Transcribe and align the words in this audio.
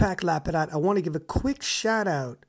Pack 0.00 0.22
Lapidat, 0.22 0.72
I 0.72 0.78
want 0.78 0.96
to 0.96 1.02
give 1.02 1.14
a 1.14 1.20
quick 1.20 1.62
shout 1.62 2.08
out 2.08 2.46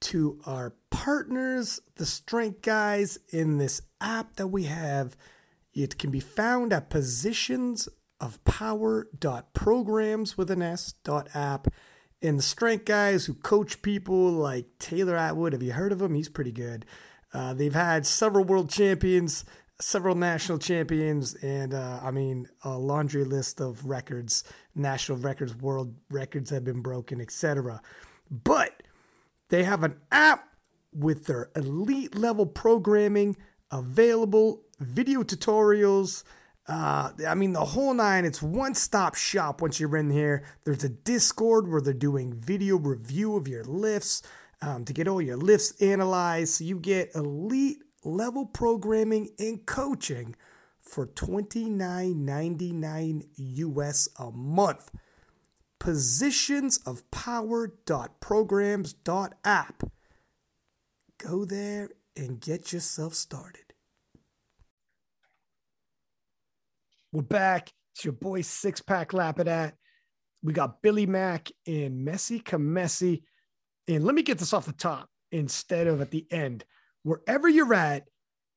to 0.00 0.38
our 0.44 0.74
partners, 0.90 1.80
the 1.96 2.04
Strength 2.04 2.60
Guys, 2.60 3.18
in 3.30 3.56
this 3.56 3.80
app 4.02 4.36
that 4.36 4.48
we 4.48 4.64
have. 4.64 5.16
It 5.72 5.96
can 5.96 6.10
be 6.10 6.20
found 6.20 6.74
at 6.74 6.90
positions 6.90 7.88
of 8.20 8.44
power.programs 8.44 10.36
with 10.36 10.50
an 10.50 10.60
S 10.60 10.92
dot 11.04 11.30
app. 11.32 11.68
And 12.20 12.38
the 12.38 12.42
strength 12.42 12.84
guys 12.84 13.24
who 13.24 13.32
coach 13.32 13.80
people 13.80 14.30
like 14.30 14.66
Taylor 14.78 15.16
Atwood, 15.16 15.54
have 15.54 15.62
you 15.62 15.72
heard 15.72 15.90
of 15.90 16.02
him? 16.02 16.12
He's 16.14 16.28
pretty 16.28 16.52
good. 16.52 16.84
Uh, 17.32 17.54
they've 17.54 17.72
had 17.72 18.04
several 18.04 18.44
world 18.44 18.68
champions, 18.68 19.46
several 19.80 20.16
national 20.16 20.58
champions, 20.58 21.34
and 21.36 21.72
uh, 21.72 22.00
I 22.02 22.10
mean, 22.10 22.50
a 22.62 22.76
laundry 22.76 23.24
list 23.24 23.58
of 23.58 23.86
records, 23.86 24.44
national 24.74 25.18
records, 25.18 25.54
world 25.54 25.94
records 26.10 26.50
have 26.50 26.64
been 26.64 26.80
broken, 26.80 27.20
etc. 27.20 27.80
But 28.30 28.82
they 29.48 29.64
have 29.64 29.82
an 29.82 30.00
app 30.10 30.48
with 30.94 31.26
their 31.26 31.50
elite 31.56 32.14
level 32.14 32.46
programming 32.46 33.36
available, 33.70 34.62
video 34.78 35.22
tutorials. 35.22 36.24
Uh, 36.68 37.10
I 37.26 37.34
mean, 37.34 37.52
the 37.52 37.64
whole 37.64 37.94
nine, 37.94 38.24
it's 38.24 38.42
one 38.42 38.74
stop 38.74 39.14
shop 39.14 39.60
once 39.60 39.80
you're 39.80 39.96
in 39.96 40.10
here. 40.10 40.44
There's 40.64 40.84
a 40.84 40.88
Discord 40.88 41.68
where 41.68 41.80
they're 41.80 41.92
doing 41.94 42.34
video 42.34 42.76
review 42.76 43.36
of 43.36 43.48
your 43.48 43.64
lifts 43.64 44.22
um, 44.60 44.84
to 44.84 44.92
get 44.92 45.08
all 45.08 45.20
your 45.20 45.36
lifts 45.36 45.72
analyzed. 45.82 46.54
So 46.54 46.64
you 46.64 46.78
get 46.78 47.14
elite 47.14 47.78
level 48.04 48.46
programming 48.46 49.30
and 49.38 49.64
coaching 49.66 50.36
for 50.82 51.06
$29.99 51.06 53.24
US 53.36 54.08
a 54.18 54.30
month. 54.30 54.90
Positions 55.78 56.78
of 56.78 57.10
power.programs.app. 57.10 59.82
Go 61.18 61.44
there 61.44 61.90
and 62.16 62.40
get 62.40 62.72
yourself 62.72 63.14
started. 63.14 63.74
We're 67.12 67.22
back. 67.22 67.72
It's 67.94 68.04
your 68.04 68.14
boy 68.14 68.42
Six 68.42 68.80
Pack 68.80 69.10
Lapidat. 69.10 69.72
We 70.42 70.52
got 70.52 70.82
Billy 70.82 71.06
Mack 71.06 71.50
and 71.66 72.06
Messi 72.06 72.42
Kamesi. 72.42 73.22
And 73.86 74.04
let 74.04 74.14
me 74.14 74.22
get 74.22 74.38
this 74.38 74.52
off 74.52 74.66
the 74.66 74.72
top 74.72 75.08
instead 75.30 75.86
of 75.86 76.00
at 76.00 76.10
the 76.10 76.26
end. 76.30 76.64
Wherever 77.02 77.48
you're 77.48 77.74
at, 77.74 78.08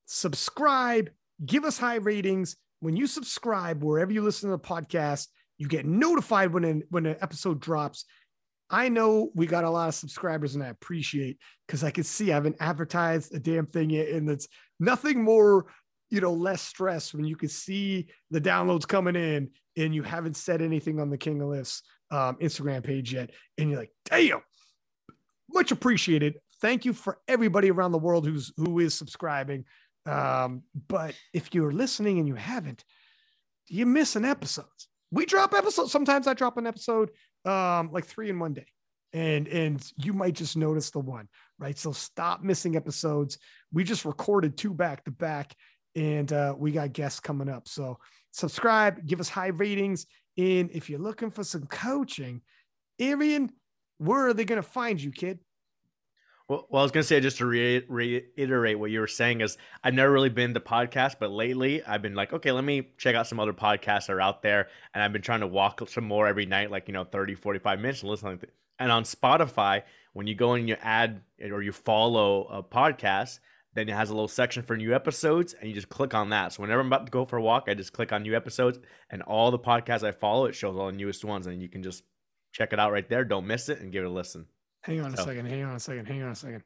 subscribe, 0.06 1.10
give 1.44 1.64
us 1.64 1.78
high 1.78 1.96
ratings. 1.96 2.56
When 2.80 2.96
you 2.96 3.06
subscribe, 3.06 3.82
wherever 3.82 4.12
you 4.12 4.22
listen 4.22 4.50
to 4.50 4.56
the 4.56 4.62
podcast, 4.62 5.28
you 5.58 5.68
get 5.68 5.86
notified 5.86 6.52
when 6.52 6.64
an, 6.64 6.82
when 6.90 7.06
an 7.06 7.16
episode 7.20 7.60
drops. 7.60 8.04
I 8.68 8.88
know 8.88 9.30
we 9.34 9.46
got 9.46 9.64
a 9.64 9.70
lot 9.70 9.88
of 9.88 9.94
subscribers 9.94 10.54
and 10.54 10.64
I 10.64 10.68
appreciate 10.68 11.38
because 11.66 11.84
I 11.84 11.90
can 11.90 12.04
see 12.04 12.32
I 12.32 12.34
haven't 12.34 12.56
advertised 12.60 13.34
a 13.34 13.38
damn 13.38 13.66
thing 13.66 13.90
yet. 13.90 14.08
And 14.08 14.28
it's 14.28 14.48
nothing 14.80 15.22
more, 15.22 15.66
you 16.10 16.20
know, 16.20 16.32
less 16.32 16.62
stress 16.62 17.14
when 17.14 17.24
you 17.24 17.36
can 17.36 17.48
see 17.48 18.08
the 18.30 18.40
downloads 18.40 18.86
coming 18.86 19.16
in 19.16 19.50
and 19.76 19.94
you 19.94 20.02
haven't 20.02 20.36
said 20.36 20.62
anything 20.62 21.00
on 21.00 21.10
the 21.10 21.18
King 21.18 21.40
of 21.40 21.48
Lifts 21.48 21.82
um, 22.10 22.36
Instagram 22.36 22.82
page 22.82 23.12
yet. 23.12 23.30
And 23.56 23.70
you're 23.70 23.78
like, 23.78 23.92
damn, 24.04 24.40
much 25.52 25.70
appreciated. 25.70 26.38
Thank 26.60 26.84
you 26.84 26.92
for 26.92 27.18
everybody 27.28 27.70
around 27.70 27.92
the 27.92 27.98
world 27.98 28.26
who's 28.26 28.52
who 28.56 28.78
is 28.80 28.94
subscribing. 28.94 29.64
Um, 30.06 30.62
but 30.88 31.14
if 31.34 31.54
you're 31.54 31.72
listening 31.72 32.18
and 32.18 32.28
you 32.28 32.34
haven't, 32.34 32.84
you're 33.68 33.86
missing 33.86 34.24
episodes. 34.24 34.88
We 35.10 35.26
drop 35.26 35.54
episodes. 35.54 35.92
Sometimes 35.92 36.26
I 36.26 36.34
drop 36.34 36.56
an 36.58 36.66
episode 36.66 37.10
um, 37.44 37.90
like 37.92 38.04
three 38.04 38.28
in 38.30 38.38
one 38.38 38.54
day. 38.54 38.66
And 39.12 39.48
and 39.48 39.92
you 39.96 40.12
might 40.12 40.34
just 40.34 40.56
notice 40.56 40.90
the 40.90 40.98
one, 40.98 41.28
right? 41.58 41.78
So 41.78 41.92
stop 41.92 42.42
missing 42.42 42.76
episodes. 42.76 43.38
We 43.72 43.84
just 43.84 44.04
recorded 44.04 44.58
two 44.58 44.74
back 44.74 45.04
to 45.04 45.10
back, 45.10 45.54
and 45.94 46.30
uh, 46.32 46.54
we 46.58 46.72
got 46.72 46.92
guests 46.92 47.20
coming 47.20 47.48
up. 47.48 47.66
So 47.66 47.98
subscribe, 48.32 49.06
give 49.06 49.20
us 49.20 49.28
high 49.28 49.48
ratings. 49.48 50.06
And 50.36 50.70
if 50.72 50.90
you're 50.90 51.00
looking 51.00 51.30
for 51.30 51.44
some 51.44 51.66
coaching, 51.66 52.42
Arian, 52.98 53.52
where 53.98 54.26
are 54.26 54.34
they 54.34 54.44
going 54.44 54.62
to 54.62 54.68
find 54.68 55.00
you, 55.00 55.10
kid? 55.12 55.38
Well, 56.48 56.66
well, 56.70 56.80
I 56.80 56.84
was 56.84 56.92
gonna 56.92 57.02
say 57.02 57.18
just 57.18 57.38
to 57.38 57.46
re- 57.46 57.84
reiterate 57.88 58.78
what 58.78 58.92
you 58.92 59.00
were 59.00 59.08
saying 59.08 59.40
is 59.40 59.58
I've 59.82 59.94
never 59.94 60.12
really 60.12 60.28
been 60.28 60.54
to 60.54 60.60
podcast, 60.60 61.16
but 61.18 61.30
lately 61.30 61.82
I've 61.84 62.02
been 62.02 62.14
like, 62.14 62.32
okay, 62.32 62.52
let 62.52 62.62
me 62.62 62.90
check 62.98 63.16
out 63.16 63.26
some 63.26 63.40
other 63.40 63.52
podcasts 63.52 64.06
that 64.06 64.12
are 64.12 64.20
out 64.20 64.42
there, 64.42 64.68
and 64.94 65.02
I've 65.02 65.12
been 65.12 65.22
trying 65.22 65.40
to 65.40 65.48
walk 65.48 65.82
some 65.88 66.04
more 66.04 66.28
every 66.28 66.46
night, 66.46 66.70
like 66.70 66.86
you 66.86 66.94
know, 66.94 67.02
30, 67.04 67.34
45 67.34 67.80
minutes, 67.80 68.02
and 68.02 68.10
listening. 68.10 68.38
To, 68.38 68.46
and 68.78 68.92
on 68.92 69.02
Spotify, 69.02 69.82
when 70.12 70.28
you 70.28 70.36
go 70.36 70.52
and 70.52 70.68
you 70.68 70.76
add 70.80 71.22
or 71.50 71.62
you 71.62 71.72
follow 71.72 72.44
a 72.44 72.62
podcast, 72.62 73.40
then 73.74 73.88
it 73.88 73.94
has 73.94 74.10
a 74.10 74.14
little 74.14 74.28
section 74.28 74.62
for 74.62 74.76
new 74.76 74.94
episodes, 74.94 75.52
and 75.52 75.68
you 75.68 75.74
just 75.74 75.88
click 75.88 76.14
on 76.14 76.30
that. 76.30 76.52
So 76.52 76.62
whenever 76.62 76.80
I'm 76.80 76.86
about 76.86 77.06
to 77.06 77.10
go 77.10 77.24
for 77.24 77.38
a 77.38 77.42
walk, 77.42 77.64
I 77.66 77.74
just 77.74 77.92
click 77.92 78.12
on 78.12 78.22
new 78.22 78.36
episodes, 78.36 78.78
and 79.10 79.20
all 79.22 79.50
the 79.50 79.58
podcasts 79.58 80.04
I 80.04 80.12
follow, 80.12 80.46
it 80.46 80.54
shows 80.54 80.76
all 80.76 80.86
the 80.86 80.92
newest 80.92 81.24
ones, 81.24 81.48
and 81.48 81.60
you 81.60 81.68
can 81.68 81.82
just 81.82 82.04
check 82.52 82.72
it 82.72 82.78
out 82.78 82.92
right 82.92 83.08
there. 83.08 83.24
Don't 83.24 83.48
miss 83.48 83.68
it, 83.68 83.80
and 83.80 83.90
give 83.90 84.04
it 84.04 84.06
a 84.06 84.10
listen. 84.10 84.46
Hang 84.86 85.00
on 85.00 85.12
a 85.12 85.16
so. 85.16 85.24
second. 85.24 85.46
Hang 85.46 85.64
on 85.64 85.74
a 85.74 85.80
second. 85.80 86.06
Hang 86.06 86.22
on 86.22 86.30
a 86.30 86.34
second. 86.34 86.62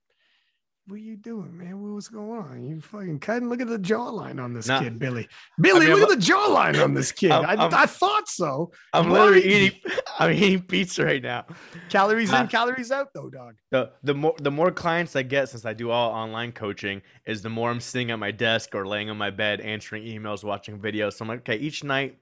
What 0.86 0.97
are 0.97 0.98
you 0.98 1.16
doing, 1.16 1.56
man? 1.56 1.94
What's 1.94 2.08
going 2.08 2.31
on? 2.31 2.64
You 2.64 2.81
fucking 2.81 3.20
cutting. 3.20 3.48
Look 3.48 3.60
at 3.60 3.69
the 3.69 3.78
jawline 3.78 4.42
on 4.42 4.53
this 4.53 4.66
nah. 4.66 4.81
kid, 4.81 4.98
Billy. 4.98 5.28
Billy, 5.60 5.86
I 5.86 5.91
mean, 5.91 6.00
look 6.00 6.10
I'm, 6.10 6.19
at 6.19 6.20
the 6.20 6.32
jawline 6.32 6.82
on 6.82 6.94
this 6.94 7.12
kid. 7.12 7.31
I'm, 7.31 7.60
I'm, 7.60 7.72
I, 7.72 7.86
thought 7.86 8.28
so. 8.28 8.72
I'm 8.92 9.08
Why? 9.08 9.20
literally 9.20 9.47
eating. 9.47 9.81
I'm 10.19 10.32
eating 10.32 10.62
pizza 10.62 11.04
right 11.04 11.22
now. 11.22 11.47
Calories 11.91 12.32
uh, 12.32 12.38
in, 12.38 12.48
calories 12.48 12.91
out, 12.91 13.08
though, 13.14 13.31
dog. 13.31 13.54
The 13.70 13.92
the 14.03 14.14
more 14.14 14.34
the 14.38 14.50
more 14.50 14.70
clients 14.70 15.14
I 15.16 15.22
get 15.22 15.48
since 15.48 15.64
I 15.64 15.72
do 15.75 15.91
all 15.91 16.10
online 16.10 16.52
coaching 16.52 17.02
is 17.25 17.41
the 17.41 17.50
more 17.50 17.70
I'm 17.70 17.81
sitting 17.81 18.10
at 18.10 18.19
my 18.19 18.32
desk 18.32 18.75
or 18.75 18.87
laying 18.87 19.10
on 19.10 19.16
my 19.16 19.31
bed 19.31 19.60
answering 19.60 20.04
emails, 20.04 20.42
watching 20.42 20.78
videos. 20.78 21.14
So 21.14 21.25
I'm 21.25 21.28
like, 21.28 21.41
okay, 21.41 21.56
each 21.56 21.84
night 21.84 22.19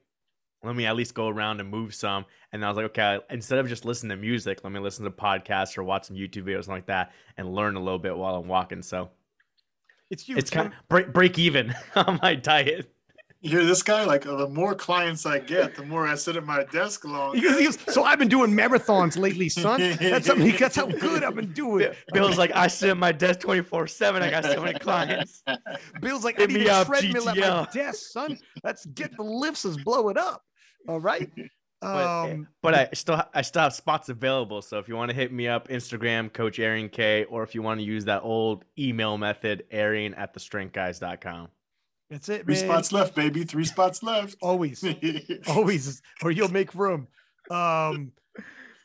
let 0.62 0.74
me 0.74 0.86
at 0.86 0.96
least 0.96 1.14
go 1.14 1.28
around 1.28 1.60
and 1.60 1.70
move 1.70 1.94
some. 1.94 2.24
And 2.52 2.64
I 2.64 2.68
was 2.68 2.76
like, 2.76 2.86
okay, 2.86 3.20
instead 3.30 3.58
of 3.58 3.68
just 3.68 3.84
listening 3.84 4.10
to 4.10 4.16
music, 4.16 4.60
let 4.64 4.72
me 4.72 4.80
listen 4.80 5.04
to 5.04 5.10
podcasts 5.10 5.78
or 5.78 5.84
watch 5.84 6.06
some 6.06 6.16
YouTube 6.16 6.44
videos 6.44 6.68
like 6.68 6.86
that 6.86 7.12
and 7.36 7.54
learn 7.54 7.76
a 7.76 7.80
little 7.80 7.98
bit 7.98 8.16
while 8.16 8.34
I'm 8.34 8.48
walking. 8.48 8.82
So 8.82 9.10
it's 10.10 10.28
you. 10.28 10.36
It's 10.36 10.50
kind 10.50 10.68
of 10.68 10.72
break, 10.88 11.12
break 11.12 11.38
even 11.38 11.74
on 11.94 12.18
my 12.22 12.34
diet 12.34 12.90
you 13.40 13.50
hear 13.50 13.64
this 13.64 13.82
guy? 13.82 14.04
Like, 14.04 14.22
the 14.22 14.48
more 14.48 14.74
clients 14.74 15.24
I 15.24 15.38
get, 15.38 15.76
the 15.76 15.84
more 15.84 16.06
I 16.06 16.16
sit 16.16 16.36
at 16.36 16.44
my 16.44 16.64
desk 16.64 17.04
long. 17.04 17.36
He 17.36 17.42
goes, 17.42 17.58
he 17.58 17.64
goes, 17.66 17.78
so 17.88 18.02
I've 18.02 18.18
been 18.18 18.28
doing 18.28 18.50
marathons 18.50 19.16
lately, 19.16 19.48
son. 19.48 19.80
That's 20.00 20.26
something. 20.26 20.56
That's 20.56 20.74
how 20.74 20.86
good 20.86 21.22
I've 21.22 21.36
been 21.36 21.52
doing. 21.52 21.92
Bill's 22.12 22.36
like, 22.36 22.50
I 22.54 22.66
sit 22.66 22.90
at 22.90 22.96
my 22.96 23.12
desk 23.12 23.40
twenty 23.40 23.62
four 23.62 23.86
seven. 23.86 24.22
I 24.22 24.30
got 24.30 24.44
so 24.44 24.60
many 24.62 24.78
clients. 24.78 25.42
Bill's 26.00 26.24
like, 26.24 26.38
Hit 26.38 26.50
I 26.50 26.52
need 26.52 26.66
a 26.66 26.84
treadmill 26.84 27.26
GTL. 27.26 27.42
at 27.42 27.66
my 27.66 27.72
desk, 27.72 28.10
son. 28.10 28.38
Let's 28.64 28.86
get 28.86 29.16
the 29.16 29.22
lifts, 29.22 29.64
let's 29.64 29.82
blow 29.82 30.08
it 30.08 30.16
up. 30.16 30.42
All 30.88 31.00
right. 31.00 31.30
But, 31.80 32.28
eh, 32.28 32.32
um, 32.32 32.48
but 32.60 32.74
I 32.74 32.88
still 32.92 33.22
I 33.32 33.42
still 33.42 33.62
have 33.62 33.72
spots 33.72 34.08
available. 34.08 34.62
So 34.62 34.80
if 34.80 34.88
you 34.88 34.96
want 34.96 35.10
to 35.10 35.14
hit 35.14 35.32
me 35.32 35.46
up, 35.46 35.68
Instagram, 35.68 36.32
Coach 36.32 36.58
Arian 36.58 36.88
K, 36.88 37.24
or 37.26 37.44
if 37.44 37.54
you 37.54 37.62
want 37.62 37.78
to 37.78 37.86
use 37.86 38.04
that 38.06 38.22
old 38.24 38.64
email 38.76 39.16
method, 39.16 39.64
Arian 39.70 40.12
at 40.14 40.34
thestrengthguys.com. 40.34 41.48
That's 42.10 42.28
it. 42.28 42.46
Three 42.46 42.54
man. 42.54 42.64
spots 42.64 42.92
left, 42.92 43.14
baby. 43.14 43.44
Three 43.44 43.64
spots 43.64 44.02
left. 44.02 44.36
Always, 44.42 44.84
always, 45.46 46.02
or 46.22 46.30
you'll 46.30 46.50
make 46.50 46.74
room. 46.74 47.06
Um, 47.50 48.12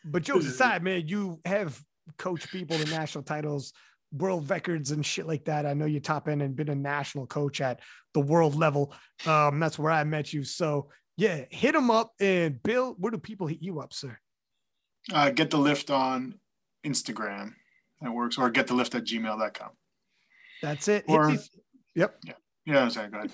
but 0.06 0.24
jokes 0.24 0.46
aside, 0.46 0.84
man, 0.84 1.08
you 1.08 1.40
have 1.46 1.82
coached 2.18 2.52
people 2.52 2.78
to 2.78 2.86
national 2.92 3.24
titles, 3.24 3.74
world 4.12 4.50
records, 4.50 4.92
and 4.92 5.06
shit 5.06 5.26
like 5.26 5.46
that. 5.46 5.66
I 5.66 5.74
know 5.74 5.86
you 5.86 6.00
top 6.00 6.28
in 6.28 6.42
and 6.42 6.56
been 6.56 6.70
a 6.70 6.76
national 6.76 7.26
coach 7.26 7.62
at 7.62 7.80
the 8.14 8.20
world 8.20 8.56
level. 8.56 8.94
Um, 9.26 9.60
that's 9.60 9.80
where 9.80 9.92
I 9.92 10.04
met 10.04 10.34
you. 10.34 10.44
So 10.44 10.90
yeah, 11.18 11.46
hit 11.50 11.74
them 11.74 11.92
up. 11.92 12.14
And 12.20 12.62
Bill, 12.62 12.96
where 12.98 13.12
do 13.12 13.18
people 13.18 13.48
hit 13.48 13.62
you 13.62 13.80
up, 13.80 13.94
sir? 13.94 14.18
Uh, 15.12 15.30
get 15.30 15.50
the 15.50 15.58
lift 15.58 15.90
on 15.90 16.36
Instagram. 16.86 17.54
That 18.02 18.12
works. 18.12 18.38
Or 18.38 18.50
get 18.50 18.68
the 18.68 18.74
lift 18.74 18.96
at 18.96 19.04
gmail.com. 19.04 19.70
That's 20.62 20.88
it. 20.88 21.06
Or, 21.08 21.32
these, 21.32 21.50
yep. 21.96 22.18
Yeah. 22.26 22.34
Yeah, 22.66 22.88
sorry, 22.88 23.10
go 23.10 23.18
ahead. 23.18 23.32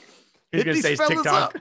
He's 0.51 0.63
gonna 0.63 0.81
say 0.81 0.95
TikTok. 0.95 1.55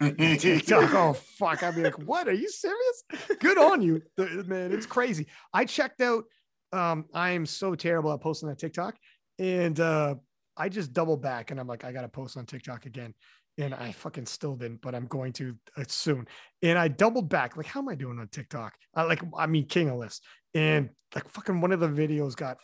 TikTok. 0.00 0.94
Oh 0.94 1.12
fuck! 1.12 1.62
I'd 1.64 1.74
be 1.74 1.82
like, 1.82 1.98
"What? 1.98 2.28
Are 2.28 2.32
you 2.32 2.48
serious? 2.48 3.02
Good 3.40 3.58
on 3.58 3.82
you, 3.82 4.00
man. 4.16 4.72
It's 4.72 4.86
crazy." 4.86 5.26
I 5.52 5.64
checked 5.64 6.00
out. 6.00 6.24
Um, 6.72 7.06
I 7.12 7.30
am 7.30 7.46
so 7.46 7.74
terrible 7.74 8.12
at 8.12 8.20
posting 8.20 8.48
on 8.48 8.54
TikTok, 8.54 8.96
and 9.40 9.78
uh, 9.80 10.14
I 10.56 10.68
just 10.68 10.92
double 10.92 11.16
back, 11.16 11.50
and 11.50 11.58
I'm 11.58 11.66
like, 11.66 11.84
I 11.84 11.90
gotta 11.90 12.08
post 12.08 12.36
on 12.36 12.46
TikTok 12.46 12.86
again, 12.86 13.12
and 13.58 13.74
I 13.74 13.92
fucking 13.92 14.26
still 14.26 14.56
didn't, 14.56 14.80
but 14.80 14.94
I'm 14.94 15.06
going 15.06 15.32
to 15.34 15.54
uh, 15.76 15.84
soon. 15.88 16.26
And 16.62 16.78
I 16.78 16.88
doubled 16.88 17.28
back, 17.28 17.56
like, 17.56 17.66
how 17.66 17.80
am 17.80 17.88
I 17.88 17.94
doing 17.94 18.18
on 18.18 18.28
TikTok? 18.28 18.74
I 18.94 19.02
like, 19.02 19.22
I 19.36 19.46
mean, 19.46 19.66
King 19.66 19.90
of 19.90 19.98
Lifts, 19.98 20.20
and 20.54 20.90
like, 21.14 21.28
fucking 21.28 21.60
one 21.60 21.72
of 21.72 21.80
the 21.80 21.88
videos 21.88 22.34
got 22.36 22.58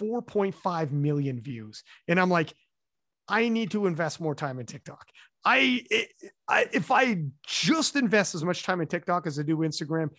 4.5 0.00 0.90
million 0.92 1.40
views, 1.40 1.84
and 2.08 2.18
I'm 2.18 2.30
like 2.30 2.54
I 3.28 3.48
need 3.48 3.70
to 3.70 3.86
invest 3.86 4.20
more 4.20 4.34
time 4.34 4.58
in 4.58 4.66
TikTok. 4.66 5.08
I, 5.44 5.84
I 6.48 6.66
if 6.72 6.90
I 6.90 7.24
just 7.46 7.96
invest 7.96 8.34
as 8.34 8.44
much 8.44 8.62
time 8.62 8.80
in 8.80 8.86
TikTok 8.86 9.26
as 9.26 9.38
I 9.38 9.42
do 9.42 9.58
Instagram, 9.58 10.10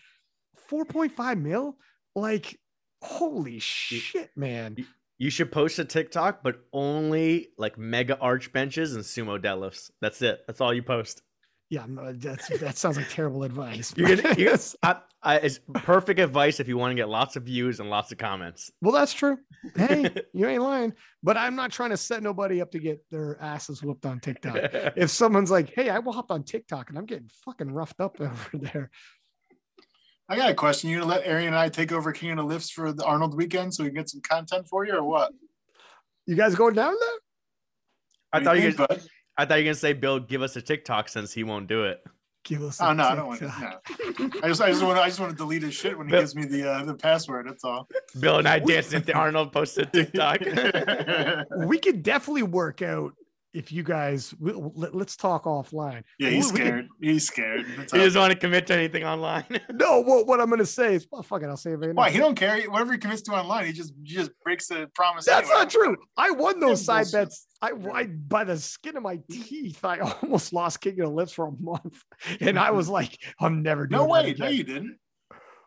4.5 0.69 1.41
mil? 1.41 1.77
Like, 2.15 2.59
holy 3.01 3.59
shit, 3.59 4.29
man. 4.35 4.85
You 5.17 5.29
should 5.29 5.51
post 5.51 5.79
a 5.79 5.85
TikTok, 5.85 6.43
but 6.43 6.59
only 6.73 7.49
like 7.57 7.77
mega 7.77 8.17
arch 8.19 8.51
benches 8.51 8.95
and 8.95 9.03
sumo 9.03 9.39
deadlifts. 9.41 9.89
That's 10.01 10.21
it. 10.21 10.41
That's 10.47 10.59
all 10.59 10.73
you 10.73 10.83
post. 10.83 11.21
Yeah, 11.69 11.85
no, 11.87 12.03
uh, 12.03 12.13
that's 12.15 12.47
that 12.59 12.77
sounds 12.77 12.95
like 12.97 13.09
terrible 13.09 13.43
advice. 13.43 13.91
You're 13.97 14.15
gonna, 14.15 14.35
you're, 14.37 14.55
I, 14.83 14.97
I, 15.23 15.37
it's 15.37 15.59
perfect 15.73 16.19
advice 16.19 16.59
if 16.59 16.67
you 16.67 16.77
want 16.77 16.91
to 16.91 16.95
get 16.95 17.09
lots 17.09 17.35
of 17.35 17.43
views 17.43 17.79
and 17.79 17.89
lots 17.89 18.11
of 18.11 18.19
comments. 18.19 18.71
well, 18.81 18.91
that's 18.91 19.13
true. 19.13 19.37
Hey, 19.75 20.11
you 20.33 20.47
ain't 20.47 20.61
lying. 20.61 20.93
But 21.23 21.37
I'm 21.37 21.55
not 21.55 21.71
trying 21.71 21.89
to 21.89 21.97
set 21.97 22.21
nobody 22.21 22.61
up 22.61 22.69
to 22.71 22.79
get 22.79 23.03
their 23.09 23.41
asses 23.41 23.81
whooped 23.81 24.05
on 24.05 24.19
TikTok. 24.21 24.57
If 24.95 25.09
someone's 25.09 25.49
like, 25.49 25.73
"Hey, 25.73 25.89
I 25.89 25.99
will 25.99 26.13
hop 26.13 26.29
on 26.29 26.43
TikTok," 26.43 26.89
and 26.89 26.99
I'm 26.99 27.07
getting 27.07 27.31
fucking 27.43 27.71
roughed 27.71 27.99
up 27.99 28.21
over 28.21 28.49
there, 28.53 28.91
I 30.27 30.35
got 30.35 30.49
a 30.49 30.55
question. 30.55 30.89
You 30.89 30.99
gonna 30.99 31.11
let 31.11 31.25
Arian 31.25 31.49
and 31.49 31.57
I 31.57 31.69
take 31.69 31.91
over 31.91 32.11
King 32.11 32.31
of 32.31 32.37
the 32.37 32.43
Lifts 32.43 32.69
for 32.69 32.91
the 32.91 33.03
Arnold 33.03 33.35
weekend 33.35 33.73
so 33.73 33.83
we 33.83 33.89
can 33.89 33.97
get 33.97 34.09
some 34.09 34.21
content 34.21 34.67
for 34.67 34.85
you, 34.85 34.95
or 34.95 35.03
what? 35.03 35.31
you 36.25 36.35
guys 36.35 36.55
going 36.55 36.73
down 36.73 36.95
there? 36.99 37.09
I 38.33 38.43
thought 38.43 38.57
you 38.57 38.63
you. 38.63 38.71
think, 38.71 38.89
Gonna. 38.89 39.01
I 39.37 39.45
thought 39.45 39.55
you 39.55 39.63
were 39.63 39.69
gonna 39.69 39.75
say, 39.75 39.93
Bill, 39.93 40.19
give 40.19 40.41
us 40.41 40.55
a 40.55 40.61
TikTok 40.61 41.09
since 41.09 41.31
he 41.31 41.43
won't 41.43 41.67
do 41.67 41.83
it. 41.83 42.03
Give 42.43 42.63
us. 42.63 42.81
Oh 42.81 42.89
a 42.89 42.93
no, 42.95 43.03
I 43.03 43.15
don't 43.15 43.27
want 43.27 43.39
to. 43.39 43.45
TikTok. 43.47 44.19
No. 44.19 44.29
I 44.43 44.47
just, 44.47 44.61
I 44.61 44.69
just 44.71 44.83
want, 44.83 44.97
to, 44.97 45.03
I 45.03 45.07
just 45.07 45.19
want 45.19 45.31
to 45.31 45.37
delete 45.37 45.61
his 45.61 45.75
shit 45.75 45.97
when 45.97 46.07
he 46.07 46.11
gives 46.15 46.35
me 46.35 46.45
the 46.45 46.69
uh, 46.71 46.85
the 46.85 46.95
password. 46.95 47.47
That's 47.47 47.63
all. 47.63 47.87
Bill 48.19 48.39
and 48.39 48.47
I 48.47 48.59
dancing 48.59 48.97
at 48.97 49.05
the 49.05 49.13
Arnold 49.13 49.51
posted 49.51 49.93
TikTok. 49.93 50.41
We 51.67 51.77
could 51.77 52.01
definitely 52.01 52.43
work 52.43 52.81
out 52.81 53.13
if 53.55 53.71
you 53.71 53.81
guys. 53.83 54.33
we- 54.39 54.53
Let, 54.53 54.93
us 54.95 55.15
talk 55.15 55.45
offline. 55.45 56.03
yeah, 56.19 56.29
he's 56.29 56.51
We- 56.51 56.59
we 56.59 56.59
could- 56.59 56.67
scared. 56.67 56.87
He's 57.01 57.27
scared. 57.27 57.65
He 57.91 57.97
doesn't 57.97 58.19
want 58.19 58.33
to 58.33 58.37
commit 58.39 58.67
to 58.67 58.73
anything 58.75 59.03
online. 59.03 59.45
no, 59.71 60.01
what, 60.01 60.27
what 60.27 60.41
I'm 60.41 60.49
gonna 60.49 60.65
say 60.65 60.95
is, 60.95 61.07
well, 61.11 61.23
fuck 61.23 61.41
it, 61.41 61.45
I'll 61.47 61.57
say 61.57 61.71
it 61.71 61.75
right 61.75 61.87
now. 61.89 61.93
Why 61.93 62.09
he 62.09 62.17
don't 62.19 62.35
care? 62.35 62.61
Whatever 62.69 62.93
he 62.93 62.97
commits 62.99 63.21
to 63.23 63.31
online, 63.31 63.65
he 63.65 63.71
just 63.73 63.93
he 64.03 64.13
just 64.13 64.31
breaks 64.43 64.67
the 64.67 64.87
promise. 64.93 65.25
That's 65.25 65.47
anyway. 65.49 65.63
not 65.63 65.69
true. 65.69 65.97
I 66.17 66.31
won 66.31 66.59
those 66.59 66.81
Yeah, 66.81 66.85
side 67.03 67.11
bullshit. 67.11 67.29
bets. 67.29 67.47
I, 67.61 67.71
I 67.93 68.03
by 68.07 68.43
the 68.43 68.57
skin 68.57 68.97
of 68.97 69.03
my 69.03 69.19
teeth. 69.31 69.83
I 69.83 69.99
almost 70.21 70.51
lost 70.53 70.81
King 70.81 70.99
of 71.01 71.07
the 71.09 71.13
Lifts 71.13 71.33
for 71.33 71.47
a 71.47 71.51
month, 71.59 72.03
and 72.41 72.59
I 72.59 72.71
was 72.71 72.89
like, 72.99 73.17
I'm 73.39 73.63
never 73.63 73.87
doing 73.87 74.01
No 74.01 74.05
that 74.13 74.23
way, 74.25 74.29
again. 74.31 74.45
no, 74.45 74.51
you 74.51 74.63
didn't. 74.63 74.97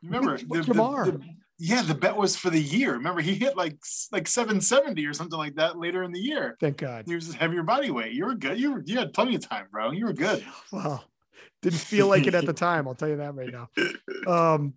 Remember, 0.02 0.32
With- 0.32 0.46
with 0.48 0.66
the- 0.66 0.72
the- 0.74 1.12
the- 1.12 1.20
yeah, 1.58 1.82
the 1.82 1.94
bet 1.94 2.16
was 2.16 2.36
for 2.36 2.50
the 2.50 2.60
year. 2.60 2.92
Remember, 2.92 3.20
he 3.20 3.34
hit 3.34 3.56
like 3.56 3.76
like 4.12 4.28
770 4.28 5.04
or 5.06 5.12
something 5.12 5.38
like 5.38 5.56
that 5.56 5.78
later 5.78 6.04
in 6.04 6.12
the 6.12 6.20
year. 6.20 6.56
Thank 6.60 6.78
God. 6.78 7.04
He 7.06 7.14
was 7.14 7.26
just 7.26 7.36
heavier 7.36 7.64
body 7.64 7.90
weight. 7.90 8.12
You 8.12 8.26
were 8.26 8.34
good. 8.34 8.60
You 8.60 8.74
were 8.74 8.82
you 8.86 8.98
had 8.98 9.12
plenty 9.12 9.34
of 9.34 9.46
time, 9.46 9.66
bro. 9.72 9.90
You 9.90 10.06
were 10.06 10.12
good. 10.12 10.44
Well, 10.72 11.04
didn't 11.62 11.80
feel 11.80 12.06
like 12.06 12.26
it 12.26 12.34
at 12.34 12.46
the 12.46 12.52
time. 12.52 12.86
I'll 12.86 12.94
tell 12.94 13.08
you 13.08 13.16
that 13.16 13.34
right 13.34 13.52
now. 13.52 13.68
Um, 14.26 14.74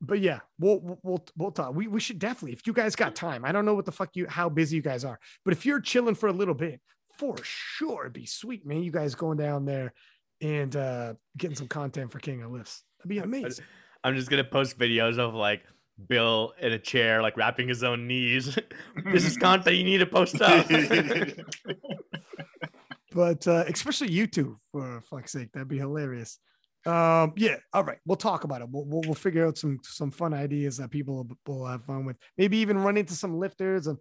but 0.00 0.20
yeah, 0.20 0.40
we'll 0.58 0.80
we'll 0.80 0.98
we'll, 1.02 1.24
we'll 1.36 1.50
talk. 1.50 1.74
We 1.74 1.88
we 1.88 2.00
should 2.00 2.18
definitely, 2.18 2.52
if 2.52 2.66
you 2.66 2.72
guys 2.72 2.96
got 2.96 3.14
time. 3.14 3.44
I 3.44 3.52
don't 3.52 3.64
know 3.64 3.74
what 3.74 3.84
the 3.84 3.92
fuck 3.92 4.14
you 4.14 4.26
how 4.28 4.48
busy 4.48 4.76
you 4.76 4.82
guys 4.82 5.04
are, 5.04 5.18
but 5.44 5.52
if 5.52 5.66
you're 5.66 5.80
chilling 5.80 6.14
for 6.14 6.28
a 6.28 6.32
little 6.32 6.54
bit, 6.54 6.80
for 7.18 7.36
sure, 7.42 8.02
it'd 8.02 8.12
be 8.12 8.26
sweet, 8.26 8.66
man. 8.66 8.82
You 8.82 8.92
guys 8.92 9.14
going 9.14 9.38
down 9.38 9.64
there 9.64 9.92
and 10.40 10.74
uh 10.76 11.14
getting 11.36 11.56
some 11.56 11.68
content 11.68 12.12
for 12.12 12.18
King 12.18 12.42
of 12.42 12.52
Lifts. 12.52 12.82
That'd 12.98 13.08
be 13.08 13.18
amazing. 13.18 13.64
I'm 14.04 14.14
just 14.14 14.30
gonna 14.30 14.44
post 14.44 14.78
videos 14.78 15.18
of 15.18 15.34
like 15.34 15.64
Bill 16.08 16.52
in 16.60 16.72
a 16.72 16.78
chair, 16.78 17.22
like 17.22 17.36
wrapping 17.36 17.68
his 17.68 17.82
own 17.82 18.06
knees. 18.06 18.58
this 19.12 19.24
is 19.24 19.36
content 19.38 19.76
you 19.76 19.84
need 19.84 19.98
to 19.98 20.06
post 20.06 20.40
up. 20.40 20.66
but 23.12 23.48
uh, 23.48 23.64
especially 23.68 24.10
you 24.10 24.26
YouTube 24.26 24.56
for 24.72 25.02
fuck's 25.08 25.32
sake, 25.32 25.52
that'd 25.52 25.68
be 25.68 25.78
hilarious. 25.78 26.38
Um, 26.84 27.32
yeah, 27.36 27.56
all 27.72 27.82
right, 27.82 27.98
we'll 28.06 28.16
talk 28.16 28.44
about 28.44 28.60
it. 28.60 28.68
We'll, 28.70 28.84
we'll, 28.84 29.02
we'll 29.02 29.14
figure 29.14 29.46
out 29.46 29.58
some 29.58 29.78
some 29.82 30.10
fun 30.10 30.32
ideas 30.32 30.76
that 30.76 30.90
people 30.90 31.16
will, 31.16 31.36
will 31.46 31.66
have 31.66 31.84
fun 31.84 32.04
with. 32.04 32.16
Maybe 32.38 32.58
even 32.58 32.78
run 32.78 32.96
into 32.96 33.14
some 33.14 33.38
lifters 33.38 33.88
and 33.88 33.98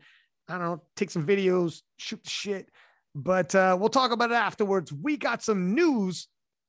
I 0.48 0.58
don't 0.58 0.62
know, 0.62 0.84
take 0.96 1.10
some 1.10 1.26
videos, 1.26 1.82
shoot 1.98 2.24
the 2.24 2.30
shit. 2.30 2.70
But 3.16 3.56
uh, 3.56 3.78
we'll 3.80 3.90
talk 3.90 4.12
about 4.12 4.32
it 4.32 4.36
afterwards. 4.36 4.92
We 4.92 5.18
got 5.18 5.42
some 5.42 5.74
news 5.74 6.28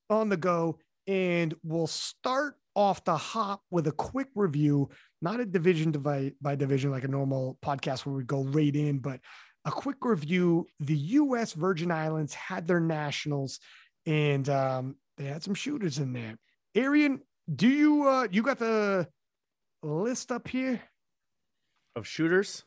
on 0.09 0.29
the 0.29 0.37
go, 0.37 0.79
and 1.07 1.55
we'll 1.63 1.89
start 1.89 2.55
off 2.75 3.05
the 3.05 3.17
hop 3.17 3.63
with 3.71 3.87
a 3.87 3.93
quick 3.93 4.29
review, 4.35 4.89
not 5.23 5.41
a 5.41 5.47
division 5.47 5.93
by, 5.93 6.33
by 6.41 6.55
division 6.55 6.91
like 6.91 7.05
a 7.05 7.09
normal 7.09 7.59
podcast 7.65 8.07
where 8.07 8.15
we 8.15 8.25
go 8.25 8.43
right 8.45 8.75
in, 8.75 8.99
but 8.99 9.21
a 9.65 9.71
quick 9.71 10.05
review. 10.05 10.67
The 10.81 10.97
U.S. 10.97 11.53
Virgin 11.53 11.91
Islands 11.91 12.35
had 12.35 12.67
their 12.67 12.81
nationals, 12.81 13.61
and 14.05 14.49
um, 14.49 14.97
they 15.17 15.25
had 15.25 15.43
some 15.43 15.55
shooters 15.55 15.99
in 15.99 16.13
there. 16.13 16.37
Arian, 16.75 17.21
do 17.55 17.69
you 17.69 18.09
uh, 18.09 18.29
you 18.31 18.43
got 18.43 18.59
the 18.59 19.09
list 19.83 20.31
up 20.33 20.49
here? 20.49 20.81
of 21.97 22.07
shooters. 22.07 22.63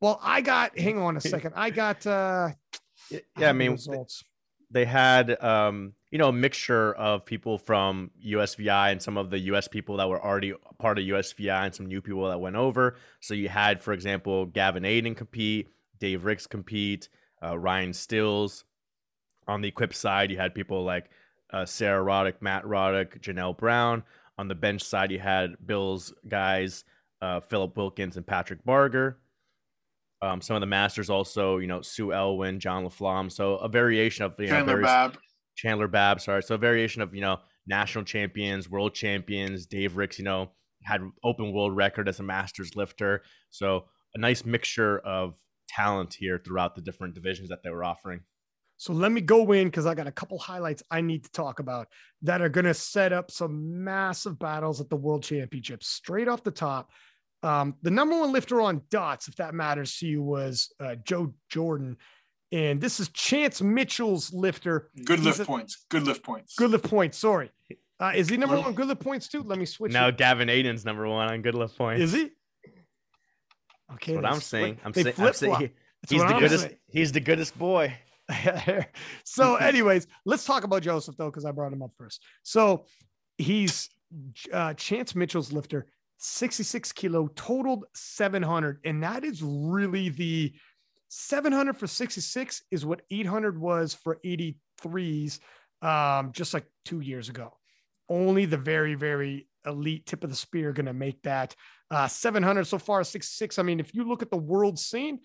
Well, 0.00 0.20
I 0.22 0.42
got. 0.42 0.78
Hang 0.78 0.98
on 0.98 1.16
a 1.16 1.20
second. 1.20 1.54
I 1.56 1.70
got. 1.70 2.06
uh 2.06 2.50
Yeah, 3.10 3.48
I 3.48 3.52
mean, 3.52 3.72
results. 3.72 4.22
they 4.70 4.84
had 4.84 5.42
um, 5.42 5.94
you 6.14 6.18
know 6.18 6.28
a 6.28 6.32
mixture 6.32 6.92
of 6.92 7.24
people 7.24 7.58
from 7.58 8.08
USVI 8.24 8.92
and 8.92 9.02
some 9.02 9.16
of 9.16 9.30
the 9.30 9.38
US 9.50 9.66
people 9.66 9.96
that 9.96 10.08
were 10.08 10.24
already 10.24 10.54
part 10.78 10.96
of 10.96 11.04
USVI 11.04 11.64
and 11.64 11.74
some 11.74 11.86
new 11.86 12.00
people 12.00 12.28
that 12.28 12.40
went 12.40 12.54
over. 12.54 12.94
So 13.18 13.34
you 13.34 13.48
had, 13.48 13.82
for 13.82 13.92
example, 13.92 14.46
Gavin 14.46 14.84
Adin 14.84 15.16
compete, 15.16 15.70
Dave 15.98 16.24
Ricks 16.24 16.46
compete, 16.46 17.08
uh, 17.42 17.58
Ryan 17.58 17.92
Stills. 17.92 18.62
On 19.48 19.60
the 19.60 19.66
equip 19.66 19.92
side, 19.92 20.30
you 20.30 20.36
had 20.36 20.54
people 20.54 20.84
like 20.84 21.10
uh, 21.52 21.64
Sarah 21.64 22.04
Roddick, 22.04 22.34
Matt 22.40 22.62
Roddick, 22.62 23.20
Janelle 23.20 23.56
Brown. 23.58 24.04
On 24.38 24.46
the 24.46 24.54
bench 24.54 24.84
side, 24.84 25.10
you 25.10 25.18
had 25.18 25.56
Bill's 25.66 26.14
guys, 26.28 26.84
uh, 27.22 27.40
Philip 27.40 27.76
Wilkins 27.76 28.16
and 28.16 28.24
Patrick 28.24 28.64
Barger. 28.64 29.18
Um, 30.22 30.40
some 30.40 30.54
of 30.54 30.60
the 30.60 30.66
masters 30.66 31.10
also, 31.10 31.58
you 31.58 31.66
know, 31.66 31.82
Sue 31.82 32.12
Elwin, 32.12 32.60
John 32.60 32.84
LaFlamme. 32.84 33.32
So 33.32 33.56
a 33.56 33.68
variation 33.68 34.24
of 34.24 34.34
you 34.38 34.46
know, 34.46 34.52
Chandler 34.52 34.80
Babb. 34.80 35.18
Chandler 35.54 35.88
Babb, 35.88 36.20
sorry. 36.20 36.42
So 36.42 36.54
a 36.54 36.58
variation 36.58 37.02
of, 37.02 37.14
you 37.14 37.20
know, 37.20 37.38
national 37.66 38.04
champions, 38.04 38.68
world 38.68 38.94
champions. 38.94 39.66
Dave 39.66 39.96
Ricks, 39.96 40.18
you 40.18 40.24
know, 40.24 40.50
had 40.84 41.00
open 41.22 41.52
world 41.52 41.74
record 41.74 42.08
as 42.08 42.20
a 42.20 42.22
masters 42.22 42.76
lifter. 42.76 43.22
So 43.50 43.84
a 44.14 44.18
nice 44.18 44.44
mixture 44.44 44.98
of 44.98 45.34
talent 45.68 46.14
here 46.14 46.40
throughout 46.44 46.74
the 46.74 46.82
different 46.82 47.14
divisions 47.14 47.48
that 47.48 47.62
they 47.62 47.70
were 47.70 47.84
offering. 47.84 48.20
So 48.76 48.92
let 48.92 49.12
me 49.12 49.20
go 49.20 49.52
in 49.52 49.68
because 49.68 49.86
I 49.86 49.94
got 49.94 50.08
a 50.08 50.12
couple 50.12 50.38
highlights 50.38 50.82
I 50.90 51.00
need 51.00 51.24
to 51.24 51.32
talk 51.32 51.60
about 51.60 51.88
that 52.22 52.42
are 52.42 52.48
going 52.48 52.64
to 52.64 52.74
set 52.74 53.12
up 53.12 53.30
some 53.30 53.84
massive 53.84 54.38
battles 54.38 54.80
at 54.80 54.90
the 54.90 54.96
World 54.96 55.22
Championships. 55.22 55.88
Straight 55.88 56.28
off 56.28 56.42
the 56.42 56.50
top, 56.50 56.90
um, 57.44 57.76
the 57.82 57.90
number 57.90 58.18
one 58.18 58.32
lifter 58.32 58.60
on 58.60 58.82
dots, 58.90 59.28
if 59.28 59.36
that 59.36 59.54
matters 59.54 59.96
to 59.98 60.06
you, 60.06 60.22
was 60.22 60.72
uh, 60.80 60.96
Joe 61.04 61.32
Jordan, 61.50 61.96
and 62.54 62.80
this 62.80 63.00
is 63.00 63.08
Chance 63.10 63.60
Mitchell's 63.60 64.32
lifter. 64.32 64.90
Good 65.04 65.18
He's 65.18 65.26
lift 65.26 65.40
a- 65.40 65.44
points. 65.44 65.84
Good 65.90 66.04
lift 66.04 66.22
points. 66.22 66.54
Good 66.56 66.70
lift 66.70 66.88
points. 66.88 67.18
Sorry, 67.18 67.50
uh, 68.00 68.12
is 68.14 68.28
he 68.28 68.36
number 68.36 68.54
Well- 68.56 68.64
one 68.64 68.74
good 68.74 68.86
lift 68.86 69.00
points 69.02 69.28
too? 69.28 69.42
Let 69.42 69.58
me 69.58 69.66
switch. 69.66 69.92
Now 69.92 70.08
it. 70.08 70.16
Gavin 70.16 70.48
Adin's 70.48 70.84
number 70.84 71.06
one 71.08 71.28
on 71.28 71.42
good 71.42 71.54
lift 71.54 71.76
points. 71.76 72.02
is 72.02 72.12
he? 72.12 72.30
Okay, 73.94 74.14
That's 74.14 74.22
what 74.24 74.32
I'm 74.32 74.40
saying. 74.40 74.78
I'm 74.84 74.92
they 74.92 75.02
saying, 75.02 75.14
I'm 75.18 75.32
saying 75.34 75.54
he- 75.56 75.70
he's 76.08 76.20
the 76.22 76.26
I'm 76.26 76.40
goodest. 76.40 76.64
saying. 76.64 76.76
He's 76.88 77.12
the 77.12 77.20
goodest 77.20 77.58
boy. 77.58 77.96
so, 79.24 79.56
anyways, 79.56 80.06
let's 80.24 80.44
talk 80.44 80.64
about 80.64 80.82
Joseph 80.82 81.16
though, 81.16 81.30
because 81.30 81.44
I 81.44 81.50
brought 81.50 81.72
him 81.72 81.82
up 81.82 81.90
first. 81.98 82.22
So 82.42 82.86
he's 83.36 83.90
uh, 84.52 84.72
Chance 84.74 85.14
Mitchell's 85.14 85.52
lifter, 85.52 85.86
66 86.18 86.92
kilo, 86.92 87.28
totaled 87.36 87.84
700, 87.94 88.80
and 88.84 89.02
that 89.02 89.24
is 89.24 89.42
really 89.42 90.08
the 90.08 90.54
700 91.16 91.76
for 91.76 91.86
66 91.86 92.62
is 92.72 92.84
what 92.84 93.02
800 93.08 93.60
was 93.60 93.94
for 93.94 94.18
83s, 94.24 95.38
um, 95.80 96.32
just 96.32 96.52
like 96.52 96.66
two 96.84 97.00
years 97.00 97.28
ago. 97.28 97.52
Only 98.08 98.46
the 98.46 98.56
very, 98.56 98.94
very 98.94 99.46
elite 99.64 100.06
tip 100.06 100.24
of 100.24 100.30
the 100.30 100.36
spear 100.36 100.72
going 100.72 100.86
to 100.86 100.92
make 100.92 101.22
that. 101.22 101.54
Uh, 101.88 102.08
700 102.08 102.66
so 102.66 102.78
far, 102.78 103.04
66. 103.04 103.58
I 103.58 103.62
mean, 103.62 103.78
if 103.78 103.94
you 103.94 104.02
look 104.04 104.22
at 104.22 104.30
the 104.30 104.36
world 104.36 104.76
scene, 104.76 105.20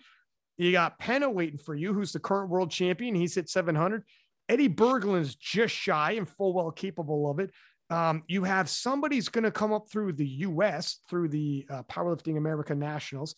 you 0.56 0.70
got 0.70 0.98
Penna 1.00 1.28
waiting 1.28 1.58
for 1.58 1.74
you, 1.74 1.92
who's 1.92 2.12
the 2.12 2.20
current 2.20 2.50
world 2.50 2.70
champion. 2.70 3.16
He's 3.16 3.34
hit 3.34 3.48
700. 3.48 4.04
Eddie 4.48 4.68
Berglund's 4.68 5.34
just 5.34 5.74
shy 5.74 6.12
and 6.12 6.28
full 6.28 6.52
well 6.52 6.70
capable 6.70 7.28
of 7.28 7.40
it. 7.40 7.50
Um, 7.90 8.22
you 8.28 8.44
have 8.44 8.70
somebody's 8.70 9.28
going 9.28 9.44
to 9.44 9.50
come 9.50 9.72
up 9.72 9.90
through 9.90 10.12
the 10.12 10.26
U.S. 10.26 10.98
through 11.08 11.28
the 11.30 11.66
uh, 11.68 11.82
Powerlifting 11.84 12.36
America 12.36 12.76
Nationals. 12.76 13.34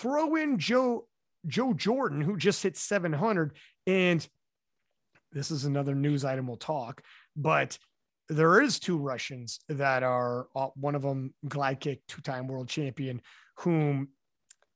Throw 0.00 0.34
in 0.34 0.58
Joe 0.58 1.06
Joe 1.46 1.72
Jordan, 1.72 2.20
who 2.20 2.36
just 2.36 2.62
hit 2.62 2.76
700, 2.76 3.56
and 3.86 4.26
this 5.32 5.50
is 5.50 5.64
another 5.64 5.94
news 5.94 6.24
item 6.24 6.46
we'll 6.46 6.56
talk. 6.56 7.02
But 7.36 7.78
there 8.28 8.60
is 8.60 8.78
two 8.78 8.98
Russians 8.98 9.60
that 9.68 10.02
are 10.02 10.46
uh, 10.54 10.68
one 10.74 10.94
of 10.94 11.02
them 11.02 11.34
glide 11.48 11.80
two 11.80 11.98
time 12.22 12.46
world 12.46 12.68
champion, 12.68 13.20
whom 13.58 14.08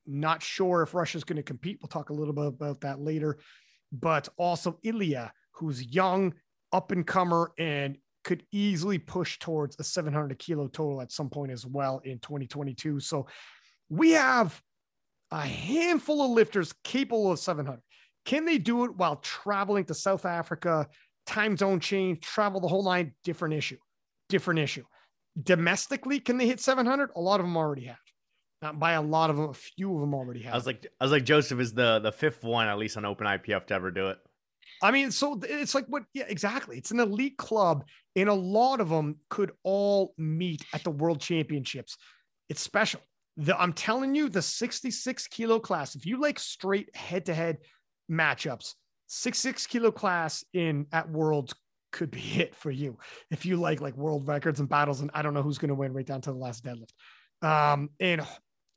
not 0.07 0.43
sure 0.43 0.83
if 0.83 0.95
Russia's 0.95 1.25
going 1.25 1.37
to 1.37 1.43
compete. 1.43 1.79
We'll 1.81 1.89
talk 1.89 2.11
a 2.11 2.15
little 2.15 2.35
bit 2.35 2.47
about 2.47 2.81
that 2.83 3.01
later. 3.01 3.39
But 3.93 4.29
also 4.37 4.79
Ilya, 4.83 5.33
who's 5.53 5.83
young, 5.83 6.35
up 6.73 6.93
and 6.93 7.07
comer, 7.07 7.53
and 7.59 7.97
could 8.25 8.45
easily 8.51 8.99
push 8.99 9.39
towards 9.39 9.77
a 9.79 9.85
700 9.85 10.39
kilo 10.39 10.67
total 10.67 11.01
at 11.01 11.13
some 11.13 11.31
point 11.31 11.53
as 11.53 11.65
well 11.65 12.01
in 12.05 12.19
2022. 12.19 12.99
So 12.99 13.27
we 13.89 14.11
have 14.13 14.61
a 15.31 15.41
handful 15.41 16.23
of 16.25 16.31
lifters 16.31 16.73
capable 16.85 17.33
of 17.33 17.39
700. 17.39 17.81
Can 18.25 18.45
they 18.45 18.59
do 18.59 18.85
it 18.85 18.97
while 18.97 19.17
traveling 19.17 19.85
to 19.87 19.95
South 19.95 20.25
Africa, 20.25 20.89
time 21.27 21.57
zone 21.57 21.81
change, 21.81 22.21
travel 22.21 22.61
the 22.61 22.69
whole 22.69 22.85
line? 22.85 23.15
Different 23.25 23.55
issue. 23.55 23.79
Different 24.29 24.61
issue. 24.61 24.85
Domestically, 25.43 26.19
can 26.19 26.39
they 26.39 26.47
hit 26.47 26.61
700? 26.61 27.11
A 27.15 27.21
lot 27.21 27.41
of 27.41 27.47
them 27.47 27.57
already 27.57 27.85
have. 27.85 27.99
Not 28.63 28.79
by 28.79 28.93
a 28.93 29.03
lot 29.03 29.31
of 29.31 29.37
them, 29.37 29.51
a 29.51 29.55
few 29.55 29.95
of 29.95 30.01
them 30.01 30.15
already 30.15 30.43
have. 30.43 30.55
I 30.55 30.57
was 30.57 30.67
like, 30.67 30.87
I 31.01 31.05
was 31.05 31.13
like, 31.13 31.25
Joseph 31.25 31.61
is 31.61 31.75
the 31.75 31.99
the 31.99 32.11
fifth 32.11 32.43
one 32.43 32.69
at 32.69 32.79
least 32.79 32.97
on 32.97 33.05
Open 33.05 33.27
IPF 33.27 33.67
to 33.67 33.75
ever 33.75 33.91
do 33.91 34.09
it. 34.09 34.19
I 34.83 34.91
mean, 34.91 35.11
so 35.11 35.39
it's 35.43 35.75
like 35.75 35.87
what? 35.87 36.05
Yeah, 36.15 36.25
exactly. 36.27 36.79
It's 36.79 36.91
an 36.91 37.01
elite 37.01 37.37
club, 37.37 37.85
and 38.17 38.29
a 38.29 38.35
lot 38.35 38.81
of 38.81 38.89
them 38.89 39.17
could 39.29 39.53
all 39.63 40.15
meet 40.17 40.65
at 40.73 40.85
the 40.85 40.91
World 40.91 41.21
Championships. 41.21 41.97
It's 42.49 42.61
special. 42.61 43.01
The, 43.37 43.59
I'm 43.61 43.73
telling 43.73 44.15
you, 44.15 44.29
the 44.29 44.43
66 44.43 45.27
kilo 45.29 45.59
class. 45.59 45.95
If 45.95 46.07
you 46.07 46.21
like 46.21 46.39
straight 46.39 46.95
head 46.97 47.27
to 47.27 47.35
head 47.35 47.59
matchups, 48.11 48.75
six 49.07 49.39
six 49.39 49.67
kilo 49.67 49.91
class 49.91 50.45
in 50.53 50.87
at 50.93 51.11
Worlds 51.11 51.55
could 51.93 52.11
be 52.11 52.21
it 52.41 52.55
for 52.55 52.71
you. 52.71 52.99
If 53.31 53.47
you 53.47 53.57
like 53.57 53.81
like 53.81 53.97
world 53.97 54.27
records 54.27 54.61
and 54.61 54.69
battles, 54.69 55.01
and 55.01 55.11
I 55.15 55.23
don't 55.23 55.35
know 55.35 55.43
who's 55.43 55.59
going 55.59 55.69
to 55.69 55.75
win 55.75 55.93
right 55.93 56.07
down 56.07 56.21
to 56.23 56.33
the 56.33 56.39
last 56.39 56.65
deadlift. 56.65 56.93
Um, 57.43 57.91
and 58.01 58.23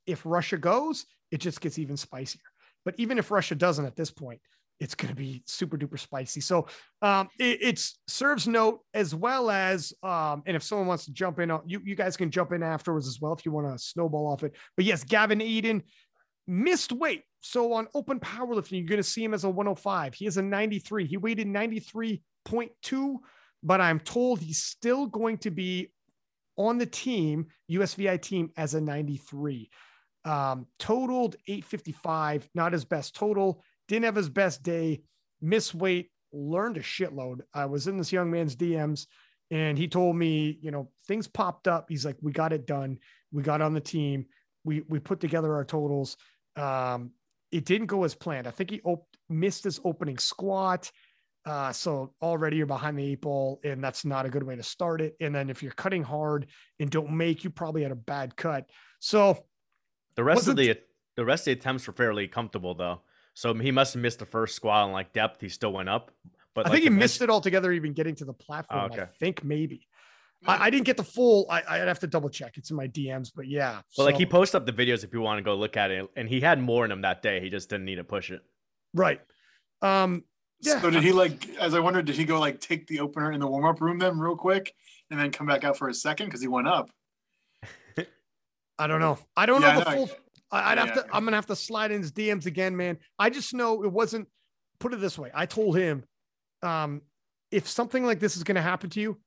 if 0.06 0.26
Russia 0.26 0.58
goes, 0.58 1.06
it 1.32 1.40
just 1.40 1.62
gets 1.62 1.80
even 1.80 1.98
spicier. 1.98 2.42
But 2.86 2.96
even 2.98 3.18
if 3.18 3.32
Russia 3.32 3.56
doesn't 3.56 3.86
at 3.86 3.96
this 3.96 4.12
point, 4.12 4.42
it's 4.80 4.96
going 4.96 5.10
to 5.10 5.16
be 5.16 5.44
super 5.46 5.78
duper 5.78 6.00
spicy. 6.00 6.42
So 6.42 6.68
um, 7.02 7.28
it 7.38 7.60
it's 7.62 8.00
serves 8.08 8.48
note 8.48 8.82
as 8.94 9.14
well 9.14 9.50
as, 9.50 9.94
um, 10.04 10.44
and 10.46 10.56
if 10.56 10.64
someone 10.64 10.88
wants 10.88 11.06
to 11.06 11.14
jump 11.14 11.40
in, 11.40 11.52
you, 11.66 11.82
you 11.84 11.96
guys 11.96 12.16
can 12.16 12.32
jump 12.32 12.54
in 12.54 12.64
afterwards 12.64 13.08
as 13.08 13.20
well 13.20 13.34
if 13.34 13.46
you 13.46 13.52
want 13.52 13.72
to 13.72 13.78
snowball 13.78 14.28
off 14.28 14.44
it. 14.44 14.56
But 14.76 14.86
yes, 14.86 15.04
Gavin 15.04 15.42
Adin 15.42 15.84
missed 16.48 16.92
weight. 16.92 17.24
So 17.42 17.74
on 17.74 17.88
open 17.94 18.20
powerlifting, 18.20 18.80
you're 18.80 18.88
going 18.88 18.98
to 18.98 19.04
see 19.04 19.24
him 19.24 19.34
as 19.34 19.44
a 19.44 19.50
105. 19.50 20.14
He 20.14 20.26
is 20.26 20.38
a 20.38 20.42
93. 20.42 21.06
He 21.06 21.18
weighed 21.18 21.40
93.2, 21.40 23.16
but 23.64 23.82
I'm 23.82 24.00
told 24.00 24.40
he's 24.40 24.64
still 24.64 25.06
going 25.06 25.38
to 25.40 25.52
be 25.52 25.92
on 26.58 26.78
the 26.78 26.86
team, 26.86 27.48
USVI 27.72 28.22
team, 28.22 28.52
as 28.58 28.74
a 28.74 28.82
93. 28.82 29.70
Um, 30.26 30.68
totaled 30.78 31.38
855, 31.48 32.50
not 32.54 32.74
his 32.74 32.84
best 32.84 33.16
total, 33.16 33.64
didn't 33.90 34.06
have 34.06 34.16
his 34.16 34.30
best 34.30 34.64
day, 34.64 35.02
missed 35.42 35.76
weight, 35.76 36.12
learned 36.32 36.78
a 36.78 36.82
shitload. 36.82 37.40
I 37.54 37.66
was 37.66 37.88
in 37.88 37.98
this 37.98 38.14
young 38.14 38.32
man's 38.32 38.56
DMs 38.56 39.08
and 39.52 39.78
he 39.78 39.88
told 39.88 40.16
me, 40.16 40.60
you 40.62 40.72
know, 40.72 40.92
things 41.08 41.28
popped 41.28 41.68
up. 41.68 41.88
He's 41.90 42.06
like, 42.06 42.16
we 42.22 42.32
got 42.32 42.54
it 42.54 42.68
done. 42.68 43.00
We 43.32 43.44
got 43.44 43.62
on 43.62 43.74
the 43.74 43.82
team. 43.82 44.28
We, 44.64 44.84
we 44.88 45.00
put 45.00 45.20
together 45.20 45.54
our 45.56 45.66
totals. 45.66 46.16
Um, 46.56 47.12
it 47.52 47.66
didn't 47.66 47.88
go 47.88 48.04
as 48.04 48.14
planned. 48.14 48.48
I 48.48 48.52
think 48.52 48.70
he 48.70 48.80
op- 48.84 49.08
missed 49.28 49.64
his 49.64 49.82
opening 49.84 50.20
squat. 50.20 50.92
Uh, 51.46 51.72
so 51.72 52.14
already 52.22 52.58
you're 52.58 52.68
behind 52.68 53.00
the 53.00 53.04
eight 53.04 53.22
ball, 53.22 53.60
and 53.64 53.84
that's 53.84 54.06
not 54.06 54.26
a 54.28 54.30
good 54.30 54.44
way 54.44 54.56
to 54.56 54.62
start 54.62 55.02
it. 55.02 55.16
And 55.20 55.34
then 55.34 55.50
if 55.50 55.64
you're 55.64 55.72
cutting 55.72 56.04
hard 56.04 56.46
and 56.80 56.92
don't 56.92 57.12
make, 57.12 57.44
you 57.44 57.50
probably 57.50 57.82
had 57.82 57.92
a 57.92 57.96
bad 57.96 58.36
cut. 58.36 58.70
So 59.00 59.46
the 60.16 60.24
rest 60.24 60.48
of 60.48 60.58
the 60.58 60.78
the 61.16 61.26
rest 61.26 61.42
of 61.42 61.46
the 61.46 61.52
attempts 61.54 61.88
were 61.88 61.94
fairly 61.94 62.28
comfortable 62.28 62.76
though. 62.76 63.02
So 63.40 63.54
he 63.54 63.72
must 63.72 63.94
have 63.94 64.02
missed 64.02 64.20
the 64.20 64.26
first 64.26 64.54
squat 64.54 64.84
on 64.84 64.92
like 64.92 65.14
depth. 65.14 65.40
He 65.40 65.48
still 65.48 65.72
went 65.72 65.88
up. 65.88 66.12
But 66.54 66.66
I 66.66 66.72
like 66.72 66.82
think 66.82 66.92
he 66.92 67.00
missed 67.00 67.22
it 67.22 67.30
altogether, 67.30 67.72
even 67.72 67.94
getting 67.94 68.14
to 68.16 68.26
the 68.26 68.34
platform. 68.34 68.90
Oh, 68.92 68.94
okay. 68.94 69.04
I 69.04 69.06
think 69.18 69.46
maybe. 69.46 69.88
I, 70.46 70.66
I, 70.66 70.70
didn't 70.70 70.86
get 70.86 70.98
the 70.98 71.06
full. 71.06 71.48
I, 71.50 71.64
I'd 71.66 71.88
have 71.88 72.00
to 72.00 72.08
double 72.08 72.28
check. 72.28 72.58
It's 72.58 72.70
in 72.70 72.76
my 72.76 72.90
DMs, 72.90 73.32
but 73.34 73.48
yeah. 73.48 73.72
Well, 73.72 73.84
so. 73.92 74.04
like 74.04 74.18
he 74.18 74.26
posts 74.26 74.56
up 74.56 74.66
the 74.66 74.74
videos 74.74 75.06
if 75.06 75.14
you 75.14 75.22
want 75.22 75.38
to 75.38 75.42
go 75.42 75.56
look 75.56 75.78
at 75.78 75.90
it, 75.90 76.10
and 76.18 76.28
he 76.28 76.42
had 76.42 76.60
more 76.60 76.84
in 76.84 76.92
him 76.92 77.04
that 77.04 77.22
day. 77.22 77.40
He 77.40 77.50
just 77.50 77.70
didn't 77.70 77.86
need 77.86 77.96
to 77.96 78.04
push 78.04 78.30
it. 78.30 78.42
Right. 78.94 79.22
Um. 79.82 80.26
Yeah. 80.60 80.82
So 80.82 80.90
did 80.90 81.04
he 81.04 81.14
like? 81.14 81.48
As 81.62 81.74
I 81.74 81.80
wondered, 81.80 82.08
did 82.08 82.18
he 82.18 82.26
go 82.26 82.42
like 82.42 82.60
take 82.60 82.88
the 82.88 83.00
opener 83.00 83.32
in 83.32 83.40
the 83.40 83.48
warm 83.48 83.64
up 83.64 83.80
room 83.80 84.00
then 84.00 84.20
real 84.20 84.36
quick, 84.36 84.74
and 85.12 85.18
then 85.18 85.32
come 85.32 85.48
back 85.48 85.64
out 85.64 85.78
for 85.78 85.88
a 85.88 85.94
second 85.94 86.28
because 86.28 86.42
he 86.42 86.50
went 86.50 86.68
up? 86.68 86.90
I 88.78 88.88
don't 88.88 89.00
know. 89.00 89.18
I 89.38 89.46
don't 89.46 89.62
yeah, 89.62 89.76
know 89.76 89.80
the 89.80 89.92
full. 89.92 90.10
I'd 90.52 90.78
have 90.78 90.94
to. 90.94 91.06
I'm 91.12 91.26
gonna 91.26 91.38
have 91.38 91.46
to 91.48 91.56
slide 91.56 91.92
in 91.92 92.02
his 92.02 92.12
DMs 92.12 92.46
again, 92.46 92.76
man. 92.76 92.98
I 93.18 93.30
just 93.30 93.54
know 93.54 93.84
it 93.84 93.92
wasn't. 93.92 94.28
Put 94.80 94.94
it 94.94 95.02
this 95.02 95.18
way: 95.18 95.30
I 95.34 95.46
told 95.46 95.78
him, 95.78 96.04
um, 96.64 97.02
if 97.52 97.68
something 97.68 98.06
like 98.06 98.20
this 98.20 98.38
is 98.38 98.44
gonna 98.44 98.62
happen 98.62 98.90
to 98.92 99.00
you, 99.00 99.20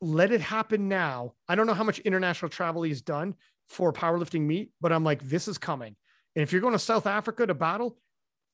let 0.00 0.30
it 0.30 0.40
happen 0.40 0.88
now. 0.88 1.32
I 1.48 1.54
don't 1.54 1.66
know 1.66 1.74
how 1.74 1.84
much 1.84 1.98
international 2.00 2.48
travel 2.48 2.82
he's 2.82 3.02
done 3.02 3.34
for 3.68 3.92
powerlifting 3.92 4.42
meet, 4.42 4.70
but 4.80 4.92
I'm 4.92 5.04
like, 5.04 5.22
this 5.22 5.48
is 5.48 5.58
coming. 5.58 5.96
And 6.34 6.42
if 6.42 6.52
you're 6.52 6.60
going 6.60 6.74
to 6.74 6.78
South 6.78 7.06
Africa 7.06 7.46
to 7.46 7.54
battle, 7.54 7.96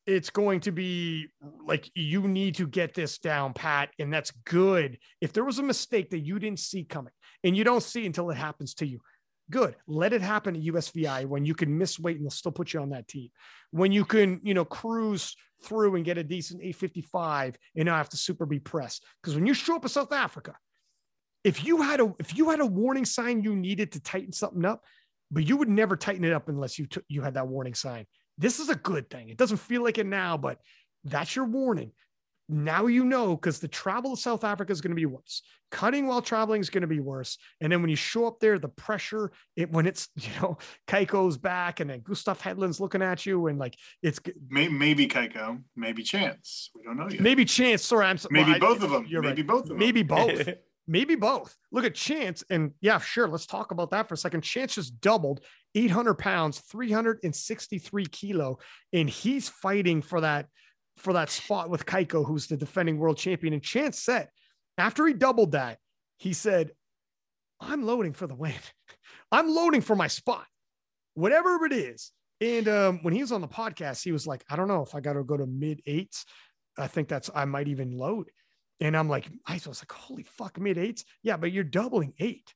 it's 0.06 0.30
going 0.30 0.60
to 0.60 0.72
be 0.72 1.26
like 1.64 1.90
you 1.94 2.26
need 2.26 2.56
to 2.56 2.66
get 2.66 2.94
this 2.94 3.18
down 3.18 3.52
pat 3.52 3.90
and 3.98 4.12
that's 4.12 4.32
good 4.44 4.98
if 5.20 5.32
there 5.32 5.44
was 5.44 5.60
a 5.60 5.62
mistake 5.62 6.10
that 6.10 6.18
you 6.20 6.40
didn't 6.40 6.58
see 6.58 6.82
coming 6.82 7.12
and 7.44 7.56
you 7.56 7.62
don't 7.62 7.84
see 7.84 8.04
until 8.04 8.28
it 8.30 8.36
happens 8.36 8.74
to 8.74 8.86
you 8.86 8.98
good. 9.52 9.76
Let 9.86 10.12
it 10.12 10.22
happen 10.22 10.56
at 10.56 10.62
usvi 10.62 11.26
when 11.26 11.44
you 11.44 11.54
can 11.54 11.78
miss 11.78 11.98
weight 12.00 12.16
and 12.16 12.24
they'll 12.24 12.30
still 12.30 12.50
put 12.50 12.72
you 12.72 12.80
on 12.80 12.90
that 12.90 13.06
team. 13.06 13.30
When 13.70 13.92
you 13.92 14.04
can 14.04 14.40
you 14.42 14.54
know 14.54 14.64
cruise 14.64 15.36
through 15.62 15.94
and 15.94 16.04
get 16.04 16.18
a 16.18 16.24
decent 16.24 16.60
855 16.60 17.56
and 17.76 17.86
not 17.86 17.98
have 17.98 18.08
to 18.08 18.16
super 18.16 18.46
be 18.46 18.58
pressed. 18.58 19.04
Because 19.22 19.36
when 19.36 19.46
you 19.46 19.54
show 19.54 19.76
up 19.76 19.84
in 19.84 19.88
south 19.88 20.12
africa 20.12 20.54
if 21.44 21.64
you 21.64 21.82
had 21.82 22.00
a 22.00 22.12
if 22.18 22.36
you 22.36 22.50
had 22.50 22.60
a 22.60 22.66
warning 22.66 23.04
sign 23.04 23.42
you 23.42 23.54
needed 23.54 23.92
to 23.92 24.00
tighten 24.00 24.32
something 24.32 24.64
up 24.64 24.82
but 25.30 25.46
you 25.46 25.56
would 25.56 25.68
never 25.68 25.96
tighten 25.96 26.24
it 26.24 26.32
up 26.32 26.48
unless 26.48 26.78
you 26.78 26.86
took 26.86 27.04
you 27.08 27.22
had 27.22 27.34
that 27.34 27.48
warning 27.48 27.74
sign 27.74 28.06
this 28.38 28.58
is 28.58 28.70
a 28.70 28.74
good 28.74 29.10
thing. 29.10 29.28
It 29.28 29.36
doesn't 29.36 29.58
feel 29.58 29.84
like 29.84 29.98
it 29.98 30.06
now 30.06 30.36
but 30.36 30.58
that's 31.04 31.36
your 31.36 31.44
warning 31.44 31.92
now 32.52 32.86
you 32.86 33.04
know 33.04 33.36
because 33.36 33.58
the 33.58 33.68
travel 33.68 34.14
to 34.14 34.20
south 34.20 34.44
africa 34.44 34.72
is 34.72 34.80
going 34.80 34.90
to 34.90 34.96
be 34.96 35.06
worse 35.06 35.42
cutting 35.70 36.06
while 36.06 36.20
traveling 36.20 36.60
is 36.60 36.70
going 36.70 36.82
to 36.82 36.86
be 36.86 37.00
worse 37.00 37.38
and 37.60 37.72
then 37.72 37.80
when 37.80 37.88
you 37.88 37.96
show 37.96 38.26
up 38.26 38.38
there 38.40 38.58
the 38.58 38.68
pressure 38.68 39.32
it 39.56 39.70
when 39.72 39.86
it's 39.86 40.08
you 40.16 40.28
know 40.40 40.58
kaiko's 40.86 41.36
back 41.36 41.80
and 41.80 41.90
then 41.90 42.00
gustav 42.00 42.40
hedlund's 42.40 42.80
looking 42.80 43.02
at 43.02 43.24
you 43.24 43.46
and 43.46 43.58
like 43.58 43.76
it's 44.02 44.20
maybe, 44.48 44.72
maybe 44.72 45.08
kaiko 45.08 45.60
maybe 45.76 46.02
chance 46.02 46.70
we 46.74 46.82
don't 46.82 46.96
know 46.96 47.08
yet 47.08 47.20
maybe 47.20 47.44
chance 47.44 47.82
sorry 47.82 48.06
i'm 48.06 48.18
maybe 48.30 48.50
well, 48.52 48.60
both 48.60 48.82
I, 48.82 48.84
of 48.84 48.90
them 48.90 49.06
maybe 49.10 49.42
right. 49.42 49.46
both 49.46 49.62
of 49.62 49.68
them 49.68 49.78
maybe 49.78 50.02
both 50.02 50.48
maybe 50.86 51.14
both. 51.14 51.56
Look 51.70 51.84
at 51.84 51.94
Chance, 51.94 52.44
and 52.50 52.72
yeah, 52.80 52.98
sure. 52.98 53.28
Let's 53.28 53.46
talk 53.46 53.70
about 53.70 53.90
that 53.90 54.08
for 54.08 54.14
a 54.14 54.18
second. 54.18 54.42
Chance 54.42 54.76
just 54.76 55.00
doubled 55.00 55.40
800 55.74 56.14
pounds, 56.14 56.58
363 56.58 58.06
kilo, 58.06 58.58
and 58.92 59.08
he's 59.08 59.48
fighting 59.48 60.02
for 60.02 60.20
that 60.20 60.46
for 60.96 61.12
that 61.14 61.30
spot 61.30 61.70
with 61.70 61.86
Kaiko, 61.86 62.26
who's 62.26 62.46
the 62.46 62.56
defending 62.56 62.98
world 62.98 63.16
champion. 63.16 63.54
And 63.54 63.62
Chance 63.62 63.98
said 63.98 64.28
after 64.78 65.06
he 65.06 65.14
doubled 65.14 65.52
that, 65.52 65.78
he 66.18 66.32
said, 66.32 66.72
"I'm 67.60 67.84
loading 67.84 68.12
for 68.12 68.26
the 68.26 68.34
win. 68.34 68.54
I'm 69.32 69.54
loading 69.54 69.80
for 69.80 69.96
my 69.96 70.08
spot, 70.08 70.46
whatever 71.14 71.64
it 71.66 71.72
is." 71.72 72.12
And 72.40 72.68
um, 72.68 72.98
when 73.02 73.14
he 73.14 73.20
was 73.20 73.32
on 73.32 73.40
the 73.40 73.48
podcast, 73.48 74.02
he 74.02 74.12
was 74.12 74.26
like, 74.26 74.44
"I 74.48 74.56
don't 74.56 74.68
know 74.68 74.82
if 74.82 74.94
I 74.94 75.00
got 75.00 75.14
to 75.14 75.24
go 75.24 75.36
to 75.36 75.46
mid 75.46 75.82
eights. 75.86 76.24
I 76.78 76.86
think 76.86 77.08
that's 77.08 77.30
I 77.34 77.44
might 77.44 77.68
even 77.68 77.96
load." 77.96 78.30
And 78.82 78.96
I'm 78.96 79.08
like, 79.08 79.28
I 79.46 79.60
was 79.64 79.80
like, 79.80 79.92
holy 79.92 80.24
fuck, 80.24 80.58
mid 80.58 80.76
eights. 80.76 81.04
Yeah, 81.22 81.36
but 81.36 81.52
you're 81.52 81.62
doubling 81.62 82.14
eight. 82.18 82.52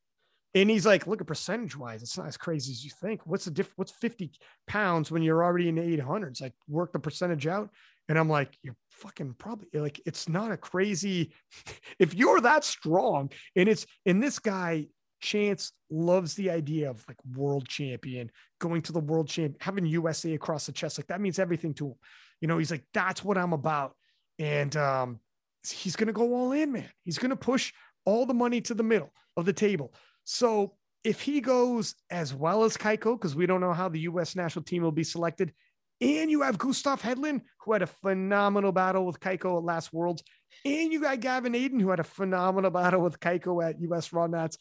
And 0.56 0.68
he's 0.68 0.84
like, 0.84 1.06
look 1.06 1.20
at 1.20 1.26
percentage 1.28 1.76
wise, 1.76 2.02
it's 2.02 2.18
not 2.18 2.26
as 2.26 2.36
crazy 2.36 2.72
as 2.72 2.84
you 2.84 2.90
think. 3.00 3.20
What's 3.26 3.44
the 3.44 3.52
diff? 3.52 3.72
What's 3.76 3.92
50 3.92 4.32
pounds 4.66 5.10
when 5.10 5.22
you're 5.22 5.44
already 5.44 5.68
in 5.68 5.76
the 5.76 5.82
800s? 5.82 6.40
Like, 6.40 6.54
work 6.66 6.92
the 6.92 6.98
percentage 6.98 7.46
out. 7.46 7.70
And 8.08 8.18
I'm 8.18 8.28
like, 8.28 8.56
you're 8.62 8.76
fucking 8.90 9.34
probably 9.38 9.68
like, 9.80 10.00
it's 10.06 10.28
not 10.28 10.52
a 10.52 10.56
crazy. 10.56 11.32
if 11.98 12.14
you're 12.14 12.40
that 12.40 12.64
strong, 12.64 13.30
and 13.54 13.68
it's, 13.68 13.86
and 14.04 14.22
this 14.22 14.38
guy, 14.38 14.86
Chance 15.20 15.72
loves 15.90 16.34
the 16.34 16.50
idea 16.50 16.90
of 16.90 17.02
like 17.08 17.16
world 17.34 17.66
champion, 17.66 18.30
going 18.60 18.82
to 18.82 18.92
the 18.92 19.00
world 19.00 19.28
champ, 19.28 19.56
having 19.60 19.86
USA 19.86 20.34
across 20.34 20.66
the 20.66 20.72
chest. 20.72 20.98
Like, 20.98 21.06
that 21.06 21.22
means 21.22 21.38
everything 21.38 21.72
to 21.74 21.86
him. 21.88 21.94
You 22.40 22.48
know, 22.48 22.58
he's 22.58 22.70
like, 22.70 22.84
that's 22.92 23.24
what 23.24 23.38
I'm 23.38 23.54
about. 23.54 23.96
And, 24.38 24.76
um, 24.76 25.20
he's 25.66 25.96
going 25.96 26.06
to 26.08 26.12
go 26.12 26.34
all 26.34 26.52
in, 26.52 26.72
man. 26.72 26.88
He's 27.02 27.18
going 27.18 27.30
to 27.30 27.36
push 27.36 27.72
all 28.04 28.26
the 28.26 28.34
money 28.34 28.60
to 28.62 28.74
the 28.74 28.82
middle 28.82 29.12
of 29.36 29.46
the 29.46 29.52
table. 29.52 29.94
So 30.24 30.74
if 31.04 31.20
he 31.20 31.40
goes 31.40 31.94
as 32.10 32.34
well 32.34 32.64
as 32.64 32.76
Kaiko, 32.76 33.14
because 33.14 33.34
we 33.34 33.46
don't 33.46 33.60
know 33.60 33.72
how 33.72 33.88
the 33.88 34.00
U.S. 34.00 34.36
national 34.36 34.64
team 34.64 34.82
will 34.82 34.92
be 34.92 35.04
selected, 35.04 35.52
and 36.00 36.30
you 36.30 36.42
have 36.42 36.58
Gustav 36.58 37.00
Hedlund, 37.00 37.42
who 37.60 37.72
had 37.72 37.82
a 37.82 37.86
phenomenal 37.86 38.72
battle 38.72 39.06
with 39.06 39.20
Kaiko 39.20 39.58
at 39.58 39.64
last 39.64 39.92
Worlds, 39.92 40.22
and 40.64 40.92
you 40.92 41.00
got 41.00 41.20
Gavin 41.20 41.54
Adin, 41.54 41.80
who 41.80 41.90
had 41.90 42.00
a 42.00 42.04
phenomenal 42.04 42.70
battle 42.70 43.00
with 43.00 43.18
Kaiko 43.20 43.66
at 43.66 43.80
U.S. 43.80 44.12
Raw 44.12 44.26
Nats. 44.26 44.58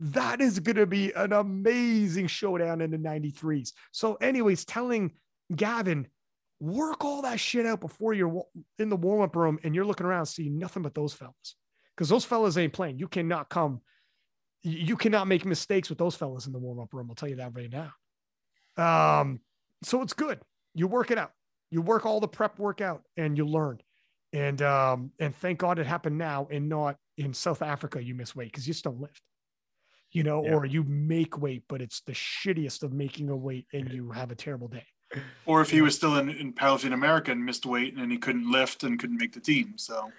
That 0.00 0.40
is 0.40 0.60
going 0.60 0.76
to 0.76 0.86
be 0.86 1.12
an 1.12 1.32
amazing 1.32 2.28
showdown 2.28 2.80
in 2.80 2.90
the 2.90 2.98
93s. 2.98 3.72
So, 3.92 4.14
anyways, 4.14 4.64
telling 4.64 5.12
Gavin, 5.54 6.06
work 6.60 7.04
all 7.04 7.22
that 7.22 7.40
shit 7.40 7.66
out 7.66 7.80
before 7.80 8.12
you're 8.12 8.44
in 8.78 8.88
the 8.88 8.96
warm 8.96 9.22
up 9.22 9.34
room 9.36 9.58
and 9.62 9.74
you're 9.74 9.84
looking 9.84 10.06
around, 10.06 10.26
seeing 10.26 10.58
nothing 10.58 10.82
but 10.82 10.94
those 10.94 11.14
fellas. 11.14 11.56
because 11.96 12.08
those 12.08 12.24
fellas 12.24 12.56
ain't 12.56 12.72
playing. 12.72 12.98
You 12.98 13.08
cannot 13.08 13.48
come, 13.48 13.80
you 14.62 14.96
cannot 14.96 15.26
make 15.26 15.44
mistakes 15.44 15.88
with 15.88 15.98
those 15.98 16.14
fellas 16.14 16.46
in 16.46 16.52
the 16.52 16.58
warm 16.58 16.78
up 16.78 16.92
room. 16.94 17.06
I'll 17.10 17.16
tell 17.16 17.28
you 17.28 17.36
that 17.36 17.52
right 17.54 17.72
now. 17.72 19.20
Um, 19.20 19.40
so 19.82 20.02
it's 20.02 20.12
good. 20.12 20.40
You 20.74 20.86
work 20.86 21.10
it 21.10 21.18
out. 21.18 21.32
You 21.70 21.82
work 21.82 22.06
all 22.06 22.20
the 22.20 22.28
prep 22.28 22.58
work 22.58 22.80
out 22.80 23.02
and 23.16 23.36
you 23.36 23.46
learn. 23.46 23.78
And 24.32 24.60
um, 24.62 25.12
and 25.18 25.34
thank 25.34 25.58
God 25.58 25.78
it 25.78 25.86
happened 25.86 26.18
now 26.18 26.48
and 26.50 26.68
not 26.68 26.96
in 27.16 27.32
South 27.32 27.62
Africa. 27.62 28.02
You 28.02 28.14
miss 28.14 28.36
weight 28.36 28.52
because 28.52 28.66
you 28.66 28.74
still 28.74 28.96
lift, 28.98 29.22
you 30.12 30.22
know, 30.22 30.44
Yeah. 30.44 30.54
or 30.54 30.66
you 30.66 30.82
make 30.84 31.38
weight, 31.38 31.64
but 31.68 31.80
it's 31.80 32.00
the 32.02 32.12
shittiest 32.12 32.82
of 32.82 32.92
making 32.92 33.30
a 33.30 33.36
weight 33.36 33.66
and 33.72 33.90
you 33.90 34.10
have 34.10 34.30
a 34.30 34.34
terrible 34.34 34.68
day. 34.68 34.84
Or 35.46 35.62
if 35.62 35.70
he 35.70 35.80
was 35.80 35.94
still 35.94 36.16
in, 36.18 36.28
in 36.28 36.52
powerlifting 36.52 36.92
America 36.92 37.30
and 37.32 37.42
missed 37.42 37.64
weight 37.64 37.94
and 37.96 38.12
he 38.12 38.18
couldn't 38.18 38.50
lift 38.50 38.82
and 38.84 38.98
couldn't 38.98 39.16
make 39.16 39.32
the 39.32 39.40
team. 39.40 39.74
So 39.76 40.12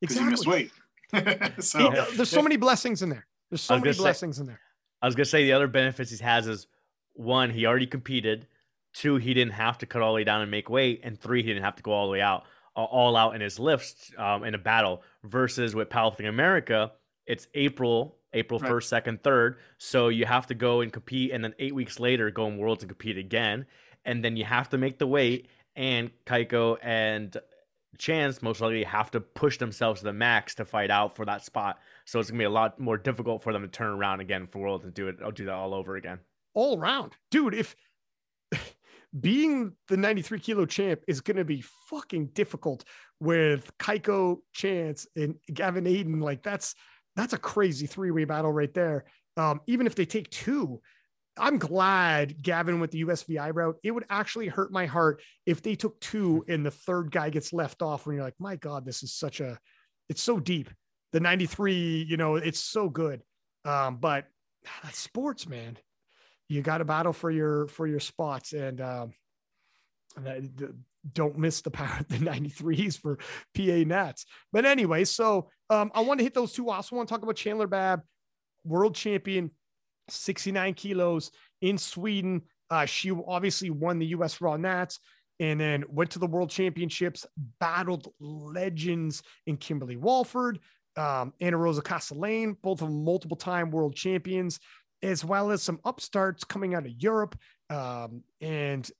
because 0.00 0.18
he 0.18 0.24
missed 0.24 0.46
weight. 0.46 0.70
so 1.60 1.90
He- 1.90 2.16
there's 2.16 2.28
so 2.28 2.42
many 2.42 2.56
blessings 2.56 3.00
in 3.00 3.08
there. 3.08 3.26
There's 3.50 3.62
so 3.62 3.74
I 3.74 3.78
many 3.78 3.84
gonna 3.84 3.94
say- 3.94 4.02
blessings 4.02 4.38
in 4.40 4.46
there. 4.46 4.60
I 5.00 5.06
was 5.06 5.14
gonna 5.14 5.24
say 5.24 5.44
the 5.44 5.52
other 5.52 5.68
benefits 5.68 6.10
he 6.10 6.22
has 6.22 6.46
is 6.46 6.66
one, 7.14 7.48
he 7.50 7.64
already 7.64 7.86
competed. 7.86 8.46
Two, 8.94 9.16
he 9.16 9.34
didn't 9.34 9.52
have 9.54 9.76
to 9.78 9.86
cut 9.86 10.00
all 10.02 10.12
the 10.12 10.16
way 10.16 10.24
down 10.24 10.40
and 10.40 10.50
make 10.50 10.70
weight, 10.70 11.00
and 11.04 11.20
three, 11.20 11.42
he 11.42 11.48
didn't 11.48 11.64
have 11.64 11.76
to 11.76 11.82
go 11.82 11.92
all 11.92 12.06
the 12.06 12.12
way 12.12 12.20
out, 12.20 12.44
all 12.76 13.16
out 13.16 13.34
in 13.34 13.40
his 13.40 13.58
lifts 13.58 14.12
um, 14.16 14.44
in 14.44 14.54
a 14.54 14.58
battle. 14.58 15.02
Versus 15.24 15.74
with 15.74 15.88
powerlifting 15.90 16.28
America, 16.28 16.92
it's 17.26 17.48
April, 17.54 18.16
April 18.32 18.60
Right. 18.60 18.68
first, 18.68 18.88
second, 18.88 19.22
third. 19.22 19.56
So 19.78 20.08
you 20.08 20.26
have 20.26 20.46
to 20.46 20.54
go 20.54 20.80
and 20.80 20.92
compete, 20.92 21.32
and 21.32 21.42
then 21.44 21.54
eight 21.58 21.74
weeks 21.74 21.98
later 22.00 22.30
go 22.30 22.46
in 22.46 22.56
worlds 22.56 22.82
and 22.82 22.88
compete 22.90 23.18
again, 23.18 23.66
and 24.04 24.24
then 24.24 24.36
you 24.36 24.44
have 24.44 24.68
to 24.70 24.78
make 24.78 24.98
the 24.98 25.06
weight. 25.06 25.48
And 25.76 26.10
Kaiko 26.24 26.78
and 26.82 27.36
Chance 27.98 28.42
most 28.42 28.60
likely 28.60 28.82
have 28.84 29.10
to 29.12 29.20
push 29.20 29.58
themselves 29.58 30.00
to 30.00 30.04
the 30.04 30.12
max 30.12 30.54
to 30.56 30.64
fight 30.64 30.90
out 30.90 31.14
for 31.16 31.24
that 31.26 31.44
spot. 31.44 31.78
So 32.04 32.18
it's 32.20 32.28
gonna 32.30 32.38
be 32.40 32.44
a 32.44 32.50
lot 32.50 32.78
more 32.80 32.96
difficult 32.96 33.42
for 33.42 33.52
them 33.52 33.62
to 33.62 33.68
turn 33.68 33.88
around 33.92 34.20
again 34.20 34.46
for 34.48 34.58
Worlds 34.60 34.84
and 34.84 34.92
do 34.94 35.06
it. 35.08 35.16
I'll 35.22 35.30
do 35.30 35.44
that 35.46 35.54
all 35.54 35.74
over 35.74 35.96
again. 35.96 36.18
all 36.54 36.78
around. 36.78 37.12
Dude, 37.30 37.54
if 37.54 37.74
being 39.18 39.72
the 39.88 39.96
93 39.96 40.40
kilo 40.40 40.66
champ 40.66 41.00
is 41.06 41.20
going 41.20 41.36
to 41.36 41.44
be 41.44 41.64
fucking 41.88 42.26
difficult 42.28 42.84
with 43.20 43.70
Kaiko 43.78 44.38
Chance 44.52 45.06
and 45.16 45.36
Gavin 45.52 45.86
Adin, 45.86 46.20
like 46.20 46.42
that's 46.42 46.74
that's 47.16 47.32
a 47.32 47.38
crazy 47.38 47.86
three-way 47.86 48.24
battle 48.24 48.52
right 48.52 48.72
there. 48.74 49.04
Um, 49.36 49.60
even 49.68 49.86
if 49.86 49.94
they 49.94 50.04
take 50.04 50.30
two, 50.30 50.80
I'm 51.36 51.58
glad 51.58 52.42
Gavin 52.42 52.80
went 52.80 52.90
the 52.90 53.04
USVI 53.04 53.54
route. 53.54 53.76
It 53.84 53.92
would 53.92 54.04
actually 54.10 54.48
hurt 54.48 54.72
my 54.72 54.86
heart 54.86 55.22
if 55.46 55.62
they 55.62 55.76
took 55.76 56.00
two 56.00 56.44
and 56.48 56.66
the 56.66 56.72
third 56.72 57.12
guy 57.12 57.30
gets 57.30 57.52
left 57.52 57.82
off 57.82 58.06
when 58.06 58.16
you're 58.16 58.24
like, 58.24 58.34
my 58.40 58.56
God, 58.56 58.84
this 58.84 59.04
is 59.04 59.12
such 59.12 59.40
a 59.40 59.58
it's 60.08 60.22
so 60.22 60.40
deep. 60.40 60.70
The 61.12 61.20
93, 61.20 62.06
you 62.08 62.16
know, 62.16 62.34
it's 62.34 62.58
so 62.58 62.88
good. 62.88 63.22
Um, 63.64 63.96
but 63.96 64.26
that's 64.82 64.98
sports, 64.98 65.48
man 65.48 65.78
you 66.54 66.62
got 66.62 66.78
to 66.78 66.84
battle 66.84 67.12
for 67.12 67.30
your 67.30 67.66
for 67.68 67.86
your 67.86 68.00
spots 68.00 68.52
and 68.52 68.80
um 68.80 69.12
don't 71.12 71.36
miss 71.36 71.60
the 71.60 71.70
power 71.70 71.98
of 72.00 72.08
the 72.08 72.18
93s 72.18 72.98
for 72.98 73.18
PA 73.54 73.84
Nats. 73.86 74.26
But 74.52 74.64
anyway, 74.64 75.04
so 75.04 75.50
um, 75.70 75.90
I 75.94 76.00
want 76.00 76.18
to 76.20 76.24
hit 76.24 76.34
those 76.34 76.52
two. 76.52 76.70
Also 76.70 76.96
want 76.96 77.08
to 77.08 77.14
talk 77.14 77.22
about 77.22 77.36
Chandler 77.36 77.66
Babb, 77.66 78.02
world 78.64 78.94
champion, 78.94 79.50
69 80.08 80.74
kilos 80.74 81.30
in 81.60 81.78
Sweden. 81.78 82.42
Uh, 82.70 82.86
she 82.86 83.10
obviously 83.10 83.70
won 83.70 83.98
the 83.98 84.06
US 84.06 84.40
Raw 84.40 84.56
Nats 84.56 84.98
and 85.40 85.60
then 85.60 85.84
went 85.88 86.10
to 86.12 86.18
the 86.18 86.26
world 86.26 86.50
championships, 86.50 87.26
battled 87.60 88.08
legends 88.20 89.22
in 89.46 89.56
Kimberly 89.56 89.96
Walford, 89.96 90.60
um, 90.96 91.34
Ana 91.40 91.56
Rosa 91.56 91.82
Castellain, 91.82 92.56
both 92.62 92.80
of 92.80 92.88
them 92.88 93.04
multiple 93.04 93.36
time 93.36 93.70
world 93.70 93.96
champions 93.96 94.60
as 95.04 95.24
well 95.24 95.50
as 95.50 95.62
some 95.62 95.78
upstarts 95.84 96.44
coming 96.44 96.74
out 96.74 96.86
of 96.86 96.92
Europe, 96.98 97.38
um, 97.70 98.22
and 98.40 98.90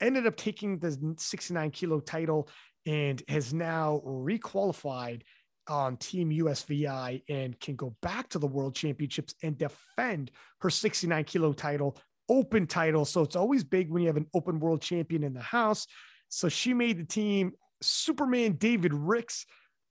ended 0.00 0.26
up 0.26 0.36
taking 0.36 0.78
the 0.78 1.14
69 1.18 1.70
kilo 1.70 2.00
title 2.00 2.48
and 2.86 3.22
has 3.28 3.54
now 3.54 4.02
requalified 4.06 5.22
on 5.66 5.96
Team 5.96 6.28
USVI 6.28 7.22
and 7.30 7.58
can 7.58 7.76
go 7.76 7.96
back 8.02 8.28
to 8.28 8.38
the 8.38 8.46
World 8.46 8.74
Championships 8.74 9.34
and 9.42 9.56
defend 9.56 10.30
her 10.60 10.68
69 10.68 11.24
kilo 11.24 11.54
title, 11.54 11.96
open 12.28 12.66
title. 12.66 13.06
So 13.06 13.22
it's 13.22 13.36
always 13.36 13.64
big 13.64 13.90
when 13.90 14.02
you 14.02 14.08
have 14.08 14.18
an 14.18 14.26
open 14.34 14.60
world 14.60 14.82
champion 14.82 15.24
in 15.24 15.32
the 15.32 15.40
house. 15.40 15.86
So 16.28 16.50
she 16.50 16.74
made 16.74 16.98
the 16.98 17.04
team. 17.04 17.52
Superman 17.80 18.52
David 18.52 18.92
Ricks 18.92 19.46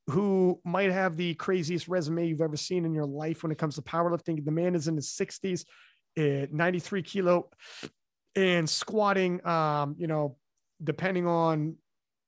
who 0.07 0.59
might 0.65 0.91
have 0.91 1.15
the 1.15 1.33
craziest 1.35 1.87
resume 1.87 2.27
you've 2.27 2.41
ever 2.41 2.57
seen 2.57 2.85
in 2.85 2.93
your 2.93 3.05
life 3.05 3.43
when 3.43 3.51
it 3.51 3.57
comes 3.57 3.75
to 3.75 3.81
powerlifting. 3.81 4.43
The 4.43 4.51
man 4.51 4.75
is 4.75 4.87
in 4.87 4.95
his 4.95 5.09
60s, 5.09 5.65
uh, 6.17 6.47
93 6.51 7.01
kilo, 7.03 7.49
and 8.35 8.69
squatting. 8.69 9.45
Um, 9.45 9.95
you 9.97 10.07
know, 10.07 10.37
depending 10.83 11.25
on 11.25 11.77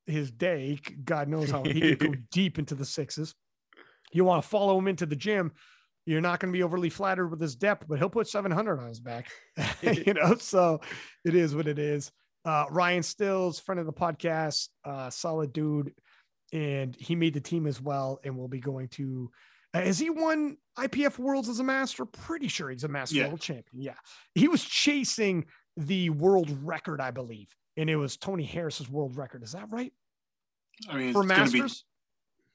his 0.06 0.32
day, 0.32 0.80
God 1.04 1.28
knows 1.28 1.52
how 1.52 1.64
he 1.64 1.96
could 1.96 2.00
go 2.00 2.14
deep 2.32 2.60
into 2.60 2.76
the 2.76 2.86
sixes. 2.86 3.36
You 4.14 4.24
want 4.24 4.42
to 4.42 4.48
follow 4.48 4.78
him 4.78 4.88
into 4.88 5.06
the 5.06 5.16
gym. 5.16 5.52
You're 6.06 6.22
not 6.22 6.40
going 6.40 6.54
to 6.54 6.58
be 6.58 6.64
overly 6.64 6.90
flattered 6.90 7.28
with 7.28 7.42
his 7.42 7.56
depth, 7.56 7.88
but 7.90 7.98
he'll 7.98 8.10
put 8.10 8.28
700 8.28 8.80
on 8.80 8.88
his 8.88 9.00
back. 9.00 9.28
you 9.82 10.14
know, 10.14 10.36
so 10.36 10.80
it 11.26 11.36
is 11.36 11.56
what 11.56 11.68
it 11.68 11.80
is. 11.80 12.12
Uh, 12.46 12.66
Ryan 12.70 13.02
Stills, 13.02 13.60
friend 13.60 13.80
of 13.80 13.88
the 13.88 13.94
podcast, 13.94 14.70
uh, 14.86 15.10
solid 15.10 15.52
dude 15.52 15.92
and 16.56 16.96
he 16.96 17.16
made 17.16 17.34
the 17.34 17.42
team 17.42 17.68
as 17.68 17.82
well 17.82 18.20
and 18.24 18.36
will 18.38 18.48
be 18.48 18.60
going 18.60 18.88
to 18.88 19.30
uh, 19.74 19.82
has 19.82 20.00
he 20.00 20.10
won 20.10 20.58
IPF 20.78 21.20
Worlds 21.20 21.50
as 21.50 21.60
a 21.60 21.64
master? 21.64 22.06
Pretty 22.06 22.48
sure 22.48 22.70
he's 22.70 22.86
a 22.86 22.88
master 22.88 23.18
Yeah. 23.18 23.28
world 23.28 23.42
champion. 23.42 23.82
Yeah. 23.84 23.96
He 24.34 24.48
was 24.48 24.64
chasing 24.64 25.46
the 25.76 26.10
world 26.12 26.50
record, 26.64 27.02
I 27.02 27.12
believe. 27.12 27.50
And 27.76 27.90
it 27.90 27.98
was 27.98 28.16
Tony 28.16 28.46
Harris's 28.46 28.90
world 28.90 29.18
record. 29.18 29.44
Is 29.44 29.52
that 29.52 29.68
right? 29.70 29.92
I 30.90 30.98
mean, 30.98 31.12
For 31.14 31.24
it's 31.24 31.28
masters? 31.28 31.84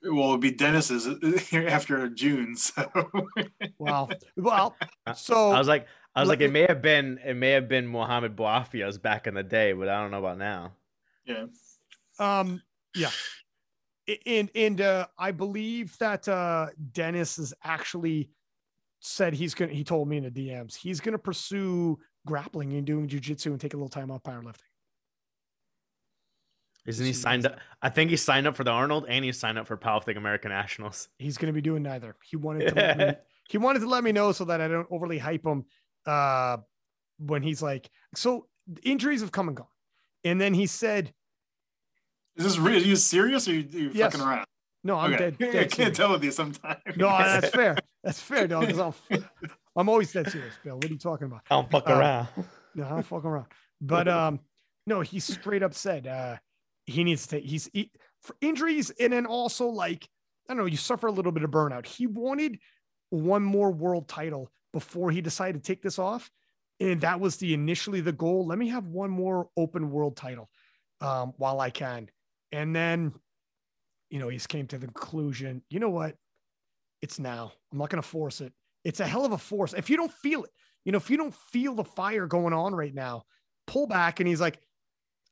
be 0.02 0.08
well, 0.08 0.24
it'll 0.24 0.38
be 0.38 0.50
Dennis's 0.50 1.52
after 1.52 2.08
June. 2.08 2.56
So 2.56 2.90
Wow. 3.78 4.08
Well, 4.36 4.74
so 5.14 5.50
I 5.50 5.58
was 5.58 5.68
like, 5.68 5.86
I 6.14 6.20
was 6.20 6.28
let 6.30 6.38
like, 6.40 6.48
it 6.48 6.52
may 6.52 6.64
have 6.66 6.80
been, 6.80 7.18
it 7.22 7.34
may 7.34 7.50
have 7.50 7.68
been 7.68 7.86
Mohammed 7.86 8.34
Bouafia's 8.34 8.96
back 8.96 9.26
in 9.26 9.34
the 9.34 9.42
day, 9.42 9.74
but 9.74 9.90
I 9.90 10.00
don't 10.00 10.10
know 10.10 10.18
about 10.20 10.38
now. 10.38 10.72
yeah, 11.26 11.44
um 12.18 12.62
yeah. 12.96 13.10
And 14.26 14.50
and 14.54 14.80
uh 14.80 15.06
I 15.18 15.30
believe 15.30 15.96
that 15.98 16.28
uh 16.28 16.68
Dennis 16.92 17.38
is 17.38 17.54
actually 17.62 18.30
said 19.00 19.34
he's 19.34 19.54
gonna 19.54 19.72
he 19.72 19.84
told 19.84 20.08
me 20.08 20.18
in 20.18 20.24
the 20.24 20.30
DMs 20.30 20.76
he's 20.76 21.00
gonna 21.00 21.18
pursue 21.18 21.98
grappling 22.26 22.72
and 22.74 22.86
doing 22.86 23.08
jujitsu 23.08 23.46
and 23.46 23.60
take 23.60 23.74
a 23.74 23.76
little 23.76 23.88
time 23.88 24.10
off 24.10 24.22
powerlifting. 24.22 24.60
Isn't 26.86 27.06
he 27.06 27.12
signed 27.12 27.46
up? 27.46 27.58
I 27.82 27.90
think 27.90 28.10
he 28.10 28.16
signed 28.16 28.46
up 28.46 28.56
for 28.56 28.64
the 28.64 28.70
Arnold 28.70 29.06
and 29.08 29.24
he 29.24 29.32
signed 29.32 29.58
up 29.58 29.66
for 29.66 29.76
Powerlifting 29.76 30.16
American 30.16 30.50
Nationals. 30.50 31.08
He's 31.18 31.36
gonna 31.36 31.52
be 31.52 31.60
doing 31.60 31.82
neither. 31.82 32.16
He 32.24 32.36
wanted 32.36 32.68
to 32.68 32.74
let 32.74 32.98
me, 32.98 33.12
he 33.48 33.58
wanted 33.58 33.80
to 33.80 33.88
let 33.88 34.02
me 34.02 34.12
know 34.12 34.32
so 34.32 34.44
that 34.46 34.60
I 34.60 34.68
don't 34.68 34.88
overly 34.90 35.18
hype 35.18 35.44
him 35.44 35.64
uh 36.06 36.56
when 37.18 37.42
he's 37.42 37.60
like 37.60 37.90
so 38.14 38.46
injuries 38.82 39.20
have 39.20 39.32
come 39.32 39.48
and 39.48 39.56
gone. 39.56 39.66
And 40.24 40.40
then 40.40 40.54
he 40.54 40.66
said, 40.66 41.12
is 42.40 42.44
this 42.46 42.58
real? 42.58 42.76
Are 42.76 42.86
you 42.86 42.96
serious 42.96 43.46
or 43.46 43.52
are 43.52 43.54
you, 43.54 43.60
are 43.60 43.82
you 43.82 43.90
Yes. 43.92 44.12
fucking 44.12 44.26
around? 44.26 44.46
No, 44.82 44.96
I'm 44.98 45.12
Okay. 45.14 45.30
dead. 45.30 45.36
I 45.40 45.52
can't 45.64 45.72
serious. 45.74 45.96
tell 45.96 46.12
with 46.12 46.24
you 46.24 46.30
sometimes. 46.30 46.80
No, 46.96 47.08
that's 47.18 47.48
fair. 47.54 47.76
That's 48.02 48.20
fair, 48.20 48.46
dog. 48.48 48.68
'cause 48.68 48.78
I'll, 48.78 48.94
I'm 49.76 49.88
always 49.88 50.12
dead 50.12 50.30
serious, 50.30 50.56
Bill. 50.58 50.76
What 50.80 50.90
are 50.90 50.92
you 50.94 50.98
talking 50.98 51.26
about? 51.26 51.42
I 51.50 51.56
don't 51.56 51.70
fuck 51.70 51.88
Uh, 51.88 51.92
around. 51.94 52.28
No, 52.74 52.84
I'm 52.84 53.02
fucking 53.02 53.28
around. 53.28 53.46
But 53.80 54.08
um, 54.08 54.40
no, 54.86 55.02
he 55.02 55.20
straight 55.20 55.62
up 55.62 55.74
said 55.74 56.06
uh 56.06 56.36
he 56.86 57.04
needs 57.04 57.26
to 57.26 57.36
take 57.36 57.44
he's 57.44 57.68
he, 57.72 57.90
for 58.22 58.34
injuries 58.40 58.90
and 58.98 59.12
then 59.12 59.26
also 59.26 59.66
like 59.68 60.08
I 60.48 60.54
don't 60.54 60.58
know, 60.62 60.66
you 60.66 60.76
suffer 60.78 61.06
a 61.06 61.12
little 61.12 61.32
bit 61.32 61.42
of 61.44 61.50
burnout. 61.50 61.86
He 61.86 62.06
wanted 62.06 62.58
one 63.10 63.42
more 63.42 63.70
world 63.70 64.08
title 64.08 64.50
before 64.72 65.10
he 65.10 65.20
decided 65.20 65.62
to 65.62 65.66
take 65.66 65.82
this 65.82 65.98
off. 65.98 66.30
And 66.80 67.00
that 67.02 67.20
was 67.20 67.36
the 67.36 67.52
initially 67.54 68.00
the 68.00 68.12
goal. 68.12 68.46
Let 68.46 68.56
me 68.58 68.68
have 68.68 68.86
one 68.86 69.10
more 69.10 69.48
open 69.56 69.90
world 69.90 70.16
title 70.16 70.48
um, 71.00 71.34
while 71.36 71.60
I 71.60 71.68
can. 71.70 72.08
And 72.52 72.74
then, 72.74 73.12
you 74.08 74.18
know, 74.18 74.28
he's 74.28 74.46
came 74.46 74.66
to 74.68 74.78
the 74.78 74.86
conclusion, 74.86 75.62
you 75.70 75.80
know 75.80 75.90
what? 75.90 76.16
It's 77.02 77.18
now. 77.18 77.52
I'm 77.72 77.78
not 77.78 77.90
going 77.90 78.02
to 78.02 78.08
force 78.08 78.40
it. 78.40 78.52
It's 78.84 79.00
a 79.00 79.06
hell 79.06 79.24
of 79.24 79.32
a 79.32 79.38
force. 79.38 79.72
If 79.74 79.90
you 79.90 79.96
don't 79.96 80.12
feel 80.12 80.44
it, 80.44 80.50
you 80.84 80.92
know, 80.92 80.98
if 80.98 81.10
you 81.10 81.16
don't 81.16 81.34
feel 81.34 81.74
the 81.74 81.84
fire 81.84 82.26
going 82.26 82.52
on 82.52 82.74
right 82.74 82.94
now, 82.94 83.24
pull 83.66 83.86
back. 83.86 84.20
And 84.20 84.28
he's 84.28 84.40
like, 84.40 84.58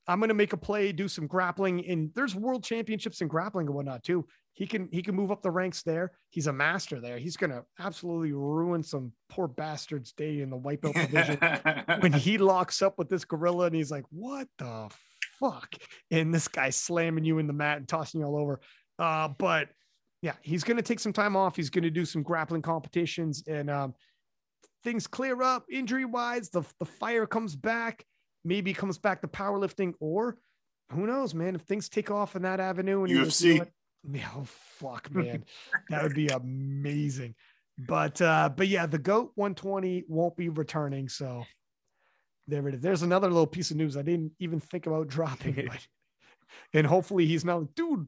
I'm 0.07 0.21
going 0.21 0.29
to 0.29 0.35
make 0.35 0.55
a 0.55 0.57
play, 0.57 0.93
do 0.93 1.07
some 1.09 1.27
grappling. 1.27 1.87
And 1.87 2.11
there's 2.15 2.35
world 2.35 2.65
championships 2.65 3.21
in 3.21 3.29
grappling 3.29 3.67
and 3.67 3.75
whatnot 3.75 4.03
too. 4.03 4.27
He 4.55 4.67
can 4.67 4.89
he 4.91 5.03
can 5.03 5.15
move 5.15 5.31
up 5.31 5.43
the 5.43 5.51
ranks 5.51 5.83
there. 5.83 6.13
He's 6.31 6.49
a 6.49 6.53
master 6.53 7.01
there. 7.01 7.19
He's 7.19 7.37
going 7.37 7.51
to 7.51 7.65
absolutely 7.79 8.33
ruin 8.33 8.83
some 8.83 9.13
poor 9.29 9.47
bastard's 9.47 10.13
day 10.13 10.41
in 10.41 10.51
the 10.51 10.57
white 10.57 10.81
belt 10.81 10.95
division 10.97 11.39
when 12.01 12.13
he 12.13 12.39
locks 12.39 12.83
up 12.83 12.99
with 12.99 13.09
this 13.09 13.25
gorilla 13.25 13.67
and 13.67 13.77
he's 13.77 13.93
like, 13.93 14.05
"What 14.11 14.49
the 14.59 14.91
fuck?" 15.41 15.75
And 16.11 16.35
this 16.35 16.49
guy 16.49 16.71
slamming 16.71 17.25
you 17.25 17.39
in 17.39 17.47
the 17.47 17.53
mat 17.53 17.79
and 17.79 17.89
tossing 17.89 18.21
you 18.21 18.27
all 18.27 18.37
over. 18.37 18.61
Uh, 18.99 19.29
but 19.39 19.69
yeah, 20.23 20.35
he's 20.43 20.65
going 20.65 20.77
to 20.77 20.83
take 20.83 21.01
some 21.01 21.13
time 21.13 21.37
off. 21.37 21.57
He's 21.57 21.71
going 21.71 21.85
to 21.85 21.91
do 21.91 22.05
some 22.05 22.23
grappling 22.23 22.63
competitions 22.63 23.45
and 23.47 23.71
um, 23.71 23.95
things 24.83 25.07
clear 25.07 25.43
up 25.43 25.65
injury 25.71 26.05
wise. 26.05 26.51
The, 26.51 26.63
the 26.81 26.85
fire 26.85 27.27
comes 27.27 27.55
back, 27.55 28.05
maybe 28.45 28.73
comes 28.73 28.99
back 28.99 29.21
to 29.23 29.29
powerlifting, 29.29 29.95
or 30.01 30.39
who 30.91 31.07
knows, 31.07 31.35
man, 31.35 31.55
if 31.55 31.63
things 31.63 31.89
take 31.89 32.11
off 32.11 32.35
in 32.35 32.43
that 32.43 32.61
avenue 32.61 33.05
and 33.05 33.13
UFC. 33.13 33.67
Yeah, 34.11 34.29
oh, 34.37 34.45
fuck, 34.45 35.13
man, 35.13 35.45
that 35.91 36.03
would 36.03 36.15
be 36.15 36.29
amazing. 36.29 37.35
But 37.87 38.21
uh, 38.21 38.51
but 38.57 38.69
yeah, 38.69 38.87
the 38.87 38.99
goat 38.99 39.33
120 39.37 40.05
won't 40.09 40.37
be 40.37 40.49
returning. 40.49 41.09
So 41.09 41.45
there 42.49 42.67
it 42.67 42.75
is. 42.77 42.81
There's 42.81 43.03
another 43.03 43.29
little 43.29 43.47
piece 43.47 43.71
of 43.71 43.77
news 43.77 43.97
I 43.97 44.03
didn't 44.03 44.33
even 44.41 44.59
think 44.59 44.87
about 44.87 45.09
dropping, 45.09 45.55
but 45.69 45.87
and 46.73 46.87
hopefully 46.87 47.27
he's 47.27 47.45
not 47.45 47.61
like, 47.61 47.75
dude. 47.75 48.07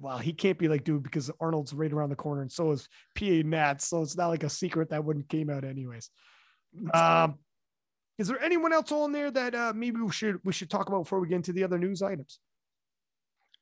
Well, 0.00 0.16
he 0.16 0.32
can't 0.32 0.56
be 0.56 0.68
like, 0.68 0.84
dude, 0.84 1.02
because 1.02 1.30
Arnold's 1.38 1.74
right 1.74 1.92
around 1.92 2.08
the 2.08 2.16
corner, 2.16 2.40
and 2.40 2.50
so 2.50 2.70
is 2.70 2.88
PA 3.14 3.42
Nats. 3.44 3.88
So 3.88 4.00
it's 4.00 4.16
not 4.16 4.28
like 4.28 4.42
a 4.42 4.48
secret 4.48 4.88
that 4.88 5.04
wouldn't 5.04 5.28
came 5.28 5.50
out 5.50 5.64
anyways. 5.64 6.08
Um, 6.94 7.34
is 8.18 8.28
there 8.28 8.40
anyone 8.42 8.72
else 8.72 8.90
on 8.90 9.12
there 9.12 9.30
that 9.30 9.54
uh, 9.54 9.72
maybe 9.74 10.00
we 10.00 10.10
should 10.10 10.38
we 10.44 10.52
should 10.52 10.70
talk 10.70 10.88
about 10.88 11.02
before 11.02 11.20
we 11.20 11.28
get 11.28 11.36
into 11.36 11.52
the 11.52 11.64
other 11.64 11.78
news 11.78 12.00
items? 12.00 12.38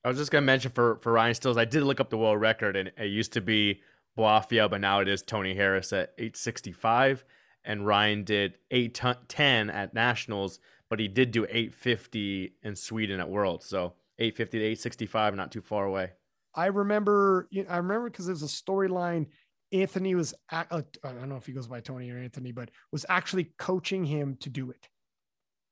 I 0.04 0.08
was 0.08 0.18
just 0.18 0.30
gonna 0.30 0.46
mention 0.46 0.70
for 0.70 0.98
for 1.02 1.12
Ryan 1.12 1.34
Stills, 1.34 1.56
I 1.56 1.64
did 1.64 1.82
look 1.82 1.98
up 1.98 2.10
the 2.10 2.18
world 2.18 2.40
record, 2.40 2.76
and 2.76 2.92
it 2.96 3.06
used 3.06 3.32
to 3.32 3.40
be 3.40 3.82
Bouafia, 4.16 4.70
but 4.70 4.80
now 4.80 5.00
it 5.00 5.08
is 5.08 5.22
Tony 5.22 5.54
Harris 5.54 5.92
at 5.92 6.12
865, 6.18 7.24
and 7.64 7.86
Ryan 7.86 8.24
did 8.24 8.54
810 8.70 9.70
at 9.70 9.94
nationals, 9.94 10.60
but 10.88 10.98
he 10.98 11.08
did 11.08 11.30
do 11.30 11.44
850 11.44 12.54
in 12.62 12.76
Sweden 12.76 13.20
at 13.20 13.28
Worlds, 13.28 13.66
so 13.66 13.94
850 14.18 14.58
to 14.58 14.64
865, 14.64 15.34
not 15.34 15.52
too 15.52 15.62
far 15.62 15.86
away. 15.86 16.10
I 16.54 16.66
remember, 16.66 17.48
you 17.50 17.62
know, 17.62 17.70
I 17.70 17.76
remember 17.76 18.10
because 18.10 18.26
there's 18.26 18.42
a 18.42 18.46
storyline. 18.46 19.26
Anthony 19.72 20.14
was, 20.14 20.34
uh, 20.50 20.64
I 20.70 20.82
don't 21.02 21.28
know 21.28 21.36
if 21.36 21.46
he 21.46 21.52
goes 21.52 21.68
by 21.68 21.80
Tony 21.80 22.10
or 22.10 22.18
Anthony, 22.18 22.50
but 22.50 22.70
was 22.90 23.06
actually 23.08 23.52
coaching 23.56 24.04
him 24.04 24.36
to 24.40 24.50
do 24.50 24.70
it 24.70 24.88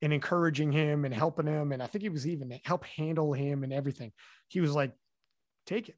and 0.02 0.12
encouraging 0.12 0.70
him 0.70 1.04
and 1.04 1.12
helping 1.12 1.46
him. 1.46 1.72
And 1.72 1.82
I 1.82 1.86
think 1.86 2.02
he 2.02 2.08
was 2.08 2.26
even 2.26 2.56
help 2.64 2.84
handle 2.84 3.32
him 3.32 3.64
and 3.64 3.72
everything. 3.72 4.12
He 4.46 4.60
was 4.60 4.72
like, 4.72 4.92
take 5.66 5.88
it. 5.88 5.96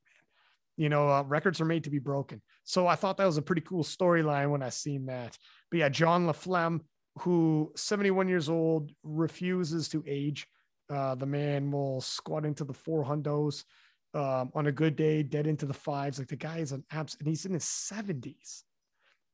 You 0.80 0.88
know, 0.88 1.10
uh, 1.10 1.24
records 1.24 1.60
are 1.60 1.66
made 1.66 1.84
to 1.84 1.90
be 1.90 1.98
broken. 1.98 2.40
So 2.64 2.86
I 2.86 2.94
thought 2.94 3.18
that 3.18 3.26
was 3.26 3.36
a 3.36 3.42
pretty 3.42 3.60
cool 3.60 3.84
storyline 3.84 4.50
when 4.50 4.62
I 4.62 4.70
seen 4.70 5.04
that. 5.06 5.36
But 5.70 5.76
yeah, 5.76 5.90
John 5.90 6.26
LaFlamme, 6.26 6.80
who 7.18 7.70
71 7.76 8.28
years 8.28 8.48
old, 8.48 8.90
refuses 9.02 9.90
to 9.90 10.02
age. 10.06 10.46
Uh, 10.88 11.16
the 11.16 11.26
man 11.26 11.70
will 11.70 12.00
squat 12.00 12.46
into 12.46 12.64
the 12.64 12.72
four 12.72 13.04
hundos 13.04 13.64
um, 14.14 14.50
on 14.54 14.68
a 14.68 14.72
good 14.72 14.96
day, 14.96 15.22
dead 15.22 15.46
into 15.46 15.66
the 15.66 15.74
fives. 15.74 16.18
Like 16.18 16.28
the 16.28 16.36
guy 16.36 16.60
is 16.60 16.72
an 16.72 16.82
abs, 16.90 17.14
and 17.18 17.28
he's 17.28 17.44
in 17.44 17.52
his 17.52 17.64
70s, 17.64 18.62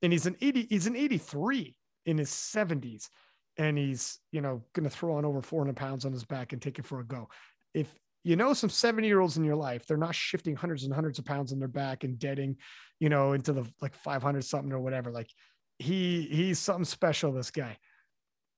and 0.03 0.13
he's 0.13 0.27
an 0.27 0.37
80, 0.41 0.67
he's 0.69 0.89
an 0.89 0.97
83 0.97 1.77
in 2.07 2.19
his 2.19 2.31
70s, 2.31 3.09
and 3.57 3.79
he's 3.79 4.19
you 4.33 4.41
know 4.41 4.65
going 4.73 4.83
to 4.83 4.91
throw 4.91 5.15
on 5.15 5.25
over 5.25 5.43
400 5.43 5.77
pounds 5.77 6.05
on 6.05 6.13
his 6.13 6.25
back 6.25 6.53
and 6.53 6.61
take 6.61 6.81
it 6.81 6.87
for 6.87 6.99
a 6.99 7.05
go. 7.07 7.29
If 7.73 7.97
you 8.27 8.37
know 8.37 8.53
some 8.53 8.71
70 8.71 9.07
year 9.07 9.21
olds 9.21 9.37
in 9.37 9.45
your 9.45 9.57
life, 9.57 9.87
they're 9.87 9.97
not 9.97 10.15
shifting 10.15 10.57
hundreds 10.57 10.85
and 10.85 10.93
hundreds 10.93 11.19
of 11.19 11.25
pounds 11.25 11.53
on 11.53 11.59
their 11.59 11.69
back 11.69 12.05
and 12.05 12.19
deading, 12.19 12.57
you 12.99 13.09
know, 13.09 13.33
into 13.33 13.53
the 13.53 13.65
like 13.81 13.95
500 13.95 14.45
something 14.45 14.73
or 14.73 14.81
whatever. 14.81 15.11
Like 15.11 15.31
he 15.79 16.23
he's 16.23 16.59
something 16.59 16.85
special. 16.85 17.33
This 17.33 17.51
guy 17.51 17.77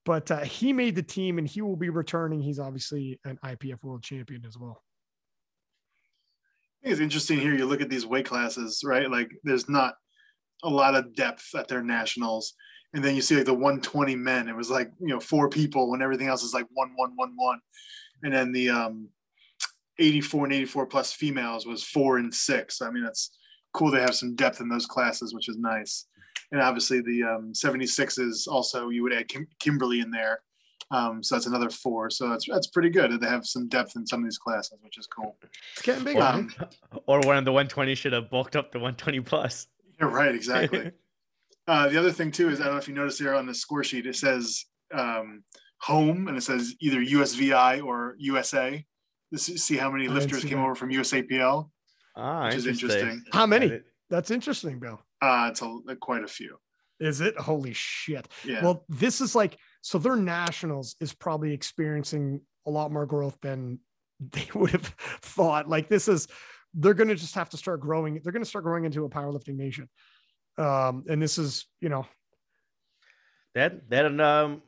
but 0.09 0.31
uh, 0.31 0.39
he 0.39 0.73
made 0.73 0.95
the 0.95 1.03
team 1.03 1.37
and 1.37 1.47
he 1.47 1.61
will 1.61 1.77
be 1.77 1.91
returning. 1.91 2.41
He's 2.41 2.59
obviously 2.59 3.21
an 3.27 3.39
IPF 3.45 3.85
world 3.85 4.03
champion 4.03 4.43
as 4.47 4.57
well. 4.57 4.83
i 6.83 6.87
think 6.87 6.93
it's 6.93 7.03
interesting 7.03 7.39
here. 7.39 7.55
You 7.55 7.67
look 7.67 7.83
at 7.83 7.91
these 7.91 8.07
weight 8.07 8.25
classes, 8.25 8.83
right? 8.83 9.11
Like 9.11 9.31
there's 9.45 9.69
not 9.69 9.97
a 10.63 10.71
lot 10.71 10.95
of 10.95 11.15
depth 11.15 11.55
at 11.55 11.69
their 11.69 11.83
nationals. 11.83 12.55
And 12.95 13.05
then 13.05 13.17
you 13.17 13.21
see 13.21 13.37
like 13.37 13.45
the 13.45 13.53
120 13.53 14.17
men, 14.17 14.49
it 14.49 14.57
was 14.57 14.71
like, 14.71 14.91
you 14.99 15.09
know, 15.09 15.21
four 15.21 15.51
people 15.51 15.91
when 15.91 16.01
everything 16.01 16.29
else 16.29 16.43
is 16.43 16.55
like 16.55 16.67
one, 16.73 16.93
one, 16.97 17.13
one, 17.17 17.35
one. 17.37 17.61
And 18.23 18.33
then 18.33 18.51
the 18.51 18.71
um, 18.71 19.11
84 19.99 20.45
and 20.45 20.55
84 20.55 20.87
plus 20.87 21.13
females 21.13 21.67
was 21.67 21.83
four 21.83 22.19
and 22.19 22.33
six. 22.35 22.81
I 22.81 22.91
mean, 22.91 23.05
that's 23.05 23.31
cool 23.73 23.91
They 23.91 24.01
have 24.01 24.15
some 24.15 24.35
depth 24.35 24.61
in 24.61 24.69
those 24.69 24.87
classes, 24.87 25.35
which 25.35 25.49
is 25.49 25.57
nice 25.57 26.07
and 26.53 26.61
obviously 26.61 27.01
the 27.01 27.23
um, 27.25 27.53
76s 27.53 28.49
also 28.49 28.89
you 28.89 29.03
would 29.03 29.13
add 29.13 29.29
Kim- 29.29 29.49
Kimberly 29.59 30.01
in 30.01 30.11
there. 30.11 30.41
Um, 30.91 31.23
so 31.23 31.35
that's 31.35 31.47
another 31.47 31.69
four. 31.69 32.09
So 32.09 32.31
that's 32.31 32.47
that's 32.49 32.69
pretty 32.69 32.89
good. 32.89 33.21
They 33.21 33.29
have 33.29 33.45
some 33.45 33.69
depth 33.69 33.95
in 33.97 34.07
some 34.07 34.21
of 34.21 34.25
these 34.25 34.39
classes, 34.39 34.79
which 34.81 34.97
is 34.97 35.07
cool. 35.07 35.37
It's 35.75 35.83
getting 35.83 36.05
big. 36.05 36.17
Um, 36.17 36.51
or 37.07 37.21
one 37.27 37.37
of 37.37 37.45
the 37.45 37.53
120 37.53 37.95
should 37.95 38.15
have 38.15 38.31
bulked 38.31 38.57
up 38.57 38.73
the 38.73 38.79
120 38.79 39.21
plus. 39.21 39.67
Yeah, 40.01 40.07
right. 40.07 40.35
Exactly. 40.35 40.93
uh, 41.69 41.89
the 41.89 41.99
other 41.99 42.11
thing 42.11 42.31
too 42.31 42.49
is 42.49 42.61
I 42.61 42.65
don't 42.65 42.73
know 42.73 42.79
if 42.79 42.89
you 42.89 42.95
notice 42.95 43.19
here 43.19 43.35
on 43.35 43.45
the 43.45 43.55
score 43.55 43.85
sheet 43.85 44.07
it 44.07 44.17
says 44.17 44.65
um, 44.95 45.45
home 45.83 46.29
and 46.29 46.39
it 46.39 46.43
says 46.43 46.75
either 46.81 47.01
USVI 47.01 47.85
or 47.85 48.15
USA. 48.19 48.85
This 49.31 49.49
is 49.49 49.65
see 49.65 49.77
how 49.77 49.91
many 49.91 50.09
lifters 50.09 50.45
came 50.45 50.59
that. 50.59 50.65
over 50.65 50.75
from 50.75 50.91
USAPL. 50.91 51.71
Ah, 52.17 52.47
which 52.47 52.57
is 52.57 52.67
interesting. 52.67 53.23
How 53.33 53.47
many? 53.47 53.81
That's 54.11 54.31
interesting, 54.31 54.79
Bill. 54.79 55.01
Uh, 55.21 55.49
it's 55.51 55.63
a, 55.63 55.97
quite 56.01 56.25
a 56.25 56.29
few. 56.29 56.59
Is 57.01 57.21
it? 57.21 57.37
Holy 57.39 57.73
shit. 57.75 58.27
Yeah. 58.45 58.63
Well, 58.63 58.85
this 58.89 59.21
is 59.21 59.35
like, 59.35 59.57
so 59.83 59.99
their 59.99 60.17
nationals 60.17 60.97
is 61.01 61.13
probably 61.13 61.53
experiencing 61.53 62.41
a 62.67 62.71
lot 62.71 62.91
more 62.91 63.07
growth 63.07 63.39
than 63.41 63.79
they 64.19 64.49
would 64.55 64.71
have 64.71 64.87
thought. 65.21 65.69
Like, 65.69 65.89
this 65.89 66.09
is, 66.09 66.27
they're 66.75 66.95
going 66.95 67.09
to 67.09 67.15
just 67.15 67.35
have 67.35 67.51
to 67.51 67.57
start 67.57 67.81
growing. 67.81 68.21
They're 68.23 68.33
going 68.33 68.43
to 68.43 68.49
start 68.49 68.65
growing 68.65 68.85
into 68.85 69.05
a 69.05 69.09
powerlifting 69.09 69.57
nation. 69.57 69.89
Um, 70.57 71.05
and 71.09 71.23
this 71.23 71.39
is, 71.39 71.67
you 71.81 71.89
know, 71.89 72.07
that, 73.55 73.89
that, 73.91 74.21
um, 74.21 74.63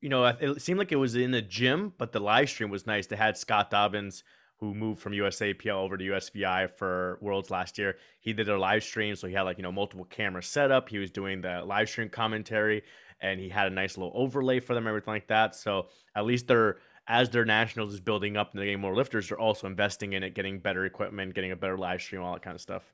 you 0.00 0.08
know, 0.08 0.24
it 0.24 0.62
seemed 0.62 0.78
like 0.78 0.92
it 0.92 0.96
was 0.96 1.14
in 1.14 1.30
the 1.30 1.42
gym, 1.42 1.92
but 1.98 2.12
the 2.12 2.20
live 2.20 2.48
stream 2.48 2.70
was 2.70 2.86
nice. 2.86 3.06
They 3.06 3.16
had 3.16 3.36
Scott 3.36 3.70
Dobbins 3.70 4.24
who 4.60 4.74
moved 4.74 5.00
from 5.00 5.14
USAPL 5.14 5.72
over 5.72 5.96
to 5.96 6.04
USVI 6.04 6.70
for 6.76 7.18
Worlds 7.22 7.50
last 7.50 7.78
year. 7.78 7.96
He 8.20 8.34
did 8.34 8.48
a 8.48 8.58
live 8.58 8.82
stream, 8.84 9.16
so 9.16 9.26
he 9.26 9.32
had 9.32 9.42
like 9.42 9.56
you 9.56 9.62
know 9.62 9.72
multiple 9.72 10.04
camera 10.04 10.42
setup. 10.42 10.88
He 10.88 10.98
was 10.98 11.10
doing 11.10 11.40
the 11.40 11.62
live 11.64 11.88
stream 11.88 12.10
commentary, 12.10 12.82
and 13.20 13.40
he 13.40 13.48
had 13.48 13.66
a 13.68 13.74
nice 13.74 13.96
little 13.96 14.12
overlay 14.14 14.60
for 14.60 14.74
them, 14.74 14.86
everything 14.86 15.14
like 15.14 15.28
that. 15.28 15.54
So 15.54 15.88
at 16.14 16.26
least 16.26 16.46
they're 16.46 16.76
as 17.06 17.30
their 17.30 17.44
nationals 17.44 17.94
is 17.94 18.00
building 18.00 18.36
up 18.36 18.52
and 18.52 18.58
they're 18.58 18.66
getting 18.66 18.80
more 18.80 18.94
lifters, 18.94 19.28
they're 19.28 19.38
also 19.38 19.66
investing 19.66 20.12
in 20.12 20.22
it, 20.22 20.34
getting 20.34 20.60
better 20.60 20.84
equipment, 20.84 21.34
getting 21.34 21.50
a 21.50 21.56
better 21.56 21.76
live 21.76 22.00
stream, 22.00 22.22
all 22.22 22.34
that 22.34 22.42
kind 22.42 22.54
of 22.54 22.60
stuff. 22.60 22.84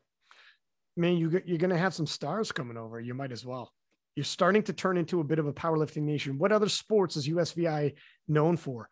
Man, 0.96 1.16
you 1.16 1.42
you're 1.44 1.58
gonna 1.58 1.76
have 1.76 1.94
some 1.94 2.06
stars 2.06 2.52
coming 2.52 2.76
over. 2.76 3.00
You 3.00 3.12
might 3.12 3.32
as 3.32 3.44
well. 3.44 3.72
You're 4.16 4.24
starting 4.24 4.62
to 4.64 4.72
turn 4.72 4.96
into 4.96 5.20
a 5.20 5.24
bit 5.24 5.38
of 5.38 5.46
a 5.46 5.52
powerlifting 5.52 6.02
nation. 6.02 6.38
What 6.38 6.50
other 6.50 6.68
sports 6.68 7.16
is 7.16 7.28
USVI 7.28 7.94
known 8.26 8.56
for? 8.56 8.88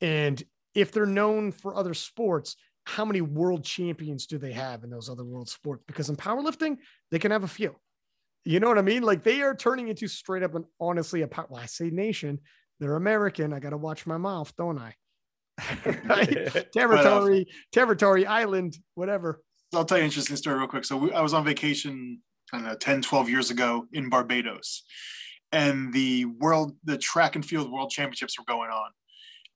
And 0.00 0.40
if 0.74 0.92
they're 0.92 1.06
known 1.06 1.50
for 1.50 1.74
other 1.74 1.94
sports, 1.94 2.56
how 2.84 3.04
many 3.04 3.20
world 3.20 3.64
champions 3.64 4.26
do 4.26 4.38
they 4.38 4.52
have 4.52 4.84
in 4.84 4.90
those 4.90 5.08
other 5.08 5.24
world 5.24 5.48
sports? 5.48 5.82
Because 5.88 6.10
in 6.10 6.16
powerlifting, 6.16 6.76
they 7.10 7.18
can 7.18 7.30
have 7.32 7.42
a 7.42 7.48
few. 7.48 7.74
You 8.44 8.60
know 8.60 8.68
what 8.68 8.78
I 8.78 8.82
mean? 8.82 9.02
Like 9.02 9.24
they 9.24 9.40
are 9.40 9.54
turning 9.54 9.88
into 9.88 10.06
straight 10.06 10.44
up 10.44 10.54
and 10.54 10.64
honestly 10.78 11.22
a 11.22 11.26
power. 11.26 11.46
Well, 11.48 11.62
I 11.62 11.66
say 11.66 11.90
nation, 11.90 12.38
they're 12.78 12.94
American. 12.94 13.52
I 13.52 13.58
got 13.58 13.70
to 13.70 13.76
watch 13.76 14.06
my 14.06 14.18
mouth, 14.18 14.54
don't 14.56 14.78
I? 14.78 14.94
territory, 16.72 17.46
territory, 17.72 18.26
island, 18.26 18.76
whatever. 18.94 19.42
I'll 19.74 19.84
tell 19.84 19.98
you 19.98 20.02
an 20.02 20.08
interesting 20.08 20.36
story 20.36 20.58
real 20.58 20.68
quick. 20.68 20.84
So 20.84 20.96
we, 20.96 21.12
I 21.12 21.22
was 21.22 21.34
on 21.34 21.44
vacation, 21.44 22.20
I 22.52 22.58
don't 22.58 22.66
know, 22.66 22.76
10, 22.76 23.02
12 23.02 23.28
years 23.28 23.50
ago 23.50 23.86
in 23.92 24.08
Barbados. 24.08 24.84
And 25.52 25.92
the 25.92 26.26
world, 26.26 26.76
the 26.84 26.98
track 26.98 27.34
and 27.34 27.44
field 27.44 27.70
world 27.70 27.90
championships 27.90 28.38
were 28.38 28.44
going 28.46 28.70
on 28.70 28.90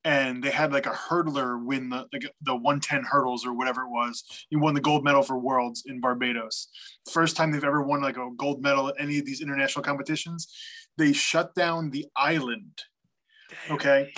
and 0.05 0.43
they 0.43 0.51
had 0.51 0.73
like 0.73 0.87
a 0.87 0.91
hurdler 0.91 1.63
win 1.63 1.91
the 1.91 2.07
like 2.13 2.25
the 2.43 2.55
110 2.55 3.05
hurdles 3.05 3.45
or 3.45 3.53
whatever 3.53 3.83
it 3.83 3.91
was. 3.91 4.25
He 4.49 4.57
won 4.57 4.75
the 4.75 4.81
gold 4.81 5.05
medal 5.05 5.23
for 5.23 5.39
Worlds 5.39 5.85
in 5.87 6.01
Barbados. 6.01 6.69
First 7.11 7.37
time 7.37 7.51
they've 7.51 7.65
ever 7.65 7.83
won 7.83 8.01
like 8.01 8.17
a 8.17 8.31
gold 8.37 8.63
medal 8.63 8.89
at 8.89 8.95
any 8.99 9.19
of 9.19 9.27
these 9.27 9.43
international 9.43 9.83
competitions. 9.83 10.49
They 10.97 11.13
shut 11.13 11.55
down 11.55 11.91
the 11.91 12.07
island. 12.17 12.83
Okay. 13.71 14.13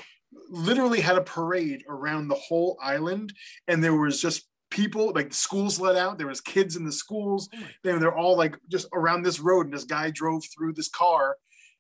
Literally 0.49 1.01
had 1.01 1.17
a 1.17 1.23
parade 1.23 1.83
around 1.89 2.29
the 2.29 2.37
whole 2.37 2.79
island, 2.81 3.33
and 3.67 3.83
there 3.83 3.97
was 3.97 4.21
just 4.21 4.49
people 4.73 5.13
like 5.15 5.33
schools 5.33 5.79
let 5.79 5.97
out. 5.97 6.19
There 6.19 6.27
was 6.27 6.41
kids 6.41 6.77
in 6.77 6.85
the 6.85 6.93
schools. 6.93 7.49
Oh 7.55 7.59
they, 7.85 7.93
they're 7.99 8.17
all 8.17 8.37
like 8.37 8.57
just 8.69 8.89
around 8.93 9.23
this 9.23 9.39
road, 9.39 9.67
and 9.67 9.75
this 9.75 9.85
guy 9.85 10.11
drove 10.11 10.43
through 10.47 10.73
this 10.73 10.89
car 10.89 11.37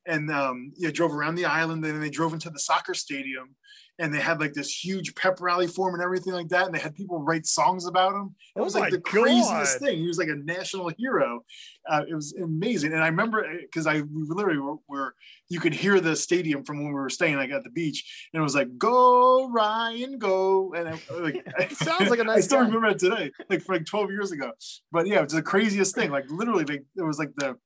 and 0.06 0.30
um, 0.30 0.72
you 0.76 0.86
know, 0.86 0.92
drove 0.92 1.12
around 1.12 1.36
the 1.36 1.46
island. 1.46 1.84
And 1.84 1.94
then 1.94 2.00
they 2.00 2.10
drove 2.10 2.32
into 2.34 2.50
the 2.50 2.58
soccer 2.58 2.94
stadium 2.94 3.56
and 4.02 4.12
they 4.12 4.18
had 4.18 4.40
like 4.40 4.52
this 4.52 4.84
huge 4.84 5.14
pep 5.14 5.40
rally 5.40 5.68
for 5.68 5.88
him 5.88 5.94
and 5.94 6.02
everything 6.02 6.32
like 6.32 6.48
that. 6.48 6.66
And 6.66 6.74
they 6.74 6.80
had 6.80 6.92
people 6.96 7.20
write 7.22 7.46
songs 7.46 7.86
about 7.86 8.14
him. 8.14 8.34
It 8.56 8.60
Oh 8.60 8.64
was 8.64 8.74
like 8.74 8.84
my 8.84 8.90
the 8.90 9.00
craziest 9.00 9.78
thing. 9.78 9.98
He 9.98 10.08
was 10.08 10.18
like 10.18 10.28
a 10.28 10.34
national 10.34 10.90
hero. 10.98 11.44
Uh, 11.88 12.02
it 12.08 12.14
was 12.14 12.34
amazing. 12.34 12.92
And 12.92 13.02
I 13.02 13.06
remember 13.06 13.46
because 13.60 13.86
I 13.86 14.00
we 14.00 14.24
literally 14.28 14.58
were, 14.58 14.74
were 14.88 15.14
you 15.48 15.60
could 15.60 15.72
hear 15.72 16.00
the 16.00 16.16
stadium 16.16 16.64
from 16.64 16.78
when 16.78 16.88
we 16.88 16.94
were 16.94 17.08
staying 17.10 17.36
like 17.36 17.50
at 17.52 17.62
the 17.62 17.70
beach, 17.70 18.28
and 18.34 18.40
it 18.40 18.42
was 18.42 18.56
like 18.56 18.76
"Go 18.76 19.48
Ryan, 19.50 20.18
go!" 20.18 20.74
And 20.74 20.88
I, 20.88 20.92
like, 21.20 21.36
It 21.60 21.76
sounds 21.76 22.10
like 22.10 22.18
a 22.18 22.24
nice 22.24 22.38
I 22.38 22.40
still 22.40 22.58
guy. 22.58 22.64
remember 22.66 22.88
it 22.88 22.98
today, 22.98 23.30
like 23.48 23.62
for 23.62 23.74
like 23.74 23.86
12 23.86 24.10
years 24.10 24.32
ago. 24.32 24.50
But 24.90 25.06
yeah, 25.06 25.22
it's 25.22 25.34
the 25.34 25.42
craziest 25.42 25.94
thing. 25.94 26.10
Like 26.10 26.24
literally, 26.28 26.64
like 26.64 26.84
it 26.96 27.02
was 27.02 27.20
like 27.20 27.30
the 27.36 27.56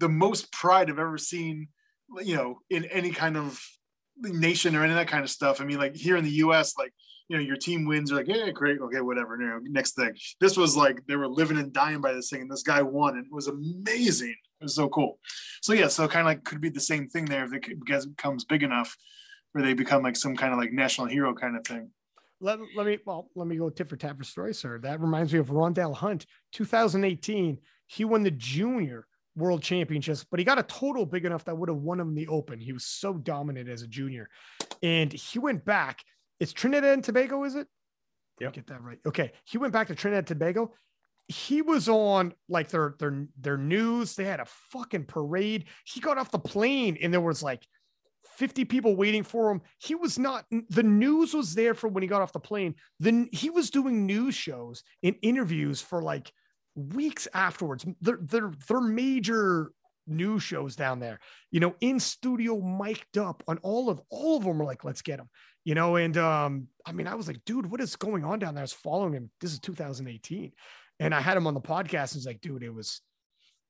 the 0.00 0.08
most 0.08 0.50
pride 0.50 0.90
I've 0.90 0.98
ever 0.98 1.18
seen, 1.18 1.68
you 2.20 2.34
know, 2.34 2.58
in 2.68 2.84
any 2.86 3.12
kind 3.12 3.36
of 3.36 3.60
nation 4.18 4.76
or 4.76 4.82
any 4.82 4.92
of 4.92 4.98
that 4.98 5.08
kind 5.08 5.24
of 5.24 5.30
stuff. 5.30 5.60
I 5.60 5.64
mean, 5.64 5.78
like 5.78 5.94
here 5.96 6.16
in 6.16 6.24
the 6.24 6.30
U.S., 6.30 6.74
like 6.78 6.92
you 7.28 7.36
know, 7.36 7.42
your 7.42 7.56
team 7.56 7.86
wins, 7.86 8.10
you're 8.10 8.18
like, 8.18 8.28
yeah, 8.28 8.50
great, 8.50 8.80
okay, 8.80 9.00
whatever. 9.00 9.38
You 9.40 9.46
know, 9.46 9.60
next 9.62 9.94
thing. 9.94 10.14
This 10.40 10.56
was 10.56 10.76
like 10.76 11.06
they 11.06 11.16
were 11.16 11.28
living 11.28 11.58
and 11.58 11.72
dying 11.72 12.00
by 12.00 12.12
this 12.12 12.30
thing, 12.30 12.42
and 12.42 12.50
this 12.50 12.62
guy 12.62 12.82
won, 12.82 13.16
and 13.16 13.26
it 13.26 13.32
was 13.32 13.48
amazing. 13.48 14.34
It 14.60 14.64
was 14.64 14.74
so 14.74 14.88
cool. 14.88 15.18
So 15.62 15.72
yeah, 15.72 15.88
so 15.88 16.06
kind 16.06 16.20
of 16.20 16.26
like 16.26 16.44
could 16.44 16.60
be 16.60 16.68
the 16.68 16.80
same 16.80 17.08
thing 17.08 17.24
there 17.24 17.44
if 17.44 17.52
it 17.54 17.80
becomes 17.80 18.44
big 18.44 18.62
enough 18.62 18.96
where 19.52 19.64
they 19.64 19.72
become 19.72 20.02
like 20.02 20.16
some 20.16 20.36
kind 20.36 20.52
of 20.52 20.58
like 20.58 20.72
national 20.72 21.06
hero 21.06 21.32
kind 21.32 21.56
of 21.56 21.64
thing. 21.64 21.90
Let, 22.40 22.58
let 22.76 22.86
me 22.86 22.98
well 23.06 23.30
let 23.34 23.46
me 23.46 23.56
go 23.56 23.70
tit 23.70 23.88
for 23.88 23.96
tat 23.96 24.18
for 24.18 24.24
story, 24.24 24.52
sir. 24.52 24.78
That 24.78 25.00
reminds 25.00 25.32
me 25.32 25.38
of 25.38 25.48
Rondell 25.48 25.94
Hunt, 25.94 26.26
2018. 26.52 27.58
He 27.86 28.04
won 28.04 28.22
the 28.22 28.30
junior 28.30 29.06
world 29.36 29.62
championships, 29.62 30.24
but 30.24 30.38
he 30.38 30.44
got 30.44 30.58
a 30.58 30.62
total 30.64 31.06
big 31.06 31.24
enough 31.24 31.44
that 31.44 31.56
would 31.56 31.68
have 31.68 31.78
won 31.78 32.00
him 32.00 32.14
the 32.14 32.28
open. 32.28 32.60
He 32.60 32.72
was 32.72 32.84
so 32.84 33.14
dominant 33.14 33.68
as 33.68 33.82
a 33.82 33.86
junior, 33.86 34.28
and 34.82 35.12
he 35.12 35.38
went 35.38 35.64
back. 35.64 36.02
It's 36.40 36.52
Trinidad 36.52 36.92
and 36.92 37.04
Tobago, 37.04 37.44
is 37.44 37.54
it? 37.54 37.66
Yep. 38.40 38.52
Get 38.52 38.66
that 38.68 38.82
right. 38.82 38.98
Okay, 39.06 39.32
he 39.44 39.58
went 39.58 39.72
back 39.72 39.88
to 39.88 39.94
Trinidad 39.94 40.20
and 40.20 40.26
Tobago. 40.26 40.72
He 41.28 41.62
was 41.62 41.88
on 41.88 42.34
like 42.48 42.68
their 42.68 42.96
their 42.98 43.26
their 43.40 43.56
news. 43.56 44.14
They 44.14 44.24
had 44.24 44.40
a 44.40 44.46
fucking 44.72 45.04
parade. 45.04 45.66
He 45.84 46.00
got 46.00 46.18
off 46.18 46.30
the 46.30 46.38
plane 46.38 46.98
and 47.00 47.12
there 47.12 47.20
was 47.20 47.42
like 47.42 47.66
50 48.36 48.64
people 48.64 48.96
waiting 48.96 49.22
for 49.22 49.50
him. 49.50 49.62
He 49.78 49.94
was 49.94 50.18
not, 50.18 50.44
the 50.68 50.82
news 50.82 51.34
was 51.34 51.54
there 51.54 51.74
for 51.74 51.88
when 51.88 52.02
he 52.02 52.08
got 52.08 52.22
off 52.22 52.32
the 52.32 52.40
plane. 52.40 52.74
Then 52.98 53.28
he 53.32 53.50
was 53.50 53.70
doing 53.70 54.06
news 54.06 54.34
shows 54.34 54.82
and 55.02 55.16
interviews 55.22 55.80
for 55.80 56.02
like 56.02 56.32
weeks 56.74 57.28
afterwards. 57.32 57.84
They're, 58.00 58.18
they're, 58.20 58.52
they're 58.68 58.80
major 58.80 59.70
news 60.06 60.42
shows 60.42 60.76
down 60.76 61.00
there, 61.00 61.18
you 61.50 61.60
know, 61.60 61.74
in 61.80 61.98
studio, 61.98 62.60
mic'd 62.60 63.18
up 63.18 63.42
on 63.48 63.58
all 63.58 63.88
of, 63.88 64.00
all 64.10 64.36
of 64.36 64.44
them 64.44 64.60
are 64.60 64.64
like, 64.64 64.84
let's 64.84 65.02
get 65.02 65.18
him, 65.18 65.28
you 65.64 65.74
know? 65.74 65.96
And, 65.96 66.16
um, 66.16 66.68
I 66.84 66.92
mean, 66.92 67.06
I 67.06 67.14
was 67.14 67.26
like, 67.26 67.44
dude, 67.44 67.70
what 67.70 67.80
is 67.80 67.96
going 67.96 68.24
on 68.24 68.38
down 68.38 68.54
there? 68.54 68.62
I 68.62 68.64
was 68.64 68.72
following 68.72 69.14
him. 69.14 69.30
This 69.40 69.52
is 69.52 69.60
2018. 69.60 70.52
And 71.00 71.14
I 71.14 71.20
had 71.20 71.36
him 71.36 71.46
on 71.46 71.54
the 71.54 71.60
podcast. 71.60 72.14
He's 72.14 72.26
like, 72.26 72.40
dude, 72.40 72.62
it 72.62 72.72
was, 72.72 73.00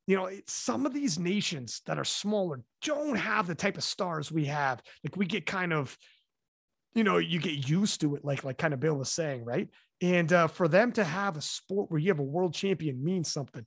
you 0.07 0.17
know, 0.17 0.29
some 0.47 0.85
of 0.85 0.93
these 0.93 1.19
nations 1.19 1.81
that 1.87 1.99
are 1.99 2.05
smaller 2.05 2.61
don't 2.83 3.17
have 3.17 3.47
the 3.47 3.55
type 3.55 3.79
of 3.79 3.85
stars 3.85 4.31
we 4.31 4.47
have. 4.47 4.83
Like 5.03 5.17
we 5.17 5.27
get 5.27 5.47
kind 5.47 5.73
of, 5.73 5.97
you 6.95 7.05
know, 7.05 7.19
you 7.19 7.41
get 7.41 7.69
used 7.69 8.01
to 8.03 8.15
it, 8.17 8.25
like 8.25 8.45
like 8.45 8.59
kind 8.59 8.75
of 8.75 8.81
Bill 8.81 8.95
was 8.95 9.11
saying, 9.11 9.45
right? 9.45 9.69
And 10.01 10.33
uh, 10.33 10.47
for 10.49 10.69
them 10.69 10.93
to 10.93 11.05
have 11.05 11.37
a 11.37 11.41
sport 11.41 11.91
where 11.91 12.01
you 12.01 12.09
have 12.09 12.19
a 12.19 12.23
world 12.23 12.55
champion 12.55 13.03
means 13.03 13.33
something. 13.33 13.67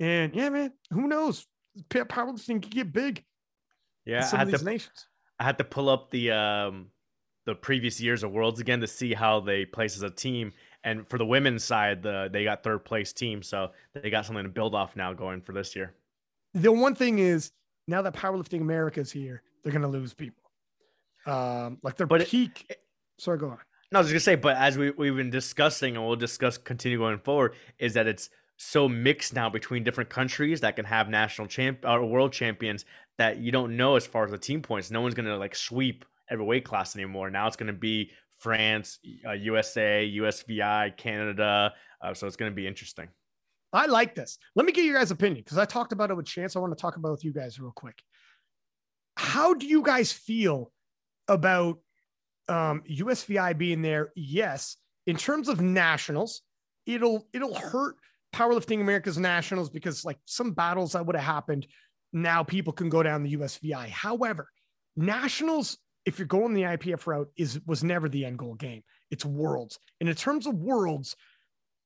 And 0.00 0.34
yeah, 0.34 0.48
man, 0.48 0.72
who 0.90 1.08
knows? 1.08 1.46
Powerlifting 1.90 2.62
can 2.62 2.70
get 2.70 2.92
big 2.92 3.24
Yeah, 4.04 4.22
some 4.22 4.40
I 4.40 4.42
of 4.42 4.48
had 4.48 4.54
these 4.54 4.60
to 4.60 4.64
nations. 4.64 5.06
I 5.38 5.44
had 5.44 5.58
to 5.58 5.64
pull 5.64 5.88
up 5.88 6.10
the 6.10 6.30
um 6.30 6.90
the 7.46 7.54
previous 7.54 8.00
years 8.00 8.22
of 8.22 8.30
worlds 8.32 8.60
again 8.60 8.80
to 8.80 8.86
see 8.86 9.12
how 9.12 9.40
they 9.40 9.64
place 9.66 9.96
as 9.96 10.02
a 10.02 10.10
team. 10.10 10.52
And 10.82 11.08
for 11.08 11.18
the 11.18 11.26
women's 11.26 11.64
side, 11.64 12.02
the 12.02 12.28
they 12.32 12.44
got 12.44 12.62
third 12.62 12.84
place 12.84 13.12
team, 13.12 13.42
so 13.42 13.70
they 13.94 14.10
got 14.10 14.26
something 14.26 14.44
to 14.44 14.50
build 14.50 14.74
off 14.74 14.96
now 14.96 15.12
going 15.12 15.40
for 15.40 15.52
this 15.52 15.74
year. 15.74 15.94
The 16.54 16.70
one 16.70 16.94
thing 16.94 17.18
is 17.18 17.50
now 17.88 18.02
that 18.02 18.14
Powerlifting 18.14 18.60
America 18.60 19.00
is 19.00 19.10
here, 19.10 19.42
they're 19.62 19.72
going 19.72 19.82
to 19.82 19.88
lose 19.88 20.14
people. 20.14 20.43
Um, 21.26 21.78
like 21.82 21.96
their 21.96 22.06
But 22.06 22.22
it- 22.22 22.28
peak. 22.28 22.76
sorry, 23.18 23.38
go 23.38 23.50
on. 23.50 23.58
No, 23.92 23.98
I 23.98 24.02
was 24.02 24.10
just 24.10 24.26
gonna 24.26 24.36
say, 24.36 24.40
but 24.40 24.56
as 24.56 24.76
we 24.76 24.90
we've 24.90 25.14
been 25.16 25.30
discussing 25.30 25.96
and 25.96 26.04
we'll 26.04 26.16
discuss 26.16 26.58
continue 26.58 26.98
going 26.98 27.18
forward, 27.18 27.54
is 27.78 27.94
that 27.94 28.06
it's 28.06 28.28
so 28.56 28.88
mixed 28.88 29.34
now 29.34 29.48
between 29.50 29.84
different 29.84 30.10
countries 30.10 30.60
that 30.60 30.76
can 30.76 30.84
have 30.84 31.08
national 31.08 31.46
champ 31.48 31.84
or 31.84 32.04
world 32.04 32.32
champions 32.32 32.84
that 33.18 33.38
you 33.38 33.52
don't 33.52 33.76
know 33.76 33.96
as 33.96 34.06
far 34.06 34.24
as 34.24 34.30
the 34.30 34.38
team 34.38 34.62
points. 34.62 34.90
No 34.90 35.00
one's 35.00 35.14
gonna 35.14 35.36
like 35.36 35.54
sweep 35.54 36.04
every 36.28 36.44
weight 36.44 36.64
class 36.64 36.96
anymore. 36.96 37.30
Now 37.30 37.46
it's 37.46 37.56
gonna 37.56 37.72
be 37.72 38.10
France, 38.38 38.98
uh, 39.26 39.32
USA, 39.32 40.04
USVI, 40.16 40.96
Canada. 40.96 41.72
Uh, 42.00 42.14
so 42.14 42.26
it's 42.26 42.36
gonna 42.36 42.50
be 42.50 42.66
interesting. 42.66 43.08
I 43.72 43.86
like 43.86 44.14
this. 44.14 44.38
Let 44.54 44.66
me 44.66 44.72
get 44.72 44.84
your 44.84 44.94
guys' 44.98 45.10
opinion 45.10 45.42
because 45.44 45.58
I 45.58 45.64
talked 45.64 45.92
about 45.92 46.10
it 46.10 46.14
with 46.14 46.26
Chance. 46.26 46.54
I 46.56 46.60
want 46.60 46.76
to 46.76 46.80
talk 46.80 46.96
about 46.96 47.08
it 47.08 47.12
with 47.12 47.24
you 47.24 47.32
guys 47.32 47.58
real 47.60 47.72
quick. 47.72 48.02
How 49.16 49.54
do 49.54 49.66
you 49.66 49.82
guys 49.82 50.12
feel 50.12 50.72
about 51.28 51.78
um, 52.48 52.82
USVI 52.90 53.56
being 53.56 53.82
there? 53.82 54.12
Yes, 54.14 54.76
in 55.06 55.16
terms 55.16 55.48
of 55.48 55.60
nationals, 55.60 56.42
it'll 56.86 57.26
it'll 57.32 57.54
hurt 57.54 57.96
powerlifting 58.34 58.80
America's 58.80 59.18
nationals 59.18 59.70
because 59.70 60.04
like 60.04 60.18
some 60.24 60.52
battles 60.52 60.92
that 60.92 61.06
would 61.06 61.16
have 61.16 61.24
happened, 61.24 61.66
now 62.12 62.42
people 62.42 62.72
can 62.72 62.88
go 62.88 63.02
down 63.02 63.22
the 63.22 63.36
USVI. 63.36 63.88
However, 63.88 64.48
nationals, 64.96 65.78
if 66.04 66.18
you're 66.18 66.26
going 66.26 66.54
the 66.54 66.62
IPF 66.62 67.06
route, 67.06 67.28
is 67.36 67.60
was 67.66 67.84
never 67.84 68.08
the 68.08 68.24
end 68.24 68.38
goal 68.38 68.54
game. 68.54 68.82
It's 69.10 69.24
worlds, 69.24 69.78
and 70.00 70.08
in 70.08 70.14
terms 70.14 70.46
of 70.46 70.54
worlds, 70.54 71.16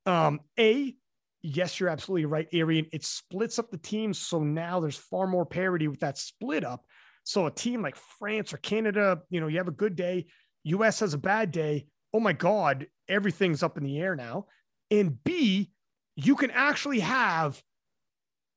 um, 0.05 0.39
a 0.57 0.95
yes, 1.41 1.79
you're 1.79 1.89
absolutely 1.89 2.25
right, 2.25 2.47
Arian. 2.53 2.87
It 2.91 3.05
splits 3.05 3.59
up 3.59 3.71
the 3.71 3.77
teams. 3.77 4.19
So 4.19 4.43
now 4.43 4.79
there's 4.79 4.97
far 4.97 5.27
more 5.27 5.45
parity 5.45 5.87
with 5.87 5.99
that 6.01 6.17
split 6.17 6.63
up. 6.63 6.85
So 7.29 7.45
a 7.45 7.51
team 7.51 7.83
like 7.83 7.95
France 7.95 8.55
or 8.55 8.57
Canada, 8.57 9.21
you 9.29 9.39
know, 9.39 9.45
you 9.45 9.59
have 9.59 9.67
a 9.67 9.71
good 9.71 9.95
day, 9.95 10.25
US 10.63 11.01
has 11.01 11.13
a 11.13 11.17
bad 11.19 11.51
day. 11.51 11.85
Oh 12.11 12.19
my 12.19 12.33
God, 12.33 12.87
everything's 13.07 13.61
up 13.61 13.77
in 13.77 13.83
the 13.83 13.99
air 13.99 14.15
now. 14.15 14.47
And 14.89 15.23
B, 15.23 15.69
you 16.15 16.35
can 16.35 16.49
actually 16.49 17.01
have 17.01 17.61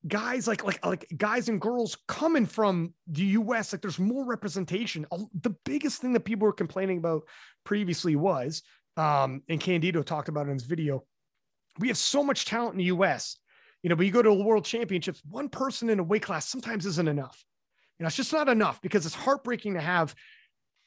guys 0.08 0.48
like 0.48 0.64
like 0.64 0.86
like 0.86 1.06
guys 1.18 1.50
and 1.50 1.60
girls 1.60 1.98
coming 2.08 2.46
from 2.46 2.94
the 3.08 3.24
US. 3.42 3.74
Like 3.74 3.82
there's 3.82 3.98
more 3.98 4.24
representation. 4.24 5.04
The 5.42 5.54
biggest 5.66 6.00
thing 6.00 6.14
that 6.14 6.24
people 6.24 6.46
were 6.46 6.54
complaining 6.54 6.96
about 6.96 7.24
previously 7.64 8.16
was, 8.16 8.62
um, 8.96 9.42
and 9.50 9.60
Candido 9.60 10.02
talked 10.02 10.30
about 10.30 10.46
in 10.46 10.54
his 10.54 10.64
video, 10.64 11.04
we 11.78 11.88
have 11.88 11.98
so 11.98 12.24
much 12.24 12.46
talent 12.46 12.72
in 12.72 12.78
the 12.78 12.84
US, 12.84 13.36
you 13.82 13.90
know, 13.90 13.96
but 13.96 14.06
you 14.06 14.12
go 14.12 14.22
to 14.22 14.30
a 14.30 14.42
world 14.42 14.64
championships, 14.64 15.20
one 15.28 15.50
person 15.50 15.90
in 15.90 15.98
a 15.98 16.02
weight 16.02 16.22
class 16.22 16.48
sometimes 16.48 16.86
isn't 16.86 17.06
enough. 17.06 17.44
You 18.02 18.04
know, 18.04 18.08
it's 18.08 18.16
just 18.16 18.32
not 18.32 18.48
enough 18.48 18.82
because 18.82 19.06
it's 19.06 19.14
heartbreaking 19.14 19.74
to 19.74 19.80
have, 19.80 20.12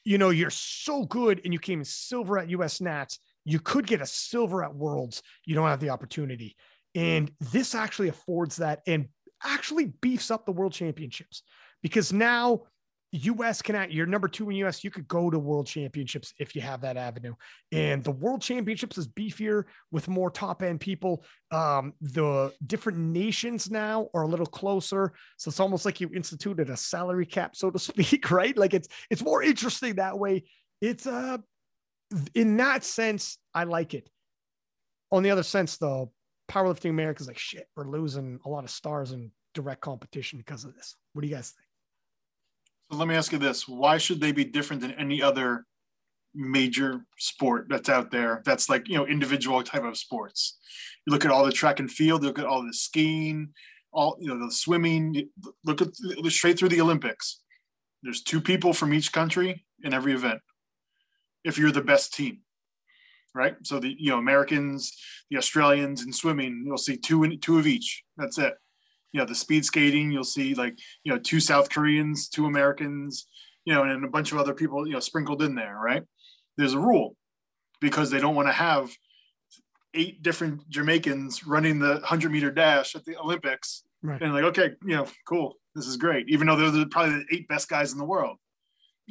you 0.04 0.18
know, 0.18 0.28
you're 0.28 0.50
so 0.50 1.06
good 1.06 1.40
and 1.44 1.52
you 1.54 1.58
came 1.58 1.78
in 1.78 1.84
silver 1.86 2.36
at 2.36 2.50
US 2.50 2.78
Nats. 2.78 3.20
You 3.42 3.58
could 3.58 3.86
get 3.86 4.02
a 4.02 4.06
silver 4.06 4.62
at 4.62 4.74
Worlds. 4.74 5.22
You 5.46 5.54
don't 5.54 5.66
have 5.66 5.80
the 5.80 5.88
opportunity. 5.88 6.56
And 6.94 7.32
this 7.40 7.74
actually 7.74 8.08
affords 8.08 8.56
that 8.56 8.82
and 8.86 9.08
actually 9.42 9.86
beefs 10.02 10.30
up 10.30 10.44
the 10.44 10.52
world 10.52 10.74
championships 10.74 11.40
because 11.82 12.12
now 12.12 12.64
US 13.12 13.62
can 13.62 13.74
act, 13.76 13.92
you're 13.92 14.06
number 14.06 14.28
two 14.28 14.50
in 14.50 14.56
US. 14.56 14.82
You 14.82 14.90
could 14.90 15.08
go 15.08 15.30
to 15.30 15.38
world 15.38 15.66
championships 15.66 16.34
if 16.38 16.54
you 16.54 16.60
have 16.60 16.80
that 16.82 16.96
avenue. 16.96 17.34
And 17.72 18.02
the 18.02 18.10
world 18.10 18.42
championships 18.42 18.98
is 18.98 19.08
beefier 19.08 19.64
with 19.90 20.08
more 20.08 20.30
top 20.30 20.62
end 20.62 20.80
people. 20.80 21.24
Um, 21.50 21.94
the 22.00 22.52
different 22.66 22.98
nations 22.98 23.70
now 23.70 24.08
are 24.14 24.22
a 24.22 24.28
little 24.28 24.46
closer. 24.46 25.12
So 25.36 25.48
it's 25.48 25.60
almost 25.60 25.84
like 25.84 26.00
you 26.00 26.10
instituted 26.14 26.70
a 26.70 26.76
salary 26.76 27.26
cap, 27.26 27.56
so 27.56 27.70
to 27.70 27.78
speak, 27.78 28.30
right? 28.30 28.56
Like 28.56 28.74
it's 28.74 28.88
it's 29.10 29.22
more 29.22 29.42
interesting 29.42 29.96
that 29.96 30.18
way. 30.18 30.44
It's 30.80 31.06
uh 31.06 31.38
in 32.34 32.56
that 32.58 32.84
sense, 32.84 33.38
I 33.54 33.64
like 33.64 33.94
it. 33.94 34.08
On 35.10 35.22
the 35.22 35.30
other 35.30 35.42
sense, 35.42 35.76
though, 35.76 36.12
powerlifting 36.48 36.90
America 36.90 37.20
is 37.20 37.28
like 37.28 37.38
shit. 37.38 37.66
We're 37.76 37.88
losing 37.88 38.38
a 38.44 38.48
lot 38.48 38.64
of 38.64 38.70
stars 38.70 39.12
in 39.12 39.30
direct 39.54 39.80
competition 39.80 40.38
because 40.38 40.64
of 40.64 40.74
this. 40.74 40.96
What 41.12 41.22
do 41.22 41.28
you 41.28 41.34
guys 41.34 41.50
think? 41.50 41.65
So 42.90 42.98
let 42.98 43.08
me 43.08 43.14
ask 43.14 43.32
you 43.32 43.38
this: 43.38 43.66
Why 43.66 43.98
should 43.98 44.20
they 44.20 44.32
be 44.32 44.44
different 44.44 44.82
than 44.82 44.92
any 44.92 45.22
other 45.22 45.66
major 46.34 47.04
sport 47.18 47.66
that's 47.68 47.88
out 47.88 48.10
there? 48.10 48.42
That's 48.44 48.68
like 48.68 48.88
you 48.88 48.96
know 48.96 49.06
individual 49.06 49.62
type 49.62 49.84
of 49.84 49.96
sports. 49.96 50.58
You 51.06 51.12
look 51.12 51.24
at 51.24 51.30
all 51.30 51.44
the 51.44 51.52
track 51.52 51.80
and 51.80 51.90
field. 51.90 52.22
You 52.22 52.28
look 52.28 52.38
at 52.38 52.46
all 52.46 52.64
the 52.64 52.72
skiing, 52.72 53.48
all 53.92 54.16
you 54.20 54.28
know 54.28 54.44
the 54.44 54.52
swimming. 54.52 55.28
Look 55.64 55.82
at 55.82 55.88
straight 56.28 56.58
through 56.58 56.68
the 56.68 56.80
Olympics. 56.80 57.40
There's 58.02 58.22
two 58.22 58.40
people 58.40 58.72
from 58.72 58.94
each 58.94 59.12
country 59.12 59.64
in 59.82 59.92
every 59.92 60.12
event. 60.12 60.40
If 61.44 61.58
you're 61.58 61.72
the 61.72 61.82
best 61.82 62.14
team, 62.14 62.40
right? 63.34 63.56
So 63.64 63.80
the 63.80 63.96
you 63.98 64.10
know 64.10 64.18
Americans, 64.18 64.96
the 65.28 65.38
Australians 65.38 66.04
in 66.04 66.12
swimming, 66.12 66.62
you'll 66.64 66.78
see 66.78 66.96
two 66.96 67.24
in 67.24 67.40
two 67.40 67.58
of 67.58 67.66
each. 67.66 68.04
That's 68.16 68.38
it 68.38 68.54
you 69.12 69.20
know 69.20 69.26
the 69.26 69.34
speed 69.34 69.64
skating 69.64 70.10
you'll 70.10 70.24
see 70.24 70.54
like 70.54 70.78
you 71.04 71.12
know 71.12 71.18
two 71.18 71.40
south 71.40 71.70
koreans 71.70 72.28
two 72.28 72.46
americans 72.46 73.26
you 73.64 73.72
know 73.72 73.82
and 73.82 74.04
a 74.04 74.08
bunch 74.08 74.32
of 74.32 74.38
other 74.38 74.54
people 74.54 74.86
you 74.86 74.92
know 74.92 75.00
sprinkled 75.00 75.42
in 75.42 75.54
there 75.54 75.76
right 75.76 76.02
there's 76.56 76.74
a 76.74 76.78
rule 76.78 77.16
because 77.80 78.10
they 78.10 78.20
don't 78.20 78.34
want 78.34 78.48
to 78.48 78.52
have 78.52 78.90
eight 79.96 80.22
different 80.22 80.68
Jamaicans 80.68 81.46
running 81.46 81.78
the 81.78 81.94
100 81.94 82.30
meter 82.30 82.50
dash 82.50 82.94
at 82.94 83.04
the 83.04 83.18
Olympics. 83.18 83.82
Right. 84.02 84.20
And 84.20 84.32
like, 84.32 84.44
okay, 84.44 84.72
you 84.84 84.96
know, 84.96 85.06
cool, 85.26 85.54
this 85.74 85.86
is 85.86 85.96
great, 85.96 86.28
even 86.28 86.46
though 86.46 86.56
they're 86.56 86.70
the, 86.70 86.86
probably 86.86 87.16
the 87.16 87.24
eight 87.34 87.48
best 87.48 87.68
guys 87.68 87.92
in 87.92 87.98
the 87.98 88.04
world, 88.04 88.36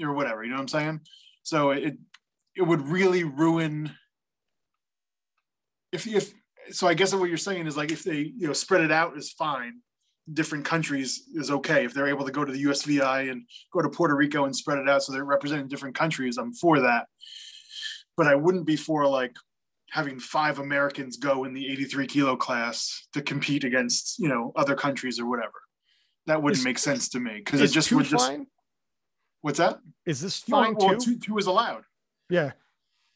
or 0.02 0.14
whatever. 0.14 0.44
You 0.44 0.52
know 0.52 0.58
what 0.58 0.62
I'm 0.62 0.68
saying? 0.68 1.02
So 1.44 1.72
it 1.72 1.96
it 2.56 2.62
would 2.62 2.88
really 2.88 3.24
ruin 3.24 3.92
if 5.92 6.08
if 6.08 6.34
so. 6.72 6.88
I 6.88 6.94
guess 6.94 7.14
what 7.14 7.30
you're 7.30 7.38
saying 7.38 7.68
is 7.68 7.78
like 7.78 7.92
if 7.92 8.04
they 8.04 8.34
you 8.38 8.48
know 8.48 8.54
spread 8.54 8.82
it 8.82 8.92
out 8.92 9.18
is 9.18 9.32
fine. 9.32 9.82
Different 10.34 10.66
countries 10.66 11.24
is 11.36 11.52
okay 11.52 11.86
if 11.86 11.94
they're 11.94 12.08
able 12.08 12.26
to 12.26 12.32
go 12.32 12.44
to 12.44 12.52
the 12.52 12.64
USVI 12.64 13.32
and 13.32 13.44
go 13.72 13.82
to 13.84 13.90
Puerto 13.90 14.16
Rico 14.16 14.46
and 14.46 14.56
spread 14.56 14.80
it 14.80 14.90
out 14.90 15.04
so 15.04 15.12
they're 15.12 15.24
representing 15.24 15.68
different 15.68 15.96
countries. 15.96 16.38
I'm 16.38 16.52
for 16.54 16.80
that, 16.80 17.06
but 18.18 18.26
I 18.28 18.34
wouldn't 18.34 18.66
be 18.66 18.76
for 18.76 19.06
like 19.08 19.36
having 19.92 20.20
five 20.20 20.58
Americans 20.60 21.18
go 21.18 21.44
in 21.44 21.54
the 21.54 21.72
83 21.72 22.08
kilo 22.08 22.36
class 22.36 23.08
to 23.14 23.22
compete 23.22 23.64
against 23.64 24.18
you 24.18 24.28
know 24.28 24.52
other 24.56 24.76
countries 24.76 25.20
or 25.20 25.28
whatever. 25.30 25.54
That 26.26 26.42
wouldn't 26.42 26.58
Is- 26.60 26.66
make 26.66 26.80
sense 26.80 27.10
to 27.10 27.20
me 27.20 27.34
because 27.36 27.62
it 27.62 27.68
just 27.68 27.92
would 27.92 28.06
just. 28.06 28.26
fine? 28.28 28.48
What's 29.42 29.60
that? 29.60 29.78
Is 30.08 30.22
this 30.22 30.48
No, 30.50 30.58
fine 30.64 30.74
well, 30.76 30.98
too? 30.98 31.18
two, 31.18 31.20
two 31.20 31.38
is 31.38 31.46
allowed. 31.46 31.84
Yeah. 32.32 32.54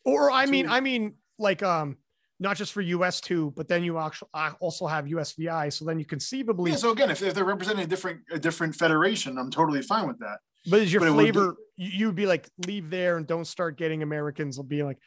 Or 0.05 0.29
I 0.29 0.45
mean, 0.45 0.65
Two- 0.67 0.71
I 0.71 0.79
mean, 0.79 1.15
like 1.39 1.63
um, 1.63 1.97
not 2.39 2.55
just 2.57 2.71
for 2.71 2.81
US 2.81 3.19
two, 3.21 3.53
but 3.55 3.67
then 3.67 3.83
you 3.83 3.97
actually 3.99 4.29
also 4.59 4.87
have 4.87 5.05
USVI. 5.05 5.71
So 5.73 5.85
then 5.85 5.99
you 5.99 6.05
conceivably, 6.05 6.71
Yeah, 6.71 6.77
so 6.77 6.91
again, 6.91 7.11
if, 7.11 7.21
if 7.21 7.33
they're 7.33 7.43
representing 7.43 7.83
a 7.83 7.87
different 7.87 8.21
a 8.31 8.39
different 8.39 8.75
federation, 8.75 9.37
I'm 9.37 9.51
totally 9.51 9.81
fine 9.81 10.07
with 10.07 10.19
that. 10.19 10.39
but 10.69 10.81
is 10.81 10.91
your 10.93 11.01
but 11.01 11.07
it 11.09 11.11
would 11.11 11.25
be- 11.25 11.31
flavor? 11.31 11.55
You 11.75 11.89
you'd 12.07 12.15
be 12.15 12.25
like, 12.25 12.49
leave 12.67 12.89
there 12.89 13.17
and 13.17 13.25
don't 13.27 13.45
start 13.45 13.77
getting 13.77 14.03
Americans. 14.03 14.57
Will 14.57 14.63
be 14.65 14.83
like, 14.83 14.97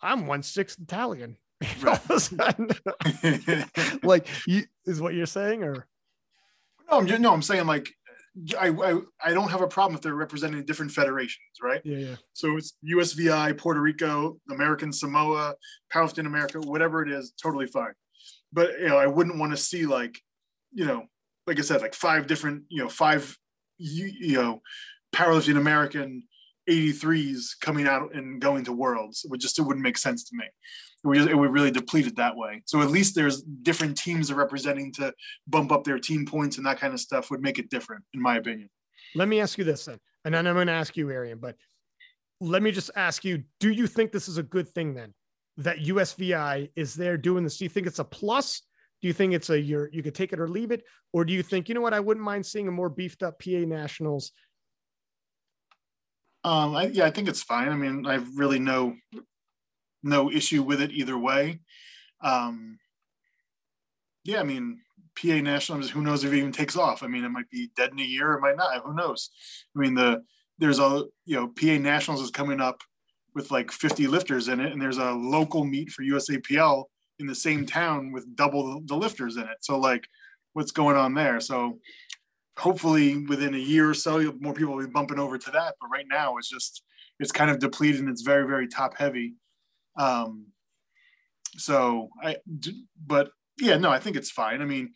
I'm 0.00 0.26
one 0.26 0.42
sixth 0.42 0.78
Italian. 0.80 1.36
All 1.86 1.94
of 1.94 2.10
a 2.10 2.20
sudden, 2.20 2.68
no, 2.84 3.64
like 4.02 4.26
you 4.46 4.64
is 4.84 5.00
what 5.00 5.14
you're 5.14 5.24
saying, 5.26 5.62
or 5.64 5.86
I'm 6.88 7.06
just, 7.06 7.20
no, 7.20 7.32
I'm 7.32 7.42
saying 7.42 7.66
like 7.66 7.88
I, 8.58 8.68
I 8.68 9.00
I 9.24 9.32
don't 9.32 9.50
have 9.50 9.62
a 9.62 9.66
problem 9.66 9.96
if 9.96 10.02
they're 10.02 10.14
representing 10.14 10.64
different 10.64 10.92
federations, 10.92 11.46
right? 11.62 11.80
yeah, 11.84 11.98
yeah. 11.98 12.14
So 12.34 12.56
it's 12.56 12.74
USVI, 12.84 13.56
Puerto 13.56 13.80
Rico, 13.80 14.38
American 14.50 14.92
Samoa, 14.92 15.54
Powerlifting 15.92 16.26
America, 16.26 16.60
whatever 16.60 17.02
it 17.02 17.10
is, 17.10 17.32
totally 17.42 17.66
fine. 17.66 17.94
But 18.52 18.78
you 18.78 18.88
know, 18.88 18.98
I 18.98 19.06
wouldn't 19.06 19.38
want 19.38 19.52
to 19.52 19.56
see 19.56 19.86
like, 19.86 20.20
you 20.72 20.84
know, 20.84 21.04
like 21.46 21.58
I 21.58 21.62
said, 21.62 21.80
like 21.80 21.94
five 21.94 22.26
different, 22.26 22.64
you 22.68 22.82
know, 22.82 22.88
five, 22.88 23.36
you, 23.78 24.12
you 24.18 24.36
know, 24.36 24.60
powerlifting 25.14 25.56
American 25.56 26.24
83s 26.68 27.58
coming 27.60 27.86
out 27.86 28.14
and 28.14 28.40
going 28.40 28.64
to 28.64 28.72
worlds. 28.72 29.24
It 29.24 29.30
would 29.30 29.40
just 29.40 29.58
it 29.58 29.62
wouldn't 29.62 29.84
make 29.84 29.98
sense 29.98 30.24
to 30.24 30.36
me. 30.36 30.44
It 31.04 31.08
would, 31.08 31.30
it 31.30 31.36
would 31.36 31.52
really 31.52 31.70
deplete 31.70 32.06
it 32.06 32.16
that 32.16 32.36
way. 32.36 32.62
So 32.66 32.80
at 32.80 32.90
least 32.90 33.14
there's 33.14 33.42
different 33.42 33.96
teams 33.96 34.30
are 34.30 34.34
representing 34.34 34.92
to 34.94 35.14
bump 35.46 35.70
up 35.70 35.84
their 35.84 35.98
team 35.98 36.26
points 36.26 36.56
and 36.56 36.66
that 36.66 36.80
kind 36.80 36.92
of 36.92 37.00
stuff 37.00 37.30
would 37.30 37.42
make 37.42 37.58
it 37.58 37.70
different, 37.70 38.04
in 38.12 38.20
my 38.20 38.36
opinion. 38.36 38.68
Let 39.14 39.28
me 39.28 39.40
ask 39.40 39.56
you 39.58 39.64
this 39.64 39.84
then, 39.84 39.98
and 40.24 40.34
then 40.34 40.46
I'm 40.46 40.54
going 40.54 40.66
to 40.66 40.72
ask 40.72 40.96
you, 40.96 41.10
Arian. 41.10 41.38
But 41.38 41.56
let 42.40 42.62
me 42.62 42.70
just 42.72 42.90
ask 42.96 43.24
you: 43.24 43.44
Do 43.60 43.70
you 43.70 43.86
think 43.86 44.12
this 44.12 44.28
is 44.28 44.38
a 44.38 44.42
good 44.42 44.68
thing 44.68 44.94
then 44.94 45.14
that 45.58 45.78
USVI 45.78 46.70
is 46.76 46.94
there 46.94 47.16
doing 47.16 47.44
this? 47.44 47.58
Do 47.58 47.64
you 47.64 47.70
think 47.70 47.86
it's 47.86 47.98
a 47.98 48.04
plus? 48.04 48.62
Do 49.00 49.08
you 49.08 49.14
think 49.14 49.34
it's 49.34 49.50
a 49.50 49.60
you're 49.60 49.90
you 49.92 50.02
could 50.02 50.14
take 50.14 50.32
it 50.32 50.40
or 50.40 50.48
leave 50.48 50.70
it, 50.70 50.84
or 51.12 51.24
do 51.24 51.32
you 51.32 51.42
think 51.42 51.68
you 51.68 51.74
know 51.74 51.80
what? 51.80 51.94
I 51.94 52.00
wouldn't 52.00 52.24
mind 52.24 52.44
seeing 52.44 52.68
a 52.68 52.72
more 52.72 52.88
beefed 52.88 53.22
up 53.22 53.38
PA 53.42 53.64
nationals. 53.66 54.32
Um, 56.46 56.76
I, 56.76 56.86
yeah, 56.86 57.06
I 57.06 57.10
think 57.10 57.28
it's 57.28 57.42
fine. 57.42 57.68
I 57.68 57.74
mean, 57.74 58.06
I 58.06 58.12
have 58.12 58.38
really 58.38 58.60
no 58.60 58.94
no 60.04 60.30
issue 60.30 60.62
with 60.62 60.80
it 60.80 60.92
either 60.92 61.18
way. 61.18 61.58
Um, 62.22 62.78
yeah, 64.22 64.38
I 64.38 64.44
mean, 64.44 64.78
PA 65.20 65.40
nationals. 65.40 65.90
Who 65.90 66.02
knows 66.02 66.22
if 66.22 66.32
it 66.32 66.36
even 66.36 66.52
takes 66.52 66.76
off? 66.76 67.02
I 67.02 67.08
mean, 67.08 67.24
it 67.24 67.30
might 67.30 67.50
be 67.50 67.72
dead 67.76 67.90
in 67.90 67.98
a 67.98 68.04
year. 68.04 68.34
It 68.34 68.42
might 68.42 68.56
not. 68.56 68.80
Who 68.84 68.94
knows? 68.94 69.30
I 69.76 69.80
mean, 69.80 69.94
the 69.94 70.22
there's 70.56 70.78
a 70.78 71.06
you 71.24 71.34
know 71.34 71.48
PA 71.48 71.82
nationals 71.82 72.22
is 72.22 72.30
coming 72.30 72.60
up 72.60 72.80
with 73.34 73.50
like 73.50 73.72
50 73.72 74.06
lifters 74.06 74.46
in 74.46 74.60
it, 74.60 74.70
and 74.70 74.80
there's 74.80 74.98
a 74.98 75.10
local 75.10 75.64
meet 75.64 75.90
for 75.90 76.04
USAPL 76.04 76.84
in 77.18 77.26
the 77.26 77.34
same 77.34 77.66
town 77.66 78.12
with 78.12 78.36
double 78.36 78.80
the 78.86 78.96
lifters 78.96 79.36
in 79.36 79.42
it. 79.42 79.58
So 79.62 79.80
like, 79.80 80.06
what's 80.52 80.70
going 80.70 80.96
on 80.96 81.12
there? 81.14 81.40
So 81.40 81.80
hopefully 82.58 83.24
within 83.26 83.54
a 83.54 83.58
year 83.58 83.88
or 83.88 83.94
so 83.94 84.34
more 84.40 84.54
people 84.54 84.74
will 84.74 84.84
be 84.84 84.90
bumping 84.90 85.18
over 85.18 85.38
to 85.38 85.50
that. 85.52 85.74
But 85.80 85.88
right 85.88 86.06
now 86.08 86.36
it's 86.36 86.48
just 86.48 86.82
it's 87.18 87.32
kind 87.32 87.50
of 87.50 87.58
depleted 87.58 88.00
and 88.00 88.08
it's 88.08 88.22
very 88.22 88.46
very 88.46 88.68
top 88.68 88.96
heavy. 88.96 89.34
Um 89.98 90.46
so 91.56 92.10
I, 92.22 92.36
but 93.06 93.30
yeah 93.58 93.78
no 93.78 93.90
i 93.90 93.98
think 93.98 94.16
it's 94.16 94.30
fine. 94.30 94.60
I 94.62 94.64
mean 94.64 94.92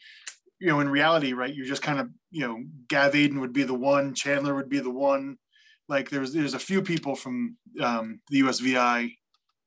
you 0.59 0.68
know 0.68 0.81
in 0.81 0.88
reality 0.88 1.33
right 1.33 1.55
you're 1.55 1.66
just 1.66 1.83
kind 1.83 2.01
of 2.01 2.09
you 2.31 2.46
know 2.46 2.62
gav 2.88 3.14
Adin 3.14 3.40
would 3.40 3.53
be 3.53 3.62
the 3.62 3.75
one 3.75 4.14
chandler 4.14 4.55
would 4.55 4.68
be 4.68 4.81
the 4.81 4.90
one. 4.90 5.37
Like 5.88 6.11
there's 6.11 6.33
there's 6.33 6.55
a 6.55 6.59
few 6.59 6.83
people 6.83 7.16
from 7.16 7.57
um, 7.81 8.20
the 8.29 8.42
usvi 8.42 9.16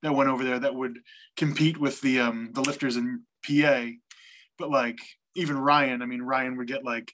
that 0.02 0.12
went 0.12 0.30
over 0.30 0.44
there 0.44 0.58
that 0.58 0.74
would 0.74 0.98
compete 1.36 1.78
with 1.78 2.00
the 2.00 2.20
um 2.20 2.50
the 2.52 2.60
lifters 2.60 2.96
in 2.96 3.22
pa 3.44 3.88
but 4.58 4.70
like 4.70 4.98
even 5.34 5.58
ryan 5.58 6.02
i 6.02 6.06
mean 6.06 6.22
ryan 6.22 6.56
would 6.56 6.68
get 6.68 6.84
like 6.84 7.12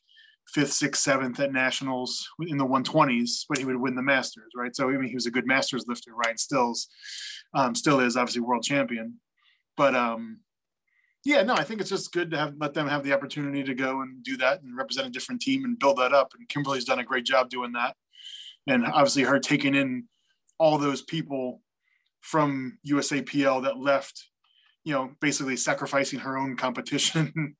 fifth, 0.52 0.72
sixth, 0.72 1.02
seventh 1.02 1.38
at 1.40 1.52
nationals 1.52 2.28
in 2.46 2.56
the 2.56 2.66
120s, 2.66 3.44
but 3.48 3.58
he 3.58 3.64
would 3.64 3.76
win 3.76 3.94
the 3.94 4.02
Masters, 4.02 4.52
right? 4.56 4.74
So 4.74 4.88
I 4.88 4.92
mean, 4.92 5.08
he 5.08 5.14
was 5.14 5.26
a 5.26 5.30
good 5.30 5.46
Masters 5.46 5.84
lifter. 5.86 6.12
Ryan 6.14 6.38
Stills 6.38 6.88
um, 7.54 7.74
still 7.74 8.00
is 8.00 8.16
obviously 8.16 8.42
world 8.42 8.62
champion, 8.62 9.16
but 9.76 9.94
um, 9.94 10.40
yeah, 11.24 11.42
no, 11.42 11.54
I 11.54 11.64
think 11.64 11.80
it's 11.80 11.90
just 11.90 12.12
good 12.12 12.30
to 12.30 12.38
have 12.38 12.54
let 12.58 12.74
them 12.74 12.88
have 12.88 13.04
the 13.04 13.12
opportunity 13.12 13.62
to 13.62 13.74
go 13.74 14.02
and 14.02 14.22
do 14.22 14.36
that 14.38 14.62
and 14.62 14.76
represent 14.76 15.06
a 15.06 15.10
different 15.10 15.40
team 15.40 15.64
and 15.64 15.78
build 15.78 15.98
that 15.98 16.12
up. 16.12 16.32
And 16.38 16.48
Kimberly's 16.48 16.84
done 16.84 16.98
a 16.98 17.04
great 17.04 17.24
job 17.24 17.50
doing 17.50 17.72
that, 17.72 17.96
and 18.66 18.86
obviously 18.86 19.22
her 19.22 19.38
taking 19.38 19.74
in 19.74 20.04
all 20.58 20.78
those 20.78 21.02
people 21.02 21.62
from 22.20 22.78
USAPL 22.86 23.62
that 23.62 23.78
left, 23.78 24.28
you 24.84 24.92
know, 24.92 25.10
basically 25.20 25.56
sacrificing 25.56 26.18
her 26.20 26.36
own 26.36 26.56
competition 26.56 27.56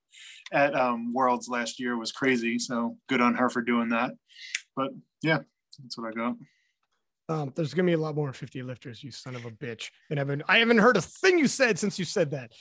at 0.51 0.75
um, 0.75 1.13
Worlds 1.13 1.47
last 1.47 1.79
year 1.79 1.97
was 1.97 2.11
crazy. 2.11 2.59
So 2.59 2.97
good 3.07 3.21
on 3.21 3.35
her 3.35 3.49
for 3.49 3.61
doing 3.61 3.89
that. 3.89 4.11
But 4.75 4.91
yeah, 5.21 5.39
that's 5.81 5.97
what 5.97 6.09
I 6.09 6.11
got. 6.11 6.35
Um, 7.29 7.53
there's 7.55 7.73
gonna 7.73 7.85
be 7.85 7.93
a 7.93 7.97
lot 7.97 8.15
more 8.15 8.33
50 8.33 8.61
lifters, 8.61 9.03
you 9.03 9.11
son 9.11 9.35
of 9.35 9.45
a 9.45 9.51
bitch. 9.51 9.89
And 10.09 10.19
I've 10.19 10.27
been 10.27 10.43
I 10.49 10.57
haven't 10.57 10.79
heard 10.79 10.97
a 10.97 11.01
thing 11.01 11.39
you 11.39 11.47
said 11.47 11.79
since 11.79 11.97
you 11.97 12.03
said 12.03 12.31
that. 12.31 12.51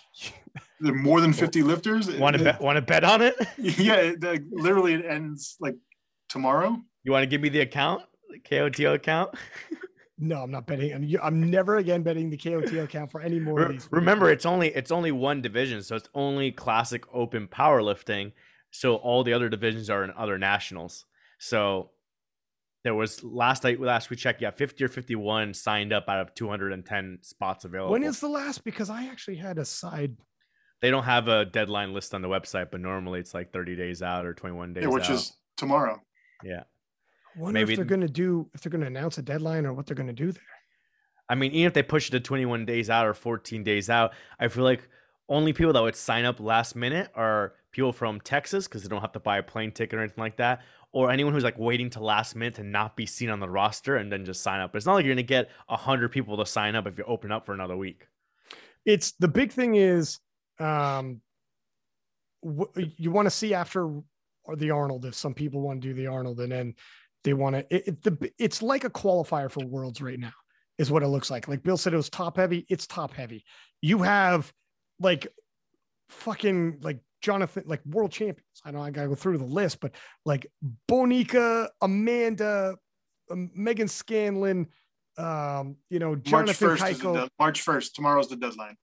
There 0.80 0.92
are 0.92 0.96
more 0.96 1.20
than 1.20 1.32
50 1.32 1.62
lifters. 1.62 2.08
Want 2.16 2.36
to 2.36 2.44
bet? 2.44 2.60
Want 2.60 2.76
to 2.76 2.82
bet 2.82 3.02
on 3.02 3.20
it? 3.22 3.34
Yeah, 3.58 3.96
it, 3.96 4.22
like, 4.22 4.44
literally 4.50 4.94
it 4.94 5.04
ends 5.04 5.56
like 5.60 5.76
tomorrow. 6.28 6.76
You 7.02 7.12
want 7.12 7.22
to 7.22 7.26
give 7.26 7.40
me 7.40 7.48
the 7.48 7.60
account, 7.60 8.02
the 8.28 8.38
KOTL 8.38 8.94
account? 8.94 9.34
No, 10.22 10.42
I'm 10.42 10.50
not 10.50 10.66
betting. 10.66 10.92
I'm, 10.92 11.16
I'm 11.22 11.50
never 11.50 11.78
again 11.78 12.02
betting 12.02 12.28
the 12.30 12.36
KOTL 12.36 12.84
account 12.84 13.10
for 13.10 13.20
any 13.22 13.40
more 13.40 13.62
of 13.62 13.72
these. 13.72 13.88
Remember, 13.90 14.30
it's 14.30 14.44
only 14.44 14.68
it's 14.68 14.90
only 14.90 15.12
one 15.12 15.40
division, 15.40 15.82
so 15.82 15.96
it's 15.96 16.08
only 16.14 16.52
classic 16.52 17.04
open 17.12 17.48
powerlifting. 17.48 18.32
So 18.70 18.96
all 18.96 19.24
the 19.24 19.32
other 19.32 19.48
divisions 19.48 19.88
are 19.88 20.04
in 20.04 20.10
other 20.16 20.36
nationals. 20.38 21.06
So 21.38 21.90
there 22.84 22.94
was 22.94 23.24
last 23.24 23.64
night 23.64 23.80
last 23.80 24.10
we 24.10 24.16
checked, 24.16 24.40
yeah, 24.42 24.50
50 24.50 24.84
or 24.84 24.88
51 24.88 25.54
signed 25.54 25.92
up 25.92 26.04
out 26.08 26.20
of 26.20 26.34
210 26.34 27.18
spots 27.22 27.64
available. 27.64 27.92
when 27.92 28.02
is 28.02 28.20
the 28.20 28.28
last? 28.28 28.62
Because 28.64 28.90
I 28.90 29.06
actually 29.06 29.36
had 29.36 29.58
a 29.58 29.64
side. 29.64 30.16
they 30.82 30.90
don't 30.90 31.04
have 31.04 31.28
a 31.28 31.44
deadline 31.46 31.92
list 31.92 32.14
on 32.14 32.22
the 32.22 32.28
website, 32.28 32.70
but 32.70 32.80
normally 32.80 33.20
it's 33.20 33.34
like 33.34 33.52
30 33.52 33.76
days 33.76 34.02
out 34.02 34.24
or 34.26 34.34
21 34.34 34.74
days 34.74 34.82
Yeah, 34.84 34.88
which 34.90 35.04
out. 35.04 35.10
is 35.10 35.32
tomorrow. 35.56 36.00
yeah. 36.44 36.62
Wonder 37.36 37.52
Maybe- 37.60 37.72
if 37.72 37.76
they're 37.76 37.84
going 37.84 38.00
to 38.00 38.08
do 38.08 38.48
if 38.54 38.60
they're 38.60 38.70
going 38.70 38.80
to 38.80 38.86
announce 38.86 39.18
a 39.18 39.22
deadline 39.22 39.66
or 39.66 39.72
what 39.72 39.86
they're 39.86 39.96
going 39.96 40.06
to 40.08 40.12
do 40.12 40.32
there. 40.32 40.42
I 41.28 41.36
mean, 41.36 41.52
even 41.52 41.66
if 41.68 41.74
they 41.74 41.82
push 41.84 42.08
it 42.08 42.10
to 42.10 42.20
21 42.20 42.64
days 42.66 42.90
out 42.90 43.06
or 43.06 43.14
14 43.14 43.62
days 43.62 43.88
out, 43.88 44.12
I 44.40 44.48
feel 44.48 44.64
like 44.64 44.88
only 45.28 45.52
people 45.52 45.72
that 45.72 45.82
would 45.82 45.94
sign 45.94 46.24
up 46.24 46.40
last 46.40 46.74
minute 46.74 47.08
are 47.14 47.54
people 47.70 47.92
from 47.92 48.20
Texas 48.20 48.66
because 48.66 48.82
they 48.82 48.88
don't 48.88 49.00
have 49.00 49.12
to 49.12 49.20
buy 49.20 49.38
a 49.38 49.42
plane 49.44 49.70
ticket 49.70 49.96
or 49.96 50.02
anything 50.02 50.20
like 50.20 50.38
that, 50.38 50.62
or 50.90 51.08
anyone 51.08 51.32
who's 51.32 51.44
like 51.44 51.56
waiting 51.56 51.88
to 51.90 52.00
last 52.00 52.34
minute 52.34 52.56
to 52.56 52.64
not 52.64 52.96
be 52.96 53.06
seen 53.06 53.30
on 53.30 53.38
the 53.38 53.48
roster 53.48 53.96
and 53.96 54.10
then 54.10 54.24
just 54.24 54.42
sign 54.42 54.60
up. 54.60 54.72
But 54.72 54.78
it's 54.78 54.86
not 54.86 54.94
like 54.94 55.04
you're 55.04 55.14
gonna 55.14 55.22
get 55.22 55.50
hundred 55.68 56.08
people 56.08 56.36
to 56.36 56.44
sign 56.46 56.74
up 56.74 56.88
if 56.88 56.98
you 56.98 57.04
open 57.04 57.30
up 57.30 57.46
for 57.46 57.52
another 57.52 57.76
week. 57.76 58.08
It's 58.84 59.12
the 59.12 59.28
big 59.28 59.52
thing 59.52 59.76
is 59.76 60.18
um, 60.58 61.20
you 62.42 63.12
want 63.12 63.26
to 63.26 63.30
see 63.30 63.54
after 63.54 64.02
the 64.56 64.72
Arnold 64.72 65.04
if 65.04 65.14
some 65.14 65.34
people 65.34 65.60
want 65.60 65.80
to 65.80 65.88
do 65.88 65.94
the 65.94 66.08
Arnold 66.08 66.40
and 66.40 66.50
then 66.50 66.74
they 67.24 67.34
want 67.34 67.56
to. 67.56 67.74
It, 67.74 67.88
it, 67.88 68.02
the, 68.02 68.30
it's 68.38 68.62
like 68.62 68.84
a 68.84 68.90
qualifier 68.90 69.50
for 69.50 69.64
Worlds 69.64 70.00
right 70.00 70.18
now 70.18 70.32
is 70.78 70.90
what 70.90 71.02
it 71.02 71.08
looks 71.08 71.30
like. 71.30 71.48
Like 71.48 71.62
Bill 71.62 71.76
said, 71.76 71.92
it 71.92 71.96
was 71.96 72.08
top 72.10 72.36
heavy. 72.36 72.66
It's 72.68 72.86
top 72.86 73.12
heavy. 73.14 73.44
You 73.82 73.98
have 74.02 74.52
like 74.98 75.26
fucking 76.08 76.78
like 76.82 77.00
Jonathan, 77.22 77.64
like 77.66 77.84
world 77.84 78.12
champions. 78.12 78.46
I 78.64 78.70
know 78.70 78.80
I 78.82 78.90
gotta 78.90 79.08
go 79.08 79.14
through 79.14 79.38
the 79.38 79.44
list, 79.44 79.80
but 79.80 79.92
like 80.24 80.46
Bonica, 80.90 81.68
Amanda, 81.82 82.76
um, 83.30 83.50
Megan 83.54 83.88
Scanlon, 83.88 84.66
Um, 85.18 85.76
you 85.90 85.98
know, 85.98 86.10
March 86.12 86.24
Jonathan 86.24 86.68
the 86.68 86.74
Cayco, 86.76 87.28
March 87.38 87.60
first. 87.60 87.94
Tomorrow's 87.94 88.28
the 88.28 88.36
deadline. 88.36 88.76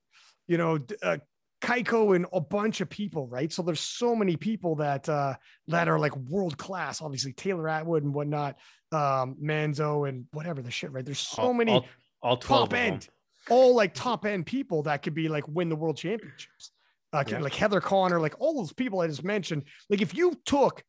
you 0.47 0.57
know, 0.57 0.79
uh, 1.01 1.17
Cayco 1.61 2.15
and 2.15 2.25
a 2.33 2.41
bunch 2.41 2.81
of 2.81 2.89
people, 2.89 3.27
right? 3.27 3.51
So 3.51 3.63
there's 3.63 3.79
so 3.79 4.15
many 4.15 4.35
people 4.35 4.75
that 4.75 5.09
uh 5.09 5.35
that 5.67 5.87
are 5.87 5.99
like 5.99 6.15
world 6.15 6.57
class, 6.57 7.01
obviously 7.01 7.33
Taylor 7.33 7.67
Atwood 7.67 8.03
and 8.03 8.13
whatnot, 8.13 8.57
um, 8.91 9.35
Manzo 9.41 10.07
and 10.07 10.25
whatever 10.33 10.61
the 10.61 10.71
shit, 10.71 10.91
right? 10.91 11.03
There's 11.03 11.19
so 11.19 11.41
all, 11.41 11.53
many 11.53 11.71
all, 11.71 11.85
all 12.21 12.37
top 12.37 12.73
end, 12.73 13.09
all 13.49 13.75
like 13.75 13.93
top 13.93 14.25
end 14.25 14.45
people 14.45 14.83
that 14.83 15.01
could 15.01 15.15
be 15.15 15.29
like 15.29 15.47
win 15.47 15.69
the 15.69 15.75
world 15.75 15.97
championships. 15.97 16.71
Uh, 17.13 17.23
Yeah. 17.27 17.39
Like 17.39 17.55
Heather 17.55 17.81
Connor, 17.81 18.19
like 18.19 18.35
all 18.39 18.53
those 18.55 18.73
people 18.73 18.99
I 18.99 19.07
just 19.07 19.23
mentioned. 19.23 19.63
Like 19.89 20.01
if 20.01 20.15
you 20.15 20.39
took 20.45 20.83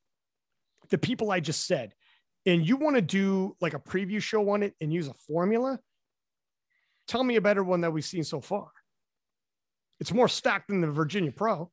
the 0.90 0.98
people 0.98 1.30
I 1.30 1.40
just 1.40 1.66
said 1.66 1.94
and 2.44 2.66
you 2.66 2.76
want 2.76 2.96
to 2.96 3.02
do 3.02 3.56
like 3.60 3.74
a 3.74 3.78
preview 3.78 4.20
show 4.20 4.50
on 4.50 4.62
it 4.62 4.74
and 4.80 4.92
use 4.92 5.08
a 5.08 5.14
formula, 5.14 5.78
tell 7.06 7.24
me 7.24 7.36
a 7.36 7.40
better 7.40 7.64
one 7.64 7.80
that 7.82 7.92
we've 7.92 8.04
seen 8.04 8.24
so 8.24 8.40
far. 8.40 8.70
It's 10.00 10.12
more 10.12 10.28
stacked 10.28 10.68
than 10.68 10.80
the 10.80 10.90
Virginia 10.90 11.32
Pro. 11.32 11.70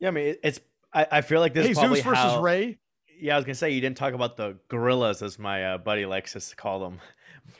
Yeah, 0.00 0.08
I 0.08 0.10
mean, 0.12 0.36
it's. 0.42 0.60
I, 0.92 1.06
I 1.10 1.20
feel 1.20 1.40
like 1.40 1.54
this 1.54 1.66
Hey, 1.66 1.72
is 1.72 1.78
Zeus 1.78 2.00
versus 2.00 2.16
how, 2.16 2.42
Ray. 2.42 2.78
Yeah, 3.20 3.34
I 3.34 3.36
was 3.36 3.44
gonna 3.44 3.54
say 3.54 3.70
you 3.70 3.80
didn't 3.80 3.96
talk 3.96 4.14
about 4.14 4.36
the 4.36 4.58
gorillas, 4.68 5.22
as 5.22 5.38
my 5.38 5.74
uh, 5.74 5.78
buddy 5.78 6.06
likes 6.06 6.32
to 6.32 6.56
call 6.56 6.80
them. 6.80 7.00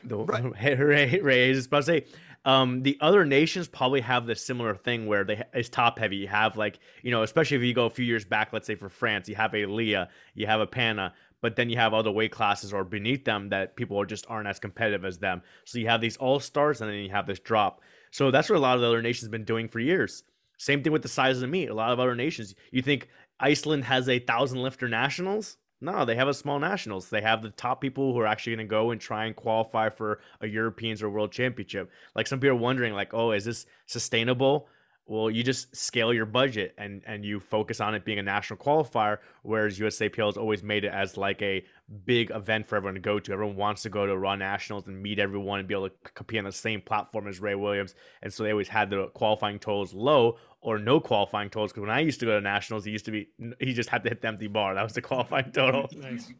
The 0.04 0.16
Right. 0.16 0.78
Ray, 0.78 1.20
Ray 1.20 1.50
is 1.50 1.66
about 1.66 1.78
to 1.78 1.82
say. 1.84 2.04
Um, 2.44 2.82
the 2.82 2.96
other 3.00 3.26
nations 3.26 3.68
probably 3.68 4.00
have 4.00 4.24
this 4.24 4.40
similar 4.40 4.74
thing 4.74 5.06
where 5.06 5.24
they 5.24 5.42
it's 5.52 5.68
top 5.68 5.98
heavy. 5.98 6.16
You 6.16 6.28
have 6.28 6.56
like 6.56 6.78
you 7.02 7.10
know, 7.10 7.22
especially 7.22 7.56
if 7.56 7.62
you 7.62 7.74
go 7.74 7.86
a 7.86 7.90
few 7.90 8.04
years 8.04 8.24
back, 8.24 8.52
let's 8.52 8.66
say 8.66 8.76
for 8.76 8.88
France, 8.88 9.28
you 9.28 9.34
have 9.34 9.54
a 9.54 9.66
Leah, 9.66 10.08
you 10.34 10.46
have 10.46 10.60
a 10.60 10.66
Pana, 10.66 11.12
but 11.40 11.56
then 11.56 11.68
you 11.68 11.76
have 11.76 11.94
other 11.94 12.10
weight 12.10 12.32
classes 12.32 12.72
or 12.72 12.84
beneath 12.84 13.24
them 13.24 13.48
that 13.50 13.76
people 13.76 14.00
are 14.00 14.06
just 14.06 14.24
aren't 14.28 14.48
as 14.48 14.58
competitive 14.58 15.04
as 15.04 15.18
them. 15.18 15.42
So 15.64 15.78
you 15.78 15.88
have 15.88 16.00
these 16.00 16.16
all 16.16 16.40
stars, 16.40 16.80
and 16.80 16.90
then 16.90 16.98
you 16.98 17.10
have 17.10 17.26
this 17.26 17.40
drop. 17.40 17.80
So 18.18 18.32
that's 18.32 18.50
what 18.50 18.56
a 18.56 18.58
lot 18.58 18.74
of 18.74 18.80
the 18.80 18.88
other 18.88 19.00
nations 19.00 19.26
have 19.26 19.30
been 19.30 19.44
doing 19.44 19.68
for 19.68 19.78
years. 19.78 20.24
Same 20.58 20.82
thing 20.82 20.92
with 20.92 21.02
the 21.02 21.08
size 21.08 21.36
of 21.36 21.40
the 21.40 21.46
meet. 21.46 21.68
A 21.68 21.74
lot 21.74 21.92
of 21.92 22.00
other 22.00 22.16
nations, 22.16 22.56
you 22.72 22.82
think 22.82 23.06
Iceland 23.38 23.84
has 23.84 24.08
a 24.08 24.18
thousand 24.18 24.60
lifter 24.60 24.88
nationals? 24.88 25.56
No, 25.80 26.04
they 26.04 26.16
have 26.16 26.26
a 26.26 26.34
small 26.34 26.58
nationals. 26.58 27.10
They 27.10 27.20
have 27.20 27.42
the 27.42 27.50
top 27.50 27.80
people 27.80 28.12
who 28.12 28.18
are 28.18 28.26
actually 28.26 28.56
going 28.56 28.66
to 28.66 28.70
go 28.70 28.90
and 28.90 29.00
try 29.00 29.26
and 29.26 29.36
qualify 29.36 29.88
for 29.88 30.18
a 30.40 30.48
Europeans 30.48 31.00
or 31.00 31.10
World 31.10 31.30
Championship. 31.30 31.92
Like 32.16 32.26
some 32.26 32.40
people 32.40 32.56
are 32.56 32.60
wondering, 32.60 32.92
like, 32.92 33.14
oh, 33.14 33.30
is 33.30 33.44
this 33.44 33.66
sustainable? 33.86 34.66
Well, 35.08 35.30
you 35.30 35.42
just 35.42 35.74
scale 35.74 36.12
your 36.12 36.26
budget 36.26 36.74
and 36.76 37.02
and 37.06 37.24
you 37.24 37.40
focus 37.40 37.80
on 37.80 37.94
it 37.94 38.04
being 38.04 38.18
a 38.18 38.22
national 38.22 38.58
qualifier. 38.58 39.18
Whereas 39.42 39.78
USAPL 39.78 40.26
has 40.26 40.36
always 40.36 40.62
made 40.62 40.84
it 40.84 40.92
as 40.92 41.16
like 41.16 41.40
a 41.40 41.64
big 42.04 42.30
event 42.30 42.68
for 42.68 42.76
everyone 42.76 42.94
to 42.94 43.00
go 43.00 43.18
to. 43.18 43.32
Everyone 43.32 43.56
wants 43.56 43.80
to 43.82 43.88
go 43.88 44.04
to 44.04 44.18
Raw 44.18 44.36
Nationals 44.36 44.86
and 44.86 45.02
meet 45.02 45.18
everyone 45.18 45.60
and 45.60 45.66
be 45.66 45.72
able 45.72 45.88
to 45.88 45.94
compete 46.14 46.40
on 46.40 46.44
the 46.44 46.52
same 46.52 46.82
platform 46.82 47.26
as 47.26 47.40
Ray 47.40 47.54
Williams. 47.54 47.94
And 48.22 48.30
so 48.30 48.42
they 48.42 48.50
always 48.50 48.68
had 48.68 48.90
the 48.90 49.06
qualifying 49.14 49.58
totals 49.58 49.94
low 49.94 50.36
or 50.60 50.78
no 50.78 51.00
qualifying 51.00 51.48
totals. 51.48 51.72
Because 51.72 51.80
when 51.80 51.90
I 51.90 52.00
used 52.00 52.20
to 52.20 52.26
go 52.26 52.34
to 52.34 52.42
nationals, 52.42 52.84
he 52.84 52.90
used 52.90 53.06
to 53.06 53.10
be 53.10 53.30
he 53.60 53.72
just 53.72 53.88
had 53.88 54.02
to 54.02 54.10
hit 54.10 54.20
the 54.20 54.28
empty 54.28 54.46
bar. 54.46 54.74
That 54.74 54.84
was 54.84 54.92
the 54.92 55.02
qualifying 55.02 55.52
total. 55.52 55.88
Nice. 55.96 56.32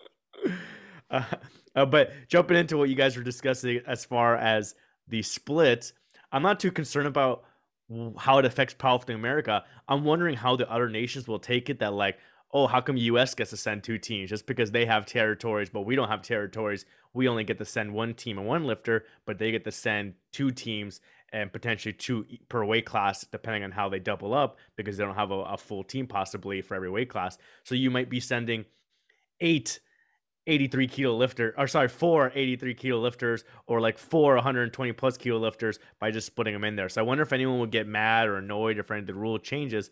Uh, 1.11 1.25
uh, 1.75 1.87
but 1.87 2.13
jumping 2.29 2.59
into 2.59 2.77
what 2.77 2.91
you 2.91 2.95
guys 2.95 3.17
were 3.17 3.23
discussing 3.23 3.81
as 3.87 4.05
far 4.05 4.37
as 4.37 4.75
the 5.09 5.23
split, 5.23 5.91
I'm 6.33 6.43
not 6.43 6.61
too 6.61 6.71
concerned 6.71 7.07
about 7.07 7.45
how 8.19 8.39
it 8.39 8.45
affects 8.45 8.75
powerlifting 8.75 9.15
America. 9.15 9.65
I'm 9.89 10.05
wondering 10.05 10.37
how 10.37 10.57
the 10.57 10.71
other 10.71 10.89
nations 10.89 11.27
will 11.27 11.39
take 11.39 11.71
it. 11.71 11.79
That 11.79 11.93
like, 11.93 12.19
oh, 12.53 12.67
how 12.67 12.81
come 12.81 12.97
US 12.97 13.35
gets 13.35 13.51
to 13.51 13.57
send 13.57 13.83
two 13.83 13.99
teams 13.99 14.31
just 14.31 14.47
because 14.47 14.71
they 14.71 14.85
have 14.87 15.07
territories, 15.07 15.71
but 15.71 15.83
we 15.83 15.97
don't 15.97 16.09
have 16.09 16.23
territories? 16.23 16.85
We 17.15 17.29
only 17.29 17.45
get 17.45 17.59
to 17.59 17.65
send 17.65 17.93
one 17.93 18.15
team 18.15 18.39
and 18.39 18.47
one 18.47 18.65
lifter, 18.65 19.07
but 19.27 19.39
they 19.39 19.51
get 19.51 19.65
to 19.65 19.73
send 19.73 20.15
two 20.33 20.51
teams 20.51 21.01
and 21.33 21.53
potentially 21.53 21.93
two 21.93 22.27
per 22.49 22.65
weight 22.65 22.87
class, 22.87 23.25
depending 23.31 23.65
on 23.65 23.71
how 23.71 23.89
they 23.89 23.99
double 23.99 24.33
up, 24.33 24.59
because 24.77 24.97
they 24.97 25.05
don't 25.05 25.15
have 25.15 25.31
a, 25.31 25.41
a 25.41 25.57
full 25.57 25.85
team 25.85 26.07
possibly 26.07 26.63
for 26.63 26.75
every 26.75 26.91
weight 26.91 27.11
class. 27.11 27.39
So 27.65 27.75
you 27.75 27.91
might 27.91 28.09
be 28.11 28.21
sending 28.21 28.65
eight 29.41 29.81
83 30.49 30.89
kilo 30.89 31.17
lifter 31.17 31.55
or 31.57 31.69
sorry 31.69 31.89
four 31.89 32.33
83 32.35 32.75
kilo 32.75 32.99
lifters 33.01 33.45
or 33.67 33.81
like 33.81 33.99
four 33.99 34.35
120 34.35 34.93
plus 34.93 35.17
kilo 35.17 35.39
lifters 35.39 35.79
by 36.01 36.11
just 36.11 36.27
splitting 36.27 36.55
them 36.55 36.65
in 36.65 36.75
there. 36.75 36.89
So 36.89 37.01
i 37.01 37.05
wonder 37.05 37.23
if 37.23 37.33
anyone 37.33 37.61
would 37.61 37.71
get 37.71 37.87
mad 37.87 38.27
or 38.27 38.39
annoyed 38.39 38.79
if 38.79 38.91
any 38.91 39.01
of 39.01 39.07
the 39.07 39.15
rule 39.15 39.39
changes. 39.39 39.91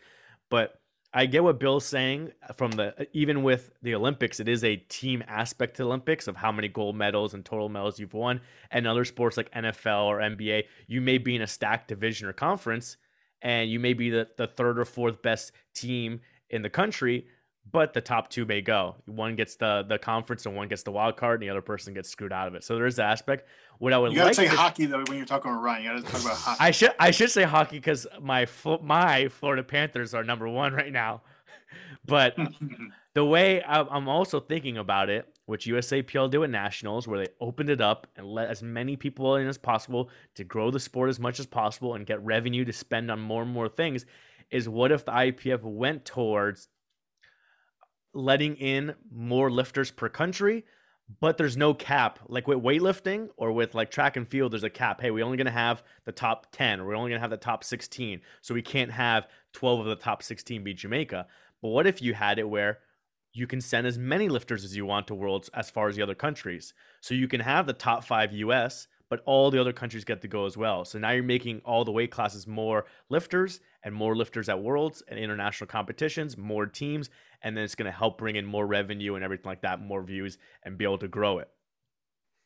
But 0.48 0.80
i 1.14 1.26
get 1.26 1.44
what 1.44 1.60
bill's 1.60 1.84
saying 1.84 2.32
from 2.56 2.72
the 2.72 3.06
even 3.12 3.44
with 3.44 3.70
the 3.80 3.94
olympics 3.94 4.40
it 4.40 4.48
is 4.48 4.64
a 4.64 4.74
team 4.74 5.22
aspect 5.28 5.76
to 5.76 5.84
olympics 5.84 6.26
of 6.26 6.34
how 6.34 6.50
many 6.50 6.66
gold 6.66 6.96
medals 6.96 7.32
and 7.32 7.44
total 7.44 7.68
medals 7.68 8.00
you've 8.00 8.14
won. 8.14 8.40
And 8.70 8.86
other 8.86 9.04
sports 9.04 9.36
like 9.36 9.50
nfl 9.52 10.06
or 10.06 10.18
nba 10.18 10.64
you 10.86 11.00
may 11.00 11.18
be 11.18 11.36
in 11.36 11.42
a 11.42 11.46
stacked 11.46 11.88
division 11.88 12.26
or 12.26 12.32
conference 12.32 12.96
and 13.42 13.70
you 13.70 13.78
may 13.78 13.92
be 13.92 14.10
the, 14.10 14.26
the 14.36 14.46
third 14.46 14.78
or 14.78 14.84
fourth 14.84 15.20
best 15.22 15.52
team 15.74 16.20
in 16.50 16.62
the 16.62 16.70
country 16.70 17.26
but 17.70 17.92
the 17.92 18.00
top 18.00 18.30
two 18.30 18.44
may 18.44 18.60
go. 18.60 18.96
One 19.06 19.34
gets 19.36 19.56
the 19.56 19.84
the 19.88 19.98
conference 19.98 20.46
and 20.46 20.54
one 20.54 20.68
gets 20.68 20.82
the 20.82 20.92
wild 20.92 21.16
card, 21.16 21.40
and 21.40 21.48
the 21.48 21.50
other 21.50 21.62
person 21.62 21.94
gets 21.94 22.08
screwed 22.08 22.32
out 22.32 22.48
of 22.48 22.54
it. 22.54 22.64
So 22.64 22.76
there 22.76 22.86
is 22.86 22.96
that 22.96 23.10
aspect. 23.10 23.48
What 23.78 23.92
I 23.92 23.98
would 23.98 24.12
You 24.12 24.18
gotta 24.18 24.26
like 24.28 24.36
say 24.36 24.48
to- 24.48 24.56
hockey 24.56 24.86
though 24.86 25.02
when 25.06 25.16
you're 25.16 25.26
talking 25.26 25.50
about 25.50 25.62
Ryan. 25.62 25.82
You 25.84 25.90
gotta 25.90 26.02
talk 26.12 26.22
about 26.22 26.36
hockey. 26.36 26.58
I 26.60 26.70
should 26.70 26.92
I 26.98 27.10
should 27.10 27.30
say 27.30 27.42
hockey 27.42 27.76
because 27.78 28.06
my 28.20 28.46
my 28.82 29.28
Florida 29.28 29.62
Panthers 29.62 30.14
are 30.14 30.24
number 30.24 30.48
one 30.48 30.72
right 30.72 30.92
now. 30.92 31.22
But 32.06 32.36
the 33.14 33.24
way 33.24 33.60
I'm 33.64 34.08
also 34.08 34.38
thinking 34.38 34.78
about 34.78 35.10
it, 35.10 35.28
which 35.46 35.66
USAPL 35.66 36.30
do 36.30 36.44
at 36.44 36.50
nationals, 36.50 37.08
where 37.08 37.18
they 37.18 37.32
opened 37.40 37.68
it 37.68 37.80
up 37.80 38.06
and 38.16 38.26
let 38.26 38.48
as 38.48 38.62
many 38.62 38.94
people 38.94 39.34
in 39.34 39.48
as 39.48 39.58
possible 39.58 40.10
to 40.36 40.44
grow 40.44 40.70
the 40.70 40.78
sport 40.78 41.08
as 41.10 41.18
much 41.18 41.40
as 41.40 41.46
possible 41.46 41.94
and 41.94 42.06
get 42.06 42.24
revenue 42.24 42.64
to 42.64 42.72
spend 42.72 43.10
on 43.10 43.20
more 43.20 43.42
and 43.42 43.50
more 43.50 43.68
things, 43.68 44.06
is 44.52 44.68
what 44.68 44.92
if 44.92 45.04
the 45.04 45.10
IPF 45.10 45.62
went 45.62 46.04
towards 46.04 46.68
letting 48.16 48.56
in 48.56 48.94
more 49.12 49.50
lifters 49.50 49.90
per 49.90 50.08
country, 50.08 50.64
but 51.20 51.36
there's 51.36 51.56
no 51.56 51.74
cap. 51.74 52.18
Like 52.28 52.48
with 52.48 52.58
weightlifting 52.58 53.28
or 53.36 53.52
with 53.52 53.74
like 53.74 53.90
track 53.90 54.16
and 54.16 54.26
field, 54.26 54.52
there's 54.52 54.64
a 54.64 54.70
cap. 54.70 55.00
Hey, 55.00 55.10
we're 55.10 55.24
only 55.24 55.36
gonna 55.36 55.50
have 55.50 55.84
the 56.04 56.12
top 56.12 56.48
10, 56.52 56.80
or 56.80 56.86
we're 56.86 56.96
only 56.96 57.10
gonna 57.10 57.20
have 57.20 57.30
the 57.30 57.36
top 57.36 57.62
16. 57.62 58.20
So 58.40 58.54
we 58.54 58.62
can't 58.62 58.90
have 58.90 59.28
12 59.52 59.80
of 59.80 59.86
the 59.86 59.96
top 59.96 60.22
16 60.22 60.64
be 60.64 60.74
Jamaica. 60.74 61.26
But 61.62 61.68
what 61.68 61.86
if 61.86 62.02
you 62.02 62.14
had 62.14 62.38
it 62.38 62.48
where 62.48 62.78
you 63.32 63.46
can 63.46 63.60
send 63.60 63.86
as 63.86 63.98
many 63.98 64.28
lifters 64.28 64.64
as 64.64 64.76
you 64.76 64.86
want 64.86 65.06
to 65.08 65.14
worlds 65.14 65.50
as 65.54 65.70
far 65.70 65.88
as 65.88 65.96
the 65.96 66.02
other 66.02 66.14
countries? 66.14 66.74
So 67.00 67.14
you 67.14 67.28
can 67.28 67.40
have 67.40 67.66
the 67.66 67.72
top 67.72 68.02
five 68.02 68.32
US, 68.32 68.88
but 69.08 69.22
all 69.24 69.50
the 69.50 69.60
other 69.60 69.72
countries 69.72 70.04
get 70.04 70.20
to 70.22 70.28
go 70.28 70.46
as 70.46 70.56
well. 70.56 70.84
So 70.84 70.98
now 70.98 71.10
you're 71.10 71.22
making 71.22 71.60
all 71.64 71.84
the 71.84 71.92
weight 71.92 72.10
classes 72.10 72.46
more 72.46 72.86
lifters 73.08 73.60
and 73.82 73.94
more 73.94 74.16
lifters 74.16 74.48
at 74.48 74.60
worlds 74.60 75.02
and 75.08 75.18
international 75.18 75.68
competitions, 75.68 76.36
more 76.36 76.66
teams, 76.66 77.10
and 77.42 77.56
then 77.56 77.64
it's 77.64 77.74
going 77.74 77.90
to 77.90 77.96
help 77.96 78.18
bring 78.18 78.36
in 78.36 78.44
more 78.44 78.66
revenue 78.66 79.14
and 79.14 79.24
everything 79.24 79.48
like 79.48 79.62
that, 79.62 79.80
more 79.80 80.02
views, 80.02 80.38
and 80.64 80.76
be 80.76 80.84
able 80.84 80.98
to 80.98 81.08
grow 81.08 81.38
it. 81.38 81.48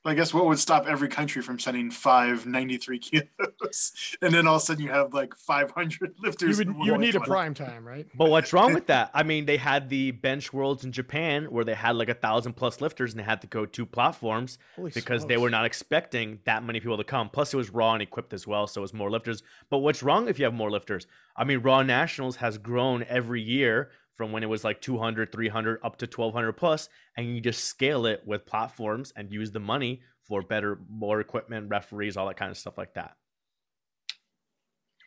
I 0.03 0.15
guess 0.15 0.33
what 0.33 0.47
would 0.47 0.59
stop 0.59 0.87
every 0.87 1.09
country 1.09 1.43
from 1.43 1.59
sending 1.59 1.91
five 1.91 2.47
93 2.47 2.99
kilos, 2.99 3.93
and 4.23 4.33
then 4.33 4.47
all 4.47 4.57
of 4.57 4.63
a 4.63 4.65
sudden 4.65 4.83
you 4.83 4.91
have 4.91 5.13
like 5.13 5.35
500 5.35 6.15
lifters. 6.19 6.59
You 6.59 6.65
would 6.73 6.87
you 6.87 6.93
would 6.93 7.01
need 7.03 7.17
a 7.17 7.21
prime 7.21 7.53
time, 7.53 7.87
right? 7.87 8.07
But 8.15 8.31
what's 8.31 8.53
wrong 8.55 8.73
with 8.73 8.87
that? 8.87 9.11
I 9.13 9.25
mean, 9.25 9.45
they 9.45 9.59
had 9.59 9.91
the 9.91 10.13
bench 10.13 10.55
worlds 10.55 10.85
in 10.85 10.93
Japan 10.93 11.45
where 11.47 11.65
they 11.65 11.75
had 11.75 11.97
like 11.97 12.09
a 12.09 12.15
thousand 12.15 12.55
plus 12.55 12.81
lifters 12.81 13.13
and 13.13 13.21
they 13.21 13.25
had 13.25 13.43
to 13.43 13.47
go 13.47 13.67
two 13.67 13.85
platforms 13.85 14.59
Holy 14.75 14.91
because 14.91 15.27
they 15.27 15.37
were 15.37 15.51
not 15.51 15.67
expecting 15.67 16.39
that 16.45 16.65
many 16.65 16.81
people 16.81 16.97
to 16.97 17.05
come. 17.05 17.29
Plus, 17.29 17.53
it 17.53 17.59
was 17.59 17.69
raw 17.69 17.93
and 17.93 18.03
equipped 18.03 18.33
as 18.33 18.47
well, 18.47 18.67
so 18.67 18.81
it 18.81 18.83
was 18.83 18.95
more 18.95 19.11
lifters. 19.11 19.43
But 19.69 19.79
what's 19.79 20.03
wrong 20.03 20.29
if 20.29 20.39
you 20.39 20.47
have 20.47 20.55
more 20.55 20.71
lifters? 20.71 21.07
I 21.37 21.45
mean, 21.45 21.59
Raw 21.59 21.83
Nationals 21.83 22.37
has 22.37 22.57
grown 22.57 23.05
every 23.05 23.43
year 23.43 23.91
from 24.15 24.33
when 24.33 24.43
it 24.43 24.49
was 24.49 24.65
like 24.65 24.81
200, 24.81 25.33
300 25.33 25.81
up 25.83 25.97
to 25.97 26.07
1200 26.07 26.53
plus, 26.53 26.89
and 27.17 27.35
you 27.35 27.41
just 27.41 27.65
scale 27.65 28.07
it 28.07 28.23
with 28.27 28.47
platforms 28.47 29.13
and 29.17 29.33
use 29.33 29.51
the 29.51 29.61
money 29.61 30.03
for 30.25 30.43
better, 30.43 30.79
more 30.89 31.21
equipment, 31.21 31.69
referees, 31.71 32.17
all 32.17 32.27
that 32.27 32.37
kind 32.37 32.51
of 32.51 32.59
stuff 32.59 32.79
like 32.79 32.95
that. 32.95 33.17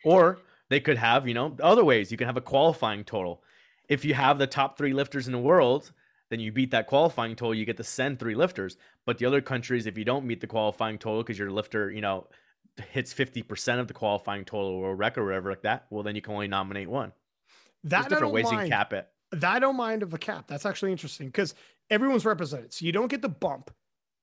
Or 0.04 0.38
they 0.68 0.80
could 0.80 0.98
have, 0.98 1.26
you 1.26 1.34
know, 1.34 1.56
other 1.62 1.84
ways. 1.84 2.10
You 2.10 2.18
can 2.18 2.26
have 2.26 2.36
a 2.36 2.42
qualifying 2.42 3.04
total. 3.04 3.42
If 3.88 4.04
you 4.04 4.14
have 4.14 4.38
the 4.38 4.46
top 4.46 4.76
three 4.76 4.92
lifters 4.92 5.26
in 5.26 5.32
the 5.32 5.38
world, 5.38 5.92
then 6.30 6.40
you 6.40 6.52
beat 6.52 6.70
that 6.72 6.86
qualifying 6.86 7.36
total, 7.36 7.54
you 7.54 7.64
get 7.64 7.76
to 7.76 7.84
send 7.84 8.18
three 8.18 8.34
lifters. 8.34 8.76
But 9.06 9.18
the 9.18 9.26
other 9.26 9.40
countries, 9.40 9.86
if 9.86 9.96
you 9.96 10.04
don't 10.04 10.26
meet 10.26 10.40
the 10.40 10.46
qualifying 10.46 10.98
total 10.98 11.22
because 11.22 11.38
your 11.38 11.50
lifter, 11.50 11.90
you 11.90 12.00
know, 12.00 12.26
hits 12.90 13.14
50% 13.14 13.78
of 13.78 13.88
the 13.88 13.94
qualifying 13.94 14.44
total 14.44 14.72
or 14.72 14.96
record 14.96 15.22
or 15.22 15.26
whatever 15.26 15.50
like 15.50 15.62
that, 15.62 15.86
well, 15.90 16.02
then 16.02 16.16
you 16.16 16.22
can 16.22 16.34
only 16.34 16.48
nominate 16.48 16.88
one. 16.88 17.12
There's 17.84 17.90
That 17.90 17.98
I 18.06 18.08
different 18.08 18.22
don't 18.22 18.32
ways 18.32 18.44
you 18.50 18.56
mind. 18.56 18.70
can 18.70 18.78
cap 18.78 18.92
it. 18.94 19.08
that 19.32 19.44
I 19.56 19.58
don't 19.58 19.76
mind 19.76 20.02
of 20.02 20.12
a 20.14 20.18
cap. 20.18 20.46
That's 20.48 20.64
actually 20.66 20.90
interesting 20.92 21.26
because 21.28 21.54
everyone's 21.90 22.24
represented. 22.24 22.72
So 22.72 22.84
you 22.86 22.92
don't 22.92 23.08
get 23.08 23.22
to 23.22 23.28
bump 23.28 23.70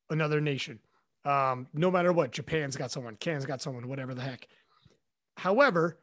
another 0.10 0.42
nation. 0.42 0.80
Um, 1.26 1.68
no 1.74 1.92
matter 1.92 2.12
what, 2.12 2.32
Japan's 2.32 2.76
got 2.76 2.92
someone, 2.92 3.16
Canada's 3.18 3.46
got 3.46 3.62
someone, 3.62 3.88
whatever 3.88 4.14
the 4.16 4.22
heck. 4.24 4.48
However, 5.38 6.00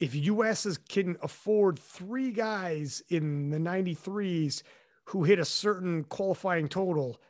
if 0.00 0.14
US 0.14 0.66
is 0.66 0.78
can 0.78 1.16
afford 1.22 1.78
three 1.78 2.30
guys 2.32 3.02
in 3.08 3.50
the 3.50 3.58
93s 3.58 4.62
who 5.04 5.22
hit 5.24 5.38
a 5.38 5.44
certain 5.44 6.02
qualifying 6.04 6.68
total, 6.68 7.20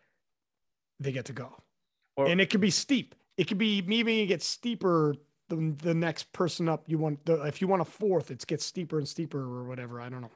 they 0.99 1.13
get 1.13 1.27
to 1.27 1.33
go. 1.33 1.55
Or- 2.17 2.27
and 2.27 2.41
it 2.41 2.49
could 2.51 2.61
be 2.63 2.71
steep. 2.71 3.15
it 3.37 3.47
could 3.49 3.59
be 3.59 3.83
maybe 3.83 4.21
it 4.21 4.27
gets 4.29 4.47
steeper 4.47 5.15
the, 5.49 5.75
the 5.83 5.95
next 5.95 6.33
person 6.33 6.69
up 6.69 6.85
you 6.87 6.99
want 6.99 7.25
the 7.27 7.43
if 7.43 7.61
you 7.61 7.69
want 7.69 7.83
a 7.83 7.85
fourth 7.85 8.31
it 8.31 8.45
gets 8.47 8.65
steeper 8.65 8.99
and 8.99 9.09
steeper 9.09 9.41
or 9.41 9.65
whatever 9.65 10.01
i 10.01 10.09
don't 10.09 10.21
know 10.21 10.31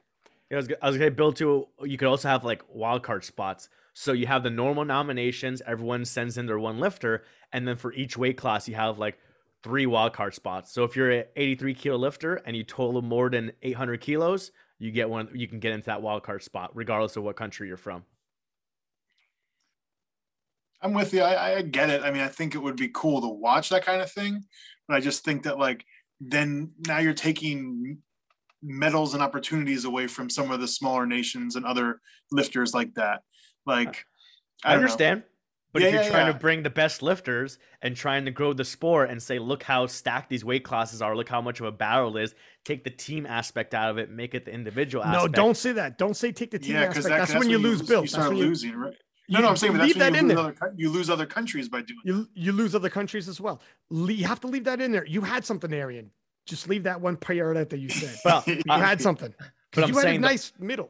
Yeah, 0.49 0.57
I 0.57 0.59
was, 0.59 0.69
I 0.81 0.87
was 0.89 0.97
gonna 0.97 1.11
build 1.11 1.37
to. 1.37 1.65
You 1.81 1.97
could 1.97 2.09
also 2.09 2.27
have 2.27 2.43
like 2.43 2.61
wild 2.67 3.03
card 3.03 3.23
spots. 3.23 3.69
So 3.93 4.11
you 4.11 4.27
have 4.27 4.43
the 4.43 4.49
normal 4.49 4.83
nominations. 4.83 5.61
Everyone 5.65 6.03
sends 6.03 6.37
in 6.37 6.45
their 6.45 6.59
one 6.59 6.77
lifter, 6.77 7.23
and 7.53 7.65
then 7.65 7.77
for 7.77 7.93
each 7.93 8.17
weight 8.17 8.35
class, 8.37 8.67
you 8.67 8.75
have 8.75 8.99
like 8.99 9.17
three 9.63 9.85
wild 9.85 10.11
card 10.11 10.33
spots. 10.33 10.71
So 10.73 10.83
if 10.83 10.95
you're 10.95 11.09
an 11.11 11.23
83 11.37 11.73
kilo 11.73 11.97
lifter 11.97 12.35
and 12.45 12.55
you 12.57 12.63
total 12.65 13.01
more 13.01 13.29
than 13.29 13.53
800 13.61 14.01
kilos, 14.01 14.51
you 14.77 14.91
get 14.91 15.09
one. 15.09 15.29
You 15.33 15.47
can 15.47 15.59
get 15.59 15.71
into 15.71 15.85
that 15.85 16.01
wild 16.01 16.23
card 16.23 16.43
spot, 16.43 16.71
regardless 16.73 17.15
of 17.15 17.23
what 17.23 17.37
country 17.37 17.69
you're 17.69 17.77
from. 17.77 18.03
I'm 20.81 20.93
with 20.93 21.13
you. 21.13 21.21
I, 21.21 21.57
I 21.57 21.61
get 21.61 21.89
it. 21.89 22.01
I 22.03 22.11
mean, 22.11 22.21
I 22.21 22.27
think 22.27 22.55
it 22.55 22.59
would 22.59 22.75
be 22.75 22.89
cool 22.93 23.21
to 23.21 23.27
watch 23.27 23.69
that 23.69 23.85
kind 23.85 24.01
of 24.01 24.11
thing, 24.11 24.43
but 24.87 24.95
I 24.97 24.99
just 24.99 25.23
think 25.23 25.43
that 25.43 25.59
like 25.59 25.85
then 26.19 26.71
now 26.87 26.99
you're 26.99 27.13
taking 27.13 27.99
medals 28.63 29.13
and 29.13 29.23
opportunities 29.23 29.85
away 29.85 30.07
from 30.07 30.29
some 30.29 30.51
of 30.51 30.59
the 30.59 30.67
smaller 30.67 31.05
nations 31.05 31.55
and 31.55 31.65
other 31.65 31.99
lifters 32.31 32.73
like 32.73 32.93
that. 32.95 33.21
Like, 33.65 34.05
I, 34.63 34.69
I 34.69 34.73
don't 34.73 34.81
know. 34.81 34.83
understand. 34.85 35.23
But 35.73 35.81
Yeah, 35.83 35.87
if 35.87 35.93
you're 35.93 36.03
yeah, 36.03 36.09
trying 36.09 36.27
yeah. 36.27 36.33
to 36.33 36.37
bring 36.39 36.63
the 36.63 36.69
best 36.69 37.01
lifters 37.01 37.57
and 37.81 37.95
trying 37.95 38.25
to 38.25 38.31
grow 38.31 38.51
the 38.53 38.65
sport 38.65 39.09
and 39.09 39.23
say, 39.23 39.39
look 39.39 39.63
how 39.63 39.85
stacked 39.87 40.29
these 40.29 40.43
weight 40.43 40.63
classes 40.65 41.01
are, 41.01 41.15
look 41.15 41.29
how 41.29 41.41
much 41.41 41.59
of 41.61 41.65
a 41.65 41.71
battle 41.71 42.17
is, 42.17 42.35
take 42.65 42.83
the 42.83 42.89
team 42.89 43.25
aspect 43.25 43.73
out 43.73 43.89
of 43.89 43.97
it, 43.97 44.09
make 44.11 44.35
it 44.35 44.43
the 44.45 44.51
individual 44.53 45.03
no 45.05 45.11
aspect. 45.11 45.33
don't 45.35 45.55
say 45.57 45.71
that 45.71 45.97
don't 45.97 46.15
say 46.15 46.31
take 46.33 46.51
the 46.51 46.59
team 46.59 46.73
Yeah, 46.75 46.81
aspect 46.83 47.03
that, 47.05 47.17
that's, 47.27 47.33
when 47.35 47.49
you 47.49 47.57
lose 47.57 47.81
Bill. 47.81 47.99
You 47.99 48.01
That's 48.01 48.11
start 48.13 48.29
when 48.29 48.37
you- 48.37 48.43
losing, 48.45 48.75
right? 48.75 48.95
No, 49.31 49.39
no, 49.41 49.49
I'm 49.49 49.55
saying, 49.57 49.73
but 49.73 49.79
that's 49.79 49.87
leave 49.89 49.99
that 49.99 50.15
in 50.15 50.27
there 50.27 50.37
other, 50.37 50.73
you 50.75 50.89
lose 50.89 51.09
other 51.09 51.25
countries 51.25 51.67
by 51.69 51.81
doing. 51.81 51.99
you 52.03 52.27
you 52.35 52.51
lose 52.51 52.75
other 52.75 52.89
countries 52.89 53.27
as 53.29 53.39
well 53.41 53.61
Le- 53.89 54.11
you 54.13 54.27
have 54.27 54.39
to 54.41 54.47
leave 54.47 54.65
that 54.65 54.79
in 54.81 54.91
there 54.91 55.05
you 55.05 55.21
had 55.21 55.43
something 55.45 55.73
arian 55.73 56.11
just 56.45 56.67
leave 56.67 56.83
that 56.83 56.99
one 56.99 57.15
part 57.17 57.55
out 57.57 57.69
that 57.69 57.79
you 57.79 57.89
said 57.89 58.15
Well, 58.25 58.43
you 58.45 58.61
I- 58.69 58.79
had 58.79 59.01
something 59.01 59.33
but 59.39 59.47
'Cause 59.71 59.83
I'm 59.85 59.89
you 59.89 59.95
had 59.95 59.99
a 60.03 60.07
saying 60.09 60.21
the- 60.21 60.27
nice 60.27 60.53
middle 60.59 60.89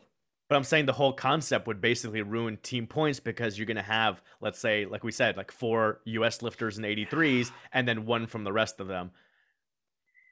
But 0.49 0.55
I'm 0.57 0.63
saying 0.63 0.85
the 0.87 0.93
whole 0.93 1.13
concept 1.13 1.67
would 1.67 1.79
basically 1.81 2.21
ruin 2.23 2.57
team 2.63 2.87
points 2.87 3.19
because 3.21 3.57
you're 3.57 3.67
going 3.67 3.77
to 3.77 3.81
have, 3.99 4.21
let's 4.41 4.59
say, 4.59 4.85
like 4.85 5.01
we 5.03 5.11
said, 5.13 5.37
like 5.37 5.49
four 5.51 6.01
US 6.05 6.41
lifters 6.41 6.75
and 6.77 6.85
83s, 6.85 7.51
and 7.71 7.87
then 7.87 8.05
one 8.05 8.25
from 8.27 8.43
the 8.43 8.51
rest 8.51 8.81
of 8.81 8.87
them. 8.87 9.11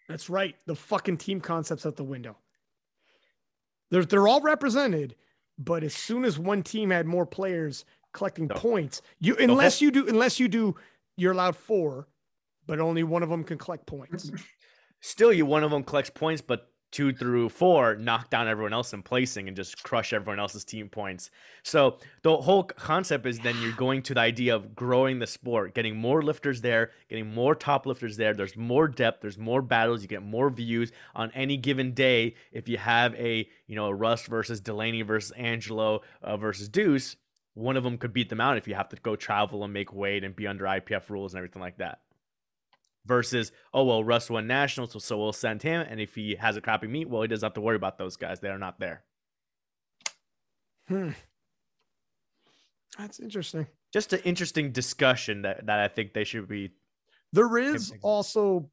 That's 0.09 0.29
right. 0.29 0.55
The 0.65 0.75
fucking 0.75 1.17
team 1.19 1.39
concept's 1.39 1.85
out 1.85 1.95
the 1.95 2.03
window. 2.03 2.35
They're 3.91 4.03
they're 4.05 4.27
all 4.27 4.41
represented, 4.41 5.15
but 5.57 5.83
as 5.83 5.93
soon 5.93 6.25
as 6.25 6.37
one 6.37 6.63
team 6.63 6.89
had 6.89 7.05
more 7.05 7.25
players 7.25 7.85
collecting 8.13 8.47
No. 8.47 8.55
points, 8.55 9.01
you 9.19 9.35
unless 9.37 9.81
you 9.81 9.91
do 9.91 10.07
unless 10.07 10.39
you 10.39 10.47
do 10.47 10.75
you're 11.17 11.33
allowed 11.33 11.55
four, 11.55 12.07
but 12.65 12.79
only 12.79 13.03
one 13.03 13.23
of 13.23 13.29
them 13.29 13.43
can 13.43 13.57
collect 13.57 13.85
points. 13.85 14.31
Still, 15.01 15.31
you 15.31 15.45
one 15.45 15.63
of 15.63 15.71
them 15.71 15.83
collects 15.83 16.09
points, 16.09 16.41
but 16.41 16.69
two 16.91 17.13
through 17.13 17.49
four 17.49 17.95
knock 17.95 18.29
down 18.31 18.47
everyone 18.47 18.73
else 18.73 18.93
in 18.93 19.03
placing 19.03 19.47
and 19.47 19.55
just 19.55 19.83
crush 19.83 20.11
everyone 20.11 20.39
else's 20.39 20.65
team 20.65 20.89
points. 20.89 21.29
So 21.63 21.99
the 22.23 22.35
whole 22.37 22.63
concept 22.63 23.27
is 23.27 23.39
then 23.39 23.55
you're 23.61 23.73
going 23.73 24.01
to 24.03 24.15
the 24.15 24.19
idea 24.21 24.55
of 24.55 24.75
growing 24.75 25.19
the 25.19 25.27
sport, 25.27 25.75
getting 25.75 25.95
more 25.95 26.23
lifters 26.23 26.61
there, 26.61 26.91
getting 27.07 27.31
more 27.31 27.53
top 27.53 27.85
lifters 27.85 28.17
there. 28.17 28.33
There's 28.33 28.57
more 28.57 28.87
depth, 28.87 29.21
there's 29.21 29.37
more 29.37 29.61
battles, 29.61 30.01
you 30.01 30.07
get 30.07 30.23
more 30.23 30.49
views 30.49 30.91
on 31.15 31.31
any 31.33 31.57
given 31.57 31.93
day. 31.93 32.33
If 32.51 32.67
you 32.67 32.77
have 32.77 33.13
a 33.15 33.47
you 33.67 33.75
know 33.75 33.85
a 33.87 33.93
Russ 33.93 34.25
versus 34.25 34.59
Delaney 34.59 35.03
versus 35.03 35.31
Angelo 35.31 36.01
uh, 36.23 36.37
versus 36.37 36.69
Deuce, 36.69 37.15
one 37.53 37.77
of 37.77 37.83
them 37.83 37.97
could 37.97 38.13
beat 38.13 38.29
them 38.29 38.41
out 38.41 38.57
if 38.57 38.67
you 38.67 38.75
have 38.75 38.89
to 38.89 38.95
go 38.97 39.15
travel 39.15 39.63
and 39.63 39.73
make 39.73 39.93
weight 39.93 40.23
and 40.23 40.35
be 40.35 40.47
under 40.47 40.65
IPF 40.65 41.09
rules 41.09 41.33
and 41.33 41.39
everything 41.39 41.61
like 41.61 41.77
that 41.77 41.99
versus 43.05 43.51
oh 43.73 43.83
well 43.83 44.03
Russ 44.03 44.29
won 44.29 44.45
nationals 44.45 44.91
so, 44.91 44.99
so 44.99 45.17
we'll 45.17 45.33
send 45.33 45.63
him 45.63 45.85
and 45.89 45.99
if 45.99 46.15
he 46.15 46.35
has 46.35 46.57
a 46.57 46.61
crappy 46.61 46.87
meet 46.87 47.09
well 47.09 47.21
he 47.21 47.27
doesn't 47.27 47.45
have 47.45 47.53
to 47.53 47.61
worry 47.61 47.75
about 47.75 47.97
those 47.97 48.17
guys 48.17 48.39
they 48.39 48.49
are 48.49 48.59
not 48.59 48.79
there 48.79 49.03
Hmm. 50.89 51.11
That's 52.97 53.19
interesting. 53.19 53.67
just 53.93 54.11
an 54.11 54.19
interesting 54.25 54.71
discussion 54.71 55.43
that, 55.43 55.67
that 55.67 55.79
I 55.79 55.87
think 55.87 56.13
they 56.13 56.23
should 56.23 56.47
be 56.47 56.71
There 57.31 57.57
is 57.57 57.93
also 58.01 58.69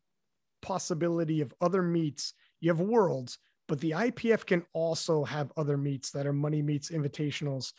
possibility 0.62 1.42
of 1.42 1.54
other 1.60 1.82
meets. 1.82 2.32
You 2.60 2.70
have 2.70 2.80
worlds, 2.80 3.38
but 3.68 3.78
the 3.80 3.90
IPF 3.90 4.46
can 4.46 4.64
also 4.72 5.24
have 5.24 5.52
other 5.56 5.76
meets 5.76 6.10
that 6.12 6.26
are 6.26 6.32
money 6.32 6.62
meets, 6.62 6.90
invitationals 6.90 7.72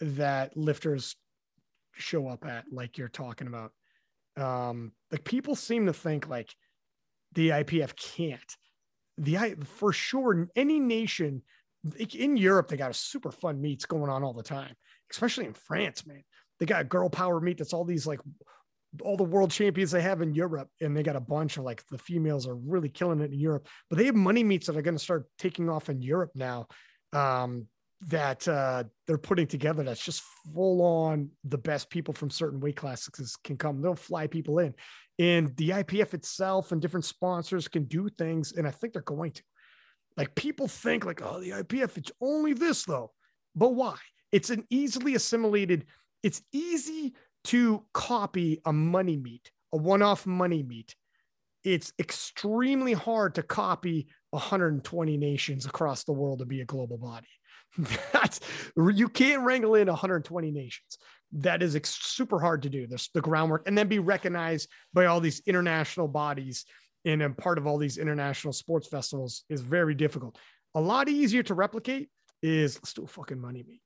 that 0.00 0.56
lifters 0.56 1.16
show 1.94 2.28
up 2.28 2.46
at, 2.46 2.64
like 2.70 2.98
you're 2.98 3.08
talking 3.08 3.46
about. 3.46 3.72
Um, 4.36 4.92
like 5.10 5.24
people 5.24 5.54
seem 5.56 5.86
to 5.86 5.92
think 5.92 6.28
like 6.28 6.54
the 7.34 7.50
IPF 7.50 7.96
can't. 7.96 8.40
The 9.18 9.36
I 9.38 9.54
for 9.64 9.92
sure 9.92 10.48
any 10.54 10.78
nation 10.78 11.42
in 12.14 12.36
Europe 12.36 12.68
they 12.68 12.76
got 12.76 12.90
a 12.90 12.94
super 12.94 13.32
fun 13.32 13.60
meets 13.60 13.84
going 13.84 14.10
on 14.10 14.22
all 14.22 14.32
the 14.32 14.42
time, 14.42 14.74
especially 15.10 15.46
in 15.46 15.54
France, 15.54 16.06
man. 16.06 16.22
They 16.60 16.66
got 16.66 16.82
a 16.82 16.84
girl 16.84 17.08
power 17.08 17.40
meet 17.40 17.58
that's 17.58 17.72
all 17.72 17.84
these 17.84 18.06
like 18.06 18.20
all 19.02 19.16
the 19.16 19.24
world 19.24 19.50
champions 19.50 19.90
they 19.90 20.00
have 20.00 20.22
in 20.22 20.34
Europe, 20.34 20.68
and 20.80 20.96
they 20.96 21.02
got 21.02 21.16
a 21.16 21.20
bunch 21.20 21.56
of 21.56 21.64
like 21.64 21.84
the 21.88 21.98
females 21.98 22.46
are 22.46 22.56
really 22.56 22.88
killing 22.88 23.20
it 23.20 23.32
in 23.32 23.38
Europe. 23.38 23.68
But 23.90 23.98
they 23.98 24.06
have 24.06 24.14
money 24.14 24.44
meets 24.44 24.66
that 24.66 24.76
are 24.76 24.82
going 24.82 24.96
to 24.96 25.02
start 25.02 25.26
taking 25.38 25.68
off 25.68 25.88
in 25.88 26.00
Europe 26.00 26.30
now. 26.34 26.66
Um, 27.12 27.66
that 28.00 28.46
uh, 28.46 28.84
they're 29.06 29.18
putting 29.18 29.46
together 29.46 29.82
that's 29.82 30.04
just 30.04 30.22
full 30.54 30.82
on 30.82 31.30
the 31.44 31.58
best 31.58 31.90
people 31.90 32.14
from 32.14 32.30
certain 32.30 32.60
weight 32.60 32.76
classes 32.76 33.36
can 33.42 33.56
come. 33.56 33.80
They'll 33.80 33.94
fly 33.94 34.26
people 34.26 34.60
in, 34.60 34.74
and 35.18 35.56
the 35.56 35.70
IPF 35.70 36.14
itself 36.14 36.70
and 36.72 36.80
different 36.80 37.04
sponsors 37.04 37.66
can 37.66 37.84
do 37.84 38.08
things, 38.08 38.52
and 38.52 38.66
I 38.66 38.70
think 38.70 38.92
they're 38.92 39.02
going 39.02 39.32
to. 39.32 39.42
Like 40.16 40.34
people 40.34 40.68
think 40.68 41.04
like, 41.04 41.22
oh, 41.22 41.40
the 41.40 41.50
IPF, 41.50 41.96
it's 41.96 42.12
only 42.20 42.52
this 42.52 42.84
though. 42.84 43.12
But 43.54 43.70
why? 43.70 43.96
It's 44.30 44.50
an 44.50 44.64
easily 44.70 45.14
assimilated, 45.14 45.86
it's 46.22 46.42
easy 46.52 47.14
to 47.44 47.84
copy 47.94 48.60
a 48.64 48.72
money 48.72 49.16
meet, 49.16 49.50
a 49.72 49.76
one-off 49.76 50.26
money 50.26 50.62
meet. 50.62 50.94
It's 51.64 51.92
extremely 51.98 52.92
hard 52.92 53.34
to 53.36 53.42
copy 53.42 54.08
120 54.30 55.16
nations 55.16 55.66
across 55.66 56.04
the 56.04 56.12
world 56.12 56.40
to 56.40 56.46
be 56.46 56.60
a 56.60 56.66
global 56.66 56.98
body. 56.98 57.28
That's 58.12 58.40
you 58.76 59.08
can't 59.08 59.42
wrangle 59.42 59.74
in 59.74 59.88
120 59.88 60.50
nations. 60.50 60.98
That 61.32 61.62
is 61.62 61.76
ex- 61.76 61.90
super 61.90 62.40
hard 62.40 62.62
to 62.62 62.70
do. 62.70 62.86
There's 62.86 63.10
the 63.12 63.20
groundwork, 63.20 63.66
and 63.66 63.76
then 63.76 63.88
be 63.88 63.98
recognized 63.98 64.68
by 64.94 65.06
all 65.06 65.20
these 65.20 65.40
international 65.46 66.08
bodies 66.08 66.64
and 67.04 67.22
a 67.22 67.30
part 67.30 67.58
of 67.58 67.66
all 67.66 67.78
these 67.78 67.98
international 67.98 68.52
sports 68.52 68.88
festivals 68.88 69.44
is 69.48 69.60
very 69.60 69.94
difficult. 69.94 70.36
A 70.74 70.80
lot 70.80 71.08
easier 71.08 71.42
to 71.44 71.54
replicate 71.54 72.08
is 72.42 72.76
let's 72.76 72.92
do 72.92 73.04
a 73.04 73.06
fucking 73.06 73.40
money 73.40 73.64
meet. 73.66 73.80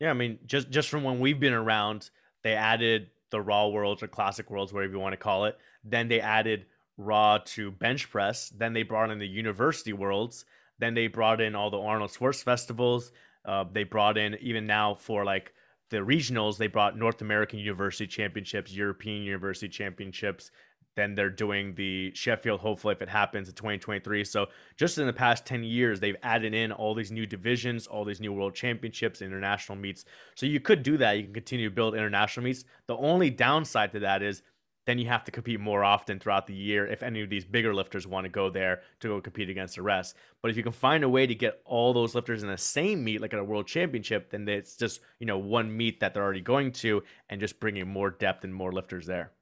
yeah 0.00 0.10
I 0.10 0.14
mean 0.14 0.38
just 0.46 0.70
just 0.70 0.88
from 0.88 1.04
when 1.04 1.20
we've 1.20 1.40
been 1.40 1.52
around 1.52 2.10
they 2.42 2.54
added 2.54 3.08
the 3.30 3.40
raw 3.40 3.68
worlds 3.68 4.02
or 4.02 4.08
classic 4.08 4.50
worlds 4.50 4.72
whatever 4.72 4.92
you 4.92 4.98
want 4.98 5.12
to 5.12 5.18
call 5.18 5.44
it 5.44 5.58
then 5.84 6.08
they 6.08 6.20
added 6.20 6.66
raw 6.96 7.38
to 7.44 7.70
bench 7.70 8.10
press 8.10 8.48
then 8.56 8.72
they 8.72 8.82
brought 8.82 9.10
in 9.10 9.18
the 9.18 9.26
university 9.26 9.92
worlds 9.92 10.46
then 10.78 10.94
they 10.94 11.06
brought 11.06 11.40
in 11.40 11.54
all 11.54 11.70
the 11.70 11.78
Arnold 11.78 12.10
Sports 12.10 12.42
festivals 12.42 13.12
uh, 13.44 13.64
they 13.72 13.84
brought 13.84 14.18
in 14.18 14.36
even 14.40 14.66
now 14.66 14.94
for 14.94 15.24
like 15.24 15.52
the 15.90 15.98
regionals 15.98 16.58
they 16.58 16.66
brought 16.66 16.98
North 16.98 17.22
American 17.22 17.58
University 17.58 18.06
Championships 18.06 18.72
European 18.72 19.22
University 19.22 19.68
Championships 19.68 20.50
then 20.96 21.14
they're 21.14 21.30
doing 21.30 21.74
the 21.74 22.10
Sheffield, 22.14 22.60
hopefully, 22.60 22.94
if 22.94 23.02
it 23.02 23.08
happens 23.08 23.48
in 23.48 23.54
2023. 23.54 24.24
So, 24.24 24.46
just 24.76 24.96
in 24.96 25.06
the 25.06 25.12
past 25.12 25.44
10 25.44 25.62
years, 25.62 26.00
they've 26.00 26.16
added 26.22 26.54
in 26.54 26.72
all 26.72 26.94
these 26.94 27.12
new 27.12 27.26
divisions, 27.26 27.86
all 27.86 28.04
these 28.04 28.20
new 28.20 28.32
world 28.32 28.54
championships, 28.54 29.20
international 29.20 29.76
meets. 29.76 30.06
So, 30.34 30.46
you 30.46 30.58
could 30.58 30.82
do 30.82 30.96
that. 30.96 31.18
You 31.18 31.24
can 31.24 31.34
continue 31.34 31.68
to 31.68 31.74
build 31.74 31.94
international 31.94 32.44
meets. 32.44 32.64
The 32.86 32.96
only 32.96 33.28
downside 33.28 33.92
to 33.92 34.00
that 34.00 34.22
is 34.22 34.42
then 34.86 34.98
you 34.98 35.06
have 35.08 35.24
to 35.24 35.32
compete 35.32 35.60
more 35.60 35.84
often 35.84 36.18
throughout 36.18 36.46
the 36.46 36.54
year 36.54 36.86
if 36.86 37.02
any 37.02 37.20
of 37.20 37.28
these 37.28 37.44
bigger 37.44 37.74
lifters 37.74 38.06
want 38.06 38.24
to 38.24 38.30
go 38.30 38.48
there 38.48 38.82
to 39.00 39.08
go 39.08 39.20
compete 39.20 39.50
against 39.50 39.74
the 39.74 39.82
rest. 39.82 40.16
But 40.40 40.50
if 40.50 40.56
you 40.56 40.62
can 40.62 40.72
find 40.72 41.02
a 41.02 41.08
way 41.08 41.26
to 41.26 41.34
get 41.34 41.60
all 41.64 41.92
those 41.92 42.14
lifters 42.14 42.42
in 42.42 42.48
the 42.48 42.56
same 42.56 43.02
meet, 43.02 43.20
like 43.20 43.34
at 43.34 43.40
a 43.40 43.44
world 43.44 43.66
championship, 43.66 44.30
then 44.30 44.48
it's 44.48 44.76
just, 44.76 45.00
you 45.18 45.26
know, 45.26 45.38
one 45.38 45.76
meet 45.76 46.00
that 46.00 46.14
they're 46.14 46.22
already 46.22 46.40
going 46.40 46.70
to 46.72 47.02
and 47.28 47.40
just 47.40 47.58
bringing 47.58 47.88
more 47.88 48.10
depth 48.10 48.44
and 48.44 48.54
more 48.54 48.72
lifters 48.72 49.06
there. 49.06 49.32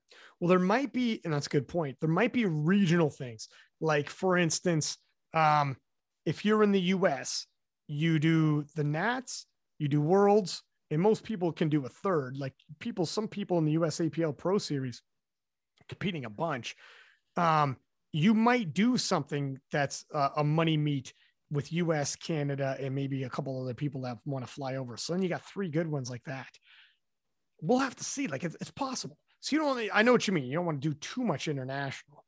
Well, 0.40 0.48
there 0.48 0.58
might 0.58 0.92
be, 0.92 1.20
and 1.24 1.32
that's 1.32 1.46
a 1.46 1.50
good 1.50 1.68
point. 1.68 1.98
There 2.00 2.10
might 2.10 2.32
be 2.32 2.46
regional 2.46 3.10
things. 3.10 3.48
Like, 3.80 4.08
for 4.08 4.38
instance, 4.38 4.96
um, 5.34 5.76
if 6.24 6.44
you're 6.44 6.62
in 6.62 6.72
the 6.72 6.80
US, 6.80 7.46
you 7.86 8.18
do 8.18 8.64
the 8.74 8.84
Nats, 8.84 9.46
you 9.78 9.88
do 9.88 10.00
Worlds, 10.00 10.62
and 10.90 11.00
most 11.00 11.22
people 11.22 11.52
can 11.52 11.68
do 11.68 11.84
a 11.84 11.88
third. 11.88 12.36
Like 12.38 12.54
people, 12.78 13.04
some 13.04 13.28
people 13.28 13.58
in 13.58 13.64
the 13.66 13.72
US 13.72 13.98
APL 13.98 14.36
Pro 14.36 14.56
Series 14.58 15.02
competing 15.88 16.24
a 16.24 16.30
bunch. 16.30 16.76
Um, 17.36 17.76
you 18.12 18.34
might 18.34 18.74
do 18.74 18.96
something 18.96 19.58
that's 19.72 20.04
uh, 20.14 20.30
a 20.36 20.44
money 20.44 20.76
meet 20.76 21.12
with 21.50 21.72
US, 21.72 22.16
Canada, 22.16 22.76
and 22.80 22.94
maybe 22.94 23.24
a 23.24 23.30
couple 23.30 23.60
other 23.60 23.74
people 23.74 24.02
that 24.02 24.18
want 24.24 24.46
to 24.46 24.52
fly 24.52 24.76
over. 24.76 24.96
So 24.96 25.12
then 25.12 25.22
you 25.22 25.28
got 25.28 25.44
three 25.44 25.68
good 25.68 25.86
ones 25.86 26.10
like 26.10 26.24
that. 26.24 26.48
We'll 27.60 27.78
have 27.78 27.96
to 27.96 28.04
see. 28.04 28.26
Like 28.26 28.44
it's, 28.44 28.56
it's 28.60 28.70
possible. 28.70 29.18
So 29.40 29.56
you 29.56 29.62
don't. 29.62 29.90
I 29.92 30.02
know 30.02 30.12
what 30.12 30.26
you 30.26 30.32
mean. 30.32 30.44
You 30.44 30.54
don't 30.54 30.66
want 30.66 30.80
to 30.80 30.88
do 30.88 30.94
too 30.94 31.22
much 31.22 31.48
international. 31.48 32.24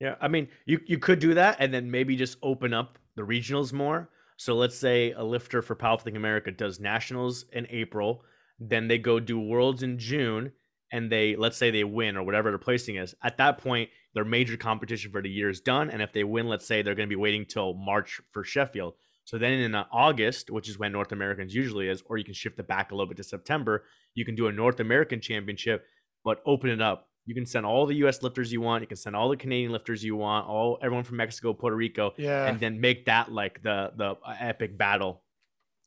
Yeah, 0.00 0.14
I 0.20 0.28
mean, 0.28 0.48
you 0.64 0.80
you 0.86 0.98
could 0.98 1.18
do 1.18 1.34
that, 1.34 1.56
and 1.58 1.72
then 1.72 1.90
maybe 1.90 2.16
just 2.16 2.38
open 2.42 2.72
up 2.72 2.98
the 3.16 3.22
regionals 3.22 3.72
more. 3.72 4.10
So 4.36 4.54
let's 4.54 4.76
say 4.76 5.12
a 5.12 5.24
lifter 5.24 5.62
for 5.62 5.74
Powerlifting 5.74 6.16
America 6.16 6.50
does 6.50 6.78
nationals 6.78 7.46
in 7.52 7.66
April, 7.70 8.22
then 8.58 8.88
they 8.88 8.98
go 8.98 9.18
do 9.18 9.40
worlds 9.40 9.82
in 9.82 9.98
June, 9.98 10.52
and 10.92 11.10
they 11.10 11.36
let's 11.36 11.56
say 11.56 11.70
they 11.70 11.84
win 11.84 12.16
or 12.16 12.22
whatever 12.22 12.50
their 12.50 12.58
placing 12.58 12.96
is. 12.96 13.14
At 13.22 13.38
that 13.38 13.58
point, 13.58 13.90
their 14.14 14.24
major 14.24 14.56
competition 14.56 15.10
for 15.10 15.20
the 15.22 15.30
year 15.30 15.48
is 15.50 15.60
done, 15.60 15.90
and 15.90 16.00
if 16.02 16.12
they 16.12 16.24
win, 16.24 16.46
let's 16.48 16.66
say 16.66 16.82
they're 16.82 16.94
going 16.94 17.08
to 17.08 17.12
be 17.12 17.20
waiting 17.20 17.44
till 17.44 17.74
March 17.74 18.20
for 18.32 18.44
Sheffield. 18.44 18.94
So 19.24 19.38
then 19.38 19.54
in 19.54 19.74
uh, 19.74 19.84
August, 19.92 20.50
which 20.50 20.68
is 20.68 20.78
when 20.78 20.92
North 20.92 21.10
Americans 21.10 21.52
usually 21.52 21.88
is, 21.88 22.02
or 22.06 22.16
you 22.16 22.24
can 22.24 22.34
shift 22.34 22.60
it 22.60 22.68
back 22.68 22.92
a 22.92 22.94
little 22.94 23.08
bit 23.08 23.16
to 23.16 23.24
September, 23.24 23.84
you 24.14 24.24
can 24.24 24.36
do 24.36 24.46
a 24.46 24.52
North 24.52 24.78
American 24.78 25.20
Championship, 25.20 25.84
but 26.24 26.40
open 26.46 26.70
it 26.70 26.80
up. 26.80 27.08
You 27.24 27.34
can 27.34 27.44
send 27.44 27.66
all 27.66 27.86
the 27.86 27.96
U.S. 27.96 28.22
lifters 28.22 28.52
you 28.52 28.60
want. 28.60 28.82
You 28.82 28.86
can 28.86 28.96
send 28.96 29.16
all 29.16 29.28
the 29.28 29.36
Canadian 29.36 29.72
lifters 29.72 30.04
you 30.04 30.14
want. 30.14 30.46
All 30.46 30.78
everyone 30.80 31.02
from 31.02 31.16
Mexico, 31.16 31.52
Puerto 31.52 31.74
Rico, 31.74 32.14
Yeah. 32.16 32.46
and 32.46 32.60
then 32.60 32.80
make 32.80 33.06
that 33.06 33.32
like 33.32 33.60
the 33.64 33.90
the 33.96 34.10
uh, 34.24 34.36
epic 34.38 34.78
battle. 34.78 35.24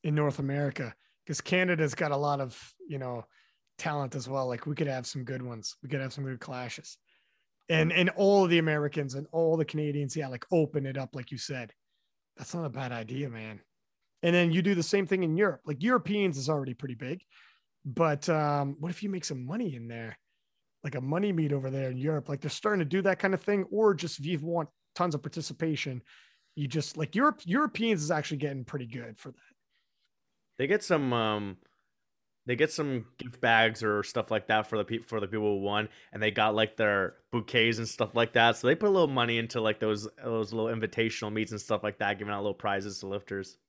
in 0.04 0.16
North 0.16 0.40
America 0.40 0.94
because 1.26 1.40
Canada's 1.40 1.96
got 1.96 2.12
a 2.12 2.18
lot 2.18 2.42
of 2.42 2.74
you 2.90 2.98
know 2.98 3.24
talent 3.80 4.16
as 4.16 4.30
well. 4.30 4.48
Like 4.48 4.66
we 4.66 4.76
could 4.76 4.88
have 4.88 5.08
some 5.08 5.24
good 5.24 5.42
ones. 5.42 5.76
We 5.82 5.90
could 5.90 6.02
have 6.02 6.14
some 6.14 6.26
good 6.26 6.40
clashes, 6.40 6.98
and 7.70 7.92
and 7.92 8.10
all 8.12 8.44
of 8.44 8.50
the 8.50 8.60
Americans 8.60 9.16
and 9.16 9.26
all 9.32 9.58
the 9.58 9.66
Canadians, 9.66 10.16
yeah, 10.16 10.28
like 10.28 10.46
open 10.52 10.86
it 10.86 10.98
up, 10.98 11.16
like 11.16 11.32
you 11.32 11.38
said. 11.38 11.74
That's 12.38 12.54
not 12.54 12.66
a 12.66 12.70
bad 12.70 12.92
idea, 12.92 13.30
man. 13.30 13.60
And 14.24 14.36
then 14.36 14.52
you 14.52 14.62
do 14.62 14.76
the 14.76 14.84
same 14.84 15.08
thing 15.08 15.24
in 15.24 15.38
Europe. 15.38 15.62
Like 15.66 15.82
Europeans 15.82 16.38
is 16.38 16.50
already 16.50 16.74
pretty 16.74 16.96
big, 16.96 17.22
but 17.86 18.28
um, 18.30 18.76
what 18.80 18.92
if 18.92 19.02
you 19.02 19.10
make 19.10 19.26
some 19.26 19.46
money 19.46 19.76
in 19.76 19.88
there, 19.88 20.18
like 20.84 20.96
a 20.96 21.02
money 21.02 21.32
meet 21.32 21.54
over 21.54 21.70
there 21.70 21.90
in 21.90 21.98
Europe? 21.98 22.30
Like 22.30 22.42
they're 22.42 22.50
starting 22.50 22.80
to 22.80 22.86
do 22.86 23.02
that 23.04 23.20
kind 23.20 23.34
of 23.34 23.42
thing, 23.42 23.66
or 23.72 23.94
just 23.94 24.20
if 24.20 24.26
you 24.26 24.40
want 24.40 24.70
tons 24.96 25.16
of 25.16 25.22
participation, 25.22 26.02
you 26.56 26.68
just 26.68 26.98
like 26.98 27.16
Europe. 27.16 27.42
Europeans 27.46 28.04
is 28.04 28.12
actually 28.12 28.38
getting 28.38 28.66
pretty 28.66 28.88
good 28.88 29.18
for 29.18 29.32
that. 29.32 29.56
They 30.58 30.68
get 30.68 30.84
some 30.84 31.14
um 31.14 31.58
they 32.50 32.56
get 32.56 32.72
some 32.72 33.06
gift 33.20 33.40
bags 33.42 33.84
or 33.84 34.02
stuff 34.02 34.32
like 34.32 34.48
that 34.48 34.66
for 34.66 34.80
the 34.80 34.84
people 34.84 35.06
for 35.08 35.20
the 35.20 35.28
people 35.28 35.60
who 35.60 35.62
won, 35.62 35.88
and 36.12 36.22
they 36.22 36.32
got 36.32 36.56
like 36.56 36.76
their 36.76 37.14
bouquets 37.32 37.78
and 37.78 37.88
stuff 37.88 38.16
like 38.16 38.34
that. 38.34 38.58
So 38.58 38.66
they 38.66 38.74
put 38.74 38.90
a 38.90 38.92
little 38.92 39.08
money 39.08 39.38
into 39.38 39.62
like 39.62 39.80
those 39.80 40.08
those 40.24 40.52
little 40.52 40.76
invitational 40.76 41.32
meets 41.32 41.52
and 41.52 41.62
stuff 41.62 41.84
like 41.84 42.00
that, 42.00 42.18
giving 42.18 42.34
out 42.34 42.42
little 42.42 42.56
prizes 42.56 43.02
to 43.02 43.08
lifters. 43.08 43.60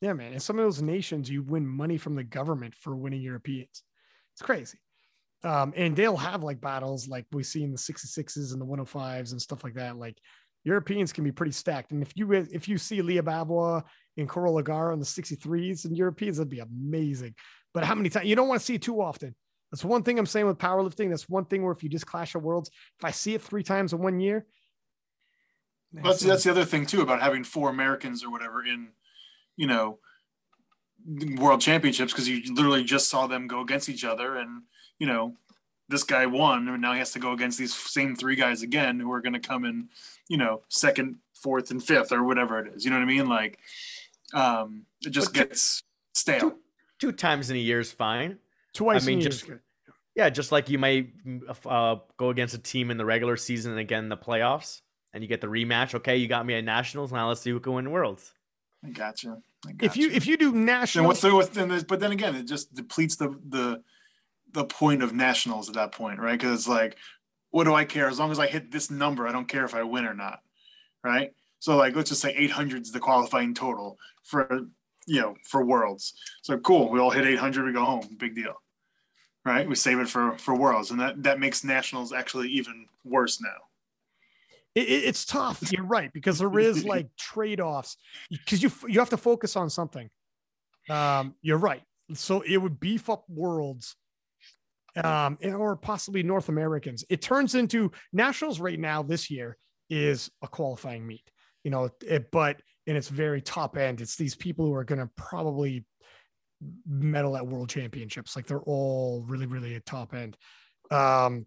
Yeah, 0.00 0.14
man. 0.14 0.32
In 0.32 0.40
some 0.40 0.58
of 0.58 0.64
those 0.64 0.80
nations, 0.80 1.28
you 1.28 1.42
win 1.42 1.66
money 1.66 1.98
from 1.98 2.14
the 2.14 2.24
government 2.24 2.74
for 2.74 2.96
winning 2.96 3.20
Europeans. 3.20 3.82
It's 4.32 4.40
crazy. 4.40 4.78
Um, 5.44 5.74
and 5.76 5.94
they'll 5.94 6.16
have 6.16 6.42
like 6.42 6.62
battles 6.62 7.08
like 7.08 7.26
we 7.32 7.42
see 7.42 7.62
in 7.62 7.72
the 7.72 7.76
66s 7.76 8.54
and 8.54 8.60
the 8.60 8.64
105s 8.64 9.32
and 9.32 9.42
stuff 9.42 9.64
like 9.64 9.74
that. 9.74 9.98
Like 9.98 10.16
Europeans 10.64 11.12
can 11.12 11.24
be 11.24 11.32
pretty 11.32 11.52
stacked. 11.52 11.92
And 11.92 12.00
if 12.00 12.12
you 12.14 12.32
if 12.32 12.68
you 12.68 12.78
see 12.78 13.02
Lya 13.02 13.22
Bavoil 13.22 13.82
and 14.16 14.26
Carola 14.26 14.62
Garra 14.62 14.92
on 14.92 14.98
the 14.98 15.04
63s 15.04 15.84
and 15.84 15.94
Europeans, 15.94 16.38
that'd 16.38 16.48
be 16.48 16.60
amazing. 16.60 17.34
But 17.72 17.84
how 17.84 17.94
many 17.94 18.08
times 18.08 18.26
you 18.26 18.36
don't 18.36 18.48
want 18.48 18.60
to 18.60 18.66
see 18.66 18.74
it 18.74 18.82
too 18.82 19.00
often? 19.00 19.34
That's 19.70 19.84
one 19.84 20.02
thing 20.02 20.18
I'm 20.18 20.26
saying 20.26 20.46
with 20.46 20.58
powerlifting. 20.58 21.10
That's 21.10 21.28
one 21.28 21.44
thing 21.44 21.62
where 21.62 21.72
if 21.72 21.82
you 21.82 21.88
just 21.88 22.06
clash 22.06 22.34
of 22.34 22.42
worlds, 22.42 22.70
if 22.98 23.04
I 23.04 23.12
see 23.12 23.34
it 23.34 23.42
three 23.42 23.62
times 23.62 23.92
in 23.92 24.00
one 24.00 24.18
year, 24.18 24.46
That's 25.92 26.20
that's 26.20 26.44
the 26.44 26.50
other 26.50 26.64
thing 26.64 26.86
too 26.86 27.02
about 27.02 27.20
having 27.22 27.44
four 27.44 27.70
Americans 27.70 28.24
or 28.24 28.30
whatever 28.30 28.64
in, 28.64 28.88
you 29.56 29.68
know, 29.68 29.98
world 31.38 31.60
championships 31.60 32.12
because 32.12 32.28
you 32.28 32.54
literally 32.54 32.84
just 32.84 33.08
saw 33.08 33.26
them 33.26 33.46
go 33.46 33.60
against 33.60 33.88
each 33.88 34.04
other 34.04 34.36
and 34.36 34.62
you 34.98 35.06
know 35.06 35.34
this 35.88 36.04
guy 36.04 36.26
won 36.26 36.68
and 36.68 36.82
now 36.82 36.92
he 36.92 36.98
has 36.98 37.12
to 37.12 37.18
go 37.18 37.32
against 37.32 37.58
these 37.58 37.74
same 37.74 38.14
three 38.14 38.36
guys 38.36 38.62
again 38.62 39.00
who 39.00 39.10
are 39.10 39.22
going 39.22 39.32
to 39.32 39.40
come 39.40 39.64
in 39.64 39.88
you 40.28 40.36
know 40.36 40.60
second 40.68 41.16
fourth 41.34 41.70
and 41.70 41.82
fifth 41.82 42.12
or 42.12 42.22
whatever 42.22 42.58
it 42.58 42.74
is 42.74 42.84
you 42.84 42.90
know 42.90 42.98
what 42.98 43.02
i 43.02 43.06
mean 43.06 43.28
like 43.28 43.58
um 44.34 44.84
it 45.04 45.10
just 45.10 45.34
two- 45.34 45.40
gets 45.40 45.82
stale 46.12 46.54
two- 47.00 47.08
Two 47.08 47.12
times 47.16 47.50
in 47.50 47.56
a 47.56 47.60
year 47.60 47.80
is 47.80 47.90
fine. 47.92 48.38
twice. 48.74 49.02
I 49.02 49.06
mean, 49.06 49.14
in 49.14 49.18
a 49.18 49.22
year 49.22 49.28
is 49.30 49.36
just- 49.36 49.48
good. 49.48 49.60
Yeah, 50.16 50.28
just 50.28 50.50
like 50.52 50.68
you 50.68 50.78
might 50.78 51.12
uh, 51.64 51.96
go 52.16 52.30
against 52.30 52.54
a 52.54 52.58
team 52.58 52.90
in 52.90 52.96
the 52.98 53.04
regular 53.04 53.36
season 53.36 53.70
and 53.70 53.80
again 53.80 54.02
in 54.04 54.08
the 54.08 54.16
playoffs, 54.16 54.80
and 55.14 55.22
you 55.22 55.28
get 55.28 55.40
the 55.40 55.46
rematch. 55.46 55.94
Okay, 55.94 56.16
you 56.16 56.26
got 56.28 56.44
me 56.44 56.54
at 56.54 56.64
nationals. 56.64 57.12
Now 57.12 57.28
let's 57.28 57.40
see 57.40 57.50
who 57.50 57.60
can 57.60 57.74
win 57.74 57.90
worlds. 57.90 58.34
i 58.84 58.90
gotcha 58.90 59.38
I 59.66 59.72
if 59.80 59.96
you 59.96 60.10
if 60.10 60.26
you 60.26 60.36
do 60.36 60.50
then 60.52 60.64
national, 60.64 61.06
what's 61.06 61.20
the 61.20 61.32
what's 61.34 61.50
then 61.50 61.68
there's- 61.68 61.84
but 61.84 62.00
then 62.00 62.10
again 62.12 62.34
it 62.34 62.44
just 62.48 62.74
depletes 62.74 63.16
the 63.16 63.28
the 63.48 63.82
the 64.52 64.64
point 64.64 65.02
of 65.02 65.14
nationals 65.14 65.68
at 65.68 65.76
that 65.76 65.92
point 65.92 66.18
right 66.18 66.38
because 66.38 66.58
it's 66.58 66.68
like 66.68 66.96
what 67.50 67.64
do 67.64 67.72
i 67.74 67.84
care 67.84 68.08
as 68.08 68.18
long 68.18 68.32
as 68.32 68.38
i 68.40 68.46
hit 68.48 68.72
this 68.72 68.90
number 68.90 69.28
i 69.28 69.32
don't 69.32 69.46
care 69.48 69.64
if 69.64 69.74
i 69.74 69.82
win 69.82 70.04
or 70.06 70.14
not 70.14 70.40
right 71.04 71.32
so 71.60 71.76
like 71.76 71.94
let's 71.94 72.08
just 72.10 72.20
say 72.22 72.34
800 72.36 72.82
is 72.82 72.90
the 72.90 72.98
qualifying 73.00 73.54
total 73.54 73.96
for 74.24 74.66
you 75.10 75.20
know 75.20 75.34
for 75.44 75.64
worlds 75.64 76.14
so 76.42 76.56
cool 76.58 76.90
we 76.90 77.00
all 77.00 77.10
hit 77.10 77.26
800 77.26 77.64
we 77.66 77.72
go 77.72 77.84
home 77.84 78.02
big 78.18 78.34
deal 78.34 78.54
right 79.44 79.68
we 79.68 79.74
save 79.74 79.98
it 79.98 80.08
for 80.08 80.38
for 80.38 80.54
worlds 80.56 80.90
and 80.92 81.00
that 81.00 81.22
that 81.22 81.40
makes 81.40 81.64
nationals 81.64 82.12
actually 82.12 82.48
even 82.50 82.86
worse 83.04 83.40
now 83.40 83.58
it, 84.76 84.82
it- 84.88 85.04
it's 85.10 85.24
tough. 85.24 85.72
You're 85.72 85.84
right 85.84 86.12
because 86.12 86.38
there 86.38 86.56
is 86.58 86.84
like 86.94 87.08
trade 87.16 87.60
offs 87.60 87.96
because 88.30 88.62
you 88.62 88.70
you 88.86 89.00
have 89.00 89.10
to 89.10 89.16
focus 89.16 89.56
on 89.56 89.68
something. 89.68 90.08
Um, 90.88 91.34
you're 91.42 91.58
right. 91.58 91.82
So 92.14 92.42
it 92.42 92.56
would 92.56 92.78
beef 92.78 93.10
up 93.10 93.24
worlds, 93.28 93.96
um, 95.02 95.38
or 95.42 95.74
possibly 95.76 96.22
North 96.22 96.48
Americans. 96.48 97.04
It 97.10 97.20
turns 97.20 97.56
into 97.56 97.90
nationals 98.12 98.60
right 98.60 98.78
now. 98.78 99.02
This 99.02 99.28
year 99.28 99.56
is 99.88 100.30
a 100.40 100.46
qualifying 100.46 101.04
meet, 101.04 101.28
you 101.64 101.70
know, 101.72 101.90
it, 102.06 102.30
but 102.30 102.62
and 102.86 102.96
it's 102.96 103.08
very 103.08 103.40
top 103.40 103.76
end. 103.76 104.00
It's 104.00 104.16
these 104.16 104.34
people 104.34 104.66
who 104.66 104.74
are 104.74 104.84
going 104.84 105.00
to 105.00 105.10
probably 105.16 105.84
medal 106.86 107.36
at 107.36 107.46
world 107.46 107.68
championships. 107.68 108.36
Like 108.36 108.46
they're 108.46 108.58
all 108.60 109.24
really, 109.26 109.46
really 109.46 109.74
at 109.74 109.86
top 109.86 110.14
end. 110.14 110.36
Um, 110.90 111.46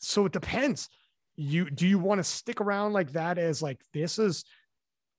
so 0.00 0.26
it 0.26 0.32
depends 0.32 0.88
you 1.36 1.68
do 1.70 1.86
you 1.86 1.98
want 1.98 2.18
to 2.18 2.24
stick 2.24 2.60
around 2.60 2.92
like 2.92 3.12
that 3.12 3.38
as 3.38 3.62
like 3.62 3.80
this 3.92 4.18
is 4.18 4.44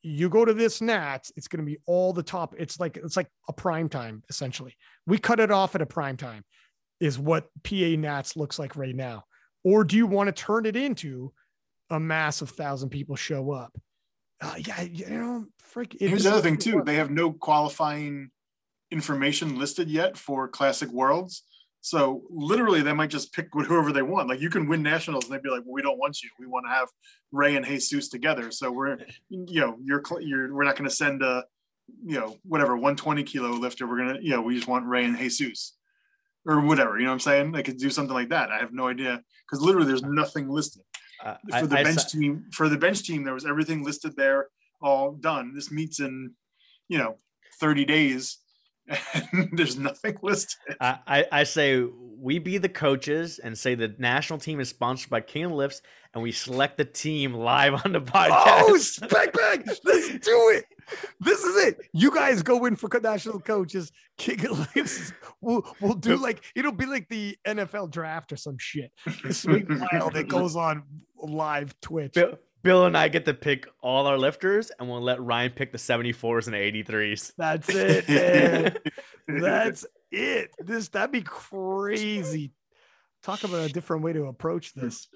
you 0.01 0.29
go 0.29 0.45
to 0.45 0.53
this 0.53 0.81
nats 0.81 1.31
it's 1.35 1.47
going 1.47 1.59
to 1.63 1.69
be 1.69 1.77
all 1.85 2.13
the 2.13 2.23
top 2.23 2.53
it's 2.57 2.79
like 2.79 2.97
it's 2.97 3.17
like 3.17 3.27
a 3.49 3.53
prime 3.53 3.89
time 3.89 4.23
essentially 4.29 4.75
we 5.05 5.17
cut 5.17 5.39
it 5.39 5.51
off 5.51 5.75
at 5.75 5.81
a 5.81 5.85
prime 5.85 6.15
time 6.15 6.43
is 6.99 7.19
what 7.19 7.47
pa 7.63 7.95
nats 7.97 8.37
looks 8.37 8.59
like 8.59 8.75
right 8.75 8.95
now 8.95 9.23
or 9.63 9.83
do 9.83 9.97
you 9.97 10.07
want 10.07 10.27
to 10.27 10.43
turn 10.43 10.65
it 10.65 10.75
into 10.75 11.31
a 11.89 11.99
massive 11.99 12.49
thousand 12.51 12.89
people 12.89 13.15
show 13.15 13.51
up 13.51 13.75
uh, 14.41 14.55
yeah 14.57 14.81
you 14.81 15.09
know 15.09 15.45
here's 15.99 16.23
the 16.23 16.31
other 16.31 16.41
thing 16.41 16.57
too 16.57 16.81
they 16.85 16.95
have 16.95 17.09
no 17.09 17.31
qualifying 17.31 18.29
information 18.91 19.57
listed 19.57 19.89
yet 19.89 20.17
for 20.17 20.47
classic 20.47 20.89
worlds. 20.89 21.43
So 21.81 22.23
literally 22.31 22.81
they 22.81 22.93
might 22.93 23.11
just 23.11 23.33
pick 23.33 23.49
whoever 23.51 23.91
they 23.91 24.01
want. 24.01 24.29
Like 24.29 24.41
you 24.41 24.49
can 24.49 24.67
win 24.67 24.81
nationals 24.81 25.25
and 25.25 25.33
they'd 25.33 25.43
be 25.43 25.49
like 25.49 25.63
well, 25.65 25.73
we 25.73 25.81
don't 25.81 25.99
want 25.99 26.21
you. 26.23 26.29
We 26.39 26.47
want 26.47 26.65
to 26.65 26.73
have 26.73 26.87
ray 27.31 27.55
and 27.55 27.65
jesus 27.65 28.09
together. 28.09 28.51
So 28.51 28.71
we're 28.71 28.97
you 29.29 29.61
know 29.61 29.77
you're 29.83 30.01
you're 30.21 30.53
we're 30.53 30.63
not 30.63 30.75
going 30.75 30.89
to 30.89 30.95
send 30.95 31.21
a 31.21 31.43
you 32.03 32.19
know 32.19 32.37
whatever 32.43 32.75
120 32.75 33.23
kilo 33.23 33.49
lifter. 33.51 33.87
We're 33.87 33.97
gonna 33.97 34.19
you 34.21 34.31
know 34.31 34.41
we 34.41 34.55
just 34.55 34.67
want 34.67 34.87
ray 34.87 35.05
and 35.05 35.17
jesus 35.17 35.73
or 36.47 36.61
whatever 36.61 36.99
you 36.99 37.05
know 37.05 37.09
what 37.09 37.15
i'm 37.15 37.19
saying? 37.19 37.51
They 37.51 37.63
could 37.63 37.77
do 37.77 37.89
something 37.89 38.13
like 38.13 38.29
that. 38.29 38.51
I 38.51 38.57
have 38.57 38.73
no 38.73 38.87
idea. 38.87 39.21
Because 39.45 39.63
literally 39.63 39.87
there's 39.87 40.03
nothing 40.03 40.49
listed 40.49 40.83
Uh, 41.25 41.37
for 41.59 41.65
the 41.67 41.79
I 41.79 41.83
bench 41.83 42.01
sa- 42.01 42.07
team 42.07 42.45
for 42.51 42.69
the 42.69 42.77
bench 42.77 43.01
team 43.03 43.23
there 43.23 43.33
was 43.33 43.45
everything 43.45 43.83
listed 43.83 44.15
there 44.15 44.47
all 44.81 45.13
done. 45.13 45.53
This 45.55 45.71
meets 45.71 45.99
in 45.99 46.33
you 46.87 46.97
know 46.99 47.17
30 47.59 47.85
days 47.85 48.37
there's 49.53 49.77
nothing 49.77 50.17
listed 50.21 50.59
I, 50.79 50.99
I 51.07 51.25
I 51.31 51.43
say 51.43 51.85
we 52.25 52.39
be 52.39 52.57
the 52.57 52.69
coaches 52.69 53.39
and 53.39 53.55
say 53.55 53.75
the 53.75 53.93
national 53.99 54.39
team 54.39 54.59
is 54.59 54.69
sponsored 54.69 55.11
by 55.11 55.21
King 55.21 55.45
of 55.45 55.51
Lifts, 55.51 55.83
and 56.13 56.23
we 56.23 56.31
select 56.31 56.77
the 56.77 56.85
team 56.85 57.33
live 57.33 57.85
on 57.85 57.91
the 57.91 58.01
podcast. 58.01 58.63
Oh, 58.63 58.77
spec 58.77 59.33
bag. 59.33 59.67
Let's 59.83 60.09
do 60.19 60.49
it. 60.55 60.65
This 61.19 61.43
is 61.43 61.67
it. 61.67 61.77
You 61.93 62.13
guys 62.13 62.41
go 62.41 62.65
in 62.65 62.75
for 62.75 62.89
national 62.99 63.39
coaches. 63.41 63.91
King 64.17 64.39
it 64.39 64.51
lives. 64.75 65.13
We'll 65.41 65.63
we'll 65.81 65.93
do 65.93 66.15
like 66.15 66.43
it'll 66.55 66.71
be 66.71 66.87
like 66.87 67.07
the 67.09 67.37
NFL 67.45 67.91
draft 67.91 68.31
or 68.31 68.37
some 68.37 68.57
shit. 68.57 68.91
Sweet 69.29 69.67
wild. 69.91 70.15
It 70.15 70.27
goes 70.27 70.55
on 70.55 70.83
live 71.17 71.79
Twitch. 71.81 72.13
Bill, 72.13 72.39
Bill 72.65 72.85
and 72.87 72.97
I 72.97 73.07
get 73.09 73.25
to 73.25 73.33
pick 73.35 73.67
all 73.81 74.07
our 74.07 74.17
lifters, 74.17 74.71
and 74.79 74.89
we'll 74.89 74.99
let 74.99 75.21
Ryan 75.21 75.51
pick 75.51 75.71
the 75.71 75.77
74s 75.77 76.47
and 76.47 76.55
the 76.55 76.83
83s. 76.83 77.31
That's 77.37 77.69
it, 77.69 78.09
man. 78.09 78.75
That's 79.41 79.85
it. 80.11 80.49
This 80.59 80.89
that'd 80.89 81.11
be 81.11 81.21
crazy. 81.21 82.51
Talk 83.21 83.43
about 83.43 83.69
a 83.69 83.71
different 83.71 84.01
way 84.03 84.13
to 84.13 84.25
approach 84.25 84.73
this. 84.73 85.07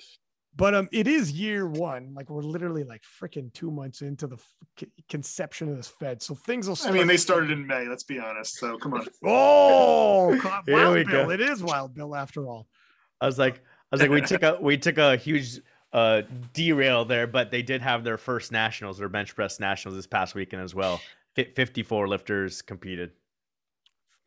But 0.56 0.76
um, 0.76 0.90
it 0.92 1.08
is 1.08 1.32
year 1.32 1.68
one. 1.68 2.14
Like 2.16 2.30
we're 2.30 2.42
literally 2.44 2.84
like 2.84 3.02
freaking 3.22 3.52
two 3.54 3.72
months 3.72 4.02
into 4.02 4.28
the 4.28 4.38
f- 4.38 4.88
conception 5.10 5.70
of 5.70 5.78
this 5.78 5.88
Fed. 5.88 6.22
So 6.22 6.36
things 6.36 6.68
will. 6.68 6.76
Start- 6.76 6.94
I 6.94 6.98
mean 7.00 7.08
they 7.08 7.18
started 7.18 7.50
in 7.52 7.66
may 7.66 7.88
let's 7.88 8.04
be 8.04 8.20
honest 8.20 8.58
so 8.58 8.78
come 8.78 8.94
on 8.94 9.08
Oh, 9.26 10.40
God, 10.40 10.64
Here 10.68 10.76
Wild 10.76 11.08
Bill! 11.08 11.26
go. 11.26 11.32
It 11.32 11.42
is 11.42 11.64
Wild 11.64 11.96
Bill 11.96 12.16
after 12.16 12.48
all. 12.48 12.68
I 13.22 13.26
was 13.26 13.40
like, 13.40 13.58
I 13.58 13.62
was 13.92 14.02
like, 14.02 14.12
we 14.12 14.22
took 14.22 14.44
a 14.44 14.58
we 14.62 14.78
took 14.78 14.98
a 15.00 15.16
huge 15.18 15.62
uh, 15.94 16.22
derail 16.54 17.06
there, 17.06 17.28
but 17.28 17.52
they 17.52 17.62
did 17.62 17.82
have 17.82 18.04
their 18.04 18.18
first 18.18 18.52
nationals, 18.52 18.98
their 18.98 19.10
bench 19.10 19.36
press 19.36 19.60
nationals 19.60 19.96
this 19.96 20.08
past 20.08 20.36
weekend 20.36 20.62
as 20.62 20.76
well. 20.76 21.02
Fi- 21.36 21.52
54 21.56 22.08
lifters 22.08 22.62
competed. 22.62 23.12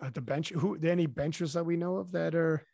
At 0.01 0.15
the 0.15 0.21
bench, 0.21 0.51
who 0.51 0.77
any 0.83 1.07
benchers 1.07 1.53
that 1.53 1.65
we 1.65 1.77
know 1.77 1.97
of 1.97 2.11
that 2.13 2.35
are 2.35 2.65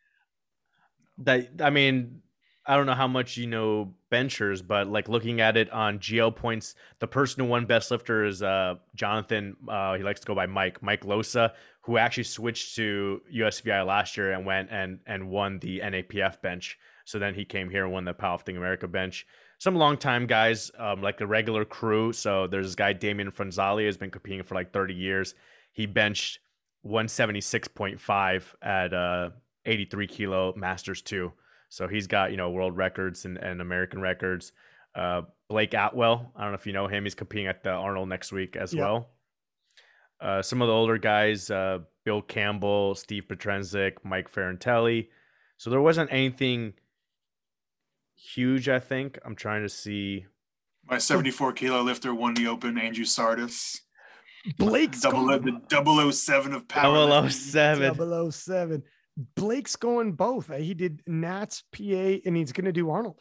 That 1.19 1.49
I 1.61 1.69
mean, 1.69 2.21
I 2.65 2.75
don't 2.75 2.87
know 2.87 2.95
how 2.95 3.07
much 3.07 3.37
you 3.37 3.45
know 3.45 3.93
benchers, 4.09 4.63
but 4.63 4.87
like 4.87 5.07
looking 5.07 5.39
at 5.39 5.55
it 5.55 5.69
on 5.69 5.99
GL 5.99 6.35
points, 6.35 6.73
the 6.97 7.07
person 7.07 7.43
who 7.43 7.49
won 7.49 7.67
best 7.67 7.91
lifter 7.91 8.25
is 8.25 8.41
uh 8.41 8.75
Jonathan. 8.95 9.55
Uh, 9.67 9.95
he 9.95 10.03
likes 10.03 10.21
to 10.21 10.25
go 10.25 10.33
by 10.33 10.47
Mike 10.47 10.81
Mike 10.81 11.05
Losa, 11.05 11.53
who 11.81 11.97
actually 11.97 12.23
switched 12.23 12.75
to 12.77 13.21
USVI 13.31 13.85
last 13.85 14.17
year 14.17 14.31
and 14.31 14.43
went 14.45 14.69
and 14.71 14.99
and 15.05 15.29
won 15.29 15.59
the 15.59 15.81
NAPF 15.81 16.41
bench. 16.41 16.79
So 17.09 17.17
then 17.17 17.33
he 17.33 17.43
came 17.43 17.71
here 17.71 17.85
and 17.85 17.91
won 17.91 18.05
the 18.05 18.13
Powerlifting 18.13 18.55
America 18.55 18.87
bench. 18.87 19.25
Some 19.57 19.73
longtime 19.75 20.27
guys, 20.27 20.69
um, 20.77 21.01
like 21.01 21.17
the 21.17 21.25
regular 21.25 21.65
crew. 21.65 22.13
So 22.13 22.45
there's 22.45 22.67
this 22.67 22.75
guy 22.75 22.93
Damien 22.93 23.31
Franzali 23.31 23.87
has 23.87 23.97
been 23.97 24.11
competing 24.11 24.43
for 24.43 24.53
like 24.53 24.71
30 24.71 24.93
years. 24.93 25.33
He 25.71 25.87
benched 25.87 26.37
176.5 26.85 28.43
at 28.61 28.93
uh 28.93 29.29
83 29.65 30.05
kilo 30.07 30.53
masters 30.55 31.01
two. 31.01 31.33
So 31.69 31.87
he's 31.87 32.05
got, 32.05 32.29
you 32.29 32.37
know, 32.37 32.51
world 32.51 32.77
records 32.77 33.25
and, 33.25 33.37
and 33.37 33.59
American 33.59 34.01
records. 34.01 34.51
Uh, 34.93 35.23
Blake 35.49 35.73
Atwell, 35.73 36.31
I 36.35 36.41
don't 36.43 36.51
know 36.51 36.57
if 36.57 36.67
you 36.67 36.73
know 36.73 36.87
him. 36.87 37.03
He's 37.05 37.15
competing 37.15 37.47
at 37.47 37.63
the 37.63 37.71
Arnold 37.71 38.07
next 38.09 38.31
week 38.31 38.55
as 38.55 38.71
Yeah. 38.71 38.83
well. 38.83 39.09
Uh, 40.21 40.41
some 40.43 40.61
of 40.61 40.67
the 40.67 40.73
older 40.73 40.97
guys, 40.99 41.49
uh, 41.49 41.79
Bill 42.05 42.21
Campbell, 42.21 42.93
Steve 42.93 43.23
Petrenzik, 43.27 43.93
Mike 44.03 44.31
Ferrantelli. 44.31 45.09
So 45.57 45.69
there 45.69 45.81
wasn't 45.81 46.11
anything 46.11 46.73
huge, 48.19 48.69
I 48.69 48.79
think. 48.79 49.19
I'm 49.25 49.35
trying 49.35 49.63
to 49.63 49.69
see. 49.69 50.25
My 50.89 50.97
74 50.97 51.53
kilo 51.53 51.81
lifter 51.81 52.13
won 52.13 52.33
the 52.33 52.47
Open. 52.47 52.77
Andrew 52.77 53.05
Sardis. 53.05 53.81
Blake's 54.57 55.01
Double 55.01 55.27
going, 55.27 55.61
the 55.69 56.11
007 56.11 56.53
of 56.53 56.67
power. 56.67 57.29
007. 57.29 58.31
007. 58.31 58.83
Blake's 59.35 59.75
going 59.75 60.13
both. 60.13 60.55
He 60.55 60.73
did 60.73 61.01
Nats 61.05 61.63
PA 61.71 62.19
and 62.25 62.37
he's 62.37 62.51
going 62.51 62.65
to 62.65 62.71
do 62.71 62.89
Arnold. 62.89 63.19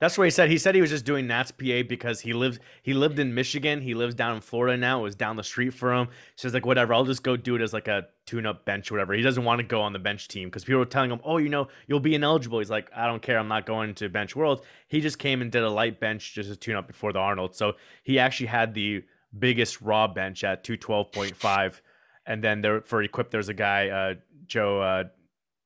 That's 0.00 0.18
what 0.18 0.24
he 0.24 0.30
said. 0.30 0.50
He 0.50 0.58
said 0.58 0.74
he 0.74 0.80
was 0.80 0.90
just 0.90 1.04
doing 1.04 1.26
Nats 1.26 1.52
PA 1.52 1.82
because 1.88 2.20
he 2.20 2.32
lived 2.32 2.60
he 2.82 2.94
lived 2.94 3.18
in 3.18 3.32
Michigan. 3.32 3.80
He 3.80 3.94
lives 3.94 4.14
down 4.14 4.34
in 4.34 4.40
Florida 4.40 4.76
now. 4.76 5.00
It 5.00 5.02
was 5.04 5.14
down 5.14 5.36
the 5.36 5.44
street 5.44 5.70
for 5.70 5.94
him. 5.94 6.08
So 6.36 6.48
he's 6.48 6.54
like, 6.54 6.66
whatever, 6.66 6.92
I'll 6.92 7.04
just 7.04 7.22
go 7.22 7.36
do 7.36 7.54
it 7.54 7.62
as 7.62 7.72
like 7.72 7.86
a 7.86 8.08
tune-up 8.26 8.64
bench 8.64 8.90
or 8.90 8.94
whatever. 8.94 9.14
He 9.14 9.22
doesn't 9.22 9.44
want 9.44 9.60
to 9.60 9.66
go 9.66 9.80
on 9.80 9.92
the 9.92 9.98
bench 9.98 10.26
team 10.28 10.48
because 10.48 10.64
people 10.64 10.80
were 10.80 10.84
telling 10.84 11.10
him, 11.10 11.20
Oh, 11.24 11.38
you 11.38 11.48
know, 11.48 11.68
you'll 11.86 12.00
be 12.00 12.14
ineligible. 12.14 12.58
He's 12.58 12.70
like, 12.70 12.90
I 12.94 13.06
don't 13.06 13.22
care, 13.22 13.38
I'm 13.38 13.48
not 13.48 13.66
going 13.66 13.94
to 13.94 14.08
bench 14.08 14.34
world. 14.34 14.64
He 14.88 15.00
just 15.00 15.18
came 15.18 15.40
and 15.40 15.50
did 15.50 15.62
a 15.62 15.70
light 15.70 16.00
bench 16.00 16.34
just 16.34 16.50
to 16.50 16.56
tune 16.56 16.76
up 16.76 16.88
before 16.88 17.12
the 17.12 17.20
Arnold. 17.20 17.54
So 17.54 17.74
he 18.02 18.18
actually 18.18 18.46
had 18.48 18.74
the 18.74 19.04
biggest 19.38 19.80
raw 19.80 20.08
bench 20.08 20.42
at 20.42 20.64
212.5. 20.64 21.80
And 22.26 22.42
then 22.42 22.62
there 22.62 22.80
for 22.80 23.02
equip, 23.02 23.30
there's 23.30 23.48
a 23.48 23.54
guy, 23.54 23.88
uh, 23.88 24.14
Joe 24.46 24.80
uh 24.80 25.04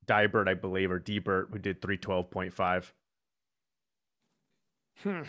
Dybert, 0.06 0.48
I 0.48 0.54
believe, 0.54 0.90
or 0.90 0.98
Dbert, 0.98 1.50
who 1.52 1.58
did 1.58 1.80
312.5. 1.82 2.92
Hmm. 5.02 5.22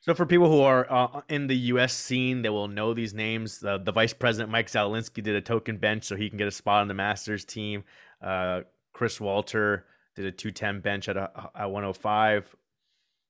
So 0.00 0.14
for 0.14 0.26
people 0.26 0.50
who 0.50 0.60
are 0.60 0.86
uh, 0.92 1.22
in 1.30 1.46
the 1.46 1.56
U.S. 1.56 1.94
scene, 1.94 2.42
they 2.42 2.50
will 2.50 2.68
know 2.68 2.92
these 2.92 3.14
names. 3.14 3.58
The, 3.60 3.78
the 3.78 3.90
vice 3.92 4.12
president 4.12 4.50
Mike 4.50 4.68
Zalinsky 4.68 5.22
did 5.22 5.34
a 5.34 5.40
token 5.40 5.78
bench 5.78 6.04
so 6.04 6.14
he 6.14 6.28
can 6.28 6.36
get 6.36 6.46
a 6.46 6.50
spot 6.50 6.82
on 6.82 6.88
the 6.88 6.94
Masters 6.94 7.46
team. 7.46 7.84
Uh, 8.22 8.60
Chris 8.92 9.18
Walter 9.18 9.86
did 10.14 10.26
a 10.26 10.30
210 10.30 10.80
bench 10.80 11.08
at 11.08 11.16
a, 11.16 11.30
at 11.54 11.70
105. 11.70 12.54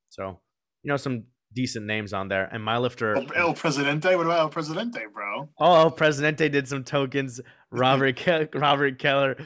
So 0.09 0.41
you 0.83 0.89
know 0.89 0.97
some 0.97 1.25
decent 1.55 1.87
names 1.87 2.13
on 2.13 2.29
there. 2.29 2.49
And 2.51 2.63
my 2.63 2.79
lifter, 2.79 3.17
El, 3.17 3.27
El 3.35 3.55
Presidente. 3.55 4.17
What 4.17 4.27
about 4.27 4.41
El 4.41 4.49
Presidente, 4.49 5.01
bro? 5.13 5.49
oh, 5.59 5.91
Presidente 5.91 6.49
did 6.49 6.67
some 6.67 6.83
tokens. 6.83 7.41
Robert 7.71 8.17
Ke- 8.17 8.53
Robert 8.55 8.99
Keller. 8.99 9.37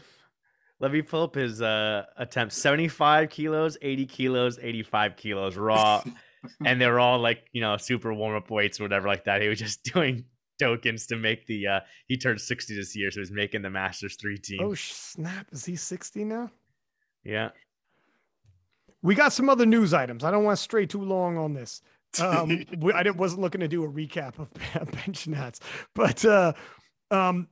Let 0.80 0.92
me 0.92 1.02
pull 1.02 1.24
up 1.24 1.34
his 1.34 1.60
uh, 1.60 2.04
attempts: 2.16 2.56
75 2.56 3.30
kilos, 3.30 3.76
80 3.82 4.06
kilos, 4.06 4.58
85 4.60 5.16
kilos 5.16 5.56
raw 5.56 6.02
and 6.64 6.80
they're 6.80 7.00
all 7.00 7.18
like 7.18 7.44
you 7.52 7.60
know 7.60 7.76
super 7.76 8.12
warm 8.14 8.36
up 8.36 8.50
weights 8.50 8.80
or 8.80 8.84
whatever 8.84 9.08
like 9.08 9.24
that. 9.24 9.42
He 9.42 9.48
was 9.48 9.58
just 9.58 9.82
doing 9.92 10.24
tokens 10.60 11.06
to 11.06 11.16
make 11.16 11.46
the. 11.46 11.66
uh 11.66 11.80
He 12.06 12.16
turned 12.16 12.40
sixty 12.40 12.74
this 12.76 12.96
year, 12.96 13.10
so 13.10 13.20
he's 13.20 13.30
making 13.30 13.62
the 13.62 13.70
Masters 13.70 14.16
three 14.16 14.38
team. 14.38 14.60
Oh, 14.62 14.74
snap. 14.74 15.46
Is 15.52 15.64
he 15.64 15.76
60 15.76 16.24
now? 16.24 16.50
yeah, 17.24 17.50
We 19.02 19.14
got 19.14 19.32
some 19.32 19.48
other 19.50 19.66
news 19.66 19.92
items. 19.92 20.24
I 20.24 20.30
don't 20.30 20.44
want 20.44 20.56
to 20.56 20.62
stray 20.62 20.86
too 20.86 21.02
long 21.02 21.36
on 21.36 21.54
this. 21.54 21.82
Um, 22.22 22.64
we, 22.78 22.90
I 22.94 23.02
didn't, 23.02 23.18
wasn't 23.18 23.42
looking 23.42 23.60
to 23.60 23.68
do 23.68 23.84
a 23.84 23.88
recap 23.88 24.38
of 24.38 24.48
bench 24.92 25.28
nats, 25.28 25.60
but 25.94 26.24
uh, 26.24 26.54
um, 27.10 27.48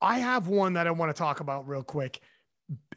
I 0.00 0.18
have 0.18 0.48
one 0.48 0.74
that 0.74 0.86
I 0.86 0.90
want 0.90 1.14
to 1.14 1.18
talk 1.18 1.40
about 1.40 1.68
real 1.68 1.82
quick. 1.82 2.20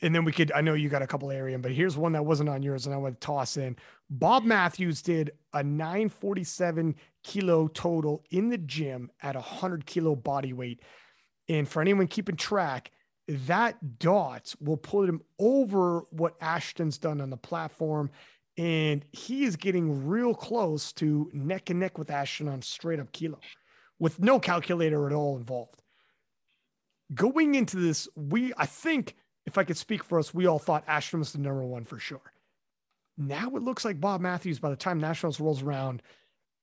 And 0.02 0.14
then 0.14 0.24
we 0.24 0.32
could, 0.32 0.52
I 0.52 0.62
know 0.62 0.76
you 0.76 0.88
got 0.88 1.02
a 1.02 1.08
couple 1.08 1.32
area, 1.32 1.58
but 1.58 1.72
here's 1.72 1.98
one 1.98 2.12
that 2.12 2.26
wasn't 2.26 2.50
on 2.50 2.62
yours 2.62 2.86
and 2.86 2.94
I 2.94 2.98
want 2.98 3.20
to 3.20 3.26
toss 3.26 3.58
in. 3.58 3.76
Bob 4.10 4.44
Matthews 4.44 5.02
did 5.02 5.32
a 5.54 5.64
947 5.64 6.96
kilo 7.24 7.68
total 7.70 8.24
in 8.30 8.50
the 8.50 8.58
gym 8.60 9.10
at 9.22 9.36
100 9.36 9.86
kilo 9.86 10.16
body 10.16 10.54
weight. 10.54 10.82
And 11.50 11.68
for 11.68 11.82
anyone 11.82 12.08
keeping 12.08 12.36
track, 12.36 12.92
that 13.28 14.00
dot 14.00 14.54
will 14.60 14.78
put 14.78 15.10
him 15.10 15.22
over 15.40 16.02
what 16.12 16.36
Ashton's 16.40 16.98
done 16.98 17.20
on 17.20 17.30
the 17.30 17.38
platform. 17.38 18.12
And 18.58 19.04
he 19.12 19.46
is 19.46 19.56
getting 19.56 20.06
real 20.06 20.36
close 20.36 20.94
to 20.94 21.32
neck 21.34 21.72
and 21.72 21.80
neck 21.80 21.98
with 21.98 22.12
Ashton 22.12 22.48
on 22.48 22.62
straight 22.62 23.00
up 23.00 23.12
kilo 23.12 23.40
with 23.98 24.20
no 24.20 24.40
calculator 24.40 25.08
at 25.08 25.14
all 25.14 25.38
involved. 25.38 25.83
Going 27.14 27.56
into 27.56 27.78
this, 27.78 28.08
we, 28.16 28.54
I 28.58 28.66
think, 28.66 29.16
if 29.46 29.58
I 29.58 29.64
could 29.64 29.78
speak 29.78 30.04
for 30.04 30.20
us, 30.20 30.34
we 30.34 30.46
all 30.46 30.60
thought 30.60 30.84
Ashton 30.88 31.20
was 31.20 31.34
the 31.34 31.40
number 31.40 31.66
one 31.66 31.84
for 31.86 32.00
sure. 32.00 32.34
Now 33.18 33.50
it 33.56 33.62
looks 33.62 33.86
like 33.86 34.00
Bob 34.00 34.22
Matthews, 34.22 34.60
by 34.60 34.70
the 34.70 34.76
time 34.76 35.00
Nationals 35.00 35.40
rolls 35.40 35.62
around, 35.62 36.02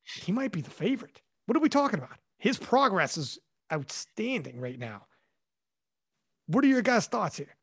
he 0.03 0.33
might 0.33 0.51
be 0.51 0.61
the 0.61 0.71
favorite. 0.71 1.21
What 1.47 1.57
are 1.57 1.61
we 1.61 1.69
talking 1.69 1.99
about? 1.99 2.19
His 2.39 2.59
progress 2.59 3.17
is 3.17 3.39
outstanding 3.73 4.61
right 4.61 4.79
now. 4.79 5.07
What 6.47 6.65
are 6.65 6.69
your 6.69 6.83
guys' 6.83 7.07
thoughts 7.07 7.37
here? 7.37 7.55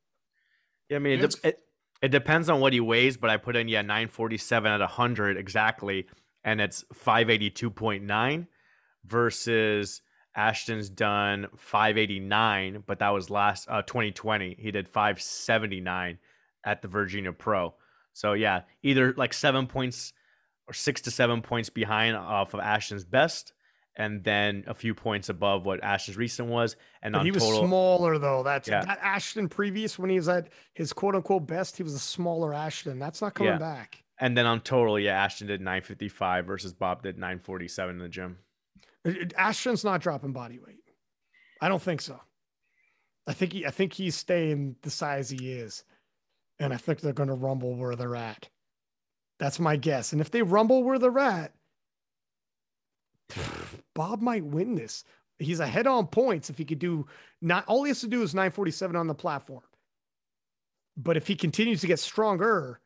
yeah. 0.89 0.97
I 0.97 0.99
mean, 0.99 1.19
it, 1.19 1.31
de- 1.31 1.47
it, 1.49 1.59
it 2.01 2.09
depends 2.09 2.49
on 2.49 2.59
what 2.59 2.73
he 2.73 2.79
weighs, 2.79 3.17
but 3.17 3.29
I 3.29 3.37
put 3.37 3.55
in 3.55 3.67
yeah 3.67 3.81
nine 3.81 4.07
forty 4.07 4.37
seven 4.37 4.71
at 4.71 4.81
hundred 4.81 5.37
exactly, 5.37 6.07
and 6.43 6.61
it's 6.61 6.85
five 6.93 7.29
eighty 7.29 7.49
two 7.49 7.69
point 7.69 8.03
nine 8.03 8.47
versus 9.05 10.01
Ashton's 10.37 10.89
done 10.89 11.47
five 11.57 11.97
eighty 11.97 12.19
nine, 12.19 12.83
but 12.85 12.99
that 12.99 13.09
was 13.09 13.29
last 13.29 13.67
uh, 13.69 13.81
twenty 13.81 14.11
twenty. 14.11 14.55
He 14.57 14.71
did 14.71 14.87
five 14.87 15.19
seventy 15.21 15.81
nine 15.81 16.19
at 16.63 16.81
the 16.81 16.87
Virginia 16.87 17.33
Pro. 17.33 17.73
So 18.13 18.33
yeah, 18.33 18.61
either 18.83 19.13
like 19.17 19.33
seven 19.33 19.67
points 19.67 20.13
or 20.67 20.73
six 20.73 21.01
to 21.01 21.11
seven 21.11 21.41
points 21.41 21.69
behind 21.69 22.15
off 22.15 22.53
of 22.53 22.59
Ashton's 22.59 23.03
best, 23.03 23.53
and 23.95 24.23
then 24.23 24.63
a 24.67 24.73
few 24.75 24.93
points 24.93 25.29
above 25.29 25.65
what 25.65 25.83
Ashton's 25.83 26.17
recent 26.17 26.49
was. 26.49 26.75
And 27.01 27.15
he 27.17 27.31
was 27.31 27.41
total, 27.43 27.65
smaller 27.67 28.17
though. 28.19 28.43
That's 28.43 28.67
Yeah. 28.69 28.85
that 28.85 28.99
Ashton 29.01 29.49
previous 29.49 29.97
when 29.97 30.09
he 30.11 30.17
was 30.17 30.29
at 30.29 30.49
his 30.73 30.93
quote 30.93 31.15
unquote 31.15 31.47
best, 31.47 31.77
he 31.77 31.83
was 31.83 31.93
a 31.93 31.99
smaller 31.99 32.53
Ashton. 32.53 32.99
That's 32.99 33.21
not 33.23 33.33
coming 33.33 33.53
Yeah. 33.53 33.59
back. 33.59 34.03
and 34.19 34.37
then 34.37 34.45
on 34.45 34.61
total, 34.61 34.99
yeah, 34.99 35.23
Ashton 35.23 35.47
did 35.47 35.61
nine 35.61 35.81
fifty 35.81 36.09
five 36.09 36.45
versus 36.45 36.73
Bob 36.73 37.01
did 37.01 37.17
nine 37.17 37.39
forty 37.39 37.67
seven 37.67 37.95
in 37.95 38.01
the 38.01 38.09
gym. 38.09 38.37
Ashton's 39.37 39.83
not 39.83 40.01
dropping 40.01 40.33
body 40.33 40.59
weight. 40.59 40.83
I 41.61 41.69
don't 41.69 41.81
think 41.81 42.01
so. 42.01 42.19
I 43.27 43.33
think 43.33 43.53
he 43.53 43.65
I 43.65 43.71
think 43.71 43.93
he's 43.93 44.15
staying 44.15 44.75
the 44.81 44.89
size 44.89 45.29
he 45.29 45.51
is. 45.51 45.83
And 46.59 46.73
I 46.73 46.77
think 46.77 46.99
they're 46.99 47.13
gonna 47.13 47.35
rumble 47.35 47.75
where 47.75 47.95
they're 47.95 48.15
at. 48.15 48.49
That's 49.39 49.59
my 49.59 49.75
guess. 49.75 50.13
And 50.13 50.21
if 50.21 50.31
they 50.31 50.41
rumble 50.41 50.83
where 50.83 50.97
they're 50.97 51.19
at, 51.19 51.53
Bob 53.93 54.21
might 54.21 54.45
win 54.45 54.75
this. 54.75 55.03
He's 55.39 55.59
ahead 55.59 55.85
on 55.85 56.07
points 56.07 56.49
if 56.49 56.57
he 56.57 56.65
could 56.65 56.79
do 56.79 57.05
not 57.41 57.65
all 57.67 57.83
he 57.83 57.89
has 57.89 58.01
to 58.01 58.07
do 58.07 58.23
is 58.23 58.33
947 58.33 58.95
on 58.95 59.07
the 59.07 59.13
platform. 59.13 59.63
But 60.95 61.17
if 61.17 61.27
he 61.27 61.35
continues 61.35 61.81
to 61.81 61.87
get 61.87 61.99
stronger, 61.99 62.79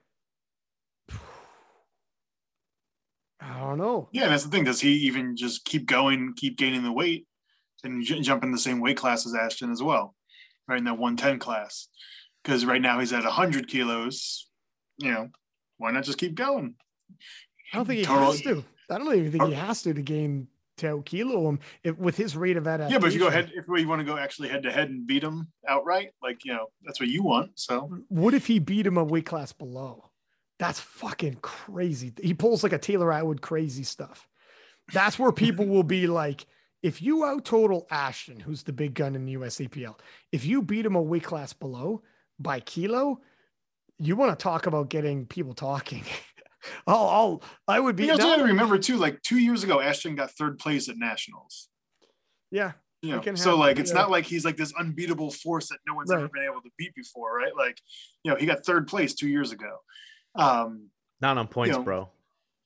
I 3.41 3.59
don't 3.59 3.77
know. 3.77 4.09
Yeah, 4.11 4.27
that's 4.27 4.43
the 4.43 4.49
thing. 4.49 4.65
Does 4.65 4.79
he 4.79 4.93
even 5.07 5.35
just 5.35 5.65
keep 5.65 5.87
going, 5.87 6.33
keep 6.35 6.57
gaining 6.57 6.83
the 6.83 6.91
weight, 6.91 7.27
and 7.83 8.03
j- 8.03 8.21
jump 8.21 8.43
in 8.43 8.51
the 8.51 8.57
same 8.57 8.79
weight 8.79 8.97
class 8.97 9.25
as 9.25 9.33
Ashton 9.33 9.71
as 9.71 9.81
well, 9.81 10.15
right 10.67 10.77
in 10.77 10.85
that 10.85 10.97
110 10.97 11.39
class? 11.39 11.87
Because 12.43 12.65
right 12.65 12.81
now 12.81 12.99
he's 12.99 13.13
at 13.13 13.23
100 13.23 13.67
kilos. 13.67 14.47
You 14.97 15.11
know, 15.11 15.29
why 15.77 15.91
not 15.91 16.03
just 16.03 16.19
keep 16.19 16.35
going? 16.35 16.75
I 17.73 17.77
don't 17.77 17.87
think 17.87 17.99
he 17.99 18.05
Total- 18.05 18.31
has 18.31 18.41
to. 18.41 18.63
I 18.89 18.97
don't 18.97 19.15
even 19.15 19.31
think 19.31 19.43
he 19.45 19.53
oh. 19.53 19.55
has 19.55 19.81
to 19.83 19.93
to 19.93 20.01
gain 20.01 20.47
to 20.77 21.01
kilo 21.05 21.47
him 21.49 21.59
if, 21.83 21.97
with 21.97 22.17
his 22.17 22.35
rate 22.35 22.57
of 22.57 22.67
adaptation. 22.67 22.93
Yeah, 22.93 22.99
but 22.99 23.07
if 23.07 23.13
you 23.13 23.19
go 23.19 23.27
ahead, 23.27 23.51
if 23.55 23.67
you 23.67 23.87
want 23.87 23.99
to 23.99 24.05
go 24.05 24.17
actually 24.17 24.49
head 24.49 24.63
to 24.63 24.71
head 24.71 24.89
and 24.89 25.07
beat 25.07 25.23
him 25.23 25.47
outright, 25.67 26.11
like 26.21 26.43
you 26.43 26.53
know, 26.53 26.67
that's 26.83 26.99
what 26.99 27.09
you 27.09 27.23
want. 27.23 27.51
So 27.55 27.89
what 28.09 28.33
if 28.33 28.47
he 28.47 28.59
beat 28.59 28.85
him 28.85 28.97
a 28.97 29.03
weight 29.03 29.25
class 29.25 29.53
below? 29.53 30.10
That's 30.61 30.79
fucking 30.79 31.39
crazy. 31.41 32.13
He 32.21 32.35
pulls 32.35 32.61
like 32.61 32.71
a 32.71 32.77
Taylor 32.77 33.11
Atwood 33.11 33.41
crazy 33.41 33.81
stuff. 33.81 34.27
That's 34.93 35.17
where 35.17 35.31
people 35.31 35.65
will 35.65 35.81
be 35.81 36.05
like, 36.21 36.45
if 36.83 37.01
you 37.01 37.25
out 37.25 37.45
total 37.45 37.87
Ashton, 37.89 38.39
who's 38.39 38.61
the 38.61 38.71
big 38.71 38.93
gun 38.93 39.15
in 39.15 39.25
the 39.25 39.33
USAPL, 39.37 39.95
if 40.31 40.45
you 40.45 40.61
beat 40.61 40.85
him 40.85 40.93
a 40.95 41.01
weight 41.01 41.23
class 41.23 41.51
below 41.51 42.03
by 42.37 42.59
kilo, 42.59 43.21
you 43.97 44.15
want 44.15 44.37
to 44.37 44.43
talk 44.43 44.67
about 44.67 44.89
getting 44.89 45.25
people 45.25 45.55
talking. 45.55 46.03
I'll, 46.85 47.07
I'll, 47.07 47.43
I 47.67 47.79
would 47.79 47.95
be. 47.95 48.05
You 48.05 48.11
also 48.11 48.23
got 48.23 48.35
to 48.35 48.43
remember 48.43 48.77
too, 48.77 48.97
like 48.97 49.19
two 49.23 49.39
years 49.39 49.63
ago, 49.63 49.81
Ashton 49.81 50.13
got 50.13 50.29
third 50.29 50.59
place 50.59 50.89
at 50.89 50.95
nationals. 50.95 51.69
Yeah. 52.51 52.73
You 53.01 53.19
know, 53.19 53.33
so 53.33 53.57
like 53.57 53.79
it's 53.79 53.89
yeah. 53.89 53.97
not 53.97 54.11
like 54.11 54.25
he's 54.25 54.45
like 54.45 54.57
this 54.57 54.73
unbeatable 54.79 55.31
force 55.31 55.69
that 55.69 55.79
no 55.87 55.95
one's 55.95 56.11
right. 56.11 56.19
ever 56.19 56.29
been 56.31 56.43
able 56.43 56.61
to 56.61 56.69
beat 56.77 56.93
before, 56.93 57.35
right? 57.35 57.55
Like, 57.57 57.79
you 58.23 58.29
know, 58.29 58.37
he 58.37 58.45
got 58.45 58.63
third 58.63 58.87
place 58.87 59.15
two 59.15 59.27
years 59.27 59.51
ago. 59.51 59.79
Um, 60.35 60.89
not 61.21 61.37
on 61.37 61.47
points, 61.47 61.73
you 61.73 61.79
know, 61.79 61.83
bro. 61.83 62.09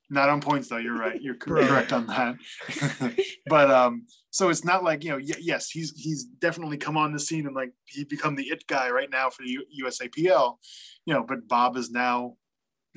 Not 0.10 0.30
on 0.30 0.42
points 0.42 0.68
though. 0.70 0.78
You're 0.78 0.98
right. 0.98 1.22
You're 1.22 1.36
correct 1.40 1.94
on 1.94 2.08
that. 2.08 2.36
but 3.48 3.72
um, 3.72 4.06
so 4.30 4.50
it's 4.50 4.64
not 4.64 4.84
like 4.84 5.04
you 5.04 5.12
know. 5.12 5.18
Y- 5.18 5.40
yes, 5.40 5.70
he's 5.70 5.92
he's 5.96 6.24
definitely 6.24 6.78
come 6.78 6.98
on 6.98 7.14
the 7.14 7.20
scene 7.20 7.48
and 7.48 7.56
like 7.56 7.72
he 7.86 8.04
become 8.04 8.36
the 8.36 8.44
it 8.44 8.68
guy 8.68 8.90
right 8.90 9.10
now 9.10 9.30
for 9.30 9.44
the 9.44 9.52
U- 9.52 9.86
USAPL. 9.86 10.58
You 11.06 11.14
know, 11.14 11.24
but 11.28 11.48
Bob 11.48 11.78
is 11.78 11.92
now 11.92 12.36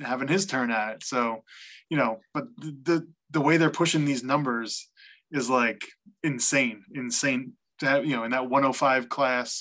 having 0.01 0.27
his 0.27 0.45
turn 0.45 0.71
at 0.71 0.95
it. 0.95 1.03
So, 1.03 1.43
you 1.89 1.97
know, 1.97 2.19
but 2.33 2.45
the 2.57 2.77
the, 2.83 3.07
the 3.31 3.41
way 3.41 3.57
they're 3.57 3.69
pushing 3.69 4.05
these 4.05 4.23
numbers 4.23 4.89
is 5.31 5.49
like 5.49 5.85
insane, 6.23 6.83
insane 6.93 7.53
to 7.79 7.85
have, 7.85 8.05
you 8.05 8.15
know, 8.15 8.23
in 8.23 8.31
that 8.31 8.49
105 8.49 9.09
class, 9.09 9.59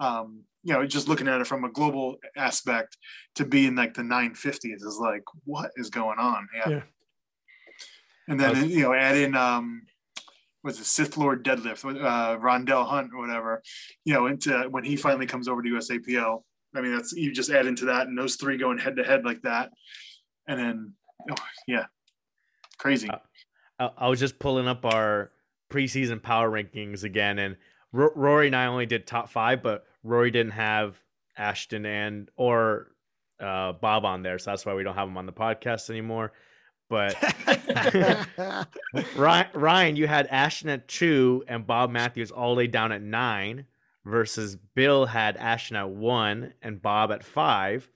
um, 0.00 0.42
you 0.66 0.72
know, 0.72 0.84
just 0.84 1.06
looking 1.06 1.28
at 1.28 1.40
it 1.40 1.46
from 1.46 1.62
a 1.62 1.70
global 1.70 2.16
aspect 2.36 2.96
to 3.36 3.44
be 3.44 3.66
in 3.66 3.76
like 3.76 3.94
the 3.94 4.02
950s 4.02 4.82
is 4.84 4.98
like, 5.00 5.22
what 5.44 5.70
is 5.76 5.90
going 5.90 6.18
on? 6.18 6.48
Yeah. 6.52 6.68
yeah. 6.68 6.82
And 8.26 8.40
then, 8.40 8.50
was, 8.50 8.64
you 8.64 8.82
know, 8.82 8.92
add 8.92 9.16
in, 9.16 9.36
um, 9.36 9.82
was 10.64 10.80
it 10.80 10.86
Sith 10.86 11.16
Lord 11.16 11.44
deadlift, 11.44 11.84
uh, 11.84 12.36
Rondell 12.38 12.84
Hunt 12.84 13.12
or 13.14 13.20
whatever, 13.20 13.62
you 14.04 14.12
know, 14.12 14.26
into 14.26 14.66
when 14.68 14.82
he 14.82 14.96
finally 14.96 15.26
comes 15.26 15.46
over 15.46 15.62
to 15.62 15.68
USAPL, 15.68 16.42
I 16.74 16.80
mean, 16.80 16.96
that's 16.96 17.12
you 17.12 17.32
just 17.32 17.50
add 17.50 17.66
into 17.66 17.84
that, 17.84 18.08
and 18.08 18.18
those 18.18 18.34
three 18.34 18.58
going 18.58 18.78
head 18.78 18.96
to 18.96 19.04
head 19.04 19.24
like 19.24 19.42
that, 19.42 19.70
and 20.48 20.58
then 20.58 20.92
oh, 21.30 21.44
yeah, 21.68 21.84
crazy. 22.76 23.08
Uh, 23.78 23.88
I 23.96 24.08
was 24.08 24.18
just 24.18 24.40
pulling 24.40 24.66
up 24.66 24.84
our 24.84 25.30
preseason 25.72 26.20
power 26.20 26.50
rankings 26.50 27.04
again, 27.04 27.38
and 27.38 27.56
R- 27.94 28.12
Rory 28.14 28.48
and 28.48 28.56
I 28.56 28.66
only 28.66 28.86
did 28.86 29.06
top 29.06 29.30
five, 29.30 29.62
but 29.62 29.86
Rory 30.06 30.30
didn't 30.30 30.52
have 30.52 31.00
Ashton 31.36 31.84
and 31.84 32.30
or 32.36 32.92
uh, 33.40 33.72
Bob 33.72 34.04
on 34.04 34.22
there, 34.22 34.38
so 34.38 34.50
that's 34.50 34.64
why 34.64 34.74
we 34.74 34.82
don't 34.82 34.94
have 34.94 35.08
him 35.08 35.16
on 35.16 35.26
the 35.26 35.32
podcast 35.32 35.90
anymore. 35.90 36.32
But 36.88 37.16
Ryan, 39.16 39.46
Ryan, 39.54 39.96
you 39.96 40.06
had 40.06 40.28
Ashton 40.28 40.70
at 40.70 40.86
two 40.88 41.44
and 41.48 41.66
Bob 41.66 41.90
Matthews 41.90 42.30
all 42.30 42.54
the 42.54 42.58
way 42.58 42.66
down 42.66 42.92
at 42.92 43.02
nine 43.02 43.66
versus 44.04 44.56
Bill 44.74 45.04
had 45.04 45.36
Ashton 45.36 45.76
at 45.76 45.90
one 45.90 46.52
and 46.62 46.80
Bob 46.80 47.10
at 47.10 47.24
five, 47.24 47.88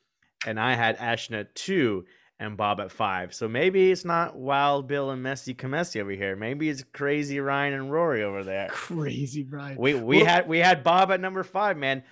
and 0.46 0.58
I 0.58 0.74
had 0.74 0.96
Ashton 0.96 1.36
at 1.36 1.54
two 1.54 2.04
and 2.40 2.56
Bob 2.56 2.80
at 2.80 2.90
five. 2.90 3.34
So 3.34 3.46
maybe 3.46 3.92
it's 3.92 4.04
not 4.04 4.34
Wild 4.34 4.88
Bill 4.88 5.10
and 5.10 5.22
Messy 5.22 5.54
Comessi 5.54 6.00
over 6.00 6.10
here. 6.10 6.34
Maybe 6.34 6.70
it's 6.70 6.82
Crazy 6.82 7.38
Ryan 7.38 7.74
and 7.74 7.92
Rory 7.92 8.24
over 8.24 8.42
there. 8.42 8.68
Crazy 8.70 9.44
Ryan. 9.44 9.76
We 9.78 9.94
we 9.94 10.16
well, 10.16 10.26
had 10.26 10.48
we 10.48 10.58
had 10.58 10.82
Bob 10.82 11.12
at 11.12 11.20
number 11.20 11.44
five, 11.44 11.76
man. 11.76 12.02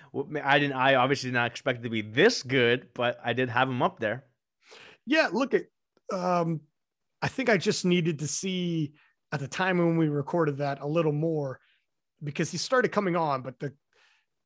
I 0.45 0.59
didn't. 0.59 0.76
I 0.76 0.97
obviously 0.97 1.31
did 1.31 1.35
not 1.35 1.51
expect 1.51 1.81
it 1.81 1.83
to 1.85 1.91
be 1.91 2.03
this 2.03 2.43
good, 2.43 2.89
but 2.95 3.18
I 3.24 3.33
did 3.33 3.49
have 3.49 3.68
him 3.68 3.83
up 3.83 3.99
there. 3.99 4.26
Yeah, 5.07 5.31
look 5.33 5.55
at. 5.55 5.64
Um, 6.12 6.61
I 7.22 7.29
think 7.29 7.49
I 7.49 7.57
just 7.57 7.85
needed 7.85 8.18
to 8.20 8.29
see 8.29 8.93
at 9.33 9.41
the 9.41 9.49
time 9.49 9.79
when 9.79 9.97
we 9.97 10.09
recorded 10.09 10.59
that 10.59 10.81
a 10.81 10.87
little 10.87 11.12
more 11.12 11.59
because 12.22 12.51
he 12.51 12.59
started 12.59 12.93
coming 12.93 13.16
on, 13.16 13.43
but 13.43 13.59
the 13.59 13.72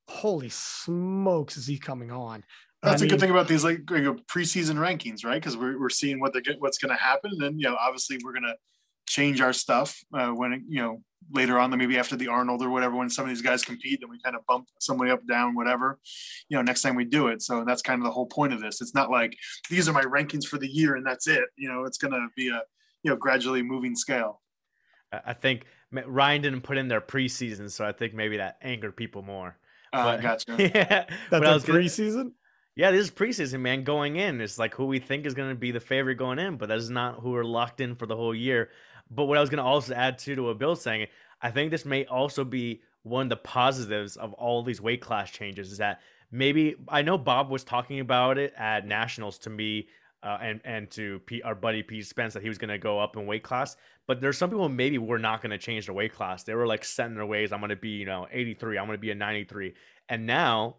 holy 0.08 0.48
smokes, 0.48 1.56
is 1.56 1.66
he 1.66 1.78
coming 1.78 2.12
on? 2.12 2.44
That's 2.82 3.00
I 3.00 3.04
a 3.04 3.06
mean, 3.06 3.10
good 3.10 3.20
thing 3.20 3.30
about 3.30 3.48
these 3.48 3.64
like 3.64 3.88
you 3.90 4.00
know, 4.00 4.14
preseason 4.14 4.76
rankings, 4.76 5.24
right? 5.24 5.40
Because 5.40 5.56
we're, 5.56 5.78
we're 5.78 5.88
seeing 5.88 6.18
what 6.18 6.32
they 6.32 6.40
get, 6.40 6.60
what's 6.60 6.78
going 6.78 6.90
to 6.90 7.00
happen, 7.00 7.32
and 7.32 7.40
then 7.40 7.58
you 7.58 7.68
know 7.68 7.76
obviously 7.80 8.18
we're 8.24 8.32
going 8.32 8.42
to 8.42 8.56
change 9.06 9.40
our 9.40 9.52
stuff 9.52 10.00
uh, 10.14 10.30
when 10.30 10.52
it, 10.52 10.62
you 10.68 10.82
know 10.82 11.02
later 11.30 11.58
on, 11.58 11.76
maybe 11.76 11.98
after 11.98 12.16
the 12.16 12.28
Arnold 12.28 12.62
or 12.62 12.70
whatever, 12.70 12.96
when 12.96 13.10
some 13.10 13.24
of 13.24 13.28
these 13.28 13.42
guys 13.42 13.64
compete, 13.64 14.00
then 14.00 14.10
we 14.10 14.20
kind 14.20 14.36
of 14.36 14.44
bump 14.46 14.68
somebody 14.80 15.10
up, 15.10 15.26
down, 15.26 15.54
whatever. 15.54 15.98
You 16.48 16.56
know, 16.56 16.62
next 16.62 16.82
time 16.82 16.94
we 16.94 17.04
do 17.04 17.28
it. 17.28 17.42
So 17.42 17.64
that's 17.64 17.82
kind 17.82 18.00
of 18.00 18.04
the 18.04 18.10
whole 18.10 18.26
point 18.26 18.52
of 18.52 18.60
this. 18.60 18.80
It's 18.80 18.94
not 18.94 19.10
like 19.10 19.36
these 19.70 19.88
are 19.88 19.92
my 19.92 20.02
rankings 20.02 20.44
for 20.44 20.58
the 20.58 20.68
year 20.68 20.96
and 20.96 21.06
that's 21.06 21.26
it. 21.28 21.44
You 21.56 21.68
know, 21.68 21.84
it's 21.84 21.98
going 21.98 22.12
to 22.12 22.26
be 22.36 22.48
a 22.48 22.62
you 23.02 23.10
know 23.10 23.16
gradually 23.16 23.62
moving 23.62 23.94
scale. 23.94 24.40
I 25.12 25.34
think 25.34 25.66
Ryan 25.90 26.42
didn't 26.42 26.62
put 26.62 26.78
in 26.78 26.88
their 26.88 27.02
preseason, 27.02 27.70
so 27.70 27.84
I 27.84 27.92
think 27.92 28.14
maybe 28.14 28.38
that 28.38 28.56
angered 28.62 28.96
people 28.96 29.22
more. 29.22 29.58
Uh, 29.92 30.16
but, 30.16 30.22
gotcha. 30.22 30.56
Yeah, 30.58 31.04
that's 31.30 31.64
preseason. 31.64 32.32
Yeah, 32.74 32.90
this 32.90 33.02
is 33.02 33.10
preseason, 33.10 33.60
man. 33.60 33.84
Going 33.84 34.16
in, 34.16 34.40
it's 34.40 34.58
like 34.58 34.74
who 34.74 34.86
we 34.86 34.98
think 34.98 35.26
is 35.26 35.34
going 35.34 35.50
to 35.50 35.54
be 35.54 35.72
the 35.72 35.80
favorite 35.80 36.14
going 36.14 36.38
in, 36.38 36.56
but 36.56 36.70
that 36.70 36.78
is 36.78 36.88
not 36.88 37.20
who 37.20 37.30
we're 37.32 37.44
locked 37.44 37.80
in 37.80 37.94
for 37.94 38.06
the 38.06 38.16
whole 38.16 38.34
year. 38.34 38.70
But 39.10 39.24
what 39.24 39.36
I 39.36 39.42
was 39.42 39.50
going 39.50 39.58
to 39.58 39.64
also 39.64 39.94
add 39.94 40.18
to 40.20 40.34
to 40.34 40.42
what 40.44 40.58
Bill's 40.58 40.80
saying, 40.80 41.08
I 41.42 41.50
think 41.50 41.70
this 41.70 41.84
may 41.84 42.06
also 42.06 42.44
be 42.44 42.82
one 43.02 43.26
of 43.26 43.28
the 43.28 43.36
positives 43.36 44.16
of 44.16 44.32
all 44.34 44.62
these 44.62 44.80
weight 44.80 45.02
class 45.02 45.30
changes 45.30 45.72
is 45.72 45.78
that 45.78 46.00
maybe 46.30 46.76
I 46.88 47.02
know 47.02 47.18
Bob 47.18 47.50
was 47.50 47.62
talking 47.62 48.00
about 48.00 48.38
it 48.38 48.54
at 48.56 48.86
nationals 48.86 49.38
to 49.38 49.50
me 49.50 49.88
uh, 50.22 50.38
and 50.40 50.60
and 50.64 50.90
to 50.92 51.20
our 51.44 51.54
buddy 51.54 51.82
Pete 51.82 52.06
Spence 52.06 52.32
that 52.32 52.42
he 52.42 52.48
was 52.48 52.58
going 52.58 52.70
to 52.70 52.78
go 52.78 52.98
up 52.98 53.16
in 53.16 53.26
weight 53.26 53.42
class. 53.42 53.76
But 54.06 54.22
there's 54.22 54.38
some 54.38 54.48
people 54.48 54.68
maybe 54.70 54.96
were 54.96 55.18
not 55.18 55.42
going 55.42 55.50
to 55.50 55.58
change 55.58 55.86
their 55.86 55.94
weight 55.94 56.14
class. 56.14 56.44
They 56.44 56.54
were 56.54 56.66
like 56.66 56.84
set 56.86 57.06
in 57.06 57.16
their 57.16 57.26
ways. 57.26 57.52
I'm 57.52 57.60
going 57.60 57.68
to 57.68 57.76
be 57.76 57.90
you 57.90 58.06
know 58.06 58.28
83. 58.32 58.78
I'm 58.78 58.86
going 58.86 58.96
to 58.96 59.00
be 59.00 59.10
a 59.10 59.14
93. 59.14 59.74
And 60.08 60.26
now 60.26 60.76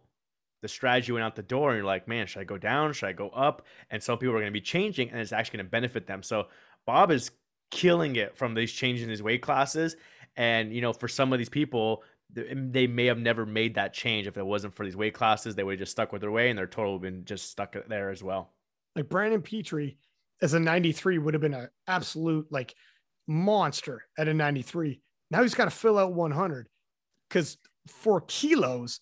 the 0.64 0.68
strategy 0.68 1.12
went 1.12 1.24
out 1.24 1.36
the 1.36 1.44
door, 1.44 1.70
and 1.70 1.78
you're 1.78 1.86
like, 1.86 2.08
man, 2.08 2.26
should 2.26 2.40
I 2.40 2.46
go 2.46 2.58
down? 2.58 2.92
Should 2.94 3.10
I 3.10 3.14
go 3.14 3.30
up? 3.30 3.68
And 3.92 4.02
some 4.02 4.18
people 4.18 4.34
are 4.34 4.40
going 4.40 4.46
to 4.48 4.52
be 4.52 4.62
changing, 4.62 5.12
and 5.12 5.20
it's 5.20 5.32
actually 5.32 5.58
going 5.58 5.68
to 5.68 5.72
benefit 5.72 6.08
them. 6.08 6.24
So 6.24 6.48
Bob 6.88 7.12
is 7.12 7.30
killing 7.70 8.16
it 8.16 8.36
from 8.36 8.56
these 8.56 8.72
changing 8.72 9.10
his 9.10 9.22
weight 9.22 9.44
classes. 9.44 9.96
And 10.36 10.74
you 10.74 10.82
know, 10.82 10.94
for 10.94 11.08
some 11.08 11.32
of 11.32 11.38
these 11.38 11.50
people, 11.50 12.02
they 12.32 12.88
may 12.88 13.06
have 13.06 13.20
never 13.20 13.46
made 13.46 13.76
that 13.76 13.94
change 13.94 14.26
if 14.26 14.38
it 14.38 14.46
wasn't 14.46 14.74
for 14.74 14.84
these 14.84 14.96
weight 14.96 15.14
classes. 15.14 15.54
They 15.54 15.64
would 15.64 15.74
have 15.74 15.80
just 15.80 15.92
stuck 15.92 16.12
with 16.12 16.22
their 16.22 16.32
way, 16.32 16.50
and 16.50 16.58
they're 16.58 16.66
totally 16.66 16.98
been 16.98 17.26
just 17.26 17.52
stuck 17.52 17.76
there 17.88 18.10
as 18.10 18.24
well 18.24 18.54
like 18.96 19.10
Brandon 19.10 19.42
Petrie 19.42 19.98
as 20.42 20.54
a 20.54 20.60
93 20.60 21.18
would 21.18 21.34
have 21.34 21.42
been 21.42 21.54
an 21.54 21.70
absolute 21.88 22.48
like 22.52 22.76
monster 23.28 24.04
at 24.18 24.28
a 24.28 24.34
93. 24.34 25.02
Now 25.32 25.42
he's 25.42 25.56
got 25.56 25.66
to 25.66 25.72
fill 25.72 25.98
out 25.98 26.14
100 26.14 26.68
because 27.30 27.58
for 27.88 28.22
kilos, 28.22 29.00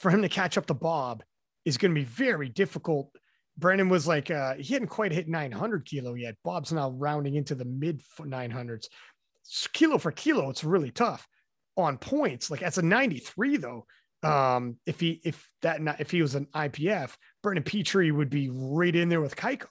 for 0.00 0.10
him 0.10 0.22
to 0.22 0.28
catch 0.28 0.58
up 0.58 0.66
to 0.66 0.74
Bob 0.74 1.22
is 1.64 1.76
going 1.76 1.94
to 1.94 2.00
be 2.00 2.04
very 2.04 2.48
difficult. 2.48 3.14
Brandon 3.56 3.88
was 3.88 4.06
like, 4.06 4.30
uh, 4.30 4.54
he 4.54 4.72
hadn't 4.72 4.88
quite 4.88 5.12
hit 5.12 5.28
900 5.28 5.84
kilo 5.84 6.14
yet. 6.14 6.36
Bob's 6.42 6.72
now 6.72 6.90
rounding 6.90 7.34
into 7.36 7.54
the 7.54 7.66
mid 7.66 8.02
900s. 8.18 8.86
Kilo 9.72 9.98
for 9.98 10.10
kilo, 10.10 10.48
it's 10.48 10.64
really 10.64 10.90
tough 10.90 11.26
on 11.76 11.98
points. 11.98 12.50
Like 12.50 12.62
as 12.62 12.78
a 12.78 12.82
93, 12.82 13.58
though, 13.58 13.86
um, 14.22 14.76
if 14.86 15.00
he 15.00 15.20
if 15.24 15.48
that 15.62 15.80
if 15.98 16.10
he 16.10 16.22
was 16.22 16.34
an 16.34 16.46
IPF, 16.54 17.14
Brandon 17.42 17.64
Petrie 17.64 18.12
would 18.12 18.30
be 18.30 18.50
right 18.50 18.94
in 18.94 19.08
there 19.08 19.20
with 19.20 19.36
Cayco. 19.36 19.66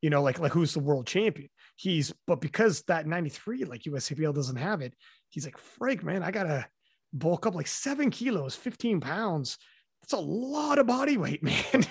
You 0.00 0.10
know, 0.10 0.22
like 0.22 0.40
like 0.40 0.52
who's 0.52 0.74
the 0.74 0.80
world 0.80 1.06
champion? 1.06 1.48
He's 1.76 2.12
but 2.26 2.40
because 2.40 2.82
that 2.82 3.06
93, 3.06 3.64
like 3.64 3.82
USAPL 3.82 4.34
doesn't 4.34 4.56
have 4.56 4.80
it, 4.80 4.94
he's 5.30 5.44
like, 5.44 5.58
Frank, 5.58 6.02
man, 6.02 6.22
I 6.22 6.30
gotta 6.30 6.66
bulk 7.12 7.46
up 7.46 7.54
like 7.54 7.66
seven 7.66 8.10
kilos, 8.10 8.56
15 8.56 9.00
pounds. 9.00 9.58
That's 10.02 10.12
a 10.14 10.18
lot 10.18 10.78
of 10.78 10.86
body 10.86 11.16
weight, 11.16 11.42
man. 11.42 11.86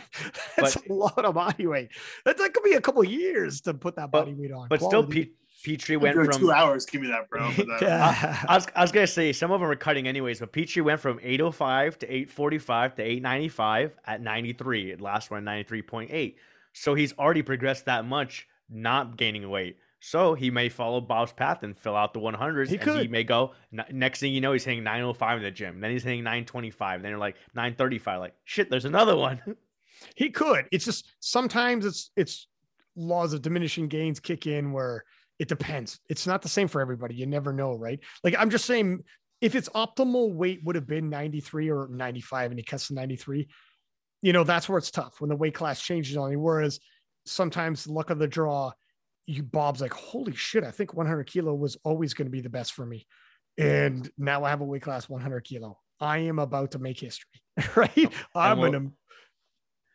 That's 0.57 0.76
but, 0.76 0.89
a 0.89 0.93
lot 0.93 1.26
of 1.26 1.34
body 1.34 1.66
weight. 1.66 1.89
That, 2.26 2.38
that 2.38 2.53
could 2.53 2.64
be 2.64 2.74
a 2.74 2.82
couple 2.82 3.03
years 3.03 3.62
to 3.62 3.74
put 3.74 3.95
that 3.95 4.12
body 4.12 4.32
but, 4.32 4.41
weight 4.41 4.51
on. 4.51 4.68
But 4.68 4.80
Quality. 4.80 4.97
still, 4.97 5.09
Pete, 5.09 5.36
Petrie 5.64 5.97
went 5.97 6.16
from 6.16 6.32
two 6.32 6.51
hours. 6.51 6.86
Give 6.86 7.01
me 7.01 7.07
that, 7.07 7.30
bro. 7.30 7.51
That. 7.51 7.84
I, 8.49 8.53
I, 8.53 8.55
was, 8.55 8.68
I 8.76 8.82
was 8.82 8.91
gonna 8.91 9.07
say 9.07 9.32
some 9.32 9.51
of 9.51 9.62
them 9.62 9.70
are 9.70 9.76
cutting 9.76 10.07
anyways, 10.07 10.39
but 10.39 10.51
Petrie 10.51 10.82
went 10.82 10.99
from 10.99 11.20
805 11.22 11.99
to 11.99 12.05
845 12.07 12.95
to 12.95 13.01
895 13.01 13.97
at 14.05 14.22
93. 14.22 14.95
Last 14.97 15.32
one 15.32 15.43
93.8. 15.43 16.36
So 16.74 16.93
he's 16.95 17.14
already 17.18 17.41
progressed 17.41 17.86
that 17.86 18.05
much, 18.05 18.47
not 18.70 19.18
gaining 19.18 19.49
weight. 19.49 19.78
So 20.03 20.33
he 20.33 20.49
may 20.49 20.67
follow 20.67 20.99
Bob's 20.99 21.31
path 21.31 21.61
and 21.61 21.77
fill 21.77 21.95
out 21.95 22.13
the 22.13 22.19
100s. 22.19 22.69
He 22.69 22.79
could. 22.79 23.03
He 23.03 23.07
may 23.07 23.23
go. 23.23 23.53
Next 23.91 24.19
thing 24.19 24.33
you 24.33 24.41
know, 24.41 24.51
he's 24.51 24.63
hitting 24.63 24.83
905 24.83 25.37
in 25.37 25.43
the 25.43 25.51
gym. 25.51 25.79
Then 25.79 25.91
he's 25.91 26.03
hitting 26.03 26.23
925. 26.23 27.03
Then 27.03 27.11
you're 27.11 27.19
like 27.19 27.35
935. 27.53 28.19
Like 28.19 28.33
shit, 28.43 28.69
there's 28.69 28.85
another 28.85 29.15
one. 29.15 29.39
he 30.15 30.31
could. 30.31 30.65
It's 30.71 30.85
just 30.85 31.13
sometimes 31.19 31.85
it's 31.85 32.09
it's 32.15 32.47
laws 32.95 33.33
of 33.33 33.43
diminishing 33.43 33.87
gains 33.87 34.19
kick 34.19 34.47
in 34.47 34.71
where 34.71 35.03
It 35.37 35.47
depends. 35.47 35.99
It's 36.09 36.25
not 36.25 36.41
the 36.41 36.49
same 36.49 36.67
for 36.67 36.81
everybody. 36.81 37.13
You 37.13 37.27
never 37.27 37.53
know, 37.53 37.75
right? 37.75 37.99
Like 38.23 38.35
I'm 38.37 38.49
just 38.49 38.65
saying, 38.65 39.03
if 39.39 39.53
its 39.53 39.69
optimal 39.69 40.33
weight 40.33 40.61
would 40.63 40.75
have 40.75 40.87
been 40.87 41.09
93 41.09 41.69
or 41.69 41.87
95 41.91 42.51
and 42.51 42.59
he 42.59 42.63
cuts 42.63 42.87
to 42.87 42.95
93, 42.95 43.47
you 44.23 44.33
know, 44.33 44.43
that's 44.43 44.67
where 44.67 44.79
it's 44.79 44.91
tough 44.91 45.21
when 45.21 45.29
the 45.29 45.35
weight 45.35 45.53
class 45.53 45.79
changes 45.79 46.17
on 46.17 46.31
you. 46.31 46.39
Whereas 46.39 46.79
sometimes 47.25 47.87
luck 47.87 48.09
of 48.09 48.19
the 48.19 48.27
draw, 48.27 48.71
you 49.32 49.43
Bob's 49.43 49.82
like, 49.82 49.93
holy 49.93 50.36
shit, 50.36 50.63
I 50.63 50.71
think 50.71 50.93
100 50.93 51.25
kilo 51.25 51.53
was 51.53 51.77
always 51.84 52.13
going 52.13 52.25
to 52.25 52.32
be 52.32 52.41
the 52.41 52.49
best 52.49 52.73
for 52.73 52.86
me. 52.86 53.07
And 53.57 54.09
now 54.17 54.43
I 54.43 54.49
have 54.49 54.61
a 54.61 54.65
weight 54.65 54.82
class 54.82 55.07
100 55.07 55.41
kilo. 55.41 55.77
I 55.99 56.19
am 56.19 56.39
about 56.39 56.71
to 56.71 56.79
make 56.79 56.99
history, 56.99 57.41
right? 57.75 58.11
I'm 58.36 58.59
we'll, 58.59 58.71
gonna 58.71 58.91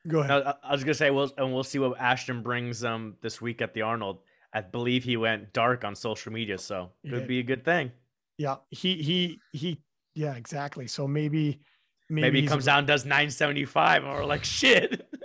go 0.07 0.21
ahead. 0.21 0.55
I, 0.63 0.73
was 0.73 0.85
gonna 0.85 0.95
say, 0.95 1.11
we'll 1.11 1.33
and 1.37 1.53
we'll 1.53 1.65
see 1.65 1.79
what 1.79 1.99
Ashton 2.01 2.43
brings 2.43 2.85
um 2.85 3.17
this 3.23 3.41
week 3.41 3.61
at 3.61 3.75
the 3.75 3.83
Arnold. 3.83 4.21
I 4.55 4.61
believe 4.61 5.05
he 5.05 5.17
went 5.17 5.53
dark 5.53 5.85
on 5.85 5.95
social 5.95 6.33
media, 6.33 6.59
so 6.59 6.93
it 7.03 7.11
could 7.11 7.27
be 7.27 7.41
a 7.41 7.43
good 7.43 7.65
thing. 7.65 7.91
Yeah, 8.39 8.57
he 8.71 9.03
he 9.03 9.41
he. 9.53 9.83
Yeah, 10.15 10.35
exactly. 10.37 10.87
So 10.87 11.09
maybe 11.09 11.61
maybe, 12.09 12.23
maybe 12.23 12.41
he 12.43 12.47
comes 12.47 12.69
out 12.69 12.87
does 12.87 13.05
975, 13.05 14.05
and 14.05 14.13
we're 14.13 14.25
like, 14.25 14.45
shit. 14.45 15.09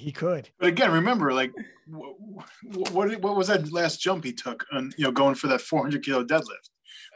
He 0.00 0.12
could. 0.12 0.48
But 0.58 0.68
again, 0.68 0.92
remember, 0.92 1.32
like, 1.32 1.52
what, 1.86 2.14
what 2.92 3.20
what 3.20 3.36
was 3.36 3.48
that 3.48 3.70
last 3.72 4.00
jump 4.00 4.24
he 4.24 4.32
took 4.32 4.66
on 4.72 4.92
you 4.96 5.04
know 5.04 5.12
going 5.12 5.34
for 5.34 5.48
that 5.48 5.60
400 5.60 6.04
kilo 6.04 6.24
deadlift? 6.24 6.70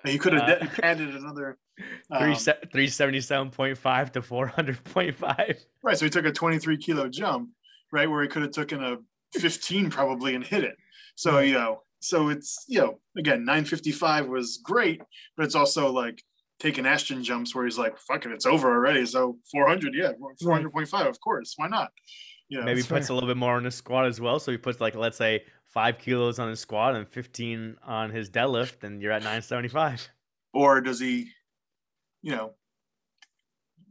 He 0.05 0.18
could 0.18 0.35
have 0.35 0.62
uh, 0.62 0.66
added 0.82 1.14
another 1.14 1.57
um, 2.11 2.32
377.5 2.32 4.11
to 4.11 4.20
400.5. 4.20 5.57
Right. 5.82 5.99
So 5.99 6.05
he 6.05 6.11
took 6.11 6.26
a 6.26 6.32
23 6.32 6.76
kilo 6.76 7.09
jump, 7.09 7.51
right, 7.91 8.09
where 8.09 8.22
he 8.22 8.28
could 8.28 8.43
have 8.43 8.51
taken 8.51 8.85
a 8.85 8.99
15 9.39 9.91
probably 9.91 10.35
and 10.35 10.45
hit 10.45 10.64
it. 10.64 10.76
So, 11.14 11.39
you 11.39 11.55
know, 11.55 11.82
so 12.01 12.28
it's, 12.28 12.64
you 12.68 12.80
know, 12.80 12.99
again, 13.16 13.45
955 13.47 14.26
was 14.26 14.59
great, 14.59 15.01
but 15.37 15.47
it's 15.47 15.55
also 15.55 15.91
like 15.91 16.22
taking 16.61 16.87
Ashton 16.87 17.24
jumps 17.24 17.55
where 17.55 17.64
he's 17.64 17.78
like, 17.78 17.99
fuck 17.99 18.26
it, 18.26 18.32
it's 18.32 18.47
over 18.47 18.70
already. 18.70 19.07
So 19.07 19.39
400, 19.51 19.95
yeah, 19.95 20.12
400.5, 20.43 21.09
of 21.09 21.20
course. 21.20 21.55
Why 21.57 21.68
not? 21.68 21.93
Know, 22.51 22.62
Maybe 22.62 22.82
puts 22.82 23.09
fair. 23.09 23.12
a 23.12 23.14
little 23.14 23.28
bit 23.28 23.36
more 23.36 23.57
on 23.57 23.64
his 23.64 23.74
squat 23.74 24.07
as 24.07 24.20
well. 24.20 24.38
So 24.38 24.53
he 24.53 24.59
puts 24.59 24.80
like, 24.80 24.95
let's 24.95 25.16
say 25.16 25.45
five 25.64 25.99
kilos 25.99 26.38
on 26.38 26.49
his 26.49 26.61
squat 26.61 26.95
and 26.95 27.09
15 27.09 27.76
on 27.84 28.11
his 28.11 28.30
deadlift, 28.30 28.84
and 28.84 29.03
you're 29.03 29.12
at 29.12 29.22
975. 29.22 30.09
Or 30.53 30.80
does 30.80 31.01
he, 31.01 31.30
you 32.22 32.30
know, 32.30 32.53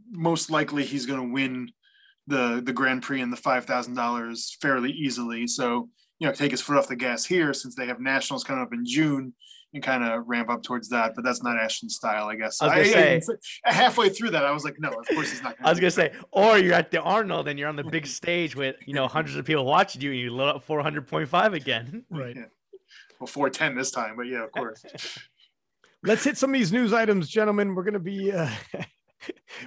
most 0.10 0.49
likely 0.49 0.84
he's 0.84 1.06
going 1.06 1.20
to 1.20 1.34
win 1.34 1.72
the 2.28 2.62
the 2.64 2.72
Grand 2.74 3.04
Prix 3.04 3.22
and 3.22 3.34
the 3.34 3.38
five 3.38 3.66
thousand 3.66 3.95
dollars 3.95 4.58
fairly 4.62 4.91
easily. 4.91 5.47
So 5.47 5.89
you 6.20 6.28
know, 6.28 6.34
take 6.34 6.51
his 6.51 6.62
foot 6.62 6.78
off 6.78 6.88
the 6.88 6.95
gas 6.95 7.26
here 7.26 7.54
since 7.54 7.76
they 7.76 7.88
have 7.88 7.99
nationals 7.99 8.43
coming 8.43 8.64
up 8.64 8.74
in 8.74 8.86
June 8.86 9.34
and 9.74 9.82
kind 9.82 10.03
of 10.03 10.28
ramp 10.28 10.49
up 10.49 10.63
towards 10.63 10.89
that. 10.89 11.13
But 11.15 11.24
that's 11.24 11.43
not 11.43 11.57
Ashton's 11.57 11.95
style, 11.95 12.28
I 12.28 12.36
guess. 12.36 12.61
I 12.61 12.65
was 12.80 12.91
gonna 12.93 13.05
I, 13.05 13.19
say 13.19 13.34
I, 13.65 13.74
halfway 13.74 14.09
through 14.09 14.32
that, 14.32 14.45
I 14.45 14.51
was 14.51 14.63
like, 14.63 14.80
no, 14.80 14.89
of 14.89 15.07
course 15.07 15.32
he's 15.32 15.41
not. 15.41 15.55
I 15.63 15.69
was 15.69 15.80
gonna 15.80 15.91
say, 15.91 16.13
or 16.32 16.57
you're 16.57 16.74
at 16.74 16.91
the 16.91 17.01
Arnold 17.01 17.47
and 17.47 17.57
you're 17.57 17.69
on 17.69 17.76
the 17.76 17.84
big 17.84 18.05
stage 18.05 18.55
with 18.55 18.76
you 18.86 18.93
know 18.93 19.07
hundreds 19.07 19.38
of 19.38 19.45
people 19.45 19.65
watching 19.65 20.01
you, 20.01 20.11
and 20.11 20.19
you 20.19 20.32
load 20.32 20.55
up 20.55 20.67
400.5 20.67 21.53
again. 21.53 22.05
Right. 22.13 22.36
Yeah. 22.36 22.45
Well, 23.19 23.28
410 23.28 23.76
this 23.76 23.91
time, 23.91 24.15
but 24.15 24.28
yeah, 24.28 24.43
of 24.43 24.51
course. 24.51 24.86
Let's 26.03 26.24
hit 26.24 26.38
some 26.38 26.51
of 26.51 26.53
these 26.53 26.71
news 26.71 26.93
items, 26.93 27.28
gentlemen. 27.28 27.74
We're 27.74 27.84
gonna 27.84 27.99
be 27.99 28.32
uh, 28.32 28.49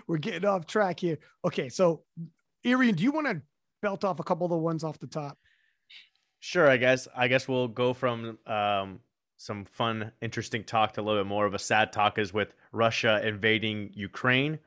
we're 0.07 0.18
getting 0.18 0.44
off 0.44 0.66
track 0.66 1.00
here. 1.00 1.18
Okay, 1.44 1.68
so 1.68 2.02
Arian, 2.64 2.94
do 2.94 3.02
you 3.02 3.11
want 3.11 3.26
to 3.26 3.42
belt 3.82 4.04
off 4.04 4.20
a 4.20 4.22
couple 4.24 4.44
of 4.44 4.50
the 4.50 4.57
ones 4.57 4.84
off 4.84 4.98
the 4.98 5.07
top? 5.07 5.38
Sure, 6.40 6.68
I 6.68 6.76
guess. 6.76 7.09
I 7.16 7.28
guess 7.28 7.48
we'll 7.48 7.68
go 7.68 7.92
from 7.92 8.38
um, 8.46 9.00
some 9.37 9.64
fun, 9.64 10.12
interesting 10.20 10.64
talk 10.64 10.95
to 10.95 11.01
a 11.01 11.03
little 11.03 11.22
bit 11.22 11.28
more 11.28 11.47
of 11.47 11.55
a 11.55 11.59
sad 11.59 11.93
talk 11.93 12.18
is 12.18 12.32
with 12.32 12.55
Russia 12.72 13.20
invading 13.26 13.91
Ukraine. 13.95 14.59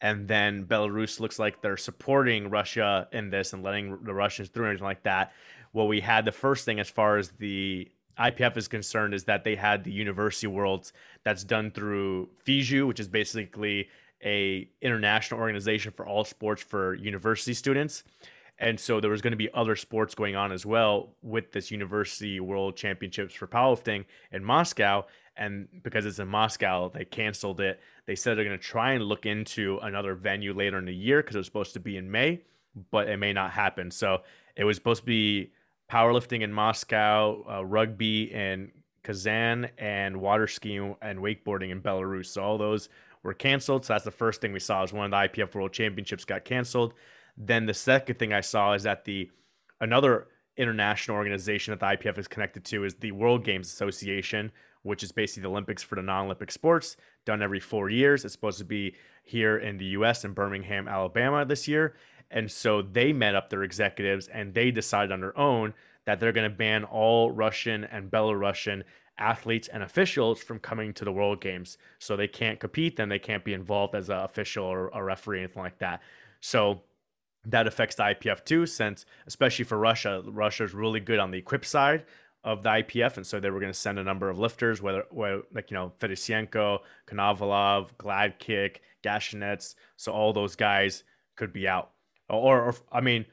And 0.00 0.28
then 0.28 0.66
Belarus 0.66 1.20
looks 1.20 1.38
like 1.38 1.62
they're 1.62 1.76
supporting 1.76 2.50
Russia 2.50 3.08
in 3.12 3.30
this 3.30 3.52
and 3.52 3.62
letting 3.62 4.04
the 4.04 4.14
Russians 4.14 4.48
through 4.48 4.64
and 4.64 4.70
anything 4.70 4.86
like 4.86 5.02
that. 5.04 5.32
What 5.72 5.88
we 5.88 6.00
had 6.00 6.24
the 6.24 6.32
first 6.32 6.64
thing 6.64 6.78
as 6.78 6.90
far 6.90 7.16
as 7.16 7.30
the 7.30 7.90
IPF 8.18 8.56
is 8.56 8.68
concerned 8.68 9.14
is 9.14 9.24
that 9.24 9.44
they 9.44 9.56
had 9.56 9.84
the 9.84 9.92
University 9.92 10.46
Worlds 10.46 10.92
that's 11.24 11.44
done 11.44 11.70
through 11.70 12.28
FISU, 12.46 12.86
which 12.86 13.00
is 13.00 13.08
basically 13.08 13.88
a 14.24 14.68
international 14.80 15.40
organization 15.40 15.92
for 15.92 16.06
all 16.06 16.24
sports 16.24 16.62
for 16.62 16.94
university 16.94 17.54
students. 17.54 18.04
And 18.58 18.78
so 18.78 19.00
there 19.00 19.10
was 19.10 19.20
going 19.20 19.32
to 19.32 19.36
be 19.36 19.50
other 19.52 19.74
sports 19.74 20.14
going 20.14 20.36
on 20.36 20.52
as 20.52 20.64
well 20.64 21.16
with 21.22 21.50
this 21.52 21.70
University 21.70 22.38
World 22.38 22.76
Championships 22.76 23.34
for 23.34 23.46
powerlifting 23.46 24.04
in 24.30 24.44
Moscow. 24.44 25.04
And 25.36 25.68
because 25.82 26.06
it's 26.06 26.20
in 26.20 26.28
Moscow, 26.28 26.88
they 26.88 27.04
canceled 27.04 27.60
it. 27.60 27.80
They 28.06 28.14
said 28.14 28.36
they're 28.36 28.44
going 28.44 28.56
to 28.56 28.64
try 28.64 28.92
and 28.92 29.04
look 29.04 29.26
into 29.26 29.78
another 29.82 30.14
venue 30.14 30.54
later 30.54 30.78
in 30.78 30.84
the 30.84 30.94
year 30.94 31.20
because 31.20 31.34
it 31.34 31.40
was 31.40 31.46
supposed 31.46 31.72
to 31.74 31.80
be 31.80 31.96
in 31.96 32.10
May, 32.10 32.42
but 32.92 33.08
it 33.08 33.16
may 33.16 33.32
not 33.32 33.50
happen. 33.50 33.90
So 33.90 34.22
it 34.54 34.62
was 34.62 34.76
supposed 34.76 35.00
to 35.00 35.06
be 35.06 35.50
powerlifting 35.90 36.42
in 36.42 36.52
Moscow, 36.52 37.44
uh, 37.50 37.64
rugby 37.64 38.32
in 38.32 38.70
Kazan, 39.02 39.68
and 39.78 40.16
water 40.16 40.46
skiing 40.46 40.94
and 41.02 41.18
wakeboarding 41.18 41.70
in 41.70 41.82
Belarus. 41.82 42.26
So 42.26 42.42
all 42.42 42.58
those 42.58 42.88
were 43.24 43.34
canceled. 43.34 43.84
So 43.84 43.94
that's 43.94 44.04
the 44.04 44.12
first 44.12 44.40
thing 44.40 44.52
we 44.52 44.60
saw 44.60 44.84
is 44.84 44.92
one 44.92 45.06
of 45.06 45.10
the 45.10 45.42
IPF 45.42 45.54
World 45.54 45.72
Championships 45.72 46.24
got 46.24 46.44
canceled. 46.44 46.94
Then 47.36 47.66
the 47.66 47.74
second 47.74 48.18
thing 48.18 48.32
I 48.32 48.40
saw 48.40 48.74
is 48.74 48.84
that 48.84 49.04
the 49.04 49.30
another 49.80 50.28
international 50.56 51.16
organization 51.16 51.72
that 51.72 51.80
the 51.80 51.96
IPF 51.96 52.18
is 52.18 52.28
connected 52.28 52.64
to 52.66 52.84
is 52.84 52.94
the 52.94 53.12
World 53.12 53.44
Games 53.44 53.66
Association, 53.66 54.52
which 54.82 55.02
is 55.02 55.10
basically 55.10 55.42
the 55.42 55.48
Olympics 55.48 55.82
for 55.82 55.96
the 55.96 56.02
non-Olympic 56.02 56.52
sports, 56.52 56.96
done 57.24 57.42
every 57.42 57.58
four 57.58 57.90
years. 57.90 58.24
It's 58.24 58.34
supposed 58.34 58.58
to 58.58 58.64
be 58.64 58.94
here 59.24 59.58
in 59.58 59.78
the 59.78 59.86
U.S. 59.86 60.24
in 60.24 60.32
Birmingham, 60.32 60.86
Alabama 60.86 61.44
this 61.44 61.66
year, 61.66 61.96
and 62.30 62.50
so 62.50 62.82
they 62.82 63.12
met 63.12 63.34
up 63.34 63.50
their 63.50 63.64
executives 63.64 64.28
and 64.28 64.54
they 64.54 64.70
decided 64.70 65.12
on 65.12 65.20
their 65.20 65.36
own 65.38 65.74
that 66.04 66.20
they're 66.20 66.32
going 66.32 66.50
to 66.50 66.56
ban 66.56 66.84
all 66.84 67.30
Russian 67.30 67.84
and 67.84 68.10
Belarusian 68.10 68.82
athletes 69.18 69.68
and 69.68 69.82
officials 69.82 70.40
from 70.40 70.58
coming 70.58 70.92
to 70.94 71.04
the 71.04 71.12
World 71.12 71.40
Games. 71.40 71.78
So 71.98 72.16
they 72.16 72.28
can't 72.28 72.60
compete, 72.60 72.96
then 72.96 73.08
they 73.08 73.18
can't 73.18 73.44
be 73.44 73.54
involved 73.54 73.94
as 73.94 74.10
an 74.10 74.18
official 74.18 74.64
or 74.64 74.88
a 74.88 75.02
referee, 75.02 75.40
anything 75.40 75.62
like 75.62 75.78
that. 75.78 76.02
So 76.40 76.82
that 77.46 77.66
affects 77.66 77.96
the 77.96 78.02
IPF 78.04 78.44
too, 78.44 78.66
since 78.66 79.06
especially 79.26 79.64
for 79.64 79.78
Russia, 79.78 80.22
Russia 80.26 80.64
is 80.64 80.74
really 80.74 81.00
good 81.00 81.18
on 81.18 81.30
the 81.30 81.38
equip 81.38 81.64
side 81.64 82.04
of 82.44 82.62
the 82.62 82.68
IPF, 82.68 83.16
and 83.16 83.26
so 83.26 83.40
they 83.40 83.50
were 83.50 83.60
going 83.60 83.72
to 83.72 83.78
send 83.78 83.98
a 83.98 84.04
number 84.04 84.28
of 84.28 84.38
lifters, 84.38 84.82
whether, 84.82 85.04
whether 85.10 85.42
like 85.52 85.70
you 85.70 85.76
know 85.76 85.92
Fedosienko, 85.98 86.80
Konovalov, 87.06 87.90
Gladkikh, 87.98 88.76
Gashinets, 89.02 89.74
so 89.96 90.12
all 90.12 90.32
those 90.32 90.54
guys 90.54 91.04
could 91.36 91.52
be 91.52 91.66
out. 91.66 91.90
Or, 92.28 92.60
or 92.60 92.74
I 92.92 93.00
mean, 93.00 93.24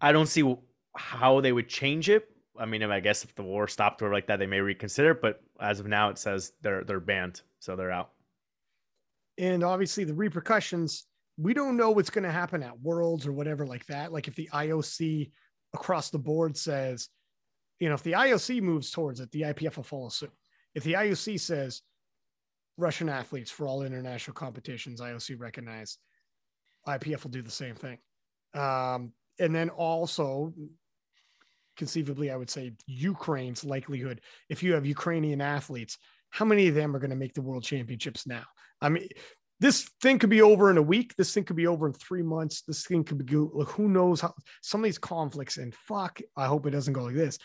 I 0.00 0.12
don't 0.12 0.26
see 0.26 0.56
how 0.94 1.40
they 1.40 1.52
would 1.52 1.68
change 1.68 2.08
it. 2.08 2.28
I 2.58 2.66
mean, 2.66 2.82
I 2.82 3.00
guess 3.00 3.24
if 3.24 3.34
the 3.34 3.42
war 3.42 3.68
stopped 3.68 4.02
or 4.02 4.12
like 4.12 4.26
that, 4.28 4.38
they 4.38 4.46
may 4.46 4.60
reconsider. 4.60 5.14
But 5.14 5.42
as 5.60 5.80
of 5.80 5.86
now, 5.86 6.10
it 6.10 6.18
says 6.18 6.52
they're 6.62 6.84
they're 6.84 7.00
banned, 7.00 7.42
so 7.58 7.74
they're 7.74 7.90
out. 7.90 8.10
And 9.38 9.62
obviously, 9.62 10.04
the 10.04 10.14
repercussions 10.14 11.04
we 11.38 11.54
don't 11.54 11.76
know 11.76 11.90
what's 11.90 12.10
going 12.10 12.24
to 12.24 12.30
happen 12.32 12.62
at 12.62 12.80
Worlds 12.80 13.26
or 13.26 13.32
whatever 13.32 13.66
like 13.66 13.86
that. 13.86 14.12
Like 14.12 14.28
if 14.28 14.34
the 14.34 14.48
IOC 14.52 15.30
across 15.74 16.10
the 16.10 16.18
board 16.18 16.56
says, 16.56 17.08
you 17.78 17.88
know, 17.88 17.94
if 17.94 18.02
the 18.02 18.12
IOC 18.12 18.62
moves 18.62 18.90
towards 18.90 19.20
it, 19.20 19.30
the 19.32 19.42
IPF 19.42 19.76
will 19.76 19.84
follow 19.84 20.08
suit. 20.08 20.32
If 20.74 20.84
the 20.84 20.94
IOC 20.94 21.38
says 21.40 21.82
Russian 22.78 23.08
athletes 23.08 23.50
for 23.50 23.66
all 23.66 23.82
international 23.82 24.34
competitions, 24.34 25.00
IOC 25.00 25.38
recognize, 25.38 25.98
IPF 26.88 27.24
will 27.24 27.30
do 27.30 27.42
the 27.42 27.50
same 27.50 27.74
thing. 27.74 27.98
Um, 28.54 29.12
and 29.38 29.54
then 29.54 29.68
also, 29.68 30.54
conceivably, 31.76 32.30
I 32.30 32.36
would 32.36 32.50
say 32.50 32.72
Ukraine's 32.86 33.64
likelihood. 33.64 34.22
If 34.48 34.62
you 34.62 34.72
have 34.72 34.86
Ukrainian 34.86 35.42
athletes, 35.42 35.98
how 36.30 36.44
many 36.46 36.68
of 36.68 36.74
them 36.74 36.96
are 36.96 36.98
going 36.98 37.10
to 37.10 37.16
make 37.16 37.34
the 37.34 37.42
world 37.42 37.64
championships 37.64 38.26
now? 38.26 38.44
I 38.80 38.88
mean, 38.88 39.08
this 39.60 39.88
thing 40.02 40.18
could 40.18 40.30
be 40.30 40.42
over 40.42 40.70
in 40.70 40.76
a 40.76 40.82
week. 40.82 41.14
This 41.16 41.32
thing 41.32 41.44
could 41.44 41.56
be 41.56 41.66
over 41.66 41.86
in 41.86 41.94
three 41.94 42.22
months. 42.22 42.62
This 42.62 42.86
thing 42.86 43.04
could 43.04 43.24
be 43.24 43.36
like 43.36 43.68
who 43.68 43.88
knows 43.88 44.20
how 44.20 44.34
some 44.62 44.80
of 44.80 44.84
these 44.84 44.98
conflicts 44.98 45.56
and 45.56 45.74
fuck. 45.74 46.20
I 46.36 46.46
hope 46.46 46.66
it 46.66 46.70
doesn't 46.70 46.92
go 46.92 47.04
like 47.04 47.14
this. 47.14 47.38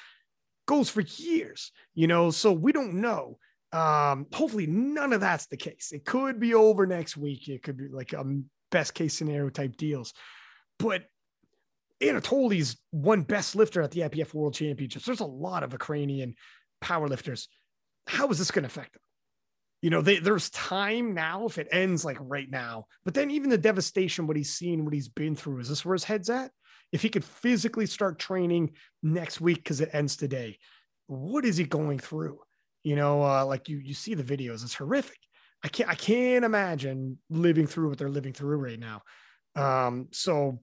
Goes 0.68 0.90
for 0.90 1.02
years, 1.02 1.72
you 1.96 2.08
know. 2.08 2.32
So 2.32 2.52
we 2.52 2.72
don't 2.72 2.96
know. 2.96 3.38
Um, 3.74 4.28
hopefully 4.34 4.68
none 4.68 5.14
of 5.14 5.22
that's 5.22 5.48
the 5.48 5.58
case. 5.58 5.92
It 5.94 6.04
could 6.06 6.40
be 6.40 6.54
over 6.54 6.86
next 6.86 7.16
week. 7.16 7.48
It 7.48 7.64
could 7.64 7.78
be 7.78 7.88
like 7.88 8.12
a 8.14 8.20
um, 8.20 8.46
best 8.70 8.94
case 8.94 9.14
scenario 9.14 9.50
type 9.50 9.78
deals. 9.78 10.14
But 10.78 11.06
Anatoly's 12.02 12.78
one 12.90 13.22
best 13.22 13.56
lifter 13.56 13.82
at 13.82 13.92
the 13.92 14.02
IPF 14.02 14.34
World 14.34 14.56
Championships. 14.56 15.06
There's 15.06 15.20
a 15.20 15.26
lot 15.26 15.64
of 15.64 15.72
Ukrainian 15.72 16.36
powerlifters. 16.84 17.48
How 18.08 18.28
is 18.30 18.40
this 18.40 18.52
going 18.52 18.64
to 18.64 18.68
affect 18.68 18.94
them? 18.94 19.02
You 19.82 19.90
know, 19.90 20.02
they, 20.02 20.20
there's 20.20 20.50
time 20.52 21.14
now 21.14 21.46
if 21.46 21.58
it 21.58 21.68
ends 21.72 22.06
like 22.06 22.18
right 22.20 22.50
now. 22.50 22.86
But 23.04 23.16
then 23.16 23.32
even 23.32 23.50
the 23.50 23.58
devastation, 23.58 24.28
what 24.28 24.38
he's 24.38 24.54
seen, 24.54 24.86
what 24.86 24.94
he's 24.94 25.10
been 25.10 25.36
through, 25.36 25.60
is 25.60 25.70
this 25.70 25.84
where 25.84 25.96
his 25.96 26.04
head's 26.04 26.30
at? 26.30 26.52
If 26.92 27.02
he 27.02 27.10
could 27.10 27.26
physically 27.26 27.88
start 27.88 28.20
training 28.20 28.72
next 29.02 29.42
week 29.42 29.58
because 29.58 29.82
it 29.82 29.90
ends 29.94 30.18
today, 30.18 30.60
what 31.08 31.46
is 31.46 31.58
he 31.58 31.64
going 31.64 32.00
through? 32.00 32.40
You 32.84 32.96
know, 32.96 33.24
uh, 33.24 33.46
like 33.46 33.70
you 33.70 33.78
you 33.78 33.94
see 33.94 34.14
the 34.14 34.24
videos, 34.24 34.64
it's 34.64 34.76
horrific. 34.76 35.18
I 35.64 35.68
can't 35.68 35.90
I 35.90 35.96
can't 35.96 36.46
imagine 36.46 37.20
living 37.30 37.68
through 37.68 37.90
what 37.90 37.98
they're 37.98 38.10
living 38.10 38.34
through 38.34 38.58
right 38.58 38.80
now. 38.80 39.02
Um, 39.56 40.08
so 40.12 40.60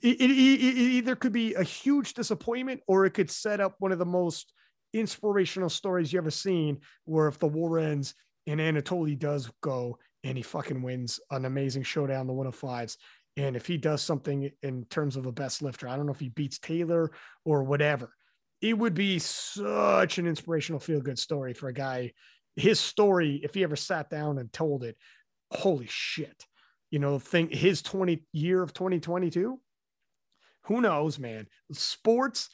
it, 0.00 0.20
it, 0.20 0.30
it, 0.30 0.60
it 0.60 0.76
either 0.92 1.16
could 1.16 1.32
be 1.32 1.54
a 1.54 1.62
huge 1.62 2.14
disappointment 2.14 2.80
or 2.86 3.04
it 3.04 3.14
could 3.14 3.30
set 3.30 3.60
up 3.60 3.76
one 3.78 3.92
of 3.92 3.98
the 3.98 4.06
most 4.06 4.52
inspirational 4.92 5.68
stories 5.68 6.12
you 6.12 6.18
ever 6.18 6.30
seen 6.30 6.80
where 7.04 7.28
if 7.28 7.38
the 7.38 7.46
war 7.46 7.78
ends 7.78 8.14
and 8.46 8.60
Anatoly 8.60 9.18
does 9.18 9.50
go 9.62 9.98
and 10.24 10.36
he 10.36 10.42
fucking 10.42 10.82
wins 10.82 11.20
an 11.30 11.44
amazing 11.44 11.82
showdown, 11.82 12.26
the 12.26 12.32
one 12.32 12.46
of 12.46 12.54
fives. 12.54 12.96
And 13.36 13.56
if 13.56 13.66
he 13.66 13.76
does 13.76 14.02
something 14.02 14.50
in 14.62 14.84
terms 14.86 15.16
of 15.16 15.26
a 15.26 15.32
best 15.32 15.62
lifter, 15.62 15.88
I 15.88 15.96
don't 15.96 16.06
know 16.06 16.12
if 16.12 16.20
he 16.20 16.28
beats 16.28 16.58
Taylor 16.58 17.10
or 17.44 17.64
whatever, 17.64 18.12
it 18.60 18.78
would 18.78 18.94
be 18.94 19.18
such 19.18 20.18
an 20.18 20.26
inspirational 20.26 20.80
feel 20.80 21.00
good 21.00 21.18
story 21.18 21.54
for 21.54 21.68
a 21.68 21.72
guy. 21.72 22.12
His 22.54 22.78
story, 22.78 23.40
if 23.42 23.54
he 23.54 23.64
ever 23.64 23.76
sat 23.76 24.10
down 24.10 24.38
and 24.38 24.52
told 24.52 24.84
it, 24.84 24.96
holy 25.50 25.86
shit. 25.88 26.46
You 26.90 26.98
know, 26.98 27.18
think 27.18 27.52
his 27.52 27.82
20 27.82 28.22
year 28.32 28.62
of 28.62 28.74
2022. 28.74 29.58
Who 30.66 30.80
knows, 30.80 31.18
man? 31.18 31.46
Sports 31.72 32.50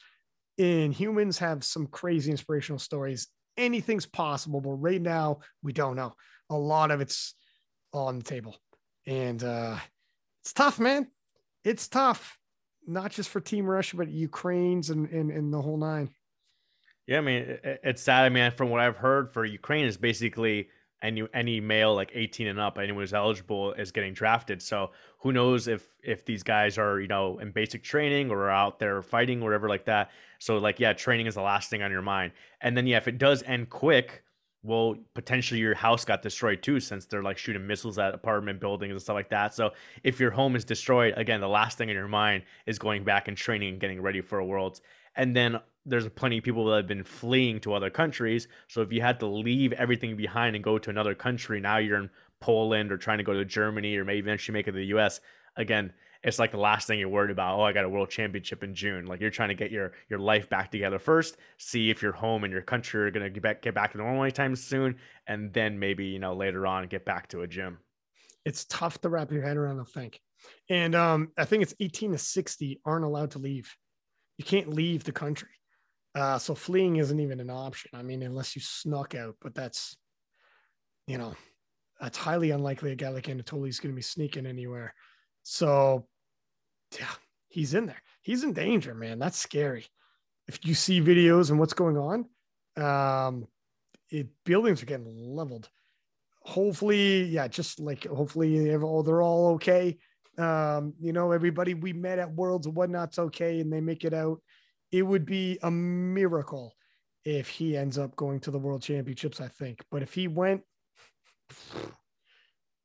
and 0.59 0.93
humans 0.93 1.39
have 1.39 1.63
some 1.63 1.87
crazy 1.87 2.29
inspirational 2.29 2.79
stories. 2.79 3.27
Anything's 3.57 4.05
possible, 4.05 4.61
but 4.61 4.73
right 4.73 5.01
now 5.01 5.39
we 5.63 5.73
don't 5.73 5.95
know. 5.95 6.13
A 6.49 6.57
lot 6.57 6.91
of 6.91 7.01
it's 7.01 7.33
on 7.93 8.19
the 8.19 8.23
table. 8.23 8.55
And 9.07 9.43
uh 9.43 9.77
it's 10.41 10.53
tough, 10.53 10.79
man. 10.79 11.07
It's 11.63 11.87
tough, 11.87 12.37
not 12.87 13.11
just 13.11 13.29
for 13.29 13.39
Team 13.39 13.65
Russia, 13.65 13.97
but 13.97 14.09
Ukraine's 14.09 14.89
and, 14.89 15.09
and, 15.09 15.31
and 15.31 15.53
the 15.53 15.61
whole 15.61 15.77
nine. 15.77 16.09
Yeah, 17.07 17.17
I 17.17 17.21
mean, 17.21 17.57
it's 17.63 18.03
sad, 18.03 18.31
man. 18.31 18.51
From 18.51 18.69
what 18.69 18.81
I've 18.81 18.97
heard, 18.97 19.33
for 19.33 19.43
Ukraine 19.43 19.85
is 19.85 19.97
basically 19.97 20.69
any 21.01 21.23
any 21.33 21.59
male 21.59 21.95
like 21.95 22.11
18 22.13 22.47
and 22.47 22.59
up, 22.59 22.77
anyone 22.77 23.01
who's 23.01 23.13
eligible 23.13 23.73
is 23.73 23.91
getting 23.91 24.13
drafted. 24.13 24.61
So 24.61 24.91
who 25.19 25.31
knows 25.31 25.67
if 25.67 25.87
if 26.03 26.25
these 26.25 26.43
guys 26.43 26.77
are 26.77 26.99
you 26.99 27.07
know 27.07 27.39
in 27.39 27.51
basic 27.51 27.83
training 27.83 28.31
or 28.31 28.49
out 28.49 28.79
there 28.79 29.01
fighting 29.01 29.41
or 29.41 29.45
whatever 29.45 29.69
like 29.69 29.85
that. 29.85 30.11
So 30.39 30.57
like 30.57 30.79
yeah, 30.79 30.93
training 30.93 31.25
is 31.25 31.35
the 31.35 31.41
last 31.41 31.69
thing 31.69 31.81
on 31.81 31.91
your 31.91 32.01
mind. 32.01 32.33
And 32.61 32.75
then 32.75 32.87
yeah, 32.87 32.97
if 32.97 33.07
it 33.07 33.17
does 33.17 33.43
end 33.43 33.69
quick, 33.69 34.23
well, 34.61 34.95
potentially 35.13 35.59
your 35.59 35.75
house 35.75 36.03
got 36.03 36.21
destroyed 36.21 36.61
too, 36.61 36.79
since 36.79 37.05
they're 37.05 37.23
like 37.23 37.37
shooting 37.37 37.65
missiles 37.65 37.97
at 37.97 38.13
apartment 38.13 38.59
buildings 38.59 38.91
and 38.91 39.01
stuff 39.01 39.13
like 39.13 39.29
that. 39.29 39.53
So 39.53 39.71
if 40.03 40.19
your 40.19 40.31
home 40.31 40.55
is 40.55 40.65
destroyed, 40.65 41.13
again, 41.15 41.39
the 41.39 41.47
last 41.47 41.77
thing 41.77 41.89
in 41.89 41.95
your 41.95 42.09
mind 42.09 42.43
is 42.65 42.77
going 42.77 43.03
back 43.05 43.27
and 43.27 43.37
training 43.37 43.69
and 43.69 43.79
getting 43.79 44.01
ready 44.01 44.21
for 44.21 44.39
a 44.39 44.45
world. 44.45 44.81
And 45.15 45.35
then 45.35 45.59
there's 45.89 46.07
plenty 46.09 46.37
of 46.37 46.43
people 46.43 46.65
that 46.65 46.77
have 46.77 46.87
been 46.87 47.03
fleeing 47.03 47.59
to 47.61 47.73
other 47.73 47.89
countries. 47.89 48.47
So 48.67 48.81
if 48.81 48.91
you 48.91 49.01
had 49.01 49.19
to 49.19 49.25
leave 49.25 49.73
everything 49.73 50.15
behind 50.15 50.55
and 50.55 50.63
go 50.63 50.77
to 50.77 50.89
another 50.89 51.15
country, 51.15 51.59
now 51.59 51.77
you're 51.77 51.99
in 51.99 52.09
Poland 52.39 52.91
or 52.91 52.97
trying 52.97 53.17
to 53.17 53.23
go 53.23 53.33
to 53.33 53.45
Germany 53.45 53.97
or 53.97 54.05
maybe 54.05 54.19
eventually 54.19 54.53
make 54.53 54.67
it 54.67 54.71
to 54.71 54.77
the 54.77 54.85
US. 54.97 55.19
Again, 55.55 55.93
it's 56.23 56.39
like 56.39 56.51
the 56.51 56.57
last 56.57 56.87
thing 56.87 56.99
you're 56.99 57.09
worried 57.09 57.31
about. 57.31 57.57
Oh, 57.57 57.63
I 57.63 57.71
got 57.71 57.85
a 57.85 57.89
world 57.89 58.09
championship 58.09 58.63
in 58.63 58.75
June. 58.75 59.05
Like 59.05 59.21
you're 59.21 59.29
trying 59.29 59.49
to 59.49 59.55
get 59.55 59.71
your 59.71 59.93
your 60.09 60.19
life 60.19 60.49
back 60.49 60.69
together 60.71 60.99
first. 60.99 61.37
See 61.57 61.89
if 61.89 62.01
your 62.01 62.11
home 62.11 62.43
and 62.43 62.51
your 62.51 62.61
country 62.61 63.05
are 63.05 63.11
gonna 63.11 63.29
get 63.29 63.43
back 63.43 63.61
get 63.61 63.73
back 63.73 63.93
to 63.93 63.97
normal 63.97 64.23
anytime 64.23 64.55
soon, 64.55 64.97
and 65.27 65.53
then 65.53 65.79
maybe 65.79 66.05
you 66.05 66.19
know 66.19 66.35
later 66.35 66.67
on 66.67 66.87
get 66.87 67.05
back 67.05 67.29
to 67.29 67.41
a 67.41 67.47
gym. 67.47 67.77
It's 68.45 68.65
tough 68.65 68.99
to 69.01 69.09
wrap 69.09 69.31
your 69.31 69.43
head 69.43 69.55
around. 69.55 69.79
I 69.79 69.83
think, 69.83 70.19
and 70.69 70.93
um, 70.93 71.31
I 71.37 71.45
think 71.45 71.63
it's 71.63 71.75
18 71.79 72.11
to 72.13 72.17
60 72.17 72.81
aren't 72.85 73.05
allowed 73.05 73.31
to 73.31 73.39
leave. 73.39 73.73
You 74.37 74.45
can't 74.45 74.73
leave 74.73 75.05
the 75.05 75.11
country. 75.11 75.49
Uh, 76.19 76.37
so 76.37 76.53
fleeing 76.53 76.97
isn't 76.97 77.21
even 77.21 77.39
an 77.39 77.49
option. 77.49 77.91
I 77.93 78.03
mean, 78.03 78.23
unless 78.23 78.53
you 78.53 78.61
snuck 78.61 79.15
out, 79.15 79.37
but 79.41 79.55
that's, 79.55 79.95
you 81.07 81.17
know, 81.17 81.33
that's 82.01 82.17
highly 82.17 82.51
unlikely 82.51 82.91
a 82.91 82.95
guy 82.95 83.07
like 83.09 83.27
Anatoly 83.27 83.69
is 83.69 83.79
going 83.79 83.93
to 83.93 83.95
be 83.95 84.01
sneaking 84.01 84.45
anywhere. 84.45 84.93
So, 85.43 86.07
yeah, 86.99 87.13
he's 87.47 87.73
in 87.73 87.85
there. 87.85 88.01
He's 88.21 88.43
in 88.43 88.51
danger, 88.51 88.93
man. 88.93 89.17
That's 89.17 89.37
scary. 89.37 89.85
If 90.49 90.65
you 90.65 90.73
see 90.73 90.99
videos 90.99 91.51
and 91.51 91.59
what's 91.59 91.73
going 91.73 91.97
on, 91.97 92.25
um, 92.75 93.47
it 94.09 94.27
buildings 94.43 94.83
are 94.83 94.87
getting 94.87 95.33
leveled. 95.33 95.69
Hopefully, 96.41 97.23
yeah, 97.23 97.47
just 97.47 97.79
like 97.79 98.05
hopefully 98.05 98.65
they're 98.65 98.83
all, 98.83 99.03
they're 99.03 99.21
all 99.21 99.53
okay. 99.53 99.97
Um, 100.37 100.95
you 100.99 101.13
know, 101.13 101.31
everybody 101.31 101.75
we 101.75 101.93
met 101.93 102.19
at 102.19 102.33
Worlds 102.33 102.65
and 102.65 102.75
whatnot's 102.75 103.19
okay, 103.19 103.61
and 103.61 103.71
they 103.71 103.79
make 103.79 104.03
it 104.03 104.13
out. 104.13 104.41
It 104.91 105.03
would 105.03 105.25
be 105.25 105.59
a 105.61 105.71
miracle 105.71 106.75
if 107.25 107.49
he 107.49 107.77
ends 107.77 107.97
up 107.97 108.15
going 108.15 108.39
to 108.41 108.51
the 108.51 108.59
World 108.59 108.81
Championships. 108.81 109.41
I 109.41 109.47
think, 109.47 109.83
but 109.91 110.01
if 110.01 110.13
he 110.13 110.27
went, 110.27 110.61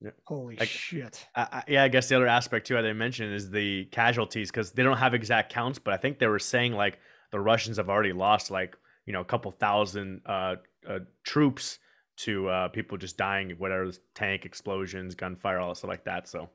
yeah. 0.01 0.11
Holy 0.27 0.61
I, 0.61 0.65
shit! 0.65 1.27
I, 1.35 1.43
I, 1.43 1.63
yeah, 1.69 1.83
I 1.85 1.89
guess 1.89 2.09
the 2.09 2.17
other 2.17 2.27
aspect 2.27 2.67
too 2.67 2.77
I 2.77 2.83
didn't 2.83 2.99
mention 2.99 3.33
is 3.33 3.51
the 3.51 3.87
casualties 3.87 4.51
because 4.51 4.73
they 4.73 4.83
don't 4.83 4.99
have 4.99 5.15
exact 5.15 5.53
counts, 5.53 5.79
but 5.79 5.95
I 5.95 5.97
think 5.97 6.19
they 6.19 6.27
were 6.27 6.39
saying 6.39 6.75
like 6.75 6.99
the 7.33 7.41
Russians 7.41 7.79
have 7.79 7.89
already 7.89 8.13
lost 8.13 8.51
like 8.51 8.77
you 9.07 9.13
know 9.13 9.21
a 9.21 9.25
couple 9.25 9.51
thousand 9.51 10.21
uh, 10.27 10.57
uh, 10.89 10.99
troops 11.25 11.79
to 12.17 12.49
uh, 12.49 12.69
people 12.69 12.99
just 12.99 13.17
dying, 13.17 13.51
whatever 13.59 13.91
tank 14.15 14.45
explosions, 14.45 15.15
gunfire, 15.15 15.59
all 15.59 15.71
that 15.71 15.77
stuff 15.77 15.89
like 15.89 16.05
that. 16.05 16.29
So, 16.29 16.49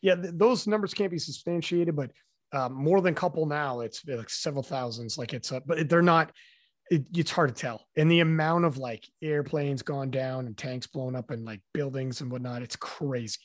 yeah, 0.00 0.16
th- 0.16 0.34
those 0.36 0.66
numbers 0.66 0.94
can't 0.94 1.10
be 1.10 1.18
substantiated, 1.18 1.94
but 1.94 2.10
um, 2.52 2.72
more 2.72 3.00
than 3.00 3.12
a 3.12 3.16
couple 3.16 3.46
now. 3.46 3.80
It's 3.80 4.06
like 4.06 4.30
several 4.30 4.62
thousands. 4.62 5.18
Like 5.18 5.34
it's, 5.34 5.52
uh, 5.52 5.60
but 5.66 5.88
they're 5.88 6.02
not 6.02 6.32
it, 6.90 7.04
it's 7.14 7.30
hard 7.30 7.54
to 7.54 7.60
tell. 7.60 7.86
And 7.96 8.10
the 8.10 8.20
amount 8.20 8.64
of 8.64 8.78
like 8.78 9.06
airplanes 9.22 9.82
gone 9.82 10.10
down 10.10 10.46
and 10.46 10.56
tanks 10.56 10.86
blown 10.86 11.14
up 11.14 11.30
and 11.30 11.44
like 11.44 11.60
buildings 11.74 12.20
and 12.20 12.30
whatnot, 12.30 12.62
it's 12.62 12.76
crazy. 12.76 13.38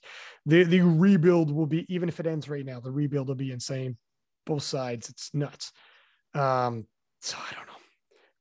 The 0.46 0.64
the 0.64 0.82
rebuild 0.82 1.52
will 1.52 1.66
be 1.66 1.86
even 1.94 2.10
if 2.10 2.20
it 2.20 2.28
ends 2.28 2.50
right 2.50 2.66
now, 2.66 2.80
the 2.80 2.92
rebuild 2.92 3.28
will 3.28 3.36
be 3.36 3.52
insane. 3.52 3.98
Both 4.46 4.64
sides, 4.64 5.10
it's 5.10 5.34
nuts. 5.34 5.72
Um, 6.34 6.86
so 7.22 7.38
I 7.38 7.56
don't 7.56 7.68
know. 7.68 7.83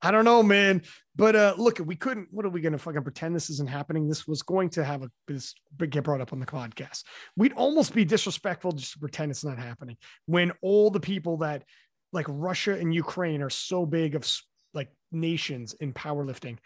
I 0.03 0.11
don't 0.11 0.25
know, 0.25 0.43
man. 0.43 0.83
But 1.15 1.37
uh 1.37 1.55
look, 1.57 1.79
we 1.79 1.95
couldn't. 1.95 2.29
What 2.31 2.45
are 2.45 2.51
we 2.51 2.61
going 2.61 2.73
to 2.73 2.79
fucking 2.79 3.03
pretend 3.03 3.37
this 3.37 3.51
isn't 3.51 3.69
happening? 3.69 4.09
This 4.09 4.27
was 4.27 4.43
going 4.43 4.71
to 4.71 4.85
have 4.85 5.03
a 5.03 5.11
this 5.29 5.55
get 5.79 6.05
brought 6.05 6.21
up 6.21 6.33
on 6.33 6.41
the 6.41 6.47
podcast. 6.47 7.05
We'd 7.37 7.53
almost 7.53 7.95
be 7.95 8.05
disrespectful 8.05 8.73
just 8.73 8.95
to 8.95 8.99
pretend 8.99 9.31
it's 9.31 9.45
not 9.45 9.59
happening 9.59 9.97
when 10.27 10.53
all 10.61 10.91
the 10.91 11.01
people 11.01 11.39
that 11.39 11.65
like 12.13 12.27
Russia 12.29 12.73
and 12.73 12.95
Ukraine 12.95 13.43
are 13.43 13.51
so 13.51 13.87
big 13.87 14.15
of 14.15 14.29
like 14.75 14.91
nations 15.13 15.75
in 15.75 15.93
powerlifting. 15.93 16.59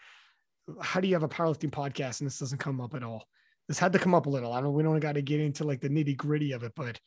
How 0.81 0.99
do 0.99 1.07
you 1.07 1.13
have 1.15 1.23
a 1.23 1.29
powerlifting 1.29 1.71
podcast 1.71 2.19
and 2.19 2.27
this 2.27 2.39
doesn't 2.39 2.57
come 2.57 2.81
up 2.81 2.95
at 2.95 3.03
all? 3.03 3.25
This 3.67 3.79
had 3.79 3.93
to 3.93 3.99
come 3.99 4.15
up 4.15 4.25
a 4.25 4.29
little. 4.29 4.53
I 4.53 4.61
don't. 4.61 4.73
We 4.73 4.83
don't 4.83 4.99
got 4.99 5.15
to 5.15 5.21
get 5.21 5.41
into 5.41 5.63
like 5.65 5.81
the 5.81 5.89
nitty 5.89 6.15
gritty 6.15 6.53
of 6.53 6.63
it, 6.63 6.71
but 6.75 6.99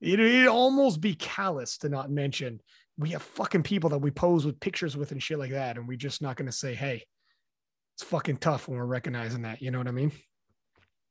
it, 0.00 0.18
it'd 0.18 0.48
almost 0.48 1.00
be 1.00 1.14
callous 1.14 1.78
to 1.78 1.88
not 1.88 2.10
mention 2.10 2.60
we 2.98 3.10
have 3.10 3.22
fucking 3.22 3.62
people 3.62 3.90
that 3.90 3.98
we 3.98 4.10
pose 4.10 4.44
with 4.44 4.60
pictures 4.60 4.96
with 4.96 5.12
and 5.12 5.22
shit 5.22 5.38
like 5.38 5.50
that, 5.50 5.76
and 5.76 5.88
we're 5.88 5.96
just 5.96 6.22
not 6.22 6.36
going 6.36 6.46
to 6.46 6.52
say, 6.52 6.74
"Hey, 6.74 7.04
it's 7.94 8.04
fucking 8.04 8.38
tough" 8.38 8.68
when 8.68 8.78
we're 8.78 8.84
recognizing 8.84 9.42
that. 9.42 9.62
You 9.62 9.70
know 9.70 9.78
what 9.78 9.88
I 9.88 9.92
mean? 9.92 10.12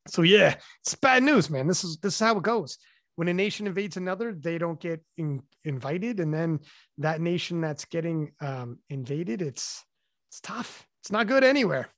So 0.08 0.22
yeah, 0.22 0.56
it's 0.82 0.96
bad 0.96 1.24
news, 1.24 1.50
man. 1.50 1.68
This 1.68 1.84
is 1.84 1.98
this 1.98 2.16
is 2.16 2.20
how 2.20 2.38
it 2.38 2.44
goes 2.44 2.78
when 3.16 3.28
a 3.28 3.34
nation 3.34 3.68
invades 3.68 3.98
another, 3.98 4.34
they 4.34 4.58
don't 4.58 4.80
get 4.80 5.00
in, 5.18 5.42
invited, 5.64 6.20
and 6.20 6.34
then 6.34 6.60
that 6.98 7.22
nation 7.22 7.62
that's 7.62 7.86
getting 7.86 8.32
um, 8.42 8.80
invaded, 8.90 9.42
it's 9.42 9.84
it's 10.30 10.40
tough. 10.42 10.88
It's 11.02 11.12
not 11.12 11.28
good 11.28 11.44
anywhere. 11.44 11.90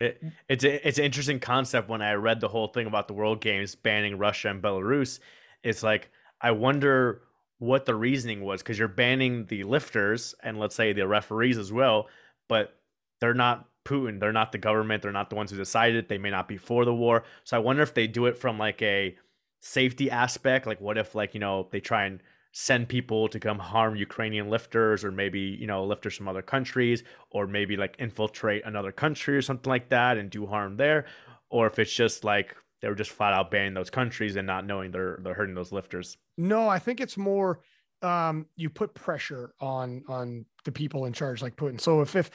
It, 0.00 0.22
it's 0.48 0.64
a, 0.64 0.88
it's 0.88 0.98
an 0.98 1.04
interesting 1.04 1.40
concept. 1.40 1.88
When 1.88 2.02
I 2.02 2.14
read 2.14 2.40
the 2.40 2.48
whole 2.48 2.68
thing 2.68 2.86
about 2.86 3.08
the 3.08 3.14
World 3.14 3.40
Games 3.40 3.74
banning 3.74 4.16
Russia 4.16 4.48
and 4.48 4.62
Belarus, 4.62 5.18
it's 5.64 5.82
like 5.82 6.10
I 6.40 6.52
wonder 6.52 7.22
what 7.58 7.86
the 7.86 7.94
reasoning 7.94 8.42
was 8.42 8.62
because 8.62 8.78
you're 8.78 8.88
banning 8.88 9.46
the 9.46 9.64
lifters 9.64 10.34
and 10.42 10.58
let's 10.58 10.76
say 10.76 10.92
the 10.92 11.06
referees 11.06 11.58
as 11.58 11.72
well, 11.72 12.08
but 12.48 12.74
they're 13.20 13.34
not 13.34 13.66
Putin. 13.84 14.20
They're 14.20 14.32
not 14.32 14.52
the 14.52 14.58
government. 14.58 15.02
They're 15.02 15.12
not 15.12 15.30
the 15.30 15.36
ones 15.36 15.50
who 15.50 15.56
decided. 15.56 16.08
They 16.08 16.18
may 16.18 16.30
not 16.30 16.46
be 16.46 16.58
for 16.58 16.84
the 16.84 16.94
war. 16.94 17.24
So 17.44 17.56
I 17.56 17.60
wonder 17.60 17.82
if 17.82 17.94
they 17.94 18.06
do 18.06 18.26
it 18.26 18.36
from 18.36 18.58
like 18.58 18.82
a 18.82 19.16
safety 19.60 20.10
aspect 20.10 20.66
like 20.66 20.80
what 20.80 20.96
if 20.96 21.14
like 21.14 21.34
you 21.34 21.40
know 21.40 21.68
they 21.72 21.80
try 21.80 22.04
and 22.04 22.20
send 22.52 22.88
people 22.88 23.28
to 23.28 23.40
come 23.40 23.58
harm 23.58 23.96
ukrainian 23.96 24.48
lifters 24.48 25.04
or 25.04 25.10
maybe 25.10 25.40
you 25.40 25.66
know 25.66 25.84
lifters 25.84 26.16
from 26.16 26.28
other 26.28 26.42
countries 26.42 27.02
or 27.30 27.46
maybe 27.46 27.76
like 27.76 27.96
infiltrate 27.98 28.64
another 28.64 28.92
country 28.92 29.36
or 29.36 29.42
something 29.42 29.68
like 29.68 29.88
that 29.88 30.16
and 30.16 30.30
do 30.30 30.46
harm 30.46 30.76
there 30.76 31.06
or 31.50 31.66
if 31.66 31.78
it's 31.78 31.92
just 31.92 32.22
like 32.24 32.54
they 32.80 32.88
were 32.88 32.94
just 32.94 33.10
flat 33.10 33.32
out 33.32 33.50
banning 33.50 33.74
those 33.74 33.90
countries 33.90 34.36
and 34.36 34.46
not 34.46 34.66
knowing 34.66 34.90
they're 34.90 35.18
they're 35.22 35.34
hurting 35.34 35.54
those 35.54 35.72
lifters 35.72 36.16
no 36.36 36.68
i 36.68 36.78
think 36.78 37.00
it's 37.00 37.16
more 37.16 37.60
um 38.02 38.46
you 38.56 38.70
put 38.70 38.94
pressure 38.94 39.52
on 39.60 40.02
on 40.08 40.44
the 40.64 40.72
people 40.72 41.06
in 41.06 41.12
charge 41.12 41.42
like 41.42 41.56
putin 41.56 41.80
so 41.80 42.00
if 42.00 42.14
if 42.14 42.30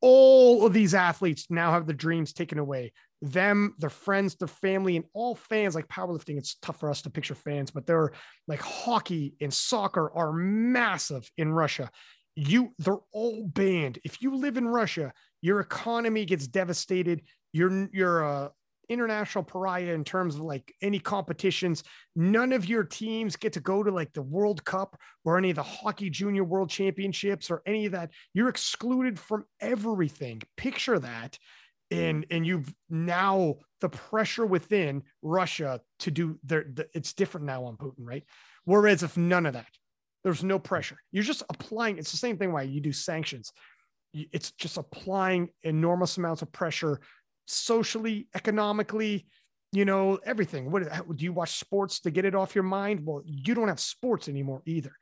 all 0.00 0.66
of 0.66 0.72
these 0.72 0.94
athletes 0.94 1.46
now 1.48 1.72
have 1.72 1.86
the 1.86 1.92
dreams 1.94 2.32
taken 2.32 2.58
away 2.58 2.92
them, 3.24 3.74
their 3.78 3.90
friends, 3.90 4.34
their 4.36 4.48
family, 4.48 4.96
and 4.96 5.04
all 5.14 5.34
fans 5.34 5.74
like 5.74 5.88
powerlifting. 5.88 6.36
It's 6.36 6.56
tough 6.56 6.78
for 6.78 6.90
us 6.90 7.02
to 7.02 7.10
picture 7.10 7.34
fans, 7.34 7.70
but 7.70 7.86
they're 7.86 8.12
like 8.46 8.60
hockey 8.60 9.34
and 9.40 9.52
soccer 9.52 10.12
are 10.14 10.32
massive 10.32 11.28
in 11.38 11.52
Russia. 11.52 11.90
You 12.36 12.74
they're 12.78 12.98
all 13.12 13.46
banned. 13.46 13.98
If 14.04 14.20
you 14.20 14.36
live 14.36 14.56
in 14.56 14.68
Russia, 14.68 15.12
your 15.40 15.60
economy 15.60 16.24
gets 16.24 16.46
devastated. 16.46 17.22
You're 17.52 17.88
you're 17.92 18.22
a 18.22 18.52
international 18.88 19.44
pariah 19.44 19.92
in 19.92 20.04
terms 20.04 20.36
of 20.36 20.42
like 20.42 20.74
any 20.82 20.98
competitions. 20.98 21.84
None 22.16 22.52
of 22.52 22.68
your 22.68 22.84
teams 22.84 23.36
get 23.36 23.52
to 23.54 23.60
go 23.60 23.82
to 23.82 23.90
like 23.90 24.12
the 24.12 24.22
World 24.22 24.64
Cup 24.64 24.98
or 25.24 25.38
any 25.38 25.50
of 25.50 25.56
the 25.56 25.62
hockey 25.62 26.10
junior 26.10 26.44
world 26.44 26.70
championships 26.70 27.50
or 27.50 27.62
any 27.66 27.86
of 27.86 27.92
that. 27.92 28.10
You're 28.32 28.48
excluded 28.48 29.18
from 29.18 29.44
everything. 29.60 30.42
Picture 30.56 30.98
that. 30.98 31.38
And 31.90 32.24
mm. 32.24 32.36
and 32.36 32.46
you've 32.46 32.72
now 32.88 33.56
the 33.80 33.88
pressure 33.88 34.46
within 34.46 35.02
Russia 35.22 35.80
to 36.00 36.10
do 36.10 36.38
their 36.44 36.64
the, 36.72 36.88
it's 36.94 37.12
different 37.12 37.46
now 37.46 37.64
on 37.64 37.76
Putin, 37.76 37.98
right? 37.98 38.24
Whereas 38.64 39.02
if 39.02 39.16
none 39.16 39.46
of 39.46 39.52
that, 39.52 39.68
there's 40.22 40.42
no 40.42 40.58
pressure. 40.58 40.96
You're 41.12 41.24
just 41.24 41.42
applying. 41.50 41.98
It's 41.98 42.10
the 42.10 42.16
same 42.16 42.38
thing 42.38 42.52
why 42.52 42.62
you 42.62 42.80
do 42.80 42.92
sanctions. 42.92 43.52
It's 44.14 44.52
just 44.52 44.78
applying 44.78 45.50
enormous 45.62 46.16
amounts 46.16 46.40
of 46.40 46.50
pressure 46.50 47.00
socially, 47.46 48.28
economically, 48.34 49.26
you 49.72 49.84
know, 49.84 50.18
everything. 50.24 50.70
What 50.70 50.84
do 51.16 51.24
you 51.24 51.32
watch 51.32 51.58
sports 51.58 52.00
to 52.00 52.10
get 52.10 52.24
it 52.24 52.34
off 52.34 52.54
your 52.54 52.64
mind? 52.64 53.04
Well, 53.04 53.22
you 53.24 53.54
don't 53.54 53.68
have 53.68 53.80
sports 53.80 54.28
anymore 54.28 54.62
either. 54.66 54.92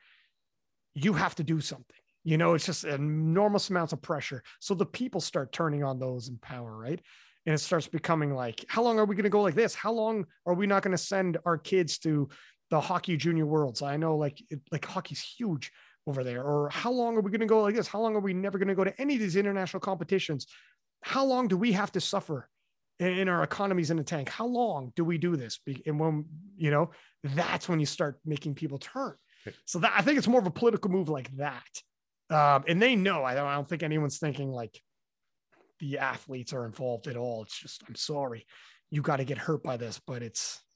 You 0.94 1.12
have 1.12 1.34
to 1.36 1.44
do 1.44 1.60
something. 1.60 1.96
You 2.24 2.38
know, 2.38 2.54
it's 2.54 2.66
just 2.66 2.84
enormous 2.84 3.68
amounts 3.68 3.92
of 3.92 4.00
pressure. 4.00 4.42
So 4.60 4.74
the 4.74 4.86
people 4.86 5.20
start 5.20 5.52
turning 5.52 5.82
on 5.82 5.98
those 5.98 6.28
in 6.28 6.38
power, 6.38 6.76
right? 6.76 7.00
And 7.44 7.54
it 7.54 7.58
starts 7.58 7.88
becoming 7.88 8.34
like, 8.34 8.64
how 8.68 8.82
long 8.82 8.98
are 9.00 9.04
we 9.04 9.16
going 9.16 9.24
to 9.24 9.30
go 9.30 9.42
like 9.42 9.56
this? 9.56 9.74
How 9.74 9.92
long 9.92 10.26
are 10.46 10.54
we 10.54 10.66
not 10.66 10.82
going 10.82 10.96
to 10.96 11.02
send 11.02 11.38
our 11.44 11.58
kids 11.58 11.98
to 11.98 12.28
the 12.70 12.80
hockey 12.80 13.16
junior 13.16 13.46
worlds? 13.46 13.82
I 13.82 13.96
know 13.96 14.16
like 14.16 14.40
it, 14.48 14.60
like 14.70 14.84
hockey's 14.84 15.20
huge 15.20 15.72
over 16.06 16.22
there. 16.22 16.44
Or 16.44 16.70
how 16.70 16.92
long 16.92 17.16
are 17.16 17.20
we 17.20 17.30
going 17.32 17.40
to 17.40 17.46
go 17.46 17.62
like 17.62 17.74
this? 17.74 17.88
How 17.88 18.00
long 18.00 18.14
are 18.14 18.20
we 18.20 18.32
never 18.32 18.58
going 18.58 18.68
to 18.68 18.74
go 18.76 18.84
to 18.84 19.00
any 19.00 19.14
of 19.14 19.20
these 19.20 19.36
international 19.36 19.80
competitions? 19.80 20.46
How 21.02 21.24
long 21.24 21.48
do 21.48 21.56
we 21.56 21.72
have 21.72 21.92
to 21.92 22.00
suffer 22.00 22.48
in 22.98 23.28
our 23.28 23.42
economies 23.42 23.90
in 23.90 23.96
the 23.96 24.04
tank? 24.04 24.28
How 24.28 24.46
long 24.46 24.92
do 24.96 25.04
we 25.04 25.18
do 25.18 25.36
this? 25.36 25.58
And 25.86 25.98
when, 25.98 26.24
you 26.56 26.70
know, 26.70 26.90
that's 27.22 27.68
when 27.68 27.80
you 27.80 27.86
start 27.86 28.20
making 28.24 28.54
people 28.54 28.78
turn. 28.78 29.14
So 29.64 29.80
that 29.80 29.92
I 29.96 30.02
think 30.02 30.18
it's 30.18 30.28
more 30.28 30.40
of 30.40 30.46
a 30.46 30.52
political 30.52 30.90
move 30.90 31.08
like 31.08 31.36
that. 31.36 31.82
Um, 32.30 32.64
and 32.68 32.80
they 32.80 32.94
know, 32.94 33.24
I 33.24 33.34
don't, 33.34 33.46
I 33.46 33.54
don't 33.54 33.68
think 33.68 33.82
anyone's 33.82 34.18
thinking 34.18 34.52
like 34.52 34.80
the 35.80 35.98
athletes 35.98 36.52
are 36.52 36.64
involved 36.64 37.08
at 37.08 37.16
all. 37.16 37.42
It's 37.42 37.58
just, 37.58 37.82
I'm 37.88 37.96
sorry, 37.96 38.46
you 38.90 39.02
got 39.02 39.16
to 39.16 39.24
get 39.24 39.38
hurt 39.38 39.62
by 39.62 39.76
this, 39.76 40.00
but 40.06 40.22
it's, 40.22 40.60
it, 40.62 40.71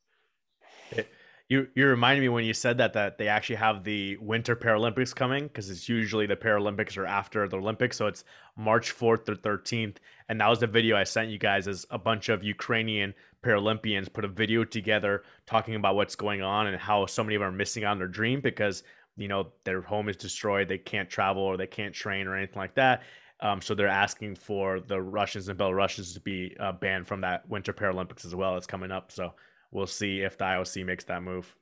you 1.49 1.69
you 1.75 1.87
reminded 1.87 2.23
me 2.23 2.29
when 2.29 2.45
you 2.45 2.53
said 2.53 2.79
that 2.79 2.93
that 2.95 3.19
they 3.19 3.29
actually 3.29 3.57
have 3.57 3.85
the 3.85 4.17
Winter 4.17 4.57
Paralympics 4.57 5.15
coming 5.15 5.45
because 5.45 5.71
it's 5.71 5.89
usually 5.89 6.27
the 6.27 6.37
Paralympics 6.37 6.97
are 6.97 7.07
after 7.07 7.47
the 7.47 7.57
Olympics, 7.57 7.97
so 7.97 8.07
it's 8.07 8.25
March 8.57 8.91
fourth 8.91 9.29
or 9.29 9.37
thirteenth, 9.37 10.01
and 10.29 10.41
that 10.41 10.49
was 10.49 10.61
the 10.61 10.67
video 10.67 10.97
I 10.97 11.05
sent 11.05 11.31
you 11.31 11.39
guys. 11.39 11.69
As 11.69 11.87
a 11.91 11.99
bunch 11.99 12.29
of 12.29 12.43
Ukrainian 12.43 13.15
Paralympians 13.45 14.13
put 14.13 14.25
a 14.25 14.29
video 14.29 14.65
together 14.65 15.23
talking 15.47 15.77
about 15.77 15.95
what's 15.95 16.17
going 16.17 16.43
on 16.43 16.67
and 16.67 16.77
how 16.77 17.07
so 17.07 17.23
many 17.23 17.37
of 17.37 17.41
them 17.41 17.49
are 17.49 17.57
missing 17.57 17.85
out 17.85 17.93
on 17.93 17.99
their 17.99 18.09
dream 18.09 18.41
because 18.41 18.83
you 19.17 19.29
know 19.29 19.53
their 19.63 19.81
home 19.81 20.09
is 20.09 20.17
destroyed, 20.17 20.67
they 20.67 20.79
can't 20.79 21.09
travel 21.09 21.43
or 21.43 21.57
they 21.57 21.67
can't 21.67 21.95
train 21.95 22.27
or 22.27 22.35
anything 22.35 22.59
like 22.59 22.75
that. 22.75 23.03
Um, 23.39 23.61
so 23.61 23.75
they're 23.75 23.87
asking 23.87 24.37
for 24.37 24.81
the 24.81 25.01
Russians 25.01 25.49
and 25.49 25.59
Belarusians 25.59 26.15
to 26.15 26.21
be 26.21 26.57
uh, 26.59 26.73
banned 26.73 27.07
from 27.07 27.21
that 27.21 27.49
Winter 27.49 27.73
Paralympics 27.73 28.25
as 28.25 28.35
well. 28.35 28.57
It's 28.57 28.67
coming 28.67 28.91
up, 28.91 29.13
so 29.13 29.35
we'll 29.71 29.87
see 29.87 30.21
if 30.21 30.39
the 30.39 30.45
IOC 30.45 30.85
makes 30.85 31.05
that 31.05 31.23
move. 31.23 31.55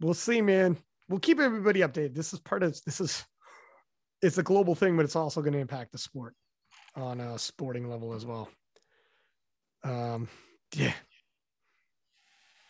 We'll 0.00 0.14
see, 0.14 0.40
man. 0.40 0.76
We'll 1.08 1.20
keep 1.20 1.40
everybody 1.40 1.80
updated. 1.80 2.14
This 2.14 2.32
is 2.32 2.40
part 2.40 2.62
of 2.62 2.78
this 2.84 3.00
is 3.00 3.24
it's 4.22 4.38
a 4.38 4.42
global 4.42 4.74
thing, 4.74 4.96
but 4.96 5.04
it's 5.04 5.16
also 5.16 5.40
going 5.40 5.52
to 5.54 5.58
impact 5.58 5.92
the 5.92 5.98
sport 5.98 6.34
on 6.94 7.20
a 7.20 7.38
sporting 7.38 7.88
level 7.88 8.14
as 8.14 8.24
well. 8.24 8.48
Um, 9.82 10.28
yeah, 10.74 10.92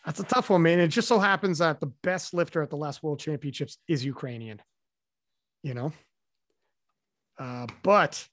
that's 0.05 0.19
a 0.19 0.23
tough 0.23 0.49
one, 0.49 0.61
man. 0.61 0.79
It 0.79 0.87
just 0.87 1.07
so 1.07 1.19
happens 1.19 1.59
that 1.59 1.79
the 1.79 1.91
best 2.03 2.33
lifter 2.33 2.61
at 2.61 2.69
the 2.69 2.77
last 2.77 3.03
World 3.03 3.19
Championships 3.19 3.77
is 3.87 4.03
Ukrainian. 4.03 4.61
You 5.63 5.75
know, 5.75 5.93
uh, 7.37 7.67
but 7.83 8.27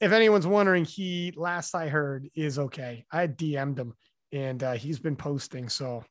if 0.00 0.12
anyone's 0.12 0.46
wondering, 0.46 0.84
he 0.84 1.32
last 1.36 1.74
I 1.74 1.88
heard 1.88 2.28
is 2.34 2.58
okay. 2.58 3.04
I 3.10 3.26
DM'd 3.26 3.78
him 3.78 3.94
and 4.32 4.62
uh, 4.62 4.72
he's 4.72 4.98
been 4.98 5.16
posting. 5.16 5.68
So 5.68 6.04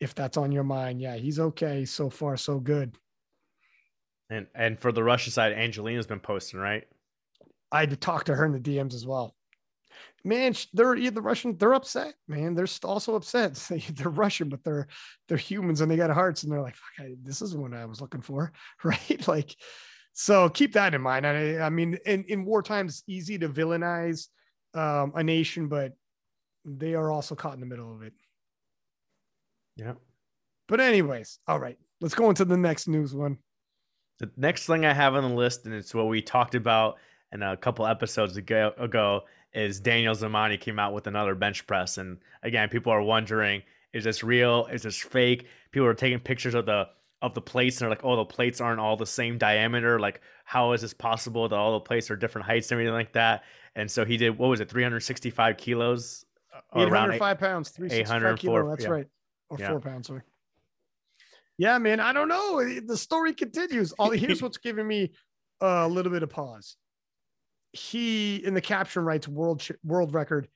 if 0.00 0.14
that's 0.14 0.36
on 0.36 0.52
your 0.52 0.64
mind, 0.64 1.00
yeah, 1.00 1.16
he's 1.16 1.38
okay 1.38 1.84
so 1.84 2.10
far, 2.10 2.36
so 2.36 2.58
good. 2.58 2.96
And 4.28 4.46
and 4.54 4.78
for 4.78 4.92
the 4.92 5.04
Russia 5.04 5.30
side, 5.30 5.52
Angelina's 5.52 6.06
been 6.06 6.20
posting, 6.20 6.60
right? 6.60 6.84
I 7.70 7.80
had 7.80 7.90
to 7.90 7.96
talk 7.96 8.24
to 8.24 8.34
her 8.34 8.44
in 8.44 8.52
the 8.52 8.60
DMs 8.60 8.94
as 8.94 9.06
well. 9.06 9.34
Man, 10.24 10.54
they're 10.74 10.98
the 11.10 11.22
Russian. 11.22 11.56
They're 11.56 11.74
upset, 11.74 12.14
man. 12.26 12.54
They're 12.54 12.66
also 12.84 13.14
upset. 13.14 13.54
They're 13.94 14.08
Russian, 14.08 14.48
but 14.48 14.64
they're 14.64 14.88
they're 15.28 15.38
humans 15.38 15.80
and 15.80 15.90
they 15.90 15.96
got 15.96 16.10
hearts, 16.10 16.42
and 16.42 16.52
they're 16.52 16.60
like, 16.60 16.74
"This 17.22 17.42
isn't 17.42 17.60
what 17.60 17.72
I 17.72 17.84
was 17.86 18.00
looking 18.00 18.20
for," 18.20 18.52
right? 18.84 19.28
Like, 19.28 19.54
so 20.12 20.48
keep 20.48 20.72
that 20.72 20.94
in 20.94 21.00
mind. 21.00 21.26
I, 21.26 21.60
I 21.60 21.70
mean, 21.70 21.98
in 22.04 22.24
in 22.24 22.44
war 22.44 22.62
times, 22.62 23.04
easy 23.06 23.38
to 23.38 23.48
villainize 23.48 24.26
um, 24.74 25.12
a 25.14 25.22
nation, 25.22 25.68
but 25.68 25.92
they 26.66 26.94
are 26.94 27.10
also 27.10 27.34
caught 27.34 27.54
in 27.54 27.60
the 27.60 27.66
middle 27.66 27.94
of 27.94 28.02
it. 28.02 28.12
Yeah. 29.76 29.94
But 30.68 30.80
anyways, 30.80 31.38
all 31.46 31.60
right, 31.60 31.78
let's 32.00 32.14
go 32.14 32.28
into 32.28 32.44
the 32.44 32.56
next 32.56 32.88
news 32.88 33.14
one. 33.14 33.38
The 34.18 34.30
next 34.36 34.66
thing 34.66 34.84
I 34.84 34.92
have 34.92 35.14
on 35.14 35.22
the 35.22 35.36
list, 35.36 35.66
and 35.66 35.74
it's 35.74 35.94
what 35.94 36.08
we 36.08 36.20
talked 36.22 36.54
about 36.54 36.96
in 37.32 37.42
a 37.42 37.56
couple 37.56 37.86
episodes 37.86 38.36
ago, 38.36 38.72
ago 38.78 39.24
is 39.52 39.78
Daniel 39.78 40.14
Zamani 40.14 40.60
came 40.60 40.78
out 40.78 40.92
with 40.92 41.06
another 41.06 41.34
bench 41.34 41.66
press. 41.66 41.98
And 41.98 42.18
again, 42.42 42.68
people 42.68 42.92
are 42.92 43.02
wondering, 43.02 43.62
is 43.92 44.04
this 44.04 44.24
real? 44.24 44.66
Is 44.66 44.82
this 44.82 44.98
fake? 44.98 45.46
People 45.70 45.86
are 45.86 45.94
taking 45.94 46.18
pictures 46.18 46.54
of 46.54 46.66
the 46.66 46.88
of 47.22 47.32
the 47.32 47.40
plates 47.40 47.76
and 47.76 47.84
they're 47.84 47.90
like, 47.90 48.04
oh, 48.04 48.14
the 48.16 48.24
plates 48.26 48.60
aren't 48.60 48.78
all 48.78 48.94
the 48.96 49.06
same 49.06 49.38
diameter. 49.38 49.98
Like, 49.98 50.20
how 50.44 50.72
is 50.72 50.82
this 50.82 50.92
possible 50.92 51.48
that 51.48 51.56
all 51.56 51.72
the 51.72 51.80
plates 51.80 52.10
are 52.10 52.16
different 52.16 52.46
heights 52.46 52.70
and 52.70 52.76
everything 52.76 52.92
like 52.92 53.14
that? 53.14 53.42
And 53.74 53.90
so 53.90 54.04
he 54.04 54.18
did 54.18 54.36
what 54.36 54.48
was 54.48 54.60
it, 54.60 54.68
365 54.68 55.56
kilos 55.56 56.25
805 56.74 57.38
pounds, 57.38 57.70
365 57.70 58.38
kilo. 58.38 58.68
That's 58.68 58.84
yeah. 58.84 58.90
right. 58.90 59.06
Or 59.48 59.58
yeah. 59.58 59.70
four 59.70 59.80
pounds, 59.80 60.08
sorry. 60.08 60.22
Yeah, 61.58 61.78
man. 61.78 62.00
I 62.00 62.12
don't 62.12 62.28
know. 62.28 62.62
The 62.80 62.96
story 62.96 63.32
continues. 63.32 63.92
All 63.92 64.10
here's 64.12 64.42
what's 64.42 64.58
giving 64.58 64.86
me 64.86 65.12
a 65.60 65.88
little 65.88 66.12
bit 66.12 66.22
of 66.22 66.30
pause. 66.30 66.76
He 67.72 68.36
in 68.36 68.54
the 68.54 68.60
caption 68.60 69.04
writes 69.04 69.28
world 69.28 69.66
world 69.84 70.14
record, 70.14 70.48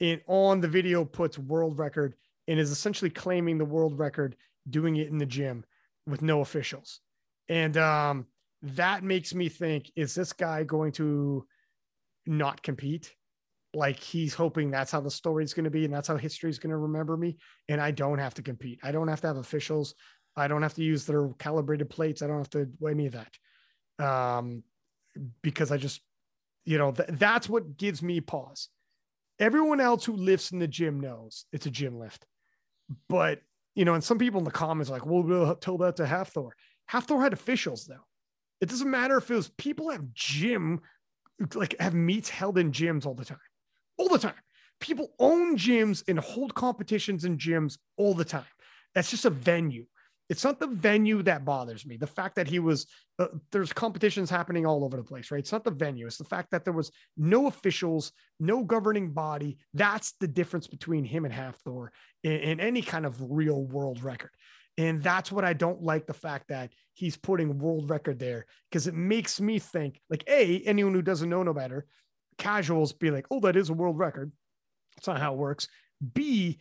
and 0.00 0.20
on 0.26 0.60
the 0.60 0.68
video 0.68 1.04
puts 1.04 1.38
world 1.38 1.78
record 1.78 2.14
and 2.48 2.58
is 2.58 2.70
essentially 2.70 3.10
claiming 3.10 3.58
the 3.58 3.64
world 3.64 3.98
record, 3.98 4.36
doing 4.68 4.96
it 4.96 5.08
in 5.08 5.18
the 5.18 5.26
gym 5.26 5.64
with 6.06 6.22
no 6.22 6.40
officials, 6.40 7.00
and 7.48 7.76
um, 7.76 8.26
that 8.62 9.04
makes 9.04 9.34
me 9.34 9.48
think: 9.48 9.90
Is 9.96 10.14
this 10.14 10.32
guy 10.32 10.64
going 10.64 10.92
to 10.92 11.46
not 12.26 12.62
compete? 12.62 13.14
Like 13.74 13.98
he's 13.98 14.34
hoping 14.34 14.70
that's 14.70 14.90
how 14.90 15.00
the 15.00 15.10
story's 15.10 15.54
going 15.54 15.64
to 15.64 15.70
be 15.70 15.84
and 15.84 15.94
that's 15.94 16.08
how 16.08 16.16
history 16.16 16.50
is 16.50 16.58
going 16.58 16.70
to 16.70 16.76
remember 16.76 17.16
me 17.16 17.36
and 17.68 17.80
i 17.80 17.90
don't 17.90 18.18
have 18.18 18.34
to 18.34 18.42
compete. 18.42 18.78
I 18.82 18.92
don't 18.92 19.08
have 19.08 19.20
to 19.22 19.26
have 19.28 19.38
officials. 19.38 19.94
I 20.36 20.48
don't 20.48 20.62
have 20.62 20.74
to 20.74 20.82
use 20.82 21.04
their 21.04 21.28
calibrated 21.38 21.90
plates. 21.90 22.22
I 22.22 22.26
don't 22.26 22.38
have 22.38 22.50
to 22.50 22.66
do 22.66 22.86
any 22.86 23.06
of 23.06 23.14
that. 23.14 23.32
Um, 24.04 24.62
because 25.42 25.70
i 25.70 25.76
just 25.76 26.00
you 26.64 26.78
know 26.78 26.90
th- 26.90 27.10
that's 27.12 27.48
what 27.48 27.76
gives 27.76 28.02
me 28.02 28.20
pause. 28.20 28.68
Everyone 29.38 29.80
else 29.80 30.04
who 30.04 30.14
lifts 30.14 30.52
in 30.52 30.58
the 30.58 30.68
gym 30.68 31.00
knows 31.00 31.46
it's 31.52 31.66
a 31.66 31.70
gym 31.70 31.98
lift. 31.98 32.24
But 33.08 33.40
you 33.74 33.84
know 33.84 33.94
and 33.94 34.04
some 34.04 34.18
people 34.18 34.38
in 34.38 34.44
the 34.44 34.50
comments 34.50 34.90
like 34.90 35.06
well 35.06 35.22
we'll 35.22 35.54
tell 35.56 35.78
that 35.78 35.96
to 35.96 36.04
Hafthor 36.04 36.50
Hafthor 36.90 37.22
had 37.22 37.32
officials 37.32 37.86
though. 37.86 38.06
It 38.60 38.68
doesn't 38.68 38.90
matter 38.90 39.16
if 39.16 39.30
it 39.30 39.34
was 39.34 39.48
people 39.56 39.90
have 39.90 40.12
gym 40.14 40.80
like 41.54 41.74
have 41.80 41.94
meets 41.94 42.28
held 42.28 42.58
in 42.58 42.70
gyms 42.70 43.06
all 43.06 43.14
the 43.14 43.24
time 43.24 43.38
all 44.02 44.08
the 44.08 44.18
time. 44.18 44.34
People 44.80 45.12
own 45.18 45.56
gyms 45.56 46.02
and 46.08 46.18
hold 46.18 46.54
competitions 46.54 47.24
in 47.24 47.38
gyms 47.38 47.78
all 47.96 48.14
the 48.14 48.24
time. 48.24 48.44
That's 48.94 49.10
just 49.10 49.24
a 49.24 49.30
venue. 49.30 49.86
It's 50.28 50.44
not 50.44 50.58
the 50.58 50.66
venue 50.66 51.22
that 51.24 51.44
bothers 51.44 51.84
me. 51.84 51.96
The 51.96 52.06
fact 52.06 52.36
that 52.36 52.48
he 52.48 52.58
was, 52.58 52.86
uh, 53.18 53.28
there's 53.50 53.72
competitions 53.72 54.30
happening 54.30 54.64
all 54.64 54.84
over 54.84 54.96
the 54.96 55.04
place, 55.04 55.30
right? 55.30 55.40
It's 55.40 55.52
not 55.52 55.62
the 55.62 55.70
venue. 55.70 56.06
It's 56.06 56.16
the 56.16 56.24
fact 56.24 56.50
that 56.50 56.64
there 56.64 56.72
was 56.72 56.90
no 57.16 57.46
officials, 57.46 58.12
no 58.40 58.64
governing 58.64 59.12
body. 59.12 59.58
That's 59.74 60.14
the 60.20 60.28
difference 60.28 60.66
between 60.66 61.04
him 61.04 61.24
and 61.24 61.34
Hafthor 61.34 61.88
in, 62.24 62.32
in 62.32 62.60
any 62.60 62.82
kind 62.82 63.04
of 63.04 63.20
real 63.20 63.64
world 63.66 64.02
record. 64.02 64.30
And 64.78 65.02
that's 65.02 65.30
what 65.30 65.44
I 65.44 65.52
don't 65.52 65.82
like 65.82 66.06
the 66.06 66.14
fact 66.14 66.48
that 66.48 66.72
he's 66.94 67.16
putting 67.16 67.58
world 67.58 67.90
record 67.90 68.18
there 68.18 68.46
because 68.70 68.86
it 68.86 68.94
makes 68.94 69.38
me 69.40 69.58
think 69.58 70.00
like, 70.08 70.24
A, 70.28 70.60
anyone 70.62 70.94
who 70.94 71.02
doesn't 71.02 71.28
know 71.28 71.42
no 71.42 71.52
better, 71.52 71.84
casuals 72.38 72.92
be 72.92 73.10
like, 73.10 73.26
oh, 73.30 73.40
that 73.40 73.56
is 73.56 73.68
a 73.70 73.74
world 73.74 73.98
record. 73.98 74.32
That's 74.96 75.06
not 75.06 75.20
how 75.20 75.32
it 75.34 75.38
works. 75.38 75.68
B, 76.14 76.58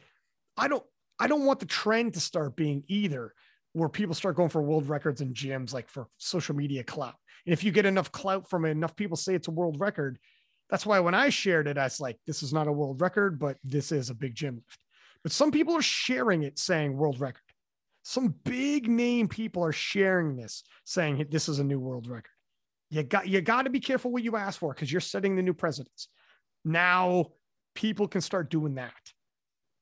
I 0.57 0.67
don't 0.67 0.83
I 1.19 1.27
don't 1.27 1.45
want 1.45 1.59
the 1.59 1.65
trend 1.65 2.15
to 2.15 2.19
start 2.19 2.55
being 2.55 2.83
either. 2.87 3.33
where 3.73 3.89
people 3.89 4.15
start 4.15 4.35
going 4.35 4.49
for 4.49 4.61
world 4.61 4.89
records 4.89 5.21
in 5.21 5.33
gyms, 5.33 5.73
like 5.73 5.89
for 5.89 6.07
social 6.17 6.55
media 6.55 6.83
clout. 6.83 7.15
And 7.45 7.53
if 7.53 7.63
you 7.63 7.71
get 7.71 7.85
enough 7.85 8.11
clout 8.11 8.49
from 8.49 8.65
it, 8.65 8.71
enough 8.71 8.95
people 8.95 9.17
say 9.17 9.33
it's 9.33 9.47
a 9.47 9.51
world 9.51 9.79
record. 9.79 10.19
That's 10.69 10.85
why 10.85 10.99
when 10.99 11.15
I 11.15 11.29
shared 11.29 11.67
it, 11.67 11.77
I 11.77 11.85
was 11.85 11.99
like, 11.99 12.17
this 12.27 12.43
is 12.43 12.53
not 12.53 12.67
a 12.67 12.71
world 12.71 13.01
record, 13.01 13.39
but 13.39 13.57
this 13.63 13.91
is 13.91 14.09
a 14.09 14.15
big 14.15 14.35
gym 14.35 14.55
lift. 14.55 14.79
But 15.23 15.31
some 15.31 15.51
people 15.51 15.75
are 15.75 15.81
sharing 15.81 16.43
it 16.43 16.59
saying 16.59 16.95
world 16.95 17.19
record. 17.19 17.41
Some 18.03 18.33
big 18.43 18.89
name 18.89 19.27
people 19.27 19.63
are 19.63 19.71
sharing 19.71 20.35
this, 20.35 20.63
saying 20.85 21.25
this 21.29 21.47
is 21.47 21.59
a 21.59 21.63
new 21.63 21.79
world 21.79 22.07
record. 22.07 22.31
You 22.91 23.03
got 23.03 23.27
you 23.27 23.39
got 23.41 23.63
to 23.63 23.69
be 23.69 23.79
careful 23.79 24.11
what 24.11 24.21
you 24.21 24.35
ask 24.35 24.59
for 24.59 24.73
because 24.73 24.91
you're 24.91 25.01
setting 25.01 25.35
the 25.37 25.41
new 25.41 25.53
precedents. 25.53 26.09
Now 26.65 27.27
people 27.73 28.07
can 28.07 28.19
start 28.19 28.51
doing 28.51 28.75
that 28.75 28.93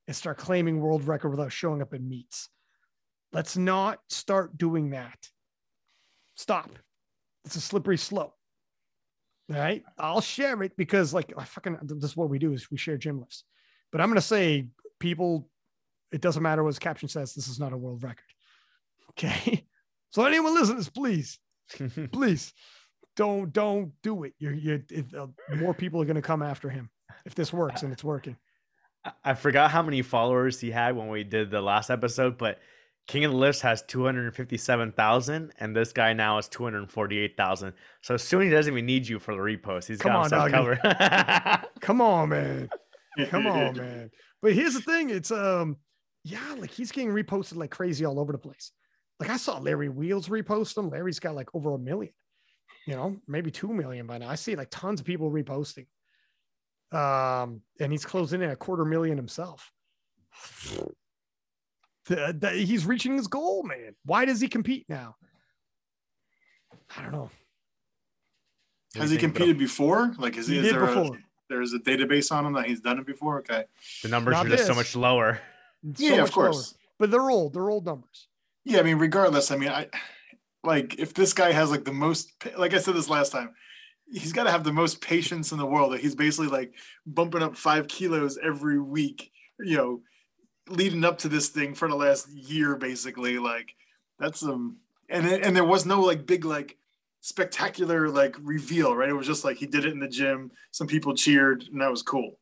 and 0.08 0.16
start 0.16 0.38
claiming 0.38 0.80
world 0.80 1.08
record 1.08 1.30
without 1.30 1.52
showing 1.52 1.82
up 1.82 1.94
in 1.96 2.08
meets. 2.08 2.50
Let's 3.34 3.58
not 3.58 4.00
start 4.10 4.58
doing 4.58 4.92
that. 4.92 5.18
Stop. 6.36 6.70
It's 7.46 7.56
a 7.56 7.62
slippery 7.62 7.98
slope. 7.98 8.36
All 9.52 9.60
right. 9.60 9.84
I'll 9.98 10.22
share 10.22 10.62
it 10.62 10.78
because 10.78 11.12
like 11.12 11.34
I 11.36 11.46
fucking 11.46 11.80
this 11.82 12.12
is 12.12 12.18
what 12.18 12.30
we 12.30 12.38
do 12.38 12.54
is 12.54 12.70
we 12.70 12.78
share 12.78 12.96
gym 12.98 13.20
lifts. 13.20 13.44
But 13.92 14.02
I'm 14.02 14.10
gonna 14.10 14.22
say 14.22 14.68
people, 15.00 15.50
it 16.12 16.22
doesn't 16.22 16.44
matter 16.44 16.64
what 16.64 16.70
his 16.70 16.80
caption 16.80 17.10
says, 17.10 17.34
this 17.34 17.48
is 17.48 17.60
not 17.60 17.74
a 17.74 17.78
world 17.78 18.04
record. 18.04 18.24
Okay. 19.12 19.66
So 20.12 20.26
anyone 20.26 20.56
listens, 20.56 20.90
please, 20.90 21.38
please 22.12 22.52
don't 23.20 23.52
don't 23.52 23.92
do 24.02 24.24
it. 24.24 24.34
You're 24.40 24.54
you 24.54 24.82
uh, 25.18 25.28
more 25.58 25.74
people 25.74 26.02
are 26.02 26.06
gonna 26.06 26.22
come 26.22 26.42
after 26.42 26.70
him 26.70 26.90
if 27.26 27.36
this 27.36 27.52
works 27.52 27.84
and 27.84 27.92
it's 27.92 28.04
working. 28.04 28.38
I 29.26 29.34
forgot 29.34 29.72
how 29.72 29.82
many 29.82 30.02
followers 30.02 30.62
he 30.62 30.72
had 30.72 30.96
when 30.96 31.10
we 31.10 31.26
did 31.26 31.52
the 31.52 31.60
last 31.60 31.90
episode, 31.90 32.38
but 32.38 32.60
King 33.08 33.26
of 33.26 33.32
the 33.32 33.38
Lifts 33.38 33.60
has 33.60 33.82
257,000 33.84 35.52
and 35.60 35.76
this 35.76 35.92
guy 35.92 36.14
now 36.14 36.38
is 36.38 36.48
248,000. 36.48 37.74
So 38.02 38.16
soon 38.16 38.44
he 38.44 38.50
doesn't 38.50 38.72
even 38.72 38.86
need 38.86 39.06
you 39.06 39.20
for 39.20 39.34
the 39.34 39.42
repost. 39.42 39.88
He's 39.88 40.00
Come 40.00 40.14
got 40.14 40.32
on, 40.32 40.48
himself 40.48 40.80
covered. 40.80 41.66
Come 41.82 42.00
on, 42.02 42.30
man. 42.30 42.70
Come 43.28 43.48
on, 43.48 43.76
man. 43.78 44.12
But 44.42 44.54
here's 44.54 44.76
the 44.76 44.82
thing. 44.82 45.10
It's 45.10 45.32
um 45.32 45.76
yeah, 46.24 46.56
like 46.58 46.72
he's 46.72 46.94
getting 46.94 47.12
reposted 47.12 47.58
like 47.58 47.72
crazy 47.72 48.06
all 48.06 48.18
over 48.18 48.32
the 48.32 48.38
place. 48.38 48.72
Like 49.20 49.30
I 49.30 49.36
saw 49.36 49.58
Larry 49.58 49.90
Wheels 49.90 50.30
repost 50.30 50.78
him. 50.78 50.90
Larry's 50.90 51.20
got 51.20 51.36
like 51.36 51.54
over 51.54 51.74
a 51.74 51.78
million, 51.78 52.14
you 52.90 52.96
know, 52.96 53.18
maybe 53.28 53.52
two 53.52 53.68
million 53.68 54.08
by 54.08 54.18
now. 54.18 54.28
I 54.28 54.34
see 54.34 54.56
like 54.56 54.70
tons 54.72 55.00
of 55.00 55.06
people 55.06 55.30
reposting. 55.30 55.86
Um, 56.92 57.62
and 57.80 57.92
he's 57.92 58.04
closing 58.04 58.42
in 58.42 58.50
a 58.50 58.56
quarter 58.56 58.84
million 58.84 59.16
himself 59.16 59.72
the, 62.08 62.36
the, 62.36 62.50
he's 62.50 62.88
reaching 62.88 63.16
his 63.16 63.28
goal, 63.28 63.62
man. 63.62 63.94
Why 64.06 64.26
does 64.26 64.42
he 64.42 64.48
compete 64.48 64.88
now? 64.90 65.16
I 66.98 67.04
don't 67.04 67.12
know. 67.12 67.30
Has 68.96 69.12
he 69.12 69.18
competed 69.18 69.60
before? 69.60 70.16
Like, 70.18 70.36
is, 70.36 70.48
he 70.48 70.58
is 70.58 70.72
there 70.72 70.80
before. 70.80 71.16
A, 71.16 71.20
there's 71.48 71.74
a 71.74 71.80
database 71.80 72.32
on 72.32 72.44
him 72.44 72.54
that 72.54 72.66
he's 72.66 72.82
done 72.82 72.98
it 72.98 73.06
before? 73.06 73.38
Okay. 73.40 73.66
The 74.02 74.10
numbers 74.10 74.32
Not 74.32 74.48
are 74.48 74.50
just 74.50 74.62
this. 74.64 74.68
so 74.68 74.74
much 74.74 74.96
lower. 74.96 75.40
So 75.94 76.04
yeah, 76.04 76.18
much 76.18 76.30
of 76.30 76.32
course. 76.32 76.56
Lower. 76.56 76.80
But 76.98 77.12
they're 77.12 77.30
old. 77.30 77.54
They're 77.54 77.70
old 77.70 77.86
numbers. 77.86 78.28
Yeah, 78.66 78.80
I 78.80 78.82
mean, 78.82 78.98
regardless, 78.98 79.52
I 79.52 79.58
mean, 79.58 79.70
I 79.70 79.88
like 80.64 81.00
if 81.00 81.14
this 81.14 81.34
guy 81.34 81.52
has 81.52 81.72
like 81.72 81.86
the 81.86 81.94
most, 81.94 82.32
like 82.58 82.74
I 82.74 82.80
said 82.80 82.96
this 82.96 83.10
last 83.10 83.32
time, 83.32 83.52
he's 84.12 84.34
got 84.34 84.44
to 84.44 84.52
have 84.52 84.64
the 84.64 84.74
most 84.74 85.02
patience 85.02 85.52
in 85.52 85.58
the 85.58 85.66
world. 85.66 85.94
That 85.94 86.02
he's 86.02 86.16
basically 86.16 86.50
like 86.50 86.74
bumping 87.06 87.44
up 87.44 87.56
five 87.56 87.88
kilos 87.88 88.38
every 88.44 88.80
week. 88.80 89.32
You 89.60 89.78
know, 89.78 90.02
leading 90.68 91.04
up 91.04 91.20
to 91.20 91.30
this 91.30 91.50
thing 91.50 91.74
for 91.74 91.88
the 91.88 91.96
last 91.96 92.30
year, 92.30 92.76
basically. 92.76 93.38
Like 93.38 93.76
that's 94.20 94.44
um, 94.44 94.78
and 95.10 95.26
and 95.26 95.56
there 95.56 95.64
was 95.64 95.86
no 95.86 96.02
like 96.02 96.26
big 96.26 96.46
like 96.46 96.78
spectacular 97.22 98.10
like 98.10 98.36
reveal, 98.42 98.96
right? 98.96 99.10
It 99.10 99.14
was 99.14 99.28
just 99.28 99.44
like 99.44 99.58
he 99.58 99.66
did 99.66 99.86
it 99.86 99.94
in 99.94 100.00
the 100.00 100.08
gym. 100.08 100.52
Some 100.72 100.88
people 100.88 101.16
cheered, 101.16 101.66
and 101.72 101.82
that 101.82 101.92
was 101.92 102.04
cool, 102.04 102.38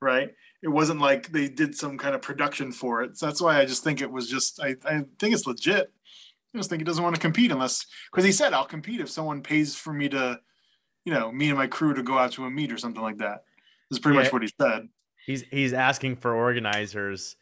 right? 0.00 0.30
It 0.62 0.68
wasn't 0.68 1.00
like 1.00 1.32
they 1.32 1.48
did 1.48 1.74
some 1.74 1.96
kind 1.98 2.14
of 2.14 2.22
production 2.22 2.72
for 2.72 3.02
it. 3.02 3.16
So 3.16 3.26
that's 3.26 3.40
why 3.40 3.58
I 3.58 3.64
just 3.64 3.82
think 3.82 4.00
it 4.00 4.10
was 4.10 4.28
just. 4.28 4.60
I 4.60 4.76
I 4.84 5.04
think 5.18 5.34
it's 5.34 5.46
legit. 5.46 5.92
I 6.54 6.58
just 6.58 6.68
think 6.68 6.80
he 6.80 6.84
doesn't 6.84 7.02
want 7.02 7.14
to 7.14 7.20
compete 7.20 7.52
unless 7.52 7.86
because 8.10 8.24
he 8.24 8.32
said 8.32 8.52
I'll 8.52 8.64
compete 8.64 9.00
if 9.00 9.08
someone 9.10 9.42
pays 9.42 9.76
for 9.76 9.92
me 9.92 10.08
to, 10.08 10.40
you 11.04 11.12
know, 11.12 11.30
me 11.30 11.48
and 11.48 11.58
my 11.58 11.66
crew 11.66 11.94
to 11.94 12.02
go 12.02 12.18
out 12.18 12.32
to 12.32 12.44
a 12.44 12.50
meet 12.50 12.72
or 12.72 12.78
something 12.78 13.02
like 13.02 13.18
that. 13.18 13.44
This 13.88 13.98
is 13.98 14.00
pretty 14.00 14.16
yeah. 14.16 14.24
much 14.24 14.32
what 14.32 14.42
he 14.42 14.50
said. 14.60 14.88
He's 15.26 15.42
he's 15.50 15.72
asking 15.72 16.16
for 16.16 16.34
organizers 16.34 17.36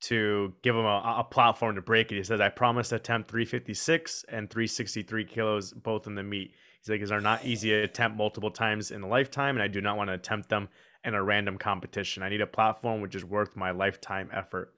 to 0.00 0.54
give 0.62 0.74
him 0.74 0.84
a, 0.84 1.16
a, 1.18 1.24
platform 1.24 1.74
to 1.74 1.82
break 1.82 2.10
it. 2.10 2.16
He 2.16 2.24
says, 2.24 2.40
I 2.40 2.48
promise 2.48 2.88
to 2.88 2.96
attempt 2.96 3.30
356 3.30 4.24
and 4.30 4.48
363 4.48 5.24
kilos 5.26 5.72
both 5.72 6.06
in 6.06 6.14
the 6.14 6.22
meet. 6.22 6.54
He's 6.80 6.88
like, 6.88 7.00
these 7.00 7.12
are 7.12 7.20
not 7.20 7.44
easy 7.44 7.68
to 7.68 7.82
attempt 7.82 8.16
multiple 8.16 8.50
times 8.50 8.90
in 8.90 9.02
a 9.02 9.06
lifetime, 9.06 9.56
and 9.56 9.62
I 9.62 9.68
do 9.68 9.82
not 9.82 9.98
want 9.98 10.08
to 10.08 10.14
attempt 10.14 10.48
them 10.48 10.68
in 11.04 11.14
a 11.14 11.22
random 11.22 11.58
competition. 11.58 12.22
I 12.22 12.30
need 12.30 12.40
a 12.40 12.46
platform 12.46 13.02
which 13.02 13.14
is 13.14 13.24
worth 13.24 13.56
my 13.56 13.70
lifetime 13.72 14.30
effort. 14.32 14.74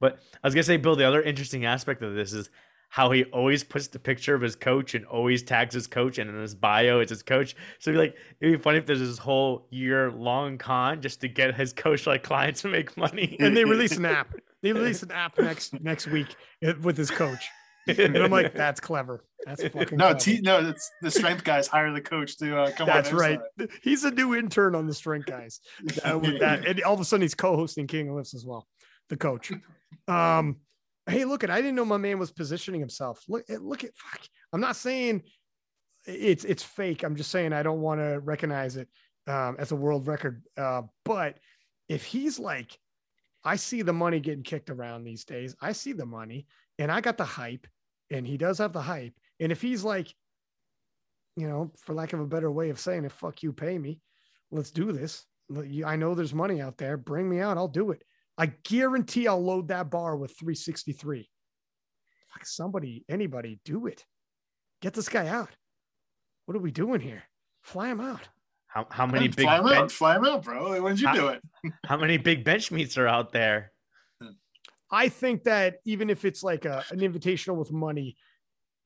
But 0.00 0.18
I 0.42 0.46
was 0.46 0.54
gonna 0.54 0.64
say, 0.64 0.78
Bill, 0.78 0.96
the 0.96 1.06
other 1.06 1.22
interesting 1.22 1.64
aspect 1.66 2.02
of 2.02 2.14
this 2.14 2.32
is 2.32 2.50
how 2.92 3.10
he 3.10 3.24
always 3.24 3.64
puts 3.64 3.88
the 3.88 3.98
picture 3.98 4.34
of 4.34 4.42
his 4.42 4.54
coach 4.54 4.94
and 4.94 5.06
always 5.06 5.42
tags 5.42 5.72
his 5.72 5.86
coach, 5.86 6.18
and 6.18 6.28
in 6.28 6.38
his 6.38 6.54
bio 6.54 7.00
it's 7.00 7.08
his 7.08 7.22
coach. 7.22 7.56
So 7.78 7.90
it'd 7.90 7.98
be 7.98 8.06
like 8.06 8.16
it'd 8.38 8.58
be 8.58 8.62
funny 8.62 8.76
if 8.76 8.84
there's 8.84 9.00
this 9.00 9.16
whole 9.16 9.66
year 9.70 10.12
long 10.12 10.58
con 10.58 11.00
just 11.00 11.22
to 11.22 11.28
get 11.28 11.54
his 11.54 11.72
coach 11.72 12.06
like 12.06 12.22
clients 12.22 12.60
to 12.60 12.68
make 12.68 12.94
money. 12.98 13.38
And 13.40 13.56
they 13.56 13.64
release 13.64 13.96
an 13.96 14.04
app. 14.04 14.34
They 14.62 14.72
release 14.72 15.02
an 15.02 15.10
app 15.10 15.36
next 15.40 15.82
next 15.82 16.06
week 16.06 16.36
with 16.82 16.96
his 16.96 17.10
coach. 17.10 17.48
And 17.88 18.16
I'm 18.16 18.30
like, 18.30 18.54
that's 18.54 18.78
clever. 18.78 19.24
That's 19.44 19.66
fucking 19.68 19.98
no, 19.98 20.14
T, 20.14 20.40
no. 20.40 20.68
It's 20.68 20.88
the 21.00 21.10
strength 21.10 21.42
guys 21.42 21.66
hire 21.66 21.92
the 21.92 22.00
coach 22.00 22.38
to 22.38 22.60
uh, 22.60 22.70
come. 22.70 22.86
That's 22.86 23.12
right. 23.12 23.40
Side. 23.58 23.70
He's 23.82 24.04
a 24.04 24.12
new 24.12 24.36
intern 24.36 24.76
on 24.76 24.86
the 24.86 24.94
strength 24.94 25.26
guys. 25.26 25.58
Uh, 26.04 26.16
with 26.16 26.38
that, 26.38 26.64
and 26.68 26.80
all 26.82 26.94
of 26.94 27.00
a 27.00 27.04
sudden 27.04 27.22
he's 27.22 27.34
co-hosting 27.34 27.88
King 27.88 28.10
of 28.10 28.14
Lifts 28.14 28.34
as 28.34 28.46
well. 28.46 28.68
The 29.08 29.16
coach. 29.16 29.50
Um, 30.06 30.58
hey, 31.06 31.24
look 31.24 31.44
at 31.44 31.50
I 31.50 31.60
didn't 31.60 31.76
know 31.76 31.84
my 31.84 31.96
man 31.96 32.18
was 32.18 32.30
positioning 32.30 32.80
himself. 32.80 33.22
Look, 33.28 33.44
eh, 33.48 33.58
look 33.60 33.84
at 33.84 33.96
fuck. 33.96 34.20
I'm 34.52 34.60
not 34.60 34.76
saying 34.76 35.22
it's 36.06 36.44
it's 36.44 36.62
fake. 36.62 37.02
I'm 37.02 37.16
just 37.16 37.30
saying 37.30 37.52
I 37.52 37.62
don't 37.62 37.80
want 37.80 38.00
to 38.00 38.20
recognize 38.20 38.76
it 38.76 38.88
um, 39.26 39.56
as 39.58 39.72
a 39.72 39.76
world 39.76 40.06
record. 40.06 40.42
Uh, 40.56 40.82
but 41.04 41.36
if 41.88 42.04
he's 42.04 42.38
like 42.38 42.78
I 43.44 43.56
see 43.56 43.82
the 43.82 43.92
money 43.92 44.20
getting 44.20 44.42
kicked 44.42 44.70
around 44.70 45.04
these 45.04 45.24
days. 45.24 45.56
I 45.60 45.72
see 45.72 45.92
the 45.92 46.06
money 46.06 46.46
and 46.78 46.92
I 46.92 47.00
got 47.00 47.18
the 47.18 47.24
hype 47.24 47.66
and 48.10 48.26
he 48.26 48.36
does 48.36 48.58
have 48.58 48.72
the 48.72 48.82
hype. 48.82 49.14
And 49.40 49.50
if 49.50 49.60
he's 49.60 49.82
like, 49.82 50.14
you 51.36 51.48
know, 51.48 51.72
for 51.78 51.94
lack 51.94 52.12
of 52.12 52.20
a 52.20 52.26
better 52.26 52.50
way 52.50 52.70
of 52.70 52.78
saying 52.78 53.04
it, 53.04 53.12
fuck 53.12 53.42
you, 53.42 53.52
pay 53.52 53.78
me. 53.78 54.00
Let's 54.50 54.70
do 54.70 54.92
this. 54.92 55.24
I 55.84 55.96
know 55.96 56.14
there's 56.14 56.34
money 56.34 56.60
out 56.60 56.78
there. 56.78 56.96
Bring 56.96 57.28
me 57.28 57.40
out. 57.40 57.56
I'll 57.56 57.68
do 57.68 57.90
it. 57.90 58.04
I 58.42 58.46
guarantee 58.64 59.28
I'll 59.28 59.40
load 59.40 59.68
that 59.68 59.88
bar 59.88 60.16
with 60.16 60.36
363. 60.36 61.30
Fuck 62.32 62.44
somebody, 62.44 63.04
anybody, 63.08 63.60
do 63.64 63.86
it. 63.86 64.04
Get 64.80 64.94
this 64.94 65.08
guy 65.08 65.28
out. 65.28 65.50
What 66.46 66.56
are 66.56 66.60
we 66.60 66.72
doing 66.72 67.00
here? 67.00 67.22
Fly 67.62 67.90
him 67.90 68.00
out. 68.00 68.28
How 68.66 68.88
how 68.90 69.06
many 69.06 69.28
big 69.28 69.44
fly 69.44 69.58
him 69.58 69.64
bench- 69.66 69.76
out, 69.76 69.92
fly 69.92 70.16
him 70.16 70.24
out, 70.24 70.42
bro? 70.42 70.82
When 70.82 70.94
did 70.94 71.02
you 71.02 71.06
how, 71.06 71.14
do 71.14 71.28
it? 71.28 71.42
how 71.86 71.96
many 71.96 72.16
big 72.16 72.42
bench 72.42 72.72
meets 72.72 72.98
are 72.98 73.06
out 73.06 73.30
there? 73.30 73.70
I 74.90 75.08
think 75.08 75.44
that 75.44 75.76
even 75.84 76.10
if 76.10 76.24
it's 76.24 76.42
like 76.42 76.64
a, 76.64 76.84
an 76.90 76.98
invitational 76.98 77.54
with 77.54 77.70
money, 77.70 78.16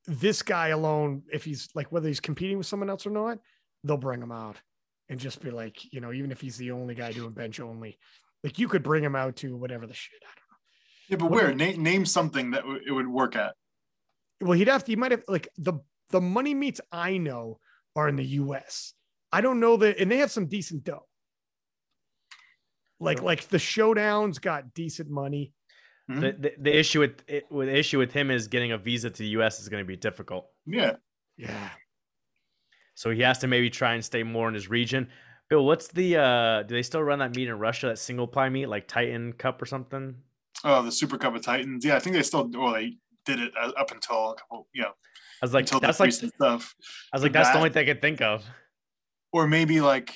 this 0.06 0.42
guy 0.42 0.68
alone, 0.68 1.22
if 1.32 1.46
he's 1.46 1.70
like 1.74 1.90
whether 1.90 2.08
he's 2.08 2.20
competing 2.20 2.58
with 2.58 2.66
someone 2.66 2.90
else 2.90 3.06
or 3.06 3.10
not, 3.10 3.38
they'll 3.84 3.96
bring 3.96 4.20
him 4.20 4.32
out 4.32 4.60
and 5.08 5.18
just 5.18 5.40
be 5.40 5.50
like, 5.50 5.90
you 5.94 6.02
know, 6.02 6.12
even 6.12 6.30
if 6.30 6.42
he's 6.42 6.58
the 6.58 6.72
only 6.72 6.94
guy 6.94 7.10
doing 7.10 7.30
bench 7.30 7.58
only, 7.58 7.96
like 8.44 8.58
you 8.58 8.68
could 8.68 8.82
bring 8.82 9.02
him 9.02 9.16
out 9.16 9.36
to 9.36 9.56
whatever 9.56 9.86
the 9.86 9.94
shit. 9.94 10.22
I 10.22 10.26
don't 10.26 10.36
know. 10.36 10.56
Yeah, 11.08 11.16
but 11.16 11.30
what 11.30 11.44
where? 11.44 11.54
Name, 11.54 11.82
name 11.82 12.06
something 12.06 12.52
that 12.52 12.62
w- 12.62 12.80
it 12.86 12.92
would 12.92 13.08
work 13.08 13.36
at. 13.36 13.54
Well, 14.40 14.52
he'd 14.52 14.68
have 14.68 14.84
to. 14.84 14.92
He 14.92 14.96
might 14.96 15.12
have 15.12 15.24
like 15.28 15.48
the 15.56 15.74
the 16.10 16.20
money 16.20 16.54
meets 16.54 16.80
I 16.92 17.18
know 17.18 17.58
are 17.94 18.08
in 18.08 18.16
the 18.16 18.24
U.S. 18.24 18.94
I 19.32 19.40
don't 19.40 19.60
know 19.60 19.76
that, 19.78 19.98
and 19.98 20.10
they 20.10 20.18
have 20.18 20.30
some 20.30 20.46
decent 20.46 20.84
dough. 20.84 21.06
Like 23.00 23.22
like 23.22 23.48
the 23.48 23.58
showdowns 23.58 24.40
got 24.40 24.74
decent 24.74 25.10
money. 25.10 25.52
Mm-hmm. 26.10 26.20
The, 26.20 26.32
the, 26.32 26.52
the 26.58 26.78
issue 26.78 27.00
with 27.00 27.22
it, 27.26 27.50
with 27.50 27.68
the 27.68 27.76
issue 27.76 27.98
with 27.98 28.12
him 28.12 28.30
is 28.30 28.46
getting 28.48 28.72
a 28.72 28.78
visa 28.78 29.10
to 29.10 29.18
the 29.18 29.28
U.S. 29.30 29.60
is 29.60 29.68
going 29.68 29.82
to 29.82 29.86
be 29.86 29.96
difficult. 29.96 30.46
Yeah, 30.66 30.96
yeah. 31.36 31.70
So 32.94 33.10
he 33.10 33.20
has 33.22 33.38
to 33.40 33.46
maybe 33.46 33.68
try 33.70 33.94
and 33.94 34.04
stay 34.04 34.22
more 34.22 34.48
in 34.48 34.54
his 34.54 34.70
region. 34.70 35.08
Bill, 35.48 35.64
what's 35.64 35.88
the 35.88 36.16
uh 36.16 36.62
do 36.62 36.74
they 36.74 36.82
still 36.82 37.02
run 37.02 37.18
that 37.20 37.34
meet 37.34 37.48
in 37.48 37.58
Russia, 37.58 37.86
that 37.86 37.98
single 37.98 38.26
ply 38.26 38.48
meet, 38.48 38.66
like 38.66 38.88
Titan 38.88 39.32
Cup 39.32 39.62
or 39.62 39.66
something? 39.66 40.16
Oh, 40.64 40.82
the 40.82 40.92
Super 40.92 41.18
Cup 41.18 41.34
of 41.34 41.42
Titans. 41.42 41.84
Yeah, 41.84 41.96
I 41.96 41.98
think 41.98 42.16
they 42.16 42.22
still 42.22 42.48
well 42.48 42.72
they 42.72 42.96
did 43.24 43.40
it 43.40 43.52
uh, 43.60 43.72
up 43.76 43.90
until 43.90 44.30
a 44.30 44.34
couple, 44.36 44.68
you 44.72 44.82
know. 44.82 44.90
I 45.42 45.44
was 45.44 45.52
like, 45.52 45.68
that's 45.68 46.00
like 46.00 46.12
stuff. 46.12 46.74
I 47.12 47.16
was 47.16 47.22
like, 47.22 47.32
that's 47.32 47.48
that, 47.48 47.52
the 47.52 47.58
only 47.58 47.70
thing 47.70 47.82
I 47.82 47.92
could 47.92 48.00
think 48.00 48.20
of 48.22 48.44
or 49.32 49.46
maybe 49.46 49.80
like 49.80 50.14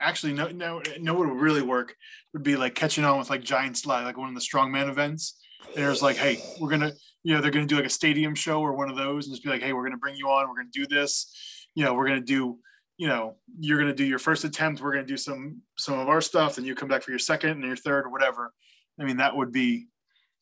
actually 0.00 0.32
no 0.32 0.48
no 0.48 0.82
no 0.98 1.14
what 1.14 1.28
would 1.28 1.40
really 1.40 1.62
work 1.62 1.94
would 2.32 2.42
be 2.42 2.56
like 2.56 2.74
catching 2.74 3.04
on 3.04 3.18
with 3.18 3.30
like 3.30 3.42
Giants 3.42 3.86
Live 3.86 4.04
like 4.04 4.16
one 4.16 4.28
of 4.28 4.34
the 4.34 4.40
strongman 4.40 4.88
events 4.88 5.38
And 5.74 5.84
there's 5.84 6.02
like, 6.02 6.16
hey, 6.16 6.38
we're 6.58 6.70
gonna, 6.70 6.92
you 7.22 7.34
know, 7.34 7.40
they're 7.40 7.50
gonna 7.50 7.66
do 7.66 7.76
like 7.76 7.84
a 7.84 7.90
stadium 7.90 8.34
show 8.34 8.60
or 8.60 8.72
one 8.74 8.90
of 8.90 8.96
those, 8.96 9.26
and 9.26 9.34
just 9.34 9.44
be 9.44 9.50
like, 9.50 9.62
hey, 9.62 9.72
we're 9.72 9.84
gonna 9.84 9.98
bring 9.98 10.16
you 10.16 10.28
on, 10.28 10.48
we're 10.48 10.56
gonna 10.56 10.68
do 10.72 10.86
this, 10.86 11.66
you 11.74 11.84
know, 11.84 11.94
we're 11.94 12.06
gonna 12.06 12.20
do, 12.20 12.58
you 13.00 13.08
know, 13.08 13.36
you're 13.58 13.78
gonna 13.78 13.94
do 13.94 14.04
your 14.04 14.18
first 14.18 14.44
attempt, 14.44 14.82
we're 14.82 14.92
gonna 14.92 15.06
do 15.06 15.16
some 15.16 15.62
some 15.78 15.98
of 15.98 16.10
our 16.10 16.20
stuff, 16.20 16.58
and 16.58 16.66
you 16.66 16.74
come 16.74 16.86
back 16.86 17.02
for 17.02 17.12
your 17.12 17.18
second 17.18 17.52
and 17.52 17.64
your 17.64 17.74
third 17.74 18.04
or 18.04 18.10
whatever. 18.10 18.52
I 19.00 19.04
mean, 19.04 19.16
that 19.16 19.34
would 19.34 19.52
be 19.52 19.88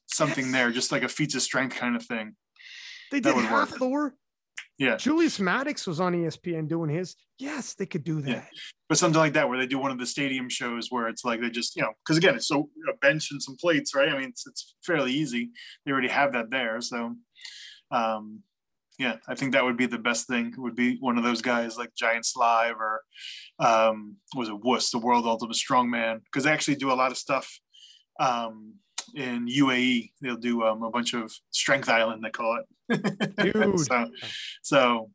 something 0.09 0.51
there, 0.51 0.73
just 0.73 0.91
like 0.91 1.05
a 1.05 1.09
feats 1.09 1.37
of 1.37 1.43
strength 1.43 1.77
kind 1.77 1.95
of 1.95 2.05
thing. 2.05 2.35
They 3.13 3.21
did 3.21 3.37
half 3.37 3.71
work. 3.71 3.79
Thor. 3.79 4.15
Yeah. 4.77 4.97
Julius 4.97 5.39
Maddox 5.39 5.87
was 5.87 6.01
on 6.01 6.15
ESPN 6.15 6.67
doing 6.67 6.91
his. 6.91 7.15
Yes, 7.39 7.75
they 7.75 7.87
could 7.87 8.03
do 8.03 8.21
that. 8.23 8.29
Yeah. 8.29 8.45
but 8.89 8.99
something 8.99 9.21
like 9.21 9.35
that 9.35 9.49
where 9.49 9.59
they 9.59 9.67
do 9.67 9.79
one 9.79 9.93
of 9.93 9.99
the 10.01 10.07
stadium 10.07 10.49
shows 10.49 10.89
where 10.91 11.07
it's 11.07 11.25
like 11.25 11.41
they 11.41 11.51
just 11.51 11.77
you 11.77 11.83
know 11.83 11.93
because 12.05 12.17
again 12.17 12.35
it's 12.35 12.49
so 12.49 12.71
a 12.93 12.97
bench 12.97 13.31
and 13.31 13.41
some 13.41 13.57
plates 13.57 13.95
right 13.95 14.09
i 14.09 14.19
mean 14.19 14.31
it's, 14.31 14.47
it's 14.49 14.75
fairly 14.85 15.13
easy 15.13 15.51
they 15.85 15.93
already 15.93 16.09
have 16.09 16.33
that 16.33 16.51
there 16.51 16.81
so 16.81 17.15
um 17.93 18.43
yeah 18.99 19.17
i 19.29 19.35
think 19.35 19.53
that 19.53 19.65
would 19.65 19.77
be 19.77 19.87
the 19.87 19.99
best 19.99 20.27
thing. 20.27 20.55
Would 20.59 20.77
be 20.77 20.97
one 21.01 21.19
of 21.19 21.25
those 21.25 21.43
guys 21.43 21.79
like 21.79 21.95
giants 21.95 22.35
live 22.37 22.77
or 22.79 23.03
um 23.59 24.17
was 24.35 24.49
it 24.49 24.61
wuss 24.61 24.91
the 24.91 24.99
world 24.99 25.27
ultimate 25.27 25.57
strongman 25.57 26.21
because 26.25 26.45
they 26.45 26.53
actually 26.53 26.77
do 26.77 26.93
a 26.93 26.95
lot 26.95 27.11
of 27.11 27.19
stuff 27.19 27.49
um 28.21 28.75
in 29.15 29.47
uae 29.47 30.11
they'll 30.21 30.37
do 30.37 30.63
um, 30.65 30.83
a 30.83 30.91
bunch 30.91 31.15
of 31.15 31.33
strength 31.51 31.89
island 31.89 32.23
they 32.23 32.31
call 32.31 32.59
it. 32.61 33.37
Dude. 33.55 33.81
so 33.81 34.11
so 34.63 35.11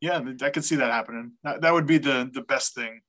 yeah 0.00 0.20
i 0.42 0.50
could 0.50 0.64
see 0.64 0.76
that 0.76 0.90
happening. 0.92 1.32
That, 1.44 1.62
that 1.62 1.72
would 1.72 1.86
be 1.86 1.98
the 1.98 2.30
the 2.32 2.42
best 2.42 2.74
thing 2.74 3.00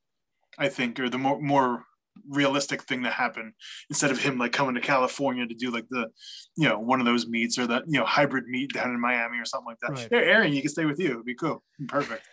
I 0.59 0.67
think, 0.67 0.99
or 0.99 1.09
the 1.09 1.17
more 1.17 1.41
more 1.41 1.85
realistic 2.27 2.83
thing 2.83 3.03
to 3.03 3.09
happen 3.09 3.53
instead 3.89 4.11
of 4.11 4.19
him 4.19 4.37
like 4.37 4.51
coming 4.51 4.75
to 4.75 4.81
California 4.81 5.47
to 5.47 5.53
do 5.53 5.71
like 5.71 5.87
the, 5.89 6.07
you 6.55 6.67
know, 6.67 6.79
one 6.79 6.99
of 6.99 7.05
those 7.05 7.27
meets 7.27 7.57
or 7.57 7.67
that 7.67 7.83
you 7.87 7.99
know 7.99 8.05
hybrid 8.05 8.45
meet 8.47 8.73
down 8.73 8.91
in 8.91 8.99
Miami 8.99 9.37
or 9.37 9.45
something 9.45 9.67
like 9.67 9.79
that. 9.81 9.91
Right. 9.91 10.23
Hey, 10.23 10.29
Aaron, 10.29 10.53
you 10.53 10.61
can 10.61 10.69
stay 10.69 10.85
with 10.85 10.99
you. 10.99 11.11
It'd 11.11 11.25
be 11.25 11.35
cool. 11.35 11.63
Perfect. 11.87 12.25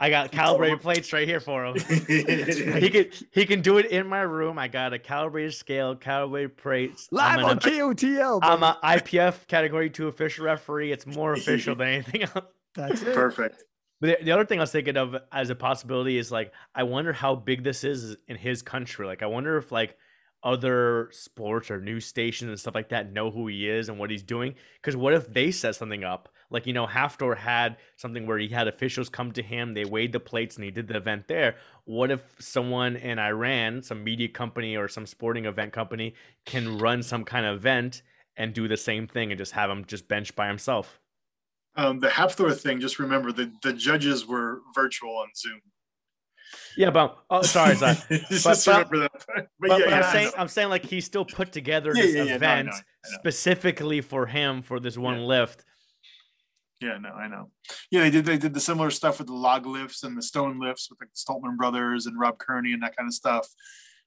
I 0.00 0.10
got 0.10 0.32
calibrated 0.32 0.80
plates 0.80 1.12
right 1.12 1.26
here 1.26 1.40
for 1.40 1.64
him. 1.64 1.76
He 2.06 2.90
can 2.90 3.06
he 3.30 3.46
can 3.46 3.60
do 3.60 3.78
it 3.78 3.86
in 3.86 4.06
my 4.06 4.20
room. 4.20 4.58
I 4.58 4.68
got 4.68 4.92
a 4.92 4.98
calibrated 4.98 5.54
scale, 5.54 5.94
calibrated 5.94 6.56
plates. 6.56 7.08
Live 7.10 7.38
I'm 7.38 7.44
on 7.44 7.50
an, 7.52 7.58
KOTL. 7.58 8.40
I'm 8.42 8.62
an 8.62 8.74
IPF 8.82 9.46
category 9.46 9.90
two 9.90 10.08
official 10.08 10.44
referee. 10.44 10.92
It's 10.92 11.06
more 11.06 11.32
official 11.32 11.74
than 11.76 11.88
anything 11.88 12.22
else. 12.24 12.44
That's 12.74 13.02
it. 13.02 13.14
Perfect. 13.14 13.62
But 14.00 14.18
the, 14.18 14.24
the 14.24 14.32
other 14.32 14.44
thing 14.44 14.58
I 14.58 14.62
was 14.62 14.72
thinking 14.72 14.96
of 14.96 15.16
as 15.32 15.50
a 15.50 15.54
possibility 15.54 16.18
is 16.18 16.30
like 16.32 16.52
I 16.74 16.82
wonder 16.82 17.12
how 17.12 17.34
big 17.34 17.64
this 17.64 17.84
is 17.84 18.16
in 18.28 18.36
his 18.36 18.62
country. 18.62 19.06
Like 19.06 19.22
I 19.22 19.26
wonder 19.26 19.56
if 19.56 19.72
like 19.72 19.96
other 20.42 21.08
sports 21.10 21.70
or 21.70 21.80
news 21.80 22.04
stations 22.04 22.50
and 22.50 22.60
stuff 22.60 22.74
like 22.74 22.90
that 22.90 23.10
know 23.10 23.30
who 23.30 23.46
he 23.46 23.68
is 23.68 23.88
and 23.88 23.98
what 23.98 24.10
he's 24.10 24.22
doing. 24.22 24.54
Because 24.80 24.94
what 24.94 25.14
if 25.14 25.32
they 25.32 25.50
set 25.50 25.74
something 25.74 26.04
up? 26.04 26.28
Like 26.50 26.66
you 26.66 26.72
know, 26.72 26.86
Hafthor 26.86 27.36
had 27.36 27.78
something 27.96 28.26
where 28.26 28.38
he 28.38 28.48
had 28.48 28.68
officials 28.68 29.08
come 29.08 29.32
to 29.32 29.42
him, 29.42 29.74
they 29.74 29.84
weighed 29.84 30.12
the 30.12 30.20
plates, 30.20 30.56
and 30.56 30.64
he 30.64 30.70
did 30.70 30.86
the 30.86 30.96
event 30.96 31.26
there. 31.26 31.56
What 31.84 32.10
if 32.10 32.22
someone 32.38 32.96
in 32.96 33.18
Iran, 33.18 33.82
some 33.82 34.04
media 34.04 34.28
company 34.28 34.76
or 34.76 34.86
some 34.86 35.06
sporting 35.06 35.46
event 35.46 35.72
company, 35.72 36.14
can 36.44 36.78
run 36.78 37.02
some 37.02 37.24
kind 37.24 37.46
of 37.46 37.56
event 37.56 38.02
and 38.36 38.52
do 38.52 38.68
the 38.68 38.76
same 38.76 39.08
thing 39.08 39.32
and 39.32 39.38
just 39.38 39.52
have 39.52 39.70
him 39.70 39.84
just 39.86 40.06
bench 40.06 40.36
by 40.36 40.46
himself? 40.46 41.00
Um, 41.76 41.98
the 41.98 42.08
Hafthor 42.08 42.54
thing, 42.58 42.80
just 42.80 42.98
remember 42.98 43.32
the, 43.32 43.50
the 43.62 43.72
judges 43.72 44.26
were 44.26 44.60
virtual 44.74 45.16
on 45.16 45.28
Zoom. 45.36 45.60
Yeah, 46.76 46.90
but 46.90 47.16
oh, 47.30 47.42
sorry, 47.42 47.74
sorry. 47.76 47.96
just 48.28 48.44
But- 48.44 48.90
but- 48.90 48.90
that. 48.90 49.10
But, 49.26 49.46
But, 49.60 49.80
yeah, 49.80 49.88
yeah, 49.88 49.96
I'm 49.96 50.12
saying. 50.12 50.30
I'm 50.38 50.48
saying 50.48 50.68
like 50.68 50.84
he 50.84 51.00
still 51.00 51.24
put 51.24 51.50
together 51.52 51.92
Yeah, 51.94 52.02
this 52.02 52.14
yeah, 52.14 52.24
no, 52.24 52.30
I 52.30 52.34
event 52.34 52.66
know, 52.66 52.72
I 52.72 52.76
know. 52.76 53.18
specifically 53.18 54.00
for 54.00 54.26
him 54.26 54.62
for 54.62 54.78
this 54.78 54.96
one 54.96 55.24
lift. 55.24 55.64
Yeah, 56.80 56.98
no, 56.98 57.10
I 57.10 57.28
know. 57.28 57.50
Yeah, 57.90 58.02
they 58.02 58.10
did. 58.10 58.24
They 58.26 58.36
did 58.38 58.52
the 58.54 58.60
similar 58.60 58.90
stuff 58.90 59.18
with 59.18 59.28
the 59.28 59.34
log 59.34 59.66
lifts 59.66 60.02
and 60.02 60.16
the 60.16 60.22
stone 60.22 60.60
lifts 60.60 60.90
with 60.90 60.98
the 60.98 61.06
Stoltman 61.16 61.56
brothers 61.56 62.06
and 62.06 62.18
Rob 62.18 62.38
Kearney 62.38 62.72
and 62.72 62.82
that 62.82 62.96
kind 62.96 63.06
of 63.08 63.14
stuff. 63.14 63.48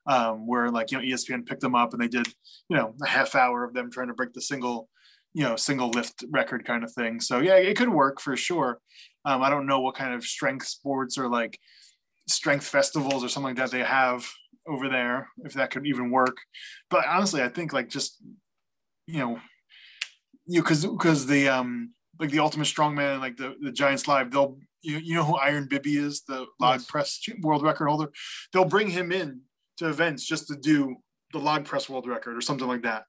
Um, 0.06 0.48
where 0.48 0.69
like 0.72 0.91
you 0.91 0.98
know 0.98 1.03
ESPN 1.03 1.45
picked 1.45 1.60
them 1.61 1.76
up 1.76 1.91
and 1.94 2.02
they 2.02 2.07
did 2.07 2.27
you 2.69 2.77
know 2.77 2.94
a 3.03 3.07
half 3.07 3.35
hour 3.35 3.65
of 3.65 3.73
them 3.73 3.91
trying 3.91 4.07
to 4.07 4.14
break 4.14 4.31
the 4.34 4.41
single 4.41 4.88
you 5.34 5.44
know 5.44 5.56
single 5.56 5.90
lift 5.90 6.24
record 6.32 6.66
kind 6.66 6.84
of 6.84 6.91
thing. 6.91 7.20
So 7.20 7.40
yeah, 7.40 7.56
it 7.56 7.78
could 7.78 7.90
work 7.90 8.20
for 8.20 8.36
sure. 8.36 8.80
Um, 9.26 9.41
I 9.41 9.49
don't 9.49 9.68
know 9.68 9.82
what 9.82 9.95
kind 9.95 10.14
of 10.14 10.24
strength 10.24 10.68
sports 10.68 11.18
or 11.18 11.30
like 11.30 11.60
strength 12.28 12.66
festivals 12.66 13.24
or 13.24 13.30
something 13.30 13.56
like 13.56 13.58
that 13.58 13.72
they 13.72 13.84
have 13.84 14.28
over 14.68 14.90
there 14.90 15.30
if 15.45 15.54
that 15.54 15.72
could 15.72 15.86
even 15.88 16.12
work. 16.12 16.38
But 16.90 17.06
honestly, 17.08 17.41
I 17.41 17.49
think 17.49 17.74
like 17.74 17.90
just 17.90 18.22
you 19.06 19.20
know 19.20 19.40
you 20.45 20.62
because 20.62 20.86
because 20.86 21.26
the 21.26 21.49
um 21.49 21.94
like 22.20 22.32
the 22.32 22.40
ultimate 22.40 22.66
strongman 22.68 23.14
and 23.14 23.22
like 23.22 23.38
the 23.38 23.56
the 23.62 23.72
giants 23.72 24.08
live 24.08 24.32
they'll 24.32 24.58
you, 24.82 24.98
you 24.98 25.16
know 25.16 25.24
who 25.24 25.36
Iron 25.36 25.68
Biby 25.68 25.98
is 25.98 26.24
the 26.24 26.45
log 26.60 26.80
Yes. 26.80 26.86
press 26.86 27.20
world 27.41 27.64
record 27.64 27.88
holder 27.88 28.12
they'll 28.52 28.66
bring 28.66 28.90
him 28.90 29.12
in 29.12 29.41
to 29.78 29.90
events 29.90 30.26
just 30.26 30.48
to 30.48 30.56
do 30.56 30.95
the 31.34 31.40
log 31.40 31.66
press 31.66 31.90
world 31.90 32.08
record 32.08 32.36
or 32.36 32.41
something 32.41 32.68
like 32.68 32.84
that 32.84 33.04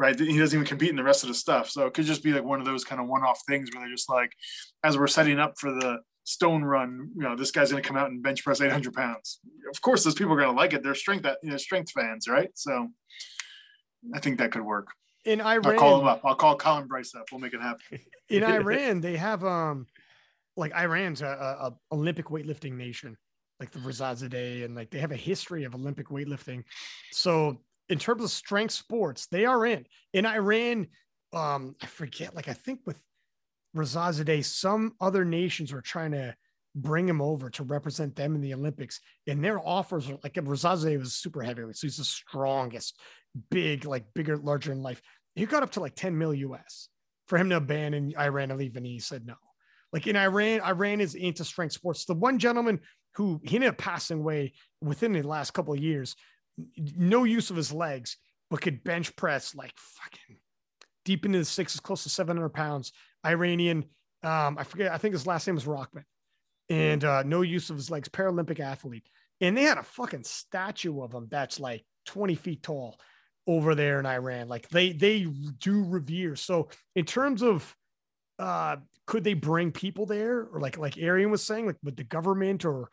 right 0.00 0.18
he 0.18 0.38
doesn't 0.38 0.56
even 0.56 0.66
compete 0.66 0.88
in 0.88 0.96
the 0.96 1.04
rest 1.04 1.22
of 1.22 1.28
the 1.28 1.34
stuff 1.34 1.68
so 1.70 1.86
it 1.86 1.94
could 1.94 2.06
just 2.06 2.24
be 2.24 2.32
like 2.32 2.42
one 2.42 2.58
of 2.58 2.66
those 2.66 2.84
kind 2.84 3.00
of 3.00 3.06
one-off 3.06 3.40
things 3.46 3.68
where 3.72 3.84
they're 3.84 3.94
just 3.94 4.08
like 4.08 4.32
as 4.82 4.98
we're 4.98 5.06
setting 5.06 5.38
up 5.38 5.54
for 5.58 5.70
the 5.70 5.98
stone 6.24 6.64
run 6.64 7.10
you 7.14 7.22
know 7.22 7.36
this 7.36 7.50
guy's 7.50 7.70
going 7.70 7.82
to 7.82 7.86
come 7.86 7.96
out 7.96 8.10
and 8.10 8.22
bench 8.22 8.42
press 8.42 8.60
800 8.60 8.94
pounds 8.94 9.40
of 9.70 9.80
course 9.82 10.02
those 10.02 10.14
people 10.14 10.32
are 10.32 10.36
going 10.36 10.48
to 10.48 10.56
like 10.56 10.72
it 10.72 10.82
they're 10.82 10.94
strength 10.94 11.26
you 11.42 11.50
know 11.50 11.56
strength 11.56 11.92
fans 11.92 12.26
right 12.26 12.50
so 12.54 12.88
i 14.14 14.18
think 14.18 14.38
that 14.38 14.52
could 14.52 14.62
work 14.62 14.88
In 15.24 15.40
Iran, 15.40 15.66
I'll 15.66 15.78
call 15.78 16.00
him 16.00 16.06
up. 16.06 16.20
I'll 16.24 16.34
call 16.34 16.56
Colin 16.56 16.86
Bryce 16.86 17.14
up. 17.14 17.26
We'll 17.30 17.40
make 17.40 17.52
it 17.52 17.60
happen. 17.60 18.00
in 18.30 18.42
Iran, 18.58 19.02
they 19.02 19.16
have 19.18 19.44
um, 19.44 19.86
like 20.56 20.72
Iran's 20.74 21.20
a, 21.20 21.26
a, 21.26 21.66
a 21.66 21.94
Olympic 21.94 22.26
weightlifting 22.26 22.72
nation, 22.72 23.18
like 23.58 23.70
the 23.70 23.80
Rezazadeh, 23.80 24.64
and 24.64 24.74
like 24.74 24.90
they 24.90 24.98
have 24.98 25.12
a 25.12 25.16
history 25.16 25.64
of 25.64 25.74
Olympic 25.74 26.08
weightlifting. 26.08 26.64
So 27.12 27.60
in 27.90 27.98
terms 27.98 28.22
of 28.22 28.30
strength 28.30 28.72
sports, 28.72 29.26
they 29.26 29.44
are 29.44 29.66
in. 29.66 29.84
In 30.14 30.24
Iran, 30.24 30.86
um, 31.32 31.74
I 31.82 31.86
forget, 31.86 32.34
like 32.34 32.48
I 32.48 32.52
think 32.52 32.80
with 32.86 32.98
Rezazadeh, 33.76 34.44
some 34.44 34.94
other 35.00 35.24
nations 35.24 35.72
are 35.72 35.82
trying 35.82 36.12
to 36.12 36.34
bring 36.74 37.08
him 37.08 37.20
over 37.20 37.50
to 37.50 37.64
represent 37.64 38.14
them 38.14 38.34
in 38.36 38.40
the 38.40 38.54
Olympics, 38.54 39.00
and 39.26 39.44
their 39.44 39.58
offers 39.58 40.08
are 40.08 40.18
like 40.22 40.34
Rezazadeh 40.34 40.98
was 40.98 41.14
super 41.14 41.42
heavyweight, 41.42 41.76
so 41.76 41.86
he's 41.86 41.96
the 41.96 42.04
strongest, 42.04 42.98
big, 43.50 43.84
like 43.84 44.04
bigger, 44.14 44.36
larger 44.36 44.72
in 44.72 44.82
life. 44.82 45.02
He 45.34 45.46
got 45.46 45.62
up 45.62 45.72
to 45.72 45.80
like 45.80 45.96
10 45.96 46.16
mil 46.16 46.32
US 46.32 46.88
for 47.26 47.38
him 47.38 47.50
to 47.50 47.56
abandon 47.56 48.14
Iran 48.18 48.50
and 48.50 48.58
leave, 48.58 48.76
and 48.76 48.86
he 48.86 49.00
said 49.00 49.26
no. 49.26 49.34
Like 49.92 50.06
in 50.06 50.16
Iran, 50.16 50.60
Iran 50.60 51.00
is 51.00 51.16
into 51.16 51.44
strength 51.44 51.72
sports. 51.72 52.04
The 52.04 52.14
one 52.14 52.38
gentleman 52.38 52.80
who 53.16 53.40
he 53.44 53.56
ended 53.56 53.70
up 53.70 53.78
passing 53.78 54.20
away 54.20 54.52
within 54.80 55.12
the 55.12 55.22
last 55.22 55.52
couple 55.52 55.74
of 55.74 55.80
years, 55.80 56.14
no 56.76 57.24
use 57.24 57.50
of 57.50 57.56
his 57.56 57.72
legs, 57.72 58.16
but 58.50 58.60
could 58.60 58.84
bench 58.84 59.14
press 59.16 59.54
like 59.54 59.72
fucking 59.76 60.38
deep 61.04 61.24
into 61.24 61.38
the 61.38 61.44
sixes, 61.44 61.80
close 61.80 62.02
to 62.02 62.08
700 62.08 62.50
pounds. 62.50 62.92
Iranian, 63.24 63.84
um, 64.22 64.56
I 64.58 64.64
forget, 64.64 64.92
I 64.92 64.98
think 64.98 65.12
his 65.12 65.26
last 65.26 65.46
name 65.46 65.56
was 65.56 65.64
Rockman, 65.64 66.04
and 66.68 67.04
uh, 67.04 67.22
no 67.22 67.42
use 67.42 67.70
of 67.70 67.76
his 67.76 67.90
legs, 67.90 68.08
Paralympic 68.08 68.60
athlete. 68.60 69.08
And 69.40 69.56
they 69.56 69.62
had 69.62 69.78
a 69.78 69.82
fucking 69.82 70.24
statue 70.24 71.02
of 71.02 71.12
him 71.12 71.28
that's 71.30 71.58
like 71.58 71.84
20 72.06 72.34
feet 72.34 72.62
tall 72.62 72.98
over 73.46 73.74
there 73.74 73.98
in 73.98 74.06
Iran. 74.06 74.48
Like 74.48 74.68
they 74.68 74.92
they 74.92 75.24
do 75.58 75.84
revere. 75.84 76.36
So 76.36 76.68
in 76.94 77.04
terms 77.04 77.42
of 77.42 77.74
uh 78.38 78.76
could 79.06 79.24
they 79.24 79.34
bring 79.34 79.72
people 79.72 80.06
there 80.06 80.46
or 80.52 80.60
like 80.60 80.78
like 80.78 80.98
Arian 80.98 81.30
was 81.30 81.42
saying, 81.42 81.66
like 81.66 81.78
with 81.82 81.96
the 81.96 82.04
government 82.04 82.64
or 82.64 82.90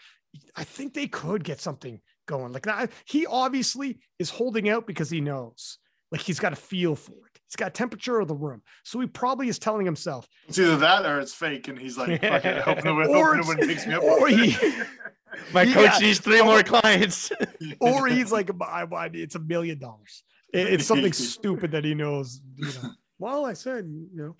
I 0.56 0.64
think 0.64 0.94
they 0.94 1.08
could 1.08 1.44
get 1.44 1.62
something 1.62 2.00
going. 2.28 2.52
Like 2.54 2.68
I, 2.68 2.88
he 3.06 3.26
obviously 3.26 3.98
is 4.20 4.30
holding 4.30 4.70
out 4.70 4.86
because 4.86 5.10
he 5.10 5.20
knows 5.22 5.80
like 6.12 6.22
he's 6.22 6.40
got 6.40 6.54
a 6.54 6.58
feel 6.58 6.96
for 6.96 7.12
it. 7.14 7.40
He's 7.50 7.56
got 7.56 7.74
temperature 7.74 8.20
of 8.20 8.28
the 8.28 8.36
room. 8.36 8.62
So 8.84 9.00
he 9.00 9.08
probably 9.08 9.48
is 9.48 9.58
telling 9.58 9.86
himself, 9.86 10.28
It's 10.48 10.60
either 10.60 10.76
that 10.78 11.06
or 11.06 11.20
it's 11.20 11.34
fake, 11.34 11.70
and 11.70 11.80
he's 11.80 11.98
like, 11.98 12.22
"Fuck 12.22 12.44
it, 12.46 12.58
I 12.58 12.60
hope 12.62 12.84
nobody, 12.84 13.10
Or 13.14 13.36
hope 13.36 13.40
it's- 13.40 13.48
nobody 13.48 13.68
picks 13.68 13.88
me 13.88 13.94
up." 13.96 14.04
or 14.04 14.28
he- 14.28 14.56
My 15.54 15.64
Yeah. 15.64 15.74
coach 15.74 16.02
needs 16.02 16.20
three 16.20 16.42
more 16.42 16.62
clients. 16.64 17.32
or 17.80 18.08
he's 18.08 18.32
like, 18.32 18.50
I, 18.62 18.86
I, 18.92 19.10
it's 19.14 19.36
a 19.36 19.40
million 19.40 19.78
dollars. 19.80 20.24
It's 20.54 20.86
something 20.86 21.14
stupid 21.34 21.72
that 21.72 21.84
he 21.86 21.94
knows. 21.94 22.42
You 22.56 22.66
know. 22.66 22.90
Well, 23.20 23.46
I 23.46 23.54
said, 23.54 23.86
you 23.86 24.10
know, 24.14 24.36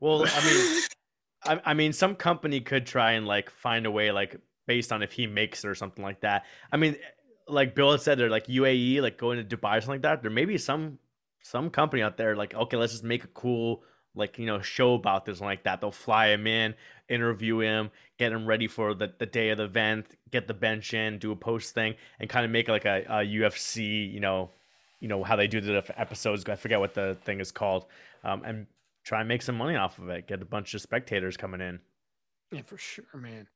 well, 0.00 0.24
I 0.26 0.44
mean, 0.44 0.82
I, 1.44 1.70
I 1.70 1.74
mean, 1.74 1.92
some 1.92 2.14
company 2.16 2.60
could 2.60 2.86
try 2.86 3.12
and 3.12 3.26
like 3.26 3.50
find 3.50 3.86
a 3.86 3.90
way, 3.90 4.10
like 4.12 4.36
based 4.66 4.92
on 4.92 5.02
if 5.02 5.12
he 5.12 5.26
makes 5.26 5.64
it 5.64 5.68
or 5.68 5.74
something 5.74 6.04
like 6.04 6.20
that. 6.20 6.44
I 6.72 6.76
mean, 6.76 6.96
like 7.48 7.74
Bill 7.74 7.92
had 7.92 8.00
said, 8.00 8.18
they're 8.18 8.30
like 8.30 8.46
UAE, 8.46 9.00
like 9.00 9.18
going 9.18 9.44
to 9.46 9.56
Dubai 9.56 9.78
or 9.78 9.80
something 9.80 9.94
like 9.94 10.02
that. 10.02 10.22
There 10.22 10.30
may 10.30 10.44
be 10.44 10.58
some 10.58 10.98
some 11.42 11.68
company 11.70 12.02
out 12.02 12.16
there 12.16 12.34
like, 12.34 12.54
okay, 12.54 12.76
let's 12.76 12.92
just 12.92 13.04
make 13.04 13.24
a 13.24 13.28
cool 13.28 13.82
like 14.14 14.38
you 14.38 14.46
know 14.46 14.60
show 14.60 14.94
about 14.94 15.24
this 15.24 15.40
like 15.40 15.64
that. 15.64 15.80
They'll 15.80 15.90
fly 15.90 16.28
him 16.28 16.46
in, 16.46 16.74
interview 17.08 17.58
him, 17.60 17.90
get 18.18 18.32
him 18.32 18.46
ready 18.46 18.68
for 18.68 18.94
the, 18.94 19.12
the 19.18 19.26
day 19.26 19.50
of 19.50 19.58
the 19.58 19.64
event, 19.64 20.06
get 20.30 20.46
the 20.46 20.54
bench 20.54 20.94
in, 20.94 21.18
do 21.18 21.32
a 21.32 21.36
post 21.36 21.74
thing, 21.74 21.94
and 22.20 22.28
kind 22.28 22.44
of 22.44 22.50
make 22.50 22.68
like 22.68 22.84
a, 22.84 23.04
a 23.08 23.24
UFC, 23.24 24.12
you 24.12 24.20
know, 24.20 24.50
you 25.00 25.08
know 25.08 25.22
how 25.22 25.36
they 25.36 25.48
do 25.48 25.60
the 25.60 25.84
episodes. 25.96 26.44
I 26.48 26.56
forget 26.56 26.80
what 26.80 26.94
the 26.94 27.16
thing 27.24 27.40
is 27.40 27.52
called, 27.52 27.86
um, 28.22 28.42
and 28.44 28.66
try 29.02 29.20
and 29.20 29.28
make 29.28 29.42
some 29.42 29.56
money 29.56 29.76
off 29.76 29.98
of 29.98 30.08
it. 30.08 30.26
Get 30.26 30.40
a 30.40 30.46
bunch 30.46 30.74
of 30.74 30.80
spectators 30.80 31.36
coming 31.36 31.60
in. 31.60 31.80
Yeah, 32.52 32.62
for 32.62 32.78
sure, 32.78 33.04
man. 33.14 33.48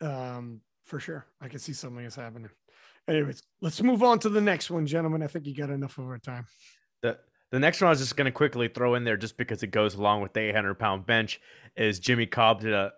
Um, 0.00 0.60
for 0.84 1.00
sure, 1.00 1.26
I 1.40 1.48
can 1.48 1.58
see 1.58 1.72
something 1.72 2.04
is 2.04 2.16
happening. 2.16 2.50
Anyways, 3.08 3.42
let's 3.60 3.82
move 3.82 4.02
on 4.02 4.18
to 4.20 4.28
the 4.28 4.40
next 4.40 4.70
one, 4.70 4.86
gentlemen. 4.86 5.22
I 5.22 5.26
think 5.26 5.46
you 5.46 5.54
got 5.54 5.70
enough 5.70 5.98
of 5.98 6.06
our 6.06 6.18
time. 6.18 6.46
The 7.02 7.18
the 7.50 7.58
next 7.58 7.80
one 7.80 7.88
I 7.88 7.90
was 7.90 8.00
just 8.00 8.16
to 8.16 8.30
quickly 8.30 8.68
throw 8.68 8.94
in 8.94 9.04
there, 9.04 9.16
just 9.16 9.36
because 9.36 9.62
it 9.62 9.72
goes 9.72 9.96
along 9.96 10.22
with 10.22 10.32
the 10.32 10.40
800 10.40 10.74
pound 10.74 11.06
bench, 11.06 11.40
is 11.76 11.98
Jimmy 11.98 12.26
Kolb 12.26 12.60
did 12.60 12.72
a 12.72 12.92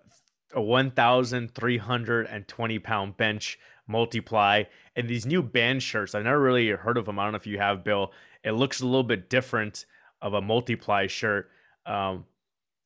a 0.55 0.61
1,320 0.61 2.79
pound 2.79 3.17
bench 3.17 3.59
multiply 3.87 4.63
and 4.97 5.09
these 5.09 5.27
new 5.27 5.43
band 5.43 5.83
shirts. 5.83 6.15
I've 6.15 6.25
never 6.25 6.41
really 6.41 6.69
heard 6.69 6.99
of 6.99 7.07
them. 7.07 7.19
I 7.19 7.25
don't 7.25 7.33
know 7.33 7.37
if 7.37 7.47
you 7.47 7.59
have, 7.59 7.85
Bill. 7.85 8.13
It 8.45 8.53
looks 8.53 8.81
a 8.81 8.87
little 8.87 9.03
bit 9.03 9.31
different 9.31 9.87
of 10.21 10.35
a 10.35 10.41
multiply 10.41 11.07
shirt. 11.07 11.51
Um, 11.87 12.27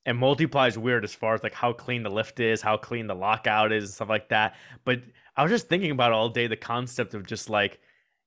and 0.07 0.17
multiply 0.17 0.69
is 0.69 0.79
weird 0.79 1.05
as 1.05 1.15
far 1.15 1.35
as 1.35 1.43
like 1.43 1.53
how 1.53 1.73
clean 1.73 2.05
the 2.05 2.11
lift 2.11 2.41
is, 2.41 2.63
how 2.63 2.77
clean 2.77 3.09
the 3.09 3.15
lockout 3.15 3.73
is, 3.73 3.85
and 3.85 3.93
stuff 3.93 4.09
like 4.09 4.29
that. 4.31 4.55
But 4.85 5.03
I 5.37 5.43
was 5.43 5.51
just 5.51 5.69
thinking 5.69 5.91
about 5.91 6.13
all 6.13 6.29
day 6.29 6.47
the 6.47 6.57
concept 6.57 7.13
of 7.13 7.27
just 7.27 7.51
like 7.51 7.81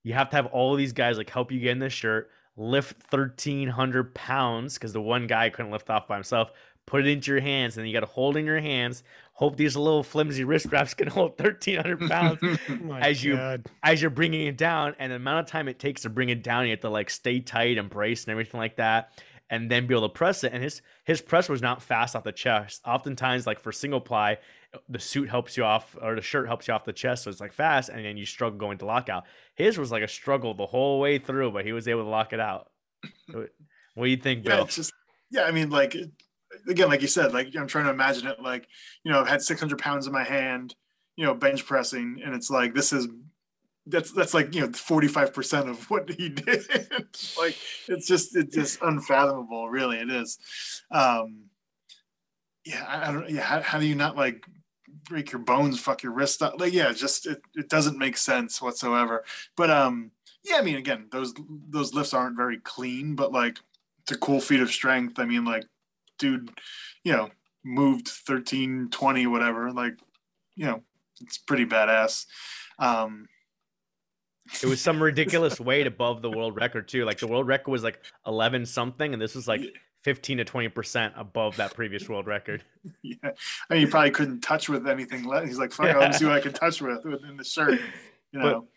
you 0.03 0.13
have 0.13 0.29
to 0.29 0.35
have 0.35 0.45
all 0.47 0.75
these 0.75 0.93
guys 0.93 1.17
like 1.17 1.29
help 1.29 1.51
you 1.51 1.59
get 1.59 1.71
in 1.71 1.79
this 1.79 1.93
shirt, 1.93 2.29
lift 2.57 3.11
1,300 3.11 4.13
pounds 4.13 4.75
because 4.75 4.93
the 4.93 5.01
one 5.01 5.25
guy 5.25 5.49
couldn't 5.49 5.71
lift 5.71 5.89
off 5.89 6.07
by 6.07 6.15
himself, 6.15 6.51
put 6.85 7.05
it 7.05 7.07
into 7.07 7.31
your 7.31 7.39
hands, 7.39 7.77
and 7.77 7.87
you 7.87 7.93
got 7.93 8.01
to 8.01 8.05
hold 8.05 8.35
in 8.35 8.45
your 8.45 8.59
hands. 8.59 9.03
Hope 9.33 9.55
these 9.55 9.77
little 9.77 10.03
flimsy 10.03 10.43
wrist 10.43 10.65
wraps 10.69 10.93
can 10.93 11.07
hold 11.17 11.39
1,300 11.39 12.09
pounds 12.09 12.39
Oh 12.69 12.93
as 12.95 13.23
you 13.23 13.39
as 13.83 14.01
you're 14.01 14.11
bringing 14.11 14.47
it 14.47 14.57
down, 14.57 14.95
and 14.99 15.13
the 15.13 15.15
amount 15.15 15.47
of 15.47 15.51
time 15.51 15.69
it 15.69 15.79
takes 15.79 16.01
to 16.01 16.09
bring 16.09 16.27
it 16.27 16.43
down, 16.43 16.65
you 16.65 16.71
have 16.71 16.81
to 16.81 16.89
like 16.89 17.09
stay 17.09 17.39
tight 17.39 17.77
and 17.77 17.89
brace 17.89 18.25
and 18.25 18.31
everything 18.31 18.59
like 18.59 18.75
that, 18.75 19.11
and 19.49 19.69
then 19.69 19.87
be 19.87 19.93
able 19.93 20.07
to 20.07 20.13
press 20.13 20.43
it. 20.43 20.53
And 20.53 20.63
his 20.63 20.81
his 21.05 21.21
press 21.21 21.49
was 21.49 21.61
not 21.61 21.81
fast 21.81 22.15
off 22.15 22.23
the 22.23 22.31
chest. 22.31 22.81
Oftentimes, 22.85 23.47
like 23.47 23.59
for 23.59 23.71
single 23.71 24.01
ply, 24.01 24.37
the 24.87 24.99
suit 24.99 25.29
helps 25.29 25.57
you 25.57 25.63
off 25.63 25.95
or 26.01 26.15
the 26.15 26.21
shirt 26.21 26.47
helps 26.47 26.67
you 26.67 26.73
off 26.73 26.85
the 26.85 26.93
chest, 26.93 27.23
so 27.23 27.29
it's 27.29 27.41
like 27.41 27.53
fast, 27.53 27.89
and 27.89 28.03
then 28.05 28.17
you 28.17 28.25
struggle 28.25 28.59
going 28.59 28.77
to 28.79 28.85
lockout. 28.85 29.25
His 29.55 29.77
was 29.77 29.91
like 29.91 30.03
a 30.03 30.07
struggle 30.07 30.53
the 30.53 30.65
whole 30.65 30.99
way 30.99 31.17
through, 31.17 31.51
but 31.51 31.65
he 31.65 31.73
was 31.73 31.87
able 31.87 32.03
to 32.03 32.09
lock 32.09 32.33
it 32.33 32.39
out. 32.39 32.69
what 33.31 33.49
do 34.03 34.09
you 34.09 34.17
think, 34.17 34.45
yeah, 34.45 34.57
Bill? 34.57 34.65
it's 34.65 34.75
just 34.75 34.93
yeah. 35.31 35.43
I 35.43 35.51
mean, 35.51 35.69
like 35.69 35.95
again, 36.67 36.89
like 36.89 37.01
you 37.01 37.07
said, 37.07 37.33
like 37.33 37.55
I'm 37.57 37.67
trying 37.67 37.85
to 37.85 37.91
imagine 37.91 38.27
it. 38.27 38.41
Like 38.41 38.67
you 39.03 39.11
know, 39.11 39.19
I've 39.19 39.27
had 39.27 39.41
600 39.41 39.79
pounds 39.79 40.05
in 40.05 40.13
my 40.13 40.23
hand, 40.23 40.75
you 41.15 41.25
know, 41.25 41.33
bench 41.33 41.65
pressing, 41.65 42.21
and 42.23 42.35
it's 42.35 42.49
like 42.49 42.75
this 42.75 42.93
is 42.93 43.07
that's 43.85 44.11
that's 44.11 44.33
like 44.33 44.53
you 44.53 44.61
know 44.61 44.71
45 44.71 45.33
percent 45.33 45.69
of 45.69 45.89
what 45.89 46.09
he 46.09 46.29
did. 46.29 46.65
like 47.37 47.57
it's 47.87 48.07
just 48.07 48.35
it's 48.35 48.55
just 48.55 48.81
unfathomable. 48.81 49.69
Really, 49.69 49.97
it 49.97 50.09
is. 50.09 50.37
Um, 50.91 51.45
yeah, 52.65 52.85
I, 52.87 53.09
I 53.09 53.11
don't. 53.11 53.29
Yeah, 53.29 53.41
how, 53.41 53.61
how 53.61 53.79
do 53.79 53.85
you 53.85 53.95
not 53.95 54.15
like 54.15 54.45
break 55.03 55.31
your 55.31 55.41
bones, 55.41 55.79
fuck 55.79 56.03
your 56.03 56.13
wrist 56.13 56.41
up? 56.41 56.59
Like 56.59 56.73
yeah, 56.73 56.91
just 56.91 57.25
it, 57.25 57.41
it 57.55 57.69
doesn't 57.69 57.97
make 57.97 58.17
sense 58.17 58.61
whatsoever. 58.61 59.23
But 59.55 59.69
um, 59.69 60.11
yeah, 60.43 60.57
I 60.57 60.61
mean, 60.61 60.75
again, 60.75 61.07
those 61.11 61.33
those 61.69 61.93
lifts 61.93 62.13
aren't 62.13 62.37
very 62.37 62.57
clean, 62.57 63.15
but 63.15 63.31
like 63.31 63.57
it's 64.03 64.11
a 64.11 64.17
cool 64.17 64.39
feat 64.39 64.61
of 64.61 64.71
strength. 64.71 65.19
I 65.19 65.25
mean, 65.25 65.45
like 65.45 65.65
dude, 66.19 66.51
you 67.03 67.13
know, 67.13 67.29
moved 67.63 68.07
13, 68.07 68.89
20, 68.91 69.27
whatever. 69.27 69.71
Like, 69.71 69.93
you 70.55 70.65
know, 70.65 70.83
it's 71.21 71.37
pretty 71.39 71.65
badass. 71.65 72.25
Um, 72.77 73.27
It 74.61 74.65
was 74.65 74.81
some 74.81 75.01
ridiculous 75.01 75.59
weight 75.59 75.87
above 75.87 76.21
the 76.21 76.29
world 76.29 76.55
record 76.55 76.87
too. 76.87 77.05
Like 77.05 77.19
the 77.19 77.27
world 77.27 77.47
record 77.47 77.71
was 77.71 77.83
like 77.83 77.99
11 78.25 78.65
something, 78.65 79.13
and 79.13 79.21
this 79.21 79.35
was 79.35 79.47
like 79.47 79.61
15 80.01 80.37
to 80.37 80.45
20 80.45 80.69
percent 80.69 81.13
above 81.17 81.57
that 81.57 81.73
previous 81.73 82.07
world 82.09 82.27
record. 82.27 82.63
yeah, 83.01 83.15
I 83.23 83.73
mean, 83.73 83.85
he 83.85 83.91
probably 83.91 84.11
couldn't 84.11 84.41
touch 84.41 84.69
with 84.69 84.87
anything. 84.87 85.25
Less. 85.25 85.47
He's 85.47 85.59
like, 85.59 85.71
fuck, 85.71 85.87
it, 85.87 85.97
let 85.97 86.11
me 86.11 86.17
see 86.17 86.25
what 86.25 86.35
I 86.35 86.41
can 86.41 86.53
touch 86.53 86.81
with 86.81 87.03
within 87.05 87.37
the 87.37 87.43
shirt. 87.43 87.79
You 88.31 88.39
know, 88.39 88.67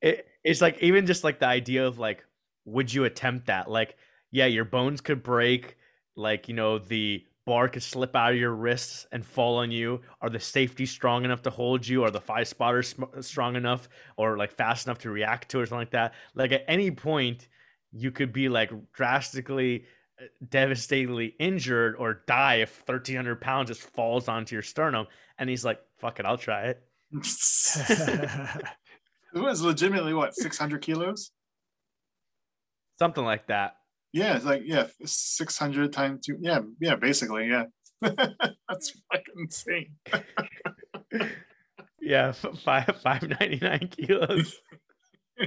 it, 0.00 0.26
it's 0.42 0.60
like 0.60 0.78
even 0.80 1.06
just 1.06 1.24
like 1.24 1.38
the 1.38 1.46
idea 1.46 1.86
of 1.86 1.98
like, 1.98 2.24
would 2.64 2.92
you 2.92 3.04
attempt 3.04 3.46
that? 3.46 3.70
Like, 3.70 3.96
yeah, 4.30 4.46
your 4.46 4.64
bones 4.64 5.00
could 5.00 5.22
break 5.22 5.76
like 6.16 6.48
you 6.48 6.54
know 6.54 6.78
the 6.78 7.25
bar 7.46 7.68
could 7.68 7.82
slip 7.82 8.14
out 8.14 8.32
of 8.32 8.38
your 8.38 8.52
wrists 8.52 9.06
and 9.12 9.24
fall 9.24 9.58
on 9.58 9.70
you? 9.70 10.02
Are 10.20 10.28
the 10.28 10.40
safety 10.40 10.84
strong 10.84 11.24
enough 11.24 11.42
to 11.42 11.50
hold 11.50 11.86
you? 11.86 12.02
Are 12.02 12.10
the 12.10 12.20
five 12.20 12.48
spotters 12.48 12.94
strong 13.20 13.56
enough 13.56 13.88
or 14.16 14.36
like 14.36 14.52
fast 14.52 14.86
enough 14.86 14.98
to 14.98 15.10
react 15.10 15.48
to 15.50 15.60
it 15.60 15.62
or 15.62 15.66
something 15.66 15.80
like 15.80 15.90
that? 15.92 16.14
Like 16.34 16.52
at 16.52 16.64
any 16.68 16.90
point 16.90 17.48
you 17.92 18.10
could 18.10 18.32
be 18.32 18.48
like 18.48 18.70
drastically 18.92 19.84
uh, 20.20 20.24
devastatingly 20.50 21.34
injured 21.38 21.94
or 21.96 22.22
die 22.26 22.56
if 22.56 22.82
1300 22.84 23.40
pounds 23.40 23.68
just 23.68 23.82
falls 23.82 24.28
onto 24.28 24.54
your 24.56 24.62
sternum. 24.62 25.06
And 25.38 25.48
he's 25.48 25.64
like 25.64 25.80
fuck 25.98 26.18
it 26.20 26.26
i'll 26.26 26.36
try 26.36 26.66
it. 26.66 26.82
It 29.34 29.40
was 29.40 29.60
legitimately 29.60 30.14
what 30.14 30.34
600 30.34 30.80
kilos? 30.80 31.30
Something 32.98 33.24
like 33.24 33.48
that 33.48 33.76
yeah, 34.16 34.36
it's 34.36 34.46
like 34.46 34.62
yeah, 34.64 34.86
six 35.04 35.58
hundred 35.58 35.92
times 35.92 36.24
two. 36.24 36.38
Yeah, 36.40 36.60
yeah, 36.80 36.96
basically, 36.96 37.48
yeah. 37.48 37.64
That's 38.00 38.98
fucking 39.12 39.34
insane. 39.36 39.90
yeah, 42.00 42.32
five 42.32 42.98
five 43.02 43.22
ninety 43.22 43.58
nine 43.60 43.88
kilos. 43.88 44.56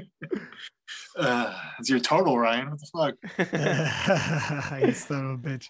Uh, 1.18 1.54
it's 1.80 1.90
your 1.90 2.00
total, 2.00 2.38
Ryan. 2.38 2.70
What 2.70 2.80
the 2.80 3.16
fuck? 3.41 4.82
you 4.82 4.94
son 4.94 5.26
of 5.26 5.32
a 5.32 5.50
bitch. 5.50 5.66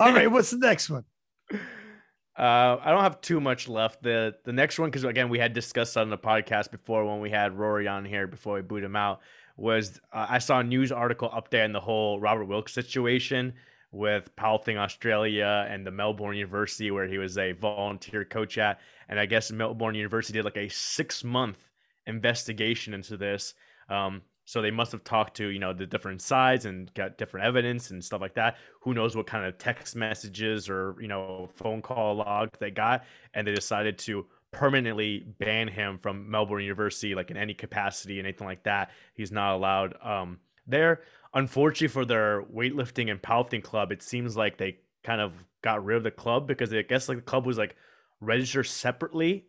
All 0.00 0.12
right, 0.12 0.30
what's 0.30 0.50
the 0.50 0.58
next 0.58 0.90
one? 0.90 1.04
Uh, 1.52 2.78
I 2.82 2.90
don't 2.90 3.02
have 3.02 3.20
too 3.20 3.40
much 3.40 3.68
left. 3.68 4.02
The 4.02 4.34
the 4.44 4.52
next 4.52 4.78
one, 4.78 4.90
because 4.90 5.04
again, 5.04 5.28
we 5.28 5.38
had 5.38 5.52
discussed 5.52 5.96
on 5.96 6.08
the 6.08 6.18
podcast 6.18 6.70
before 6.70 7.04
when 7.04 7.20
we 7.20 7.30
had 7.30 7.56
Rory 7.56 7.86
on 7.86 8.04
here 8.04 8.26
before 8.26 8.54
we 8.54 8.62
boot 8.62 8.82
him 8.82 8.96
out 8.96 9.20
was 9.60 10.00
uh, 10.12 10.26
I 10.28 10.38
saw 10.38 10.60
a 10.60 10.64
news 10.64 10.90
article 10.90 11.28
update 11.28 11.64
on 11.64 11.72
the 11.72 11.80
whole 11.80 12.18
Robert 12.18 12.46
Wilks 12.46 12.72
situation 12.72 13.52
with 13.92 14.34
Powerlifting 14.36 14.76
Australia 14.76 15.66
and 15.68 15.86
the 15.86 15.90
Melbourne 15.90 16.36
University 16.36 16.90
where 16.90 17.06
he 17.06 17.18
was 17.18 17.36
a 17.36 17.52
volunteer 17.52 18.24
coach 18.24 18.56
at. 18.56 18.80
And 19.08 19.20
I 19.20 19.26
guess 19.26 19.50
Melbourne 19.50 19.94
University 19.94 20.38
did 20.38 20.44
like 20.44 20.56
a 20.56 20.68
six 20.68 21.22
month 21.22 21.58
investigation 22.06 22.94
into 22.94 23.16
this. 23.16 23.54
Um, 23.88 24.22
so 24.46 24.62
they 24.62 24.70
must 24.70 24.92
have 24.92 25.04
talked 25.04 25.36
to, 25.36 25.48
you 25.48 25.58
know, 25.58 25.72
the 25.72 25.86
different 25.86 26.22
sides 26.22 26.64
and 26.64 26.92
got 26.94 27.18
different 27.18 27.46
evidence 27.46 27.90
and 27.90 28.02
stuff 28.02 28.20
like 28.20 28.34
that. 28.34 28.56
Who 28.80 28.94
knows 28.94 29.14
what 29.14 29.26
kind 29.26 29.44
of 29.44 29.58
text 29.58 29.94
messages 29.94 30.68
or, 30.68 30.96
you 31.00 31.06
know, 31.08 31.50
phone 31.54 31.82
call 31.82 32.16
log 32.16 32.50
they 32.58 32.70
got. 32.70 33.04
And 33.34 33.46
they 33.46 33.54
decided 33.54 33.98
to 33.98 34.26
permanently 34.52 35.24
ban 35.38 35.68
him 35.68 35.98
from 35.98 36.30
Melbourne 36.30 36.62
University, 36.62 37.14
like 37.14 37.30
in 37.30 37.36
any 37.36 37.54
capacity, 37.54 38.18
anything 38.18 38.46
like 38.46 38.64
that. 38.64 38.90
He's 39.14 39.32
not 39.32 39.54
allowed 39.54 39.94
um, 40.02 40.38
there. 40.66 41.02
Unfortunately 41.34 41.88
for 41.88 42.04
their 42.04 42.42
weightlifting 42.42 43.10
and 43.10 43.22
powerlifting 43.22 43.62
club, 43.62 43.92
it 43.92 44.02
seems 44.02 44.36
like 44.36 44.58
they 44.58 44.78
kind 45.04 45.20
of 45.20 45.32
got 45.62 45.84
rid 45.84 45.96
of 45.96 46.02
the 46.02 46.10
club 46.10 46.46
because 46.46 46.72
I 46.72 46.82
guess 46.82 47.08
like 47.08 47.18
the 47.18 47.22
club 47.22 47.46
was 47.46 47.58
like 47.58 47.76
registered 48.20 48.66
separately 48.66 49.46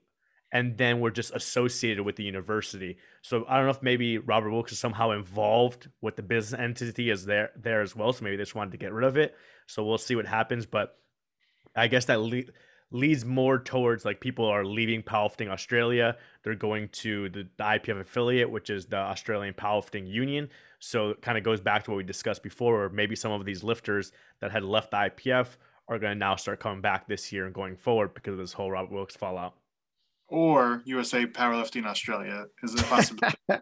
and 0.54 0.78
then 0.78 1.00
were 1.00 1.12
just 1.12 1.34
associated 1.34 2.04
with 2.04 2.18
the 2.18 2.24
university. 2.24 2.98
So 3.22 3.46
I 3.48 3.58
don't 3.58 3.66
know 3.66 3.72
if 3.72 3.82
maybe 3.82 4.18
Robert 4.18 4.52
Wilks 4.52 4.74
is 4.74 4.80
somehow 4.80 5.12
involved 5.12 5.90
with 6.02 6.18
the 6.18 6.24
business 6.24 6.60
entity 6.60 7.10
as 7.10 7.26
there 7.26 7.52
there 7.56 7.82
as 7.82 7.96
well. 7.96 8.12
So 8.12 8.24
maybe 8.24 8.36
they 8.36 8.44
just 8.44 8.56
wanted 8.56 8.72
to 8.72 8.78
get 8.78 8.92
rid 8.92 9.08
of 9.08 9.18
it. 9.18 9.36
So 9.68 9.84
we'll 9.84 9.98
see 9.98 10.16
what 10.16 10.26
happens. 10.26 10.66
But 10.66 10.98
I 11.76 11.88
guess 11.88 12.06
that 12.06 12.20
le- 12.20 12.44
leads 12.92 13.24
more 13.24 13.58
towards 13.58 14.04
like 14.04 14.20
people 14.20 14.46
are 14.46 14.66
leaving 14.66 15.02
powerlifting 15.02 15.50
Australia. 15.50 16.18
They're 16.44 16.56
going 16.56 16.90
to 16.90 17.30
the, 17.30 17.48
the 17.58 17.64
IPF 17.64 18.02
affiliate, 18.02 18.50
which 18.50 18.70
is 18.70 18.86
the 18.86 18.98
Australian 18.98 19.54
Powerlifting 19.54 20.08
Union. 20.08 20.50
So 20.80 21.12
it 21.12 21.22
kind 21.22 21.38
of 21.38 21.44
goes 21.44 21.62
back 21.62 21.84
to 21.86 21.92
what 21.92 21.98
we 21.98 22.04
discussed 22.04 22.44
before, 22.44 22.78
where 22.78 22.90
maybe 22.90 23.16
some 23.16 23.32
of 23.32 23.46
these 23.46 23.64
lifters 23.64 24.12
that 24.42 24.52
had 24.52 24.64
left 24.64 24.92
the 24.92 24.98
IPF 24.98 25.58
are 25.88 26.00
going 26.00 26.12
to 26.12 26.20
now 26.20 26.36
start 26.36 26.60
coming 26.60 26.82
back 26.82 27.08
this 27.08 27.32
year 27.32 27.46
and 27.46 27.54
going 27.54 27.76
forward 27.78 28.14
because 28.14 28.34
of 28.34 28.40
this 28.40 28.54
whole 28.54 28.72
Robert 28.72 28.94
Wilks 28.94 29.16
fallout. 29.16 29.54
Or 30.28 30.82
USA 30.86 31.26
Powerlifting 31.26 31.86
Australia 31.86 32.46
is 32.64 32.74
a 32.74 32.84
possibility. 32.84 33.38
we 33.50 33.58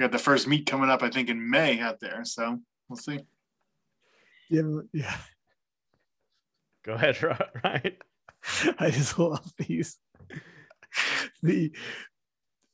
got 0.00 0.12
the 0.12 0.18
first 0.18 0.46
meet 0.46 0.66
coming 0.66 0.90
up, 0.90 1.02
I 1.02 1.10
think, 1.10 1.28
in 1.28 1.50
May 1.50 1.80
out 1.80 2.00
there. 2.00 2.24
So 2.24 2.58
we'll 2.88 2.96
see. 2.96 3.20
Yeah, 4.50 4.62
yeah. 4.92 5.16
Go 6.88 6.94
ahead, 6.94 7.22
Ryan. 7.64 7.92
I 8.78 8.90
just 8.90 9.18
love 9.18 9.52
these. 9.58 9.98
The 11.42 11.70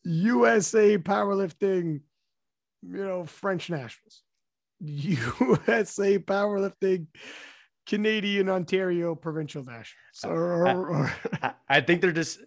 USA 0.04 0.98
powerlifting, 0.98 2.02
you 2.82 3.04
know, 3.04 3.24
French 3.24 3.70
nationals. 3.70 4.22
USA 4.78 6.20
powerlifting, 6.20 7.08
Canadian 7.86 8.48
Ontario 8.48 9.16
provincial 9.16 9.64
nationals. 9.64 10.22
Or, 10.22 10.68
or, 10.68 11.12
I, 11.42 11.54
I 11.68 11.80
think 11.80 12.00
they're 12.00 12.12
just. 12.12 12.38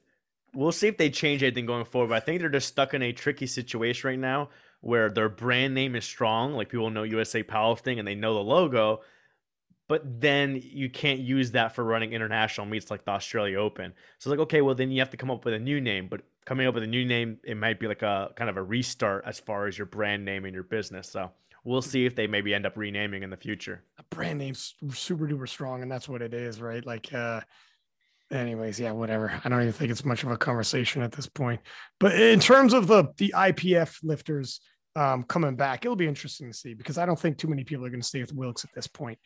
We'll 0.53 0.71
see 0.71 0.87
if 0.87 0.97
they 0.97 1.09
change 1.09 1.43
anything 1.43 1.65
going 1.65 1.83
forward. 1.83 2.09
But 2.09 2.23
I 2.23 2.25
think 2.25 2.39
they're 2.39 2.49
just 2.49 2.69
stuck 2.69 2.93
in 2.93 3.01
a 3.01 3.11
tricky 3.11 3.45
situation 3.45 4.07
right 4.07 4.17
now, 4.17 4.49
where 4.79 5.09
their 5.09 5.27
brand 5.27 5.75
name 5.75 5.97
is 5.97 6.05
strong, 6.05 6.53
like 6.53 6.69
people 6.69 6.89
know 6.89 7.03
USA 7.03 7.43
Powerlifting 7.43 7.99
and 7.99 8.07
they 8.07 8.15
know 8.15 8.35
the 8.35 8.39
logo, 8.39 9.01
but 9.87 10.21
then 10.21 10.61
you 10.63 10.89
can't 10.89 11.19
use 11.19 11.51
that 11.51 11.73
for 11.73 11.83
running 11.83 12.13
international 12.13 12.67
meets 12.67 12.91
like 12.91 13.05
the 13.05 13.11
Australia 13.11 13.59
Open. 13.59 13.93
So 14.19 14.29
it's 14.29 14.37
like, 14.37 14.43
okay, 14.45 14.61
well 14.61 14.75
then 14.75 14.91
you 14.91 14.99
have 14.99 15.09
to 15.11 15.17
come 15.17 15.31
up 15.31 15.45
with 15.45 15.53
a 15.53 15.59
new 15.59 15.79
name, 15.79 16.07
but 16.09 16.21
coming 16.45 16.67
up 16.67 16.73
with 16.73 16.83
a 16.83 16.87
new 16.87 17.05
name, 17.05 17.37
it 17.43 17.55
might 17.55 17.79
be 17.79 17.87
like 17.87 18.01
a 18.01 18.31
kind 18.35 18.49
of 18.49 18.57
a 18.57 18.63
restart 18.63 19.23
as 19.25 19.39
far 19.39 19.67
as 19.67 19.77
your 19.77 19.87
brand 19.87 20.25
name 20.25 20.45
and 20.45 20.53
your 20.53 20.63
business. 20.63 21.09
So 21.09 21.31
we'll 21.63 21.81
see 21.81 22.05
if 22.05 22.15
they 22.15 22.27
maybe 22.27 22.53
end 22.53 22.65
up 22.65 22.77
renaming 22.77 23.23
in 23.23 23.29
the 23.29 23.37
future. 23.37 23.83
A 23.97 24.03
brand 24.09 24.39
name's 24.39 24.75
super 24.93 25.27
duper 25.27 25.47
strong, 25.47 25.81
and 25.81 25.91
that's 25.91 26.09
what 26.09 26.21
it 26.21 26.33
is, 26.33 26.61
right? 26.61 26.85
Like, 26.85 27.13
uh, 27.13 27.41
anyways, 28.31 28.79
yeah, 28.79 28.91
whatever. 28.91 29.39
I 29.43 29.49
don't 29.49 29.61
even 29.61 29.73
think 29.73 29.91
it's 29.91 30.05
much 30.05 30.23
of 30.23 30.31
a 30.31 30.37
conversation 30.37 31.01
at 31.01 31.11
this 31.11 31.27
point. 31.27 31.61
But 31.99 32.19
in 32.19 32.39
terms 32.39 32.73
of 32.73 32.87
the 32.87 33.05
the 33.17 33.33
IPF 33.35 33.97
lifters 34.03 34.59
um, 34.95 35.23
coming 35.23 35.55
back, 35.55 35.85
it'll 35.85 35.95
be 35.95 36.07
interesting 36.07 36.51
to 36.51 36.57
see 36.57 36.73
because 36.73 36.97
I 36.97 37.05
don't 37.05 37.19
think 37.19 37.37
too 37.37 37.47
many 37.47 37.63
people 37.63 37.85
are 37.85 37.89
going 37.89 38.01
to 38.01 38.07
stay 38.07 38.21
with 38.21 38.33
Wilks 38.33 38.63
at 38.63 38.73
this 38.73 38.87
point 38.87 39.19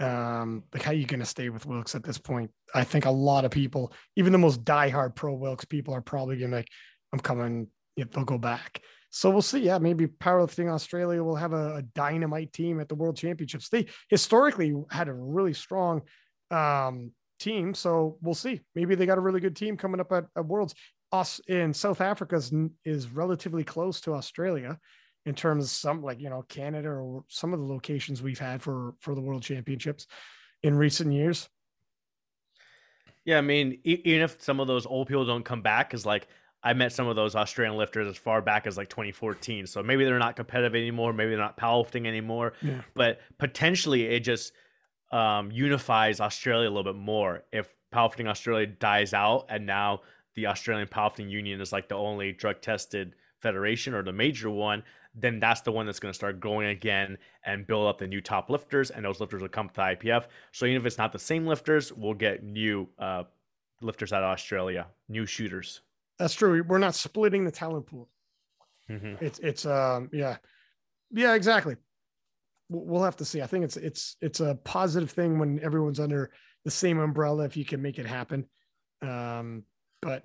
um 0.00 0.64
like 0.72 0.82
how 0.82 0.90
are 0.90 0.94
you 0.94 1.06
going 1.06 1.20
to 1.20 1.26
stay 1.26 1.48
with 1.50 1.66
Wilks 1.66 1.94
at 1.94 2.02
this 2.02 2.18
point? 2.18 2.50
I 2.74 2.82
think 2.84 3.04
a 3.04 3.10
lot 3.10 3.44
of 3.44 3.50
people 3.50 3.92
even 4.16 4.32
the 4.32 4.38
most 4.38 4.64
diehard 4.64 5.14
pro 5.14 5.34
Wilks 5.34 5.64
people 5.64 5.94
are 5.94 6.00
probably 6.00 6.36
going 6.36 6.50
to 6.50 6.58
like 6.58 6.68
i'm 7.12 7.20
coming 7.20 7.68
they'll 7.96 8.24
go 8.24 8.38
back. 8.38 8.82
So 9.10 9.30
we'll 9.30 9.42
see. 9.42 9.60
Yeah 9.60 9.78
maybe 9.78 10.06
powerlifting 10.06 10.68
australia 10.68 11.22
will 11.22 11.36
have 11.36 11.52
a, 11.52 11.76
a, 11.76 11.82
dynamite 11.82 12.52
team 12.52 12.80
at 12.80 12.88
the 12.88 12.96
world 12.96 13.16
championships. 13.16 13.68
They 13.68 13.86
historically 14.08 14.74
had 14.90 15.08
a 15.08 15.14
really 15.14 15.54
strong 15.54 16.02
um 16.50 17.12
team 17.38 17.74
so 17.74 18.18
we'll 18.20 18.34
see. 18.34 18.60
Maybe 18.74 18.94
they 18.96 19.06
got 19.06 19.18
a 19.18 19.22
really 19.22 19.40
good 19.40 19.56
team 19.56 19.76
coming 19.76 20.00
up 20.00 20.10
at, 20.12 20.24
at 20.36 20.46
worlds. 20.46 20.74
Us 21.12 21.40
in 21.46 21.72
south 21.72 22.00
africa 22.00 22.42
is 22.84 23.08
relatively 23.08 23.62
close 23.62 24.00
to 24.00 24.14
australia 24.14 24.78
in 25.26 25.34
terms 25.34 25.64
of 25.64 25.70
some 25.70 26.02
like 26.02 26.20
you 26.20 26.30
know 26.30 26.42
Canada 26.48 26.88
or 26.88 27.24
some 27.28 27.52
of 27.52 27.60
the 27.60 27.66
locations 27.66 28.22
we've 28.22 28.38
had 28.38 28.62
for 28.62 28.94
for 29.00 29.14
the 29.14 29.20
World 29.20 29.42
Championships 29.42 30.06
in 30.62 30.74
recent 30.74 31.12
years. 31.12 31.48
Yeah, 33.24 33.38
I 33.38 33.40
mean, 33.40 33.78
even 33.84 34.20
if 34.20 34.42
some 34.42 34.60
of 34.60 34.66
those 34.66 34.84
old 34.84 35.08
people 35.08 35.24
don't 35.24 35.44
come 35.44 35.62
back, 35.62 35.88
because 35.88 36.04
like 36.04 36.28
I 36.62 36.74
met 36.74 36.92
some 36.92 37.06
of 37.06 37.16
those 37.16 37.34
Australian 37.34 37.78
lifters 37.78 38.06
as 38.06 38.18
far 38.18 38.42
back 38.42 38.66
as 38.66 38.76
like 38.76 38.88
2014, 38.90 39.66
so 39.66 39.82
maybe 39.82 40.04
they're 40.04 40.18
not 40.18 40.36
competitive 40.36 40.74
anymore, 40.74 41.14
maybe 41.14 41.30
they're 41.30 41.38
not 41.38 41.56
powerlifting 41.56 42.06
anymore, 42.06 42.52
yeah. 42.60 42.82
but 42.94 43.20
potentially 43.38 44.04
it 44.04 44.20
just 44.20 44.52
um, 45.10 45.50
unifies 45.50 46.20
Australia 46.20 46.68
a 46.68 46.70
little 46.70 46.92
bit 46.92 47.00
more 47.00 47.44
if 47.50 47.72
powerlifting 47.94 48.26
Australia 48.28 48.66
dies 48.66 49.14
out 49.14 49.46
and 49.48 49.64
now 49.64 50.00
the 50.34 50.46
Australian 50.46 50.88
Powerlifting 50.88 51.30
Union 51.30 51.60
is 51.60 51.72
like 51.72 51.88
the 51.88 51.94
only 51.94 52.32
drug 52.32 52.60
tested 52.60 53.14
federation 53.40 53.94
or 53.94 54.02
the 54.02 54.12
major 54.12 54.50
one 54.50 54.82
then 55.14 55.38
that's 55.38 55.60
the 55.60 55.72
one 55.72 55.86
that's 55.86 56.00
going 56.00 56.10
to 56.10 56.16
start 56.16 56.40
going 56.40 56.68
again 56.68 57.16
and 57.44 57.66
build 57.66 57.86
up 57.86 57.98
the 57.98 58.06
new 58.06 58.20
top 58.20 58.50
lifters, 58.50 58.90
and 58.90 59.04
those 59.04 59.20
lifters 59.20 59.40
will 59.42 59.48
come 59.48 59.68
to 59.70 59.80
IPF. 59.80 60.26
So 60.52 60.66
even 60.66 60.80
if 60.80 60.86
it's 60.86 60.98
not 60.98 61.12
the 61.12 61.18
same 61.18 61.46
lifters, 61.46 61.92
we'll 61.92 62.14
get 62.14 62.42
new 62.42 62.88
uh, 62.98 63.24
lifters 63.80 64.12
out 64.12 64.22
of 64.22 64.30
Australia, 64.30 64.86
new 65.08 65.26
shooters. 65.26 65.80
That's 66.18 66.34
true. 66.34 66.62
We're 66.66 66.78
not 66.78 66.94
splitting 66.94 67.44
the 67.44 67.50
talent 67.50 67.86
pool. 67.86 68.08
Mm-hmm. 68.90 69.24
It's 69.24 69.38
it's 69.38 69.64
um 69.64 70.10
yeah, 70.12 70.36
yeah 71.10 71.34
exactly. 71.34 71.76
We'll 72.68 73.02
have 73.02 73.16
to 73.16 73.24
see. 73.24 73.40
I 73.42 73.46
think 73.46 73.64
it's 73.64 73.76
it's 73.76 74.16
it's 74.20 74.40
a 74.40 74.56
positive 74.64 75.10
thing 75.10 75.38
when 75.38 75.60
everyone's 75.62 76.00
under 76.00 76.30
the 76.64 76.70
same 76.70 76.98
umbrella 76.98 77.44
if 77.44 77.56
you 77.56 77.64
can 77.64 77.82
make 77.82 77.98
it 77.98 78.06
happen. 78.06 78.46
Um, 79.02 79.64
but 80.02 80.24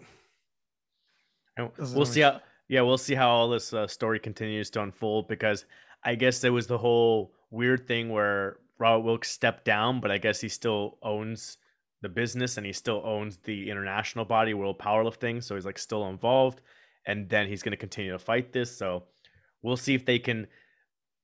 we'll 1.93 2.05
see 2.05 2.21
how 2.21 2.41
yeah, 2.69 2.81
we'll 2.81 2.99
see 2.99 3.15
how 3.15 3.29
all 3.29 3.49
this 3.49 3.73
uh, 3.73 3.87
story 3.87 4.19
continues 4.19 4.69
to 4.69 4.83
unfold 4.83 5.27
because 5.27 5.65
I 6.03 6.13
guess 6.15 6.39
there 6.39 6.53
was 6.53 6.67
the 6.67 6.77
whole 6.77 7.33
weird 7.49 7.87
thing 7.87 8.09
where 8.09 8.57
Robert 8.77 9.03
Wilks 9.03 9.31
stepped 9.31 9.65
down, 9.65 9.99
but 9.99 10.11
I 10.11 10.19
guess 10.19 10.39
he 10.39 10.49
still 10.49 10.99
owns 11.01 11.57
the 12.01 12.09
business 12.09 12.57
and 12.57 12.65
he 12.65 12.71
still 12.71 13.01
owns 13.03 13.37
the 13.37 13.69
international 13.69 14.23
body, 14.23 14.53
World 14.53 14.77
Powerlifting. 14.77 15.43
So 15.43 15.55
he's 15.55 15.65
like 15.65 15.79
still 15.79 16.07
involved. 16.07 16.61
And 17.07 17.27
then 17.27 17.47
he's 17.47 17.63
going 17.63 17.71
to 17.71 17.77
continue 17.77 18.11
to 18.11 18.19
fight 18.19 18.53
this. 18.53 18.77
So 18.77 19.05
we'll 19.63 19.75
see 19.75 19.95
if 19.95 20.05
they 20.05 20.19
can, 20.19 20.45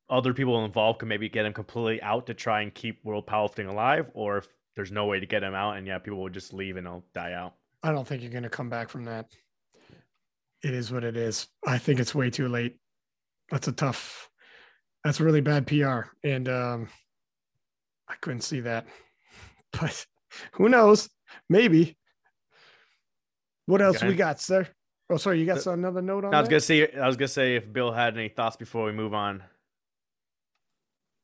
other 0.10 0.34
people 0.34 0.66
involved 0.66 1.00
can 1.00 1.08
maybe 1.08 1.30
get 1.30 1.46
him 1.46 1.54
completely 1.54 2.02
out 2.02 2.26
to 2.26 2.34
try 2.34 2.62
and 2.62 2.74
keep 2.74 3.06
World 3.06 3.28
Powerlifting 3.28 3.70
alive, 3.70 4.10
or 4.16 4.40
if 4.40 4.48
there's 4.76 4.92
no 4.92 5.06
way 5.06 5.20
to 5.20 5.28
get 5.28 5.44
him 5.44 5.54
out 5.54 5.78
and 5.78 5.86
yeah, 5.86 6.00
people 6.00 6.20
will 6.20 6.30
just 6.30 6.54
leave 6.54 6.76
and 6.76 6.88
he'll 6.88 7.06
die 7.14 7.34
out. 7.34 7.54
I 7.84 7.92
don't 7.92 8.08
think 8.08 8.24
you're 8.24 8.32
going 8.32 8.44
to 8.44 8.50
come 8.50 8.70
back 8.70 8.90
from 8.90 9.06
that 9.06 9.28
it 10.66 10.74
is 10.74 10.92
what 10.92 11.04
it 11.04 11.16
is. 11.16 11.48
I 11.68 11.78
think 11.78 12.00
it's 12.00 12.16
way 12.16 12.32
too 12.32 12.48
late. 12.48 12.78
That's 13.52 13.68
a 13.68 13.72
tough, 13.72 14.32
that's 15.04 15.22
really 15.22 15.42
bad 15.42 15.68
PR. 15.68 16.10
And 16.24 16.50
um, 16.50 16.90
I 18.10 18.16
couldn't 18.22 18.42
see 18.42 18.62
that. 18.62 18.88
But 19.80 20.06
who 20.54 20.70
knows? 20.70 21.10
Maybe. 21.50 21.98
What 23.66 23.82
else 23.82 23.98
okay. 23.98 24.08
we 24.08 24.16
got, 24.16 24.40
sir? 24.40 24.66
Oh, 25.10 25.18
sorry, 25.18 25.38
you 25.40 25.46
got 25.46 25.66
another 25.66 26.02
note 26.02 26.24
on 26.24 26.34
I 26.34 26.40
was 26.40 26.48
that? 26.48 26.52
gonna 26.52 26.62
say 26.62 26.94
I 26.94 27.08
was 27.08 27.18
gonna 27.18 27.28
say 27.28 27.58
if 27.58 27.72
Bill 27.72 27.92
had 27.92 28.18
any 28.18 28.30
thoughts 28.30 28.56
before 28.56 28.86
we 28.86 28.94
move 28.94 29.14
on. 29.14 29.44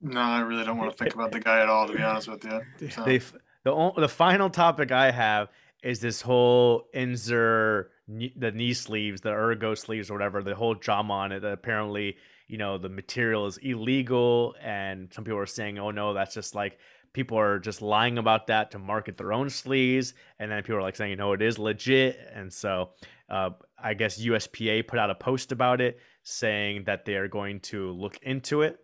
No, 0.01 0.19
I 0.19 0.41
really 0.41 0.65
don't 0.65 0.77
want 0.77 0.91
to 0.91 0.97
think 1.01 1.15
about 1.15 1.31
the 1.31 1.39
guy 1.39 1.61
at 1.61 1.69
all, 1.69 1.87
to 1.87 1.93
be 1.93 2.03
honest 2.03 2.27
with 2.27 2.43
you. 2.43 2.89
So. 2.89 3.05
the 3.05 4.01
the 4.01 4.09
final 4.09 4.49
topic 4.49 4.91
I 4.91 5.11
have 5.11 5.47
is 5.83 5.99
this 5.99 6.21
whole 6.21 6.87
Inzer 6.93 7.85
the 8.07 8.51
knee 8.51 8.73
sleeves, 8.73 9.21
the 9.21 9.31
ergo 9.31 9.73
sleeves 9.73 10.09
or 10.09 10.13
whatever, 10.13 10.43
the 10.43 10.55
whole 10.55 10.73
drama 10.73 11.13
on 11.13 11.31
it 11.31 11.41
that 11.41 11.53
apparently, 11.53 12.17
you 12.47 12.57
know, 12.57 12.77
the 12.77 12.89
material 12.89 13.45
is 13.45 13.57
illegal 13.57 14.55
and 14.61 15.11
some 15.13 15.23
people 15.23 15.39
are 15.39 15.45
saying, 15.45 15.79
"Oh 15.79 15.91
no, 15.91 16.13
that's 16.13 16.33
just 16.33 16.55
like 16.55 16.77
people 17.13 17.37
are 17.37 17.59
just 17.59 17.81
lying 17.81 18.17
about 18.17 18.47
that 18.47 18.71
to 18.71 18.79
market 18.79 19.17
their 19.17 19.33
own 19.33 19.49
sleeves." 19.49 20.13
And 20.39 20.51
then 20.51 20.61
people 20.63 20.77
are 20.77 20.81
like 20.81 20.95
saying, 20.95 21.11
"You 21.11 21.15
know, 21.15 21.33
it 21.33 21.41
is 21.41 21.57
legit." 21.57 22.19
And 22.33 22.51
so, 22.51 22.91
uh, 23.29 23.51
I 23.81 23.93
guess 23.93 24.19
USPA 24.19 24.87
put 24.87 24.99
out 24.99 25.09
a 25.09 25.15
post 25.15 25.51
about 25.51 25.79
it 25.81 25.99
saying 26.23 26.83
that 26.85 27.05
they 27.05 27.15
are 27.15 27.27
going 27.27 27.59
to 27.61 27.91
look 27.91 28.17
into 28.21 28.61
it 28.61 28.79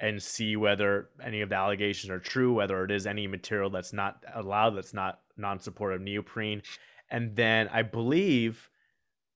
and 0.00 0.22
see 0.22 0.56
whether 0.56 1.10
any 1.22 1.40
of 1.40 1.48
the 1.48 1.56
allegations 1.56 2.10
are 2.10 2.20
true, 2.20 2.52
whether 2.54 2.84
it 2.84 2.90
is 2.90 3.06
any 3.06 3.26
material 3.26 3.68
that's 3.70 3.92
not 3.92 4.24
allowed, 4.34 4.70
that's 4.70 4.94
not 4.94 5.20
non-supportive 5.38 6.00
neoprene 6.00 6.62
and 7.10 7.34
then 7.34 7.68
I 7.68 7.82
believe 7.82 8.70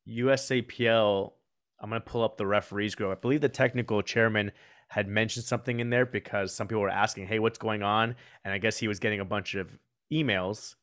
USAPL, 0.08 1.32
I'm 1.80 1.90
going 1.90 2.00
to 2.00 2.08
pull 2.08 2.22
up 2.22 2.36
the 2.36 2.46
referees 2.46 2.94
group. 2.94 3.10
I 3.10 3.20
believe 3.20 3.40
the 3.40 3.48
technical 3.48 4.02
chairman 4.02 4.52
had 4.88 5.08
mentioned 5.08 5.44
something 5.44 5.80
in 5.80 5.90
there 5.90 6.04
because 6.04 6.54
some 6.54 6.68
people 6.68 6.82
were 6.82 6.90
asking, 6.90 7.26
hey, 7.26 7.38
what's 7.38 7.58
going 7.58 7.82
on? 7.82 8.14
And 8.44 8.52
I 8.52 8.58
guess 8.58 8.76
he 8.76 8.88
was 8.88 8.98
getting 8.98 9.20
a 9.20 9.24
bunch 9.24 9.54
of 9.54 9.70
emails. 10.12 10.74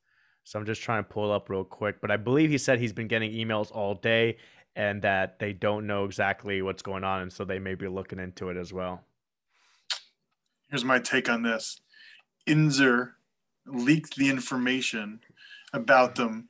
So 0.43 0.57
I'm 0.57 0.65
just 0.65 0.81
trying 0.81 1.03
to 1.03 1.09
pull 1.09 1.31
up 1.31 1.49
real 1.49 1.63
quick. 1.63 2.01
But 2.01 2.09
I 2.09 2.17
believe 2.17 2.49
he 2.49 2.57
said 2.57 2.79
he's 2.79 2.93
been 2.93 3.07
getting 3.07 3.31
emails 3.31 3.71
all 3.71 3.93
day 3.93 4.37
and 4.75 5.01
that 5.03 5.37
they 5.37 5.53
don't 5.53 5.85
know 5.85 6.05
exactly 6.05 6.61
what's 6.61 6.81
going 6.81 7.03
on. 7.03 7.21
And 7.21 7.31
so 7.31 7.45
they 7.45 7.59
may 7.59 7.75
be 7.75 7.87
looking 7.87 8.19
into 8.19 8.49
it 8.49 8.57
as 8.57 8.73
well. 8.73 9.03
Here's 10.69 10.85
my 10.85 10.99
take 10.99 11.29
on 11.29 11.43
this 11.43 11.79
Inzer 12.47 13.11
leaked 13.73 14.15
the 14.15 14.29
information 14.29 15.19
about 15.73 16.15
them 16.15 16.47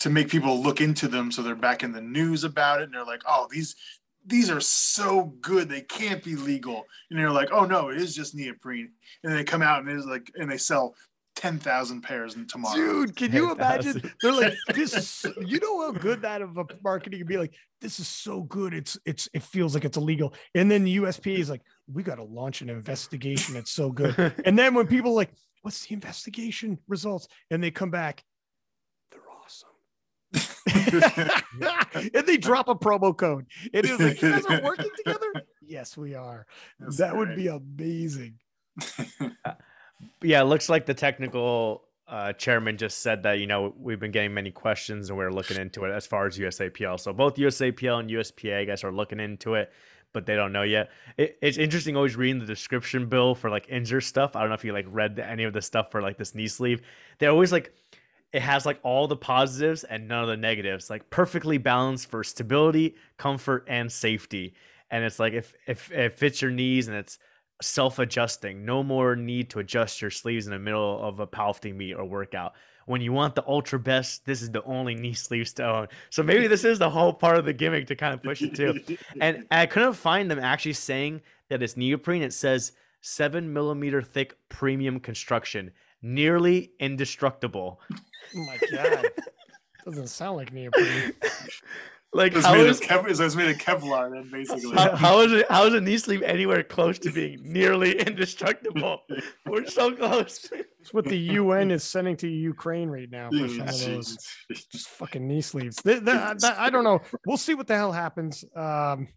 to 0.00 0.10
make 0.10 0.28
people 0.28 0.60
look 0.60 0.80
into 0.80 1.08
them 1.08 1.30
so 1.30 1.42
they're 1.42 1.54
back 1.54 1.82
in 1.82 1.92
the 1.92 2.00
news 2.00 2.44
about 2.44 2.80
it 2.80 2.84
and 2.84 2.94
they're 2.94 3.04
like 3.04 3.22
oh 3.26 3.46
these 3.50 3.76
these 4.26 4.50
are 4.50 4.60
so 4.60 5.34
good 5.40 5.68
they 5.68 5.82
can't 5.82 6.24
be 6.24 6.34
legal 6.34 6.84
and 7.10 7.18
they're 7.18 7.30
like 7.30 7.50
oh 7.52 7.64
no 7.64 7.90
it 7.90 7.98
is 7.98 8.14
just 8.14 8.34
neoprene 8.34 8.90
and 9.22 9.32
they 9.32 9.44
come 9.44 9.62
out 9.62 9.82
and 9.82 9.90
it's 9.90 10.06
like 10.06 10.30
and 10.36 10.50
they 10.50 10.58
sell 10.58 10.94
10,000 11.36 12.00
pairs 12.00 12.36
in 12.36 12.46
tomorrow. 12.46 12.76
Dude, 12.76 13.16
can 13.16 13.32
you 13.32 13.52
imagine? 13.52 14.00
They're 14.22 14.32
like, 14.32 14.54
this 14.74 14.96
is, 14.96 15.26
you 15.44 15.58
know 15.60 15.80
how 15.80 15.92
good 15.92 16.22
that 16.22 16.42
of 16.42 16.56
a 16.56 16.64
marketing 16.82 17.20
can 17.20 17.26
be 17.26 17.36
like, 17.36 17.54
this 17.80 17.98
is 17.98 18.08
so 18.08 18.42
good. 18.42 18.72
It's, 18.72 18.98
it's, 19.04 19.28
it 19.34 19.42
feels 19.42 19.74
like 19.74 19.84
it's 19.84 19.96
illegal. 19.96 20.34
And 20.54 20.70
then 20.70 20.84
the 20.84 20.96
USPA 20.98 21.38
is 21.38 21.50
like, 21.50 21.62
we 21.92 22.02
got 22.02 22.16
to 22.16 22.24
launch 22.24 22.62
an 22.62 22.70
investigation. 22.70 23.56
It's 23.56 23.72
so 23.72 23.90
good. 23.90 24.34
and 24.44 24.58
then 24.58 24.74
when 24.74 24.86
people 24.86 25.14
like, 25.14 25.30
what's 25.64 25.86
the 25.86 25.94
investigation 25.94 26.78
results? 26.88 27.26
And 27.50 27.62
they 27.62 27.70
come 27.70 27.90
back, 27.90 28.22
they're 29.10 29.20
awesome. 29.42 29.70
and 32.14 32.26
they 32.26 32.36
drop 32.36 32.68
a 32.68 32.74
promo 32.74 33.16
code. 33.16 33.46
It 33.72 33.86
is 33.86 33.98
like, 33.98 34.20
you 34.20 34.30
guys 34.30 34.44
are 34.44 34.62
working 34.62 34.90
together? 34.98 35.32
Yes, 35.66 35.96
we 35.96 36.14
are. 36.14 36.46
That's 36.78 36.98
that 36.98 37.12
great. 37.12 37.28
would 37.28 37.36
be 37.36 37.46
amazing. 37.48 38.34
yeah, 40.22 40.42
it 40.42 40.44
looks 40.44 40.68
like 40.68 40.84
the 40.84 40.92
technical 40.92 41.84
uh, 42.08 42.34
chairman 42.34 42.76
just 42.76 42.98
said 42.98 43.22
that, 43.22 43.38
you 43.38 43.46
know, 43.46 43.72
we've 43.78 44.00
been 44.00 44.10
getting 44.10 44.34
many 44.34 44.50
questions 44.50 45.08
and 45.08 45.16
we're 45.16 45.32
looking 45.32 45.56
into 45.56 45.84
it 45.86 45.92
as 45.92 46.06
far 46.06 46.26
as 46.26 46.36
USAPL. 46.36 47.00
So 47.00 47.14
both 47.14 47.36
USAPL 47.36 48.00
and 48.00 48.10
USPA, 48.10 48.58
I 48.58 48.64
guess, 48.66 48.84
are 48.84 48.92
looking 48.92 49.18
into 49.18 49.54
it, 49.54 49.72
but 50.14 50.24
they 50.24 50.34
don't 50.34 50.52
know 50.52 50.62
yet. 50.62 50.90
It, 51.18 51.36
it's 51.42 51.58
interesting 51.58 51.94
always 51.96 52.16
reading 52.16 52.38
the 52.38 52.46
description 52.46 53.06
bill 53.10 53.34
for 53.34 53.50
like 53.50 53.66
Inzer 53.66 54.02
stuff. 54.02 54.34
I 54.34 54.40
don't 54.40 54.48
know 54.48 54.54
if 54.54 54.64
you 54.64 54.72
like 54.72 54.86
read 54.88 55.18
any 55.18 55.44
of 55.44 55.52
the 55.52 55.60
stuff 55.60 55.90
for 55.90 56.00
like 56.00 56.16
this 56.16 56.34
knee 56.34 56.48
sleeve. 56.48 56.80
They're 57.18 57.30
always 57.30 57.52
like, 57.52 57.74
it 58.32 58.40
has 58.40 58.64
like 58.64 58.80
all 58.82 59.06
the 59.06 59.16
positives 59.16 59.84
and 59.84 60.08
none 60.08 60.22
of 60.22 60.28
the 60.28 60.36
negatives, 60.38 60.88
like 60.88 61.10
perfectly 61.10 61.58
balanced 61.58 62.10
for 62.10 62.24
stability, 62.24 62.96
comfort, 63.18 63.66
and 63.68 63.92
safety. 63.92 64.54
and 64.94 65.04
it's 65.04 65.18
like 65.18 65.32
if 65.32 65.54
if 65.66 65.90
it 65.90 66.14
fits 66.14 66.40
your 66.40 66.52
knees 66.52 66.86
and 66.86 66.96
it's 66.96 67.18
self-adjusting, 67.60 68.64
no 68.64 68.82
more 68.82 69.16
need 69.16 69.50
to 69.50 69.58
adjust 69.58 70.00
your 70.00 70.10
sleeves 70.10 70.46
in 70.46 70.52
the 70.52 70.58
middle 70.58 71.02
of 71.02 71.20
a 71.20 71.26
powerlifting 71.26 71.74
meet 71.76 71.94
or 71.94 72.04
workout. 72.04 72.54
When 72.86 73.00
you 73.00 73.12
want 73.12 73.34
the 73.34 73.44
ultra 73.46 73.78
best, 73.78 74.26
this 74.26 74.42
is 74.42 74.50
the 74.50 74.62
only 74.64 74.94
knee 74.94 75.14
sleeves 75.14 75.52
to 75.54 75.66
own. 75.66 75.88
So 76.10 76.22
maybe 76.22 76.46
this 76.46 76.64
is 76.64 76.78
the 76.78 76.90
whole 76.90 77.12
part 77.12 77.38
of 77.38 77.44
the 77.44 77.52
gimmick 77.52 77.86
to 77.88 77.96
kind 77.96 78.14
of 78.14 78.22
push 78.22 78.42
it 78.42 78.54
too. 78.54 78.80
And 79.20 79.46
I 79.50 79.66
couldn't 79.66 79.94
find 79.94 80.30
them 80.30 80.38
actually 80.38 80.74
saying 80.74 81.22
that 81.48 81.62
it's 81.62 81.76
neoprene. 81.76 82.22
It 82.22 82.32
says 82.32 82.72
seven 83.00 83.52
millimeter 83.52 84.02
thick 84.02 84.36
premium 84.48 85.00
construction, 85.00 85.70
nearly 86.02 86.72
indestructible. 86.80 87.80
Oh 88.36 88.46
my 88.46 88.58
god. 88.70 89.06
Doesn't 89.84 90.08
sound 90.08 90.38
like 90.38 90.52
neoprene. 90.52 91.12
Like 92.14 92.36
It's 92.36 92.46
how 92.46 92.52
made, 92.54 92.66
is, 92.66 92.80
of 92.80 92.86
Kev- 92.86 93.08
it 93.10 93.18
was 93.18 93.34
made 93.36 93.50
of 93.50 93.58
Kevlar, 93.58 94.12
then 94.12 94.30
basically. 94.30 94.72
how, 94.72 94.94
how 94.94 95.20
is 95.22 95.32
it 95.32 95.50
how 95.50 95.66
is 95.66 95.74
a 95.74 95.80
knee 95.80 95.98
sleeve 95.98 96.22
anywhere 96.22 96.62
close 96.62 96.96
to 97.00 97.10
being 97.10 97.40
nearly 97.42 97.98
indestructible? 98.06 99.00
We're 99.44 99.66
so 99.66 99.94
close. 99.96 100.48
It's 100.80 100.94
what 100.94 101.06
the 101.06 101.18
UN 101.18 101.72
is 101.72 101.82
sending 101.82 102.16
to 102.18 102.28
Ukraine 102.28 102.88
right 102.88 103.10
now 103.10 103.30
for 103.30 103.48
some 103.48 103.60
of 103.68 103.80
those 103.80 104.16
just 104.70 104.88
fucking 104.90 105.26
knee 105.26 105.40
sleeves. 105.40 105.82
Th- 105.82 106.04
th- 106.04 106.38
th- 106.40 106.52
I 106.56 106.70
don't 106.70 106.84
know. 106.84 107.00
We'll 107.26 107.36
see 107.36 107.54
what 107.54 107.66
the 107.66 107.74
hell 107.74 107.90
happens. 107.92 108.44
Um, 108.54 109.08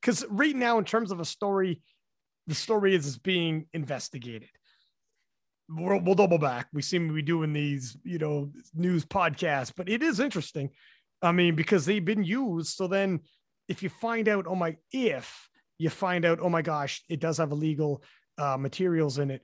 because 0.00 0.24
right 0.30 0.54
now, 0.54 0.78
in 0.78 0.84
terms 0.84 1.10
of 1.10 1.18
a 1.20 1.24
story, 1.24 1.82
the 2.46 2.54
story 2.54 2.94
is, 2.94 3.06
is 3.06 3.18
being 3.18 3.66
investigated. 3.74 4.48
We'll, 5.68 6.00
we'll 6.00 6.14
double 6.14 6.38
back. 6.38 6.68
We 6.72 6.82
seem 6.82 7.08
to 7.08 7.14
be 7.14 7.22
doing 7.22 7.52
these, 7.52 7.96
you 8.04 8.18
know, 8.18 8.52
news 8.72 9.04
podcasts, 9.04 9.72
but 9.76 9.88
it 9.88 10.02
is 10.02 10.20
interesting. 10.20 10.70
I 11.22 11.32
mean, 11.32 11.54
because 11.54 11.86
they've 11.86 12.04
been 12.04 12.24
used. 12.24 12.76
So 12.76 12.86
then, 12.86 13.20
if 13.68 13.82
you 13.82 13.88
find 13.88 14.28
out, 14.28 14.46
oh 14.48 14.54
my, 14.54 14.76
if 14.92 15.48
you 15.78 15.90
find 15.90 16.24
out, 16.24 16.38
oh 16.40 16.48
my 16.48 16.62
gosh, 16.62 17.02
it 17.08 17.20
does 17.20 17.38
have 17.38 17.52
illegal 17.52 18.02
uh, 18.38 18.56
materials 18.56 19.18
in 19.18 19.30
it. 19.30 19.42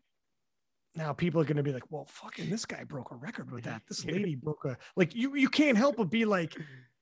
Now 0.95 1.13
people 1.15 1.41
are 1.41 1.45
going 1.45 1.57
to 1.57 1.63
be 1.63 1.73
like, 1.73 1.91
well, 1.91 2.07
fucking 2.11 2.51
this 2.51 2.67
guy 2.67 2.85
broke 2.85 3.13
a 3.13 3.17
record 3.17 3.51
with 3.51 3.65
that. 3.65 3.83
This 3.89 4.05
lady 4.05 4.35
broke 4.43 4.65
a 4.67 4.77
like 4.95 5.15
you. 5.15 5.35
You 5.35 5.49
can't 5.49 5.79
help 5.79 5.97
but 5.97 6.11
be 6.11 6.25
like, 6.25 6.55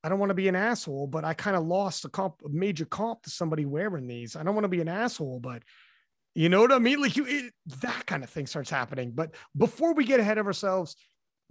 I 0.03 0.09
don't 0.09 0.19
want 0.19 0.29
to 0.29 0.35
be 0.35 0.47
an 0.47 0.55
asshole, 0.55 1.07
but 1.07 1.25
I 1.25 1.33
kind 1.33 1.57
of 1.57 1.65
lost 1.65 2.05
a 2.05 2.09
comp, 2.09 2.35
a 2.45 2.49
major 2.49 2.85
comp 2.85 3.23
to 3.23 3.29
somebody 3.29 3.65
wearing 3.65 4.07
these. 4.07 4.35
I 4.35 4.43
don't 4.43 4.55
want 4.55 4.63
to 4.63 4.69
be 4.69 4.81
an 4.81 4.87
asshole, 4.87 5.39
but 5.41 5.63
you 6.33 6.47
know 6.47 6.61
what 6.61 6.71
I 6.71 6.79
mean? 6.79 7.01
Like 7.01 7.17
you, 7.17 7.25
it, 7.27 7.53
that 7.81 8.05
kind 8.05 8.23
of 8.23 8.29
thing 8.29 8.47
starts 8.47 8.69
happening. 8.69 9.11
But 9.13 9.35
before 9.55 9.93
we 9.93 10.05
get 10.05 10.21
ahead 10.21 10.37
of 10.37 10.47
ourselves, 10.47 10.95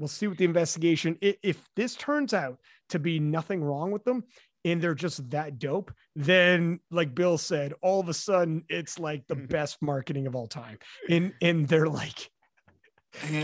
we'll 0.01 0.09
see 0.09 0.27
what 0.27 0.39
the 0.39 0.45
investigation. 0.45 1.17
If 1.21 1.69
this 1.77 1.95
turns 1.95 2.33
out 2.33 2.59
to 2.89 2.99
be 2.99 3.21
nothing 3.21 3.63
wrong 3.63 3.91
with 3.91 4.03
them 4.05 4.25
and 4.65 4.81
they're 4.81 4.95
just 4.95 5.31
that 5.31 5.59
dope, 5.59 5.93
then 6.17 6.81
like 6.91 7.15
Bill 7.15 7.39
said, 7.39 7.75
all 7.83 8.01
of 8.01 8.09
a 8.09 8.15
sudden 8.15 8.65
it's 8.69 8.99
like 8.99 9.27
the 9.29 9.37
mm-hmm. 9.37 9.47
best 9.47 9.81
marketing 9.83 10.27
of 10.27 10.35
all 10.35 10.49
time. 10.49 10.79
And 11.09 11.35
and 11.43 11.69
they're 11.69 11.87
like, 11.87 12.31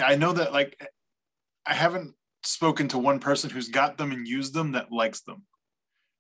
I 0.03 0.16
know 0.16 0.33
that 0.33 0.53
like 0.53 0.83
I 1.66 1.74
haven't 1.74 2.15
spoken 2.43 2.89
to 2.89 2.99
one 2.99 3.20
person 3.20 3.51
who's 3.51 3.69
got 3.69 3.99
them 3.99 4.11
and 4.11 4.27
used 4.27 4.55
them 4.55 4.73
that 4.73 4.91
likes 4.91 5.20
them. 5.20 5.43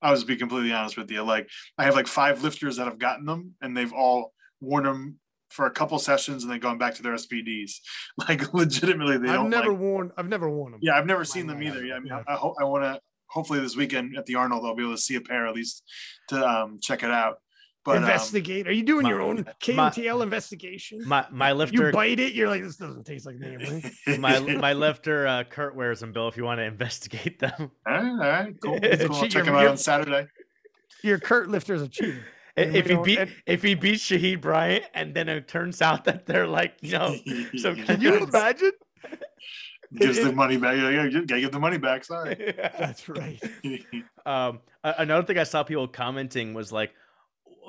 I 0.02 0.10
was 0.10 0.20
to 0.20 0.26
be 0.26 0.36
completely 0.36 0.72
honest 0.72 0.98
with 0.98 1.10
you. 1.10 1.22
Like 1.22 1.48
I 1.78 1.84
have 1.84 1.94
like 1.94 2.06
five 2.06 2.42
lifters 2.42 2.76
that 2.76 2.86
have 2.86 2.98
gotten 2.98 3.24
them 3.24 3.54
and 3.62 3.74
they've 3.74 3.92
all 3.92 4.34
worn 4.60 4.84
them 4.84 5.18
for 5.56 5.66
a 5.66 5.70
couple 5.70 5.98
sessions 5.98 6.42
and 6.44 6.52
then 6.52 6.60
going 6.60 6.76
back 6.78 6.94
to 6.94 7.02
their 7.02 7.14
SBDs. 7.14 7.72
Like 8.28 8.52
legitimately, 8.54 9.18
they 9.18 9.28
I've 9.28 9.34
don't 9.34 9.50
never 9.50 9.70
like. 9.70 9.80
worn, 9.80 10.12
I've 10.16 10.28
never 10.28 10.48
worn 10.50 10.72
them. 10.72 10.80
Yeah, 10.82 10.96
I've 10.96 11.06
never 11.06 11.24
seen 11.24 11.46
them 11.46 11.62
either. 11.62 11.84
Yeah, 11.84 11.94
I 11.96 11.98
mean, 11.98 12.08
Yeah. 12.08 12.22
I, 12.28 12.34
I, 12.34 12.36
ho- 12.36 12.54
I 12.60 12.64
want 12.64 12.84
to. 12.84 13.00
Hopefully, 13.28 13.58
this 13.60 13.76
weekend 13.76 14.16
at 14.16 14.24
the 14.26 14.36
Arnold, 14.36 14.64
I'll 14.64 14.74
be 14.76 14.84
able 14.84 14.94
to 14.94 15.00
see 15.00 15.16
a 15.16 15.20
pair 15.20 15.46
at 15.46 15.54
least 15.54 15.82
to 16.28 16.36
um, 16.48 16.78
check 16.80 17.02
it 17.02 17.10
out. 17.10 17.38
But 17.84 17.98
um, 17.98 18.02
investigate. 18.04 18.66
Are 18.68 18.72
you 18.72 18.82
doing 18.84 19.02
my- 19.04 19.08
your 19.10 19.20
own 19.20 19.44
KOTL 19.62 20.22
investigation? 20.22 21.02
My 21.06 21.26
my 21.30 21.52
lifter, 21.52 21.74
you 21.74 21.80
lifter 21.82 21.92
bite 21.96 22.20
it, 22.20 22.32
you're 22.34 22.48
like, 22.48 22.62
this 22.62 22.76
doesn't 22.76 23.04
taste 23.04 23.26
like 23.26 23.36
neoprene. 23.36 23.82
my 24.20 24.38
my 24.40 24.72
lifter 24.72 25.26
uh, 25.26 25.44
Kurt 25.44 25.74
wears 25.76 26.00
them, 26.00 26.12
Bill. 26.12 26.28
If 26.28 26.36
you 26.36 26.44
want 26.44 26.58
to 26.58 26.64
investigate 26.64 27.38
them, 27.38 27.70
all 27.86 27.92
right, 27.92 28.04
all 28.10 28.16
right, 28.18 28.54
cool. 28.62 28.78
Cool. 28.80 29.12
I'll 29.14 29.20
cheat- 29.22 29.30
check 29.32 29.44
them 29.44 29.54
you're- 29.54 29.66
out 29.66 29.70
on 29.72 29.76
Saturday. 29.76 30.26
Your 31.02 31.18
Kurt 31.18 31.48
lifter's 31.50 31.82
a 31.82 31.88
cheater. 31.88 32.24
And 32.56 32.74
if 32.74 32.86
he 32.86 32.96
beat 32.96 33.18
and- 33.18 33.32
if 33.46 33.62
he 33.62 33.74
beats 33.74 34.04
Shahid 34.04 34.40
Bryant, 34.40 34.84
and 34.94 35.14
then 35.14 35.28
it 35.28 35.46
turns 35.48 35.82
out 35.82 36.04
that 36.04 36.26
they're 36.26 36.46
like 36.46 36.74
you 36.80 36.92
know 36.92 37.14
so 37.58 37.74
Can 37.74 38.00
you 38.00 38.16
imagine? 38.16 38.72
gives 39.94 40.18
it- 40.18 40.24
the 40.24 40.32
money 40.32 40.56
back? 40.56 40.76
Yeah, 40.76 40.90
yeah, 40.90 41.20
gotta 41.20 41.40
give 41.40 41.52
the 41.52 41.60
money 41.60 41.78
back. 41.78 42.04
Sorry. 42.12 42.54
That's 42.78 43.08
right. 43.08 43.40
um 44.24 44.60
another 44.84 45.26
thing 45.26 45.36
i 45.38 45.42
saw 45.44 45.62
people 45.64 45.88
commenting 45.88 46.54
was 46.54 46.70
like 46.72 46.92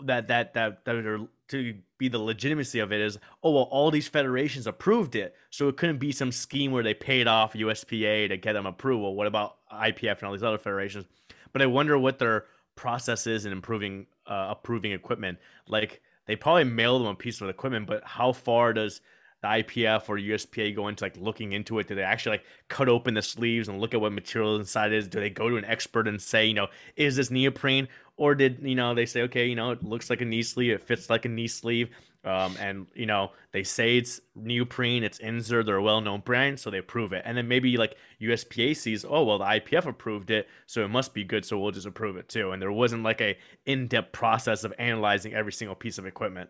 that 0.06 0.28
that 0.28 0.54
that 0.54 0.86
that 0.86 0.96
are 0.96 1.20
to 1.48 1.74
be 1.98 2.08
the 2.10 2.20
legitimacy 2.20 2.78
of 2.80 2.92
it 2.92 3.02
is 3.02 3.18
oh 3.44 3.52
well 3.52 3.64
all 3.72 3.90
these 3.90 4.08
federations 4.08 4.68
approved 4.68 5.16
it 5.16 5.34
so 5.50 5.68
it 5.68 5.78
couldn't 5.78 5.98
be 5.98 6.12
some 6.12 6.32
scheme 6.32 6.72
where 6.72 6.84
they 6.84 6.94
paid 6.94 7.28
off 7.28 7.54
uspa 7.54 8.30
to 8.30 8.38
get 8.38 8.54
them 8.54 8.68
approval 8.68 9.16
what 9.16 9.26
about 9.26 9.56
ipf 9.74 10.18
and 10.20 10.24
all 10.24 10.32
these 10.32 10.44
other 10.44 10.60
federations 10.60 11.06
but 11.54 11.62
i 11.64 11.66
wonder 11.66 11.98
what 11.98 12.20
their 12.20 12.46
process 12.76 13.26
is 13.26 13.46
in 13.48 13.52
improving 13.52 14.06
uh, 14.28 14.48
approving 14.50 14.92
equipment 14.92 15.38
like 15.68 16.02
they 16.26 16.36
probably 16.36 16.64
mail 16.64 17.00
them 17.00 17.08
a 17.08 17.16
piece 17.16 17.42
of 17.42 17.50
equipment 17.50 17.88
but 17.88 18.04
how 18.04 18.32
far 18.32 18.74
does 18.74 19.02
the 19.42 19.48
IPF 19.48 20.10
or 20.10 20.18
USPA 20.18 20.76
go 20.76 20.88
into 20.88 21.04
like 21.04 21.16
looking 21.18 21.54
into 21.54 21.78
it? 21.80 21.88
Do 21.88 21.96
they 21.96 22.02
actually 22.02 22.38
like 22.38 22.46
cut 22.70 22.90
open 22.90 23.14
the 23.14 23.22
sleeves 23.22 23.68
and 23.68 23.80
look 23.80 23.94
at 23.94 24.02
what 24.02 24.12
material 24.12 24.56
inside 24.56 24.94
is? 24.94 25.08
Do 25.08 25.20
they 25.20 25.30
go 25.30 25.50
to 25.50 25.58
an 25.58 25.66
expert 25.66 26.08
and 26.08 26.22
say, 26.22 26.48
you 26.48 26.54
know, 26.54 26.68
is 26.96 27.16
this 27.16 27.30
neoprene? 27.30 27.88
Or 28.18 28.34
did 28.34 28.60
you 28.62 28.76
know 28.76 28.96
they 28.96 29.06
say, 29.06 29.22
okay, 29.24 29.46
you 29.46 29.56
know, 29.56 29.72
it 29.72 29.84
looks 29.84 30.10
like 30.10 30.22
a 30.22 30.26
knee 30.26 30.42
sleeve, 30.42 30.74
it 30.74 30.82
fits 30.82 31.10
like 31.10 31.26
a 31.26 31.30
knee 31.30 31.48
sleeve, 31.48 31.90
um, 32.28 32.56
and 32.60 32.88
you 32.94 33.06
know 33.06 33.32
they 33.52 33.64
say 33.64 33.98
it's 33.98 34.20
neoprene, 34.36 35.04
it's 35.04 35.20
Inzer, 35.20 35.66
they're 35.66 35.78
a 35.78 35.82
well-known 35.84 36.22
brand, 36.22 36.60
so 36.60 36.70
they 36.70 36.78
approve 36.78 37.14
it, 37.14 37.24
and 37.26 37.38
then 37.38 37.48
maybe 37.48 37.78
like 37.78 37.96
USPA 38.22 38.76
sees, 38.76 39.06
oh 39.08 39.24
well, 39.24 39.38
the 39.40 39.46
IPF 39.46 39.86
approved 39.86 40.30
it, 40.30 40.48
so 40.66 40.84
it 40.84 40.90
must 40.90 41.14
be 41.14 41.24
good, 41.24 41.46
so 41.46 41.58
we'll 41.58 41.72
just 41.72 41.88
approve 41.88 42.18
it 42.18 42.28
too, 42.30 42.52
and 42.52 42.62
there 42.62 42.72
wasn't 42.72 43.04
like 43.04 43.22
a 43.22 43.38
in-depth 43.66 44.12
process 44.12 44.64
of 44.64 44.74
analyzing 44.78 45.34
every 45.34 45.54
single 45.54 45.76
piece 45.76 45.98
of 45.98 46.06
equipment. 46.06 46.50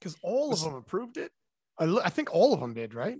Because 0.00 0.16
all 0.22 0.52
of 0.52 0.60
them 0.60 0.74
approved 0.74 1.16
it. 1.16 1.30
I, 1.78 1.84
lo- 1.84 2.02
I 2.04 2.10
think 2.10 2.34
all 2.34 2.52
of 2.52 2.60
them 2.60 2.74
did, 2.74 2.92
right? 2.92 3.16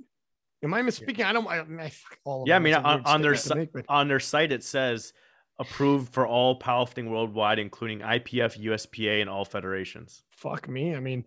Am 0.65 0.75
I 0.75 0.83
misspeaking? 0.83 1.25
I 1.25 1.33
don't. 1.33 1.47
I, 1.47 1.61
I, 1.85 1.93
all 2.25 2.43
of 2.43 2.49
Yeah, 2.49 2.57
I 2.57 2.59
mean, 2.59 2.75
on, 2.75 3.03
on 3.05 3.23
their 3.23 3.35
si- 3.37 3.55
make, 3.55 3.73
but- 3.73 3.85
on 3.89 4.09
their 4.09 4.21
site 4.21 4.53
it 4.53 4.63
says 4.65 5.13
approved 5.59 6.13
for 6.13 6.27
all 6.27 6.59
powerlifting 6.59 7.09
worldwide, 7.11 7.59
including 7.59 8.01
IPF, 8.01 8.59
USPA, 8.59 9.21
and 9.21 9.31
all 9.31 9.45
federations. 9.45 10.23
fuck 10.31 10.69
me. 10.69 10.95
I 10.95 11.01
mean, 11.01 11.25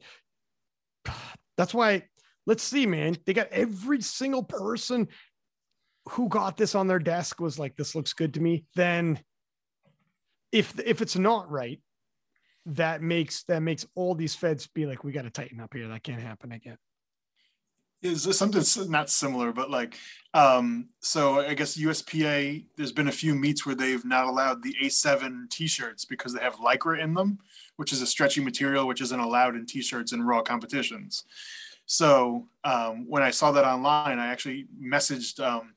that's 1.57 1.73
why. 1.73 2.03
Let's 2.48 2.64
see, 2.64 2.86
man. 2.86 3.18
They 3.26 3.34
got 3.34 3.49
every 3.49 4.02
single 4.02 4.44
person 4.44 5.07
who 6.10 6.30
got 6.30 6.57
this 6.57 6.76
on 6.76 6.88
their 6.88 6.99
desk 6.99 7.40
was 7.40 7.57
like, 7.57 7.76
"This 7.76 7.95
looks 7.95 8.14
good 8.14 8.36
to 8.36 8.40
me." 8.40 8.65
Then, 8.76 9.19
if 10.52 10.80
if 10.80 11.02
it's 11.02 11.15
not 11.15 11.49
right, 11.49 11.82
that 12.68 13.02
makes 13.02 13.44
that 13.45 13.61
makes 13.61 13.86
all 13.95 14.14
these 14.14 14.36
feds 14.36 14.68
be 14.68 14.86
like, 14.86 15.03
"We 15.03 15.11
got 15.11 15.23
to 15.23 15.32
tighten 15.32 15.60
up 15.60 15.73
here. 15.73 15.88
That 15.88 16.03
can't 16.03 16.22
happen 16.22 16.52
again." 16.52 16.77
Is 18.06 18.38
something 18.38 18.64
not 18.90 19.10
similar, 19.10 19.52
but 19.52 19.69
like, 19.69 19.98
um, 20.34 20.90
so 20.99 21.40
I 21.40 21.53
guess 21.53 21.77
USPA, 21.77 22.65
there's 22.76 22.91
been 22.91 23.07
a 23.07 23.11
few 23.11 23.36
meets 23.36 23.65
where 23.65 23.76
they've 23.76 24.03
not 24.03 24.26
allowed 24.26 24.61
the 24.61 24.76
A7 24.84 25.49
t-shirts 25.49 26.06
because 26.06 26.34
they 26.34 26.41
have 26.41 26.56
Lycra 26.56 26.99
in 26.99 27.14
them, 27.14 27.40
which 27.77 27.94
is 27.94 28.02
a 28.02 28.07
stretchy 28.07 28.41
material, 28.41 28.86
which 28.86 29.02
isn't 29.02 29.19
allowed 29.19 29.56
in 29.56 29.65
t-shirts 29.65 30.11
in 30.11 30.22
raw 30.22 30.41
competitions. 30.41 31.23
So 31.86 32.48
um, 32.64 33.06
when 33.07 33.23
I 33.23 33.32
saw 33.32 33.52
that 33.52 33.65
online, 33.65 34.19
I 34.19 34.27
actually 34.27 34.68
messaged 34.82 35.40
um, 35.40 35.73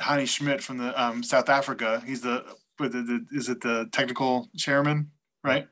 Hani 0.00 0.26
Schmidt 0.26 0.62
from 0.62 0.78
the 0.78 1.00
um, 1.00 1.22
South 1.22 1.48
Africa. 1.48 2.02
He's 2.04 2.20
the, 2.20 2.44
the, 2.78 2.88
the, 2.88 3.26
is 3.32 3.48
it 3.48 3.60
the 3.60 3.88
technical 3.92 4.48
chairman, 4.56 5.10
right, 5.44 5.68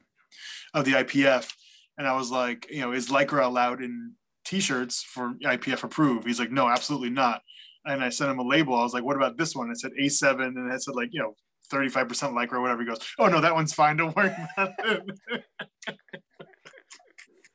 of 0.73 0.85
the 0.85 0.93
IPF? 0.93 1.53
And 1.99 2.07
I 2.07 2.15
was 2.15 2.31
like, 2.31 2.69
you 2.71 2.81
know, 2.81 2.93
is 2.93 3.09
Lycra 3.09 3.45
allowed 3.45 3.83
in 3.83 4.13
t-shirts 4.45 5.03
for 5.03 5.35
IPF 5.45 5.85
approved? 5.85 6.27
He's 6.27 6.41
like, 6.41 6.51
no, 6.51 6.69
absolutely 6.69 7.11
not. 7.11 7.43
And 7.87 8.03
I 8.03 8.09
sent 8.09 8.31
him 8.31 8.39
a 8.39 8.47
label. 8.47 8.75
I 8.75 8.83
was 8.83 8.95
like, 8.95 9.05
what 9.05 9.17
about 9.17 9.37
this 9.37 9.55
one? 9.55 9.71
It 9.71 9.79
said 9.79 9.93
A7 10.01 10.47
and 10.47 10.73
it 10.73 10.83
said 10.83 10.95
like, 10.95 11.11
you 11.13 11.21
know, 11.21 11.35
35% 11.73 12.09
lycra 12.33 12.55
or 12.55 12.61
whatever. 12.61 12.83
He 12.83 12.89
goes, 12.89 13.01
oh 13.19 13.27
no, 13.27 13.41
that 13.41 13.55
one's 13.55 13.73
fine. 13.75 13.97
Don't 13.97 14.15
worry 14.17 14.35
about 14.57 14.75
it. 14.85 15.03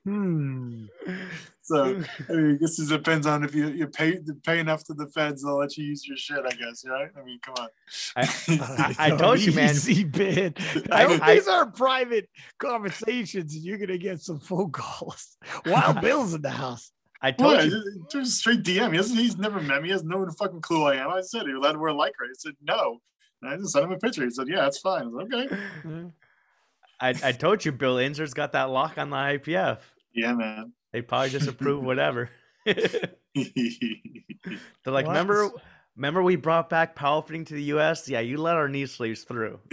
Hmm. 0.05 0.85
so 1.69 1.83
I 2.29 2.31
mean, 2.33 2.55
I 2.55 2.57
guess 2.57 2.79
it 2.79 2.89
depends 2.89 3.25
on 3.27 3.43
if 3.43 3.53
you, 3.53 3.67
you 3.69 3.87
pay 3.87 4.19
pay 4.45 4.59
enough 4.59 4.83
to 4.85 4.93
the 4.93 5.07
feds, 5.07 5.43
they'll 5.43 5.57
let 5.57 5.77
you 5.77 5.85
use 5.85 6.07
your 6.07 6.17
shit, 6.17 6.39
I 6.45 6.49
guess, 6.51 6.83
right? 6.87 7.09
I 7.19 7.23
mean, 7.23 7.39
come 7.41 7.55
on. 7.59 7.67
I- 8.15 8.95
I 8.99 9.09
told 9.17 9.39
you, 9.39 9.51
man. 9.53 9.69
Easy 9.71 10.03
bit. 10.03 10.57
I- 10.91 11.05
I, 11.05 11.19
I- 11.21 11.35
these 11.35 11.47
are 11.47 11.69
private 11.71 12.29
conversations, 12.59 13.55
and 13.55 13.63
you're 13.63 13.77
gonna 13.77 13.97
get 13.97 14.21
some 14.21 14.39
phone 14.39 14.71
calls. 14.71 15.37
Wild 15.65 16.01
Bill's 16.01 16.33
in 16.33 16.41
the 16.41 16.49
house. 16.49 16.91
I 17.21 17.31
told 17.31 17.55
What? 17.57 17.65
you. 17.65 18.05
Just 18.11 18.37
straight 18.39 18.63
DM. 18.63 18.91
He 18.91 18.97
hasn't, 18.97 19.19
he's 19.19 19.37
never 19.37 19.59
met 19.59 19.81
me. 19.81 19.89
He 19.89 19.91
has 19.91 20.03
no 20.03 20.25
fucking 20.39 20.61
clue 20.61 20.77
who 20.77 20.83
I 20.85 20.95
am. 20.95 21.09
I 21.09 21.21
said, 21.21 21.41
"You're 21.43 21.55
you 21.55 21.59
allowed 21.59 21.73
to 21.73 21.79
wear 21.79 21.89
a 21.89 21.93
lycra? 21.93 22.27
He 22.27 22.35
said, 22.37 22.53
No. 22.61 22.99
And 23.41 23.51
I 23.53 23.57
just 23.57 23.73
sent 23.73 23.83
him 23.85 23.91
a 23.91 23.97
picture. 23.97 24.23
He 24.23 24.29
said, 24.29 24.47
Yeah, 24.47 24.61
that's 24.61 24.79
fine. 24.79 25.01
I 25.01 25.05
was 25.07 25.27
like, 25.29 25.51
okay. 25.51 26.11
I, 27.01 27.09
I 27.23 27.31
told 27.33 27.63
you, 27.65 27.71
Bill 27.71 27.95
Inzer's 27.97 28.33
got 28.33 28.53
that 28.53 28.69
lock 28.69 28.97
on 28.97 29.09
the 29.09 29.15
IPF. 29.17 29.79
Yeah, 30.13 30.33
man. 30.33 30.73
They 30.93 31.01
probably 31.01 31.29
just 31.29 31.47
approve 31.47 31.83
whatever. 31.85 32.29
They're 32.65 32.75
like, 34.85 35.05
Well, 35.05 35.13
remember, 35.13 35.49
remember 35.95 36.23
we 36.23 36.35
brought 36.35 36.69
back 36.69 36.95
powerlifting 36.95 37.45
to 37.47 37.53
the 37.53 37.63
U.S. 37.63 38.07
Yeah, 38.09 38.19
you 38.19 38.37
let 38.37 38.55
our 38.55 38.67
knee 38.67 38.85
sleeves 38.85 39.23
through. 39.23 39.59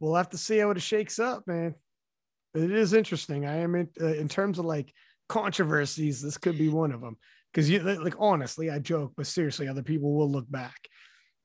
We'll 0.00 0.16
have 0.16 0.30
to 0.30 0.36
see 0.36 0.58
how 0.58 0.68
it 0.72 0.82
shakes 0.82 1.20
up, 1.20 1.46
man. 1.46 1.76
It 2.54 2.72
is 2.72 2.92
interesting. 2.92 3.46
I 3.46 3.58
am 3.58 3.76
in, 3.76 3.88
uh, 4.00 4.06
in 4.06 4.26
terms 4.26 4.58
of 4.58 4.64
like 4.64 4.92
controversies. 5.28 6.20
This 6.20 6.36
could 6.38 6.58
be 6.58 6.68
one 6.68 6.90
of 6.90 7.00
them 7.00 7.16
because 7.52 7.70
you 7.70 7.78
like 7.78 8.16
honestly, 8.18 8.68
I 8.68 8.80
joke, 8.80 9.12
but 9.16 9.28
seriously, 9.28 9.68
other 9.68 9.84
people 9.84 10.12
will 10.12 10.28
look 10.28 10.50
back 10.50 10.76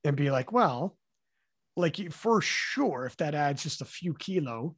and 0.03 0.17
be 0.17 0.31
like, 0.31 0.51
"Well, 0.51 0.97
like 1.75 2.11
for 2.11 2.41
sure, 2.41 3.05
if 3.05 3.15
that 3.17 3.35
adds 3.35 3.61
just 3.61 3.81
a 3.81 3.85
few 3.85 4.15
kilo, 4.15 4.75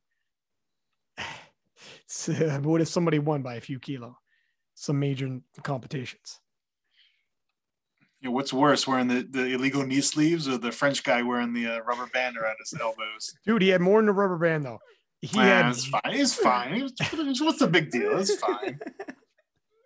so, 2.07 2.34
what 2.64 2.81
if 2.81 2.88
somebody 2.88 3.19
won 3.19 3.41
by 3.41 3.56
a 3.56 3.61
few 3.61 3.80
kilo? 3.80 4.18
Some 4.76 4.99
major 4.99 5.39
competitions." 5.64 6.39
Yeah, 8.22 8.31
what's 8.31 8.51
worse, 8.51 8.85
wearing 8.85 9.07
the, 9.07 9.22
the 9.30 9.45
illegal 9.53 9.85
knee 9.85 10.01
sleeves 10.01 10.47
or 10.49 10.57
the 10.57 10.73
French 10.73 11.03
guy 11.03 11.22
wearing 11.22 11.53
the 11.53 11.68
uh, 11.68 11.80
rubber 11.80 12.07
band 12.14 12.38
around 12.38 12.57
his 12.60 12.77
elbows? 12.80 13.34
Dude, 13.45 13.61
he 13.61 13.69
had 13.69 13.80
more 13.80 14.01
than 14.01 14.10
a 14.10 14.14
rubber 14.14 14.38
band 14.38 14.65
though. 14.65 14.80
He 15.22 15.38
Nah, 15.38 15.43
had 15.43 15.65
it's 15.68 15.85
fine. 15.85 16.01
It's 16.06 16.34
fine. 16.35 16.81
What's 16.81 17.60
the 17.60 17.68
big 17.68 17.91
deal? 17.91 18.19
It's 18.19 18.35
fine. 18.35 18.80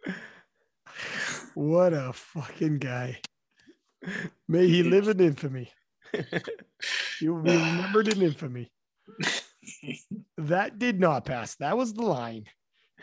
what 1.53 1.93
a 1.93 2.11
fucking 2.13 2.79
guy. 2.79 3.19
May 4.47 4.67
he 4.67 4.83
live 4.83 5.07
in 5.07 5.19
infamy. 5.19 5.71
He 7.19 7.29
will 7.29 7.41
be 7.41 7.51
remembered 7.51 8.09
in 8.09 8.21
infamy. 8.21 8.69
That 10.37 10.79
did 10.79 10.99
not 10.99 11.25
pass. 11.25 11.55
That 11.55 11.77
was 11.77 11.93
the 11.93 12.03
line. 12.03 12.45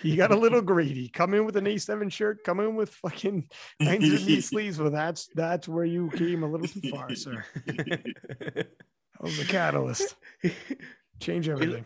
He 0.01 0.17
got 0.17 0.31
a 0.31 0.37
little 0.37 0.63
greedy. 0.63 1.09
Come 1.09 1.35
in 1.35 1.45
with 1.45 1.57
an 1.57 1.65
A7 1.67 2.11
shirt, 2.11 2.43
come 2.45 2.59
in 2.61 2.75
with 2.77 2.91
fucking 2.91 3.49
900 3.81 4.25
knee 4.25 4.41
sleeves. 4.41 4.79
Well, 4.79 4.91
that's 4.91 5.29
that's 5.35 5.69
where 5.69 5.85
you 5.85 6.11
came 6.11 6.43
a 6.43 6.47
little 6.51 6.67
too 6.69 6.89
far, 6.91 7.15
sir. 7.15 7.45
That 9.23 9.27
was 9.27 9.37
the 9.37 9.45
catalyst. 9.45 10.15
Change 11.21 11.49
everything. 11.51 11.85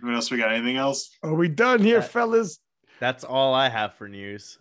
what 0.00 0.14
else 0.14 0.30
we 0.30 0.38
got? 0.38 0.52
Anything 0.52 0.76
else? 0.78 1.10
Are 1.22 1.34
we 1.34 1.48
done 1.48 1.82
here, 1.82 2.00
That- 2.00 2.10
fellas? 2.10 2.58
That's 3.00 3.24
all 3.24 3.52
I 3.52 3.68
have 3.68 3.94
for 3.94 4.08
news. 4.08 4.58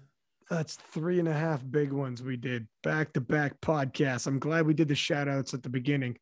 That's 0.52 0.76
three 0.76 1.18
and 1.18 1.30
a 1.30 1.34
half 1.34 1.64
big 1.72 1.94
ones 1.94 2.22
we 2.22 2.36
did 2.36 2.68
back 2.84 3.14
to 3.14 3.22
back 3.22 3.61
podcasts. 3.61 4.28
I'm 4.28 4.38
glad 4.38 4.65
we 4.65 4.73
did 4.73 4.90
the 4.90 4.95
shout 4.95 5.30
outs 5.30 5.53
at 5.53 5.64
the 5.64 5.69
beginning 5.69 6.18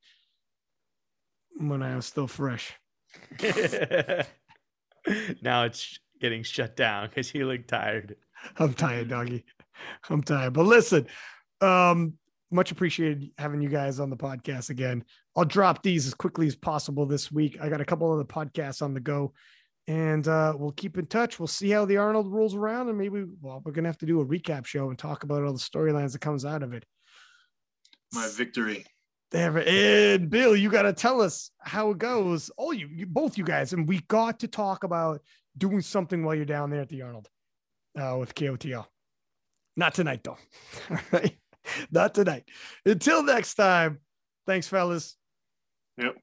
when 1.57 1.81
I 1.81 1.95
was 1.95 2.05
still 2.05 2.27
fresh. 2.27 2.71
now 5.41 5.63
it's 5.63 5.99
getting 6.21 6.43
shut 6.43 6.75
down 6.75 7.07
because 7.07 7.33
you 7.33 7.47
look 7.47 7.65
tired. 7.65 8.17
I'm 8.59 8.75
tired, 8.75 9.07
doggy. 9.07 9.45
I'm 10.11 10.21
tired. 10.21 10.53
But 10.53 10.67
listen, 10.67 11.07
um, 11.59 12.13
much 12.51 12.69
appreciated 12.69 13.31
having 13.39 13.63
you 13.63 13.69
guys 13.69 13.99
on 13.99 14.11
the 14.11 14.15
podcast 14.15 14.69
again. 14.69 15.05
I'll 15.35 15.43
drop 15.43 15.81
these 15.81 16.05
as 16.05 16.13
quickly 16.13 16.45
as 16.45 16.55
possible 16.55 17.07
this 17.07 17.31
week. 17.31 17.57
I 17.59 17.67
got 17.67 17.81
a 17.81 17.85
couple 17.85 18.13
other 18.13 18.25
podcasts 18.25 18.83
on 18.83 18.93
the 18.93 18.99
go, 18.99 19.33
and 19.89 20.27
uh, 20.27 20.53
we'll 20.55 20.71
keep 20.71 20.99
in 20.99 21.07
touch. 21.07 21.39
We'll 21.39 21.47
see 21.47 21.71
how 21.71 21.83
the 21.83 21.97
Arnold 21.97 22.31
rolls 22.31 22.53
around, 22.53 22.89
and 22.89 22.97
maybe 22.97 23.25
well, 23.41 23.61
we're 23.65 23.71
gonna 23.71 23.89
have 23.89 23.97
to 23.97 24.05
do 24.05 24.21
a 24.21 24.25
recap 24.25 24.67
show 24.67 24.89
and 24.89 24.97
talk 24.97 25.23
about 25.23 25.43
all 25.43 25.51
the 25.51 25.59
storylines 25.59 26.11
that 26.11 26.21
comes 26.21 26.45
out 26.45 26.61
of 26.61 26.73
it. 26.73 26.85
My 28.13 28.29
victory. 28.31 28.85
There, 29.31 29.57
and 29.67 30.29
Bill, 30.29 30.55
you 30.55 30.71
got 30.71 30.83
to 30.83 30.93
tell 30.93 31.21
us 31.21 31.51
how 31.59 31.91
it 31.91 31.99
goes. 31.99 32.49
All 32.57 32.73
you, 32.73 32.87
you, 32.87 33.05
both 33.05 33.37
you 33.37 33.43
guys, 33.43 33.73
and 33.73 33.87
we 33.87 33.99
got 34.07 34.39
to 34.39 34.47
talk 34.47 34.83
about 34.83 35.21
doing 35.55 35.81
something 35.81 36.23
while 36.23 36.33
you're 36.33 36.45
down 36.45 36.71
there 36.71 36.81
at 36.81 36.89
the 36.89 37.03
Arnold 37.03 37.29
uh, 37.99 38.15
with 38.19 38.33
KOTL. 38.33 38.87
Not 39.75 39.93
tonight, 39.93 40.23
though. 40.23 40.37
All 40.89 40.97
right, 41.11 41.37
not 41.91 42.15
tonight. 42.15 42.45
Until 42.85 43.21
next 43.21 43.53
time. 43.53 43.99
Thanks, 44.47 44.67
fellas. 44.67 45.15
Yep. 45.97 46.15